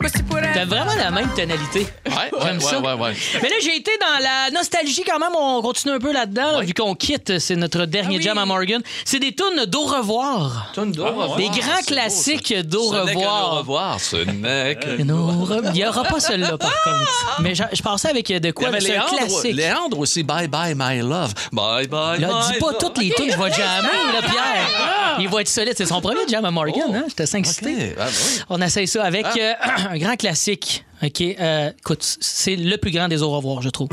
Qu'est-ce 0.00 0.12
que 0.12 0.18
tu 0.18 0.24
pourrais 0.24 0.52
T'as 0.54 0.64
vraiment 0.64 0.94
la 0.94 1.10
même 1.10 1.28
tonalité. 1.34 1.80
Ouais, 2.06 2.30
J'aime 2.42 2.56
ouais, 2.58 2.62
ça. 2.62 2.80
ouais, 2.80 2.92
ouais. 2.92 3.12
Mais 3.42 3.48
là, 3.48 3.54
j'ai 3.62 3.76
été 3.76 3.90
dans 4.00 4.22
la 4.22 4.50
nostalgie 4.52 5.02
quand 5.04 5.18
même. 5.18 5.30
On 5.36 5.60
continue 5.62 5.94
un 5.94 5.98
peu 5.98 6.12
là-dedans, 6.12 6.52
là, 6.52 6.60
vu 6.60 6.72
qu'on 6.74 6.94
quitte. 6.94 7.38
C'est 7.38 7.56
notre 7.56 7.84
dernier 7.86 8.16
Ah 8.16 8.18
oui. 8.18 8.22
jam 8.22 8.38
à 8.38 8.46
Morgan. 8.46 8.80
C'est 9.04 9.18
des 9.18 9.34
tunes 9.34 9.64
d'au 9.66 9.82
revoir. 9.84 10.70
Toune 10.74 10.92
d'au 10.92 11.04
revoir. 11.06 11.36
Des 11.36 11.48
grands 11.48 11.82
classiques 11.86 12.54
d'au 12.66 12.92
Ce 12.92 13.04
n'est 13.04 13.14
qu'un 13.14 13.18
au 13.20 13.24
revoir. 13.24 13.58
revoir. 13.58 14.00
Ce 14.00 14.16
n'est 14.16 14.32
re- 14.44 15.62
Il 15.66 15.72
n'y 15.72 15.86
aura 15.86 16.04
pas 16.04 16.20
celle-là, 16.20 16.56
par 16.58 16.70
contre. 16.82 17.36
Mais 17.40 17.54
je, 17.54 17.62
je 17.72 17.82
pensais 17.82 18.08
avec 18.08 18.28
de 18.28 18.34
Il 18.34 18.46
y 18.48 18.52
quoi? 18.52 18.68
un 18.68 18.72
Léandre, 18.78 19.08
classique. 19.16 19.54
Léandre 19.54 19.98
aussi, 19.98 20.22
Bye 20.22 20.48
Bye 20.48 20.74
My 20.76 20.98
Love. 21.00 21.32
Bye 21.52 21.86
Bye 21.88 22.20
Là, 22.20 22.28
My 22.28 22.52
dis 22.54 22.58
pas 22.60 22.66
Love. 22.72 22.78
toutes 22.80 22.98
les 22.98 23.10
tunes, 23.10 23.30
je 23.30 23.36
vais 23.36 23.52
jammer, 23.52 23.88
là, 24.12 24.20
Pierre. 24.22 25.16
Il 25.20 25.28
va 25.28 25.40
être 25.40 25.48
solide. 25.48 25.74
C'est 25.76 25.86
son 25.86 26.00
premier 26.00 26.26
jam 26.28 26.44
à 26.44 26.50
Morgan, 26.50 26.94
hein? 26.94 27.04
J'étais 27.08 27.26
5 27.26 27.46
OK. 27.46 27.68
Ah, 27.98 28.04
oui. 28.08 28.40
On 28.50 28.60
essaye 28.60 28.86
ça 28.86 29.04
avec 29.04 29.26
euh, 29.38 29.52
un 29.90 29.96
grand 29.98 30.16
classique. 30.16 30.84
OK? 31.02 31.20
Euh, 31.22 31.70
écoute, 31.78 32.02
c'est 32.20 32.56
le 32.56 32.76
plus 32.76 32.90
grand 32.90 33.08
des 33.08 33.22
au 33.22 33.30
revoir, 33.30 33.62
je 33.62 33.68
trouve. 33.70 33.88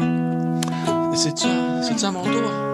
C'est-tu 1.16 1.48
à 2.06 2.12
mon 2.12 2.24
tour? 2.24 2.73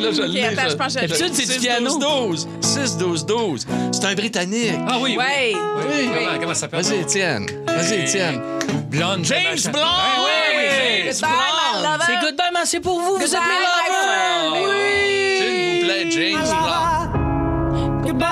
Là, 0.00 0.10
je 0.12 0.22
l'ai. 0.22 0.44
attends, 0.44 0.68
je 0.70 0.74
pense 0.76 0.94
que 0.94 1.00
je 1.00 1.06
l'ai. 1.06 1.08
D'habitude, 1.08 1.34
c'est 1.34 1.46
du 1.46 1.52
6 1.52 1.58
piano. 1.60 1.98
12 1.98 2.48
6 2.60 2.96
12 2.98 3.26
12 3.26 3.66
C'est 3.92 4.04
un 4.06 4.14
Britannique. 4.14 4.74
Ah 4.88 4.98
oui, 5.00 5.10
oui. 5.10 5.16
Ouais. 5.18 5.52
Oui. 5.54 6.10
Comment, 6.14 6.38
comment 6.40 6.54
ça 6.54 6.60
s'appelle? 6.60 6.82
Vas-y, 6.82 7.00
Étienne. 7.00 7.46
Vas-y, 7.66 8.00
Étienne. 8.00 8.40
Blonde. 8.90 9.24
James! 9.24 9.38
Ben 9.72 9.80
oui, 10.24 10.62
James 11.02 11.12
Goodbye, 11.12 11.30
my 11.30 11.82
lover. 11.82 12.04
C'est 12.06 12.26
Goodbye, 12.26 12.52
man, 12.52 12.62
c'est 12.64 12.80
pour 12.80 13.00
vous. 13.00 13.16
Vous 13.16 13.22
êtes 13.22 13.30
Goodbye, 13.30 13.48
mes 13.48 13.58
lovers. 13.60 14.02
friend. 14.02 14.72
S'il 15.38 15.80
vous 15.80 15.86
plaît, 15.86 16.10
James 16.10 16.42
Blunt. 16.42 18.02
Goodbye, 18.02 18.28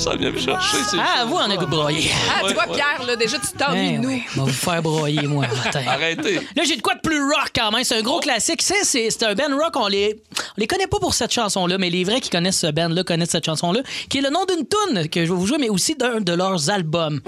Ça 0.00 0.16
vient 0.16 0.30
me 0.30 0.38
chercher, 0.38 0.78
c'est 0.90 0.96
Ah, 0.98 1.26
vous, 1.26 1.34
on 1.34 1.50
a 1.50 1.56
goût 1.58 1.66
broyer. 1.66 2.10
Ah, 2.30 2.40
tu 2.48 2.54
vois. 2.54 2.64
Pierre, 2.68 3.02
là, 3.06 3.16
déjà, 3.16 3.38
tu 3.38 3.48
t'ennuies 3.56 3.98
de 3.98 4.02
nous. 4.02 4.22
on 4.36 4.40
va 4.40 4.44
vous 4.44 4.48
faire 4.52 4.80
broyer, 4.82 5.26
moi, 5.26 5.46
matin. 5.46 5.82
Arrêtez. 5.86 6.36
Là, 6.56 6.62
j'ai 6.64 6.76
de 6.76 6.80
quoi 6.80 6.94
de 6.94 7.00
plus 7.00 7.22
rock 7.22 7.50
quand 7.54 7.70
même. 7.70 7.84
C'est 7.84 7.98
un 7.98 8.02
gros 8.02 8.18
classique. 8.20 8.62
C'est, 8.62 8.82
c'est, 8.84 9.10
c'est 9.10 9.24
un 9.24 9.34
band 9.34 9.54
rock. 9.62 9.76
On 9.76 9.88
les, 9.88 10.18
on 10.38 10.42
les 10.56 10.66
connaît 10.66 10.86
pas 10.86 10.98
pour 10.98 11.12
cette 11.12 11.32
chanson-là, 11.34 11.76
mais 11.76 11.90
les 11.90 12.04
vrais 12.04 12.20
qui 12.22 12.30
connaissent 12.30 12.60
ce 12.60 12.68
band-là 12.68 13.04
connaissent 13.04 13.30
cette 13.30 13.44
chanson-là, 13.44 13.80
qui 14.08 14.18
est 14.18 14.22
le 14.22 14.30
nom 14.30 14.46
d'une 14.46 14.66
tune 14.66 15.06
que 15.10 15.26
je 15.26 15.32
vais 15.32 15.38
vous 15.38 15.46
jouer, 15.46 15.58
mais 15.58 15.68
aussi 15.68 15.94
d'un 15.96 16.20
de 16.22 16.32
leurs 16.32 16.70
albums. 16.70 17.20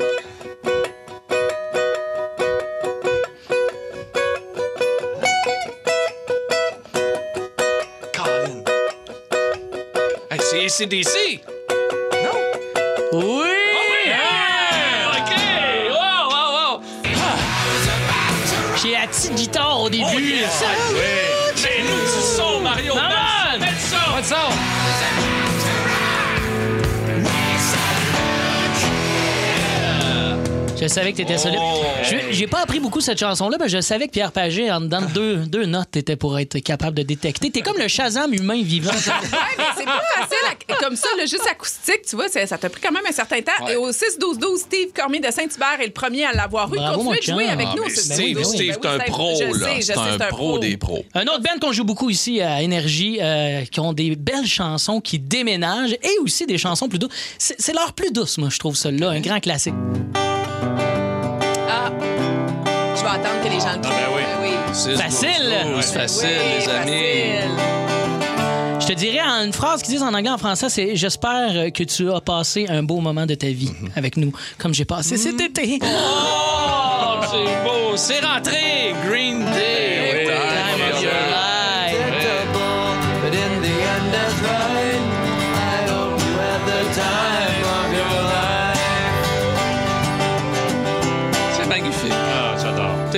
Colin. 8.15 8.65
Hey, 10.31 10.41
c'est 10.41 10.85
ACDC. 10.85 11.41
Oui! 13.15 13.42
Je 30.83 30.89
savais 30.89 31.13
que 31.13 31.19
t'étais 31.19 31.39
solide. 31.39 31.61
Oh. 31.63 31.81
Je- 32.03 32.33
J'ai 32.35 32.47
pas 32.49 32.61
appris 32.61 32.81
beaucoup 32.81 33.01
cette 33.01 33.19
chanson-là, 33.19 33.57
mais 33.61 33.69
je 33.69 33.81
savais 33.81 34.07
que 34.09 34.13
Pierre 34.13 34.33
Pagé, 34.33 34.71
en 34.71 34.81
dedans 34.81 35.01
de 35.03 35.07
deux, 35.07 35.37
deux 35.47 35.65
notes, 35.65 35.97
était 35.97 36.17
pour 36.17 36.39
être 36.41 36.59
capable 36.59 36.97
de 36.97 37.03
détecter. 37.05 37.51
T'es 37.51 37.61
comme 37.61 37.79
le 37.79 37.87
Shazam 37.89 38.33
humain 38.35 38.61
vivant. 38.63 38.91
Ouais, 39.33 39.39
mais 39.59 39.65
c'est 39.77 39.85
pas 39.85 40.03
facile 40.17 40.37
à- 40.69 40.75
comme 40.83 40.97
ça, 40.97 41.09
le 41.19 41.23
juste 41.27 41.47
acoustique, 41.51 42.03
tu 42.09 42.17
vois, 42.17 42.29
ça 42.29 42.47
ça 42.47 42.59
t'a 42.59 42.69
pris 42.69 42.81
quand 42.81 42.91
même 42.93 43.03
un 43.09 43.13
certain 43.13 43.41
temps. 43.41 43.65
Ouais. 43.65 43.75
Et 43.75 43.77
au 43.77 43.91
6-12-12, 43.93 44.59
Steve 44.59 44.89
Cormier 44.95 45.21
de 45.21 45.31
Saint-Hubert 45.31 45.81
est 45.81 45.87
le 45.87 45.93
premier 45.93 46.25
à 46.25 46.33
l'avoir 46.33 46.73
eu. 46.73 46.77
Bravo, 46.77 47.05
Continuez 47.05 47.15
mon 47.15 47.17
de 47.21 47.23
jouer 47.45 47.53
avec 47.53 47.69
Ah, 47.71 47.75
nous 47.77 47.83
au 47.83 47.87
mais 47.87 47.93
6-12-12. 47.93 48.13
Steve, 48.15 48.35
Ben 48.35 48.37
oui. 48.39 48.45
Steve, 48.57 48.79
c'est 48.83 48.89
un 48.89 48.99
pro, 48.99 49.35
je 49.39 49.45
là. 49.45 49.67
sais, 49.67 49.77
je 49.81 49.87
C'est 49.87 50.23
un 50.25 50.29
pro 50.29 50.59
des 50.59 50.77
pros. 50.77 51.05
Un 51.15 51.23
autre 51.23 51.41
band 51.43 51.59
qu'on 51.61 51.73
joue 51.73 51.85
beaucoup 51.85 52.11
ici 52.11 52.41
à 52.41 52.61
Énergie, 52.63 53.19
euh, 53.21 53.65
qui 53.71 53.81
ont 53.81 53.93
des 53.93 54.17
belles 54.17 54.47
chansons, 54.47 55.01
qui 55.01 55.19
déménagent, 55.19 55.93
et 55.95 56.19
aussi 56.23 56.47
des 56.47 56.59
chansons 56.59 56.89
plus 56.89 56.99
douces. 56.99 57.13
C'est 57.39 57.61
c'est 57.61 57.73
leur 57.75 57.93
plus 57.93 58.11
douce, 58.13 58.39
moi, 58.39 58.49
je 58.51 58.59
trouve, 58.59 58.75
celle-là. 58.77 59.11
Un 59.11 59.21
grand 59.21 59.39
classique. 59.41 59.75
Ah, 61.69 61.91
je 62.97 63.03
vais 63.03 63.09
attendre 63.09 63.43
que 63.43 63.49
les 63.49 63.61
gens 63.61 63.75
le 63.75 63.81
trouvent. 63.81 63.95
ben 63.95 64.09
oui. 64.15 64.23
Ben 64.23 64.43
oui. 64.43 64.75
6, 64.75 64.97
Facile. 64.97 65.55
12, 65.65 65.75
12, 65.77 65.85
facile, 65.93 66.29
Oui, 66.31 66.37
les 66.59 66.69
amis. 66.69 66.91
facile. 66.91 67.51
Je 68.81 68.87
te 68.89 68.93
dirais 68.95 69.21
en 69.23 69.45
une 69.45 69.53
phrase 69.53 69.83
qu'ils 69.83 69.95
disent 69.95 70.03
en 70.03 70.13
anglais, 70.13 70.31
en 70.31 70.39
français, 70.39 70.69
c'est 70.69 70.97
J'espère 70.97 71.73
que 71.73 71.85
tu 71.85 72.11
as 72.11 72.21
passé 72.21 72.67
un 72.69 72.83
beau 72.83 72.99
moment 73.01 73.27
de 73.27 73.35
ta 73.37 73.47
vie 73.47 73.71
avec 73.97 74.17
nous, 74.17 74.33
comme 74.59 74.75
j'ai 74.75 74.85
passé 74.85 75.17
cet 75.17 75.41
été. 75.41 75.79
Oh, 75.83 77.21
c'est 77.31 77.63
beau. 77.65 77.97
C'est 77.97 78.21
rentré. 78.25 78.95
Green 79.09 79.45
Day. 79.53 79.82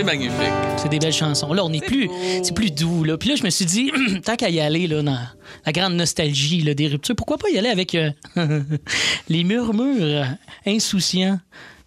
C'est 0.04 0.18
magnifique. 0.18 0.52
C'est 0.76 0.90
des 0.90 0.98
belles 0.98 1.14
chansons. 1.14 1.54
Là, 1.54 1.64
on 1.64 1.72
est, 1.72 1.82
plus, 1.82 2.10
c'est 2.42 2.54
plus 2.54 2.70
doux. 2.70 3.04
Là. 3.04 3.16
Puis 3.16 3.30
là, 3.30 3.36
je 3.36 3.42
me 3.42 3.48
suis 3.48 3.64
dit, 3.64 3.90
tant 4.24 4.36
qu'à 4.36 4.50
y 4.50 4.60
aller 4.60 4.86
là, 4.86 5.02
dans 5.02 5.18
la 5.64 5.72
grande 5.72 5.94
nostalgie 5.94 6.60
là, 6.60 6.74
des 6.74 6.88
ruptures, 6.88 7.16
pourquoi 7.16 7.38
pas 7.38 7.48
y 7.48 7.56
aller 7.56 7.70
avec 7.70 7.94
euh, 7.94 8.10
les 9.30 9.44
murmures 9.44 10.26
insouciants 10.66 11.38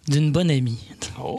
d'une 0.08 0.32
bonne 0.32 0.50
amie. 0.50 0.78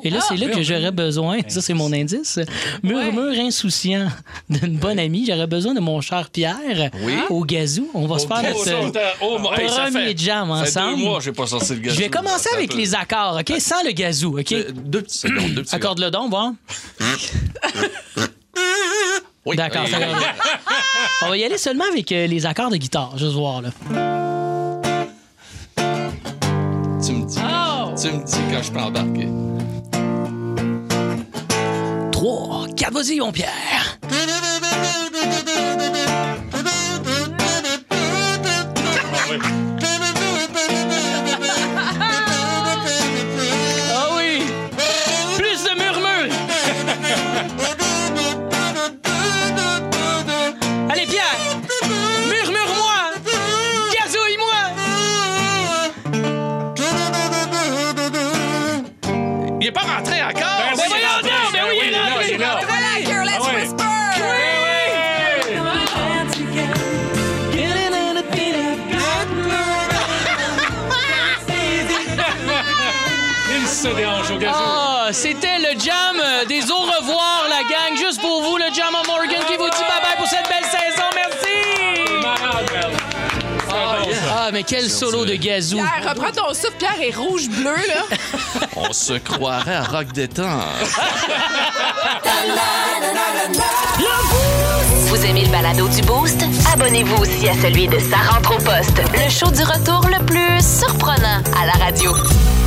Et 0.03 0.09
là, 0.09 0.19
c'est 0.27 0.35
là 0.35 0.47
que 0.47 0.61
j'aurais 0.61 0.91
besoin, 0.91 1.39
ça 1.47 1.61
c'est 1.61 1.73
mon 1.73 1.91
indice, 1.93 2.39
murmure 2.83 3.39
insouciant 3.39 4.07
d'une 4.49 4.77
bonne 4.77 4.99
amie. 4.99 5.25
J'aurais 5.27 5.47
besoin 5.47 5.73
de 5.73 5.79
mon 5.79 6.01
cher 6.01 6.29
Pierre 6.29 6.91
Oui. 7.03 7.13
au 7.29 7.43
gazou. 7.45 7.89
On 7.93 8.05
va 8.05 8.19
se 8.19 8.27
faire 8.27 8.41
Oh, 8.41 8.65
notre 8.85 8.99
oh, 9.21 9.53
hey, 9.57 9.69
ça 9.69 9.83
premier 9.91 10.15
jam 10.17 10.51
ensemble. 10.51 10.97
mois 10.97 11.19
pas 11.35 11.47
sorti 11.47 11.73
le 11.75 11.79
gazou. 11.79 11.95
Je 11.95 12.01
vais 12.01 12.09
commencer 12.09 12.49
avec 12.53 12.73
les 12.73 12.93
accords, 12.95 13.37
OK? 13.39 13.53
Sans 13.59 13.83
le 13.85 13.91
gazou, 13.91 14.37
OK? 14.39 14.53
Deux 14.73 15.03
secondes, 15.07 15.51
deux 15.53 15.61
petites 15.61 15.73
Accorde 15.73 15.99
le 15.99 16.11
don, 16.11 16.29
voir. 16.29 16.51
Oui. 19.45 19.55
D'accord, 19.55 19.83
Oui. 19.85 19.91
ça 19.91 19.99
va. 19.99 20.05
On 21.25 21.29
va 21.29 21.37
y 21.37 21.43
aller 21.43 21.57
seulement 21.57 21.85
avec 21.91 22.11
euh, 22.11 22.27
les 22.27 22.45
accords 22.45 22.69
de 22.69 22.77
guitare, 22.77 23.17
juste 23.17 23.33
voir, 23.33 23.61
là. 23.61 24.28
Tu 28.01 28.07
me 28.07 28.23
dis 28.23 28.39
quand 28.49 28.63
je 28.63 28.71
peux 28.71 28.79
embarquer. 28.79 29.27
3, 32.13 32.67
4, 32.77 32.93
vas-y, 32.93 33.19
mon 33.19 33.33
Pierre. 33.33 33.99
Est 59.69 59.71
pas 59.71 59.81
rentré 59.81 60.23
encore! 60.23 60.41
Ben 60.41 60.73
oui, 60.75 60.83
il 60.83 60.83
est 60.83 60.87
voyons 60.87 61.07
rentré. 61.15 61.29
donc, 61.29 61.53
ben 61.53 61.63
oui, 61.69 61.75
il 61.87 61.93
est 61.93 61.99
rentré. 61.99 62.33
est 62.33 62.45
Ah 63.37 63.41
ouais. 63.41 63.61
Whisper! 63.61 63.85
Il 73.61 73.67
se 73.67 73.87
dérange 73.89 74.31
au 74.31 74.37
gazou. 74.37 74.57
Ah, 74.57 75.09
c'était 75.11 75.48
quel 84.69 84.87
solo 84.87 85.25
de 85.25 85.33
gazou. 85.33 85.77
Pierre, 85.77 86.09
reprends 86.13 86.31
ton 86.31 86.53
souffle. 86.53 86.77
Pierre 86.77 87.01
est 87.01 87.15
rouge-bleu, 87.15 87.75
là. 87.87 88.17
On 88.75 88.93
se 88.93 89.13
croirait 89.13 89.75
à 89.75 89.83
Rock 89.83 90.13
Détente. 90.13 90.63
Vous 95.07 95.25
aimez 95.25 95.45
le 95.45 95.49
balado 95.49 95.87
du 95.87 96.01
Boost? 96.03 96.43
Abonnez-vous 96.71 97.19
aussi 97.19 97.49
à 97.49 97.53
celui 97.55 97.87
de 97.87 97.97
Sa 97.97 98.17
rentre 98.17 98.53
au 98.53 98.57
poste, 98.57 99.01
le 99.15 99.29
show 99.29 99.49
du 99.49 99.63
retour 99.63 100.07
le 100.07 100.23
plus 100.23 100.61
surprenant 100.61 101.41
à 101.59 101.65
la 101.65 101.73
radio. 101.83 102.13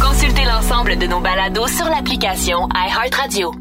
Consultez 0.03 0.44
l'ensemble 0.44 0.98
de 0.98 1.07
nos 1.07 1.20
balados 1.20 1.68
sur 1.68 1.86
l'application 1.86 2.68
iHeartRadio. 2.74 3.53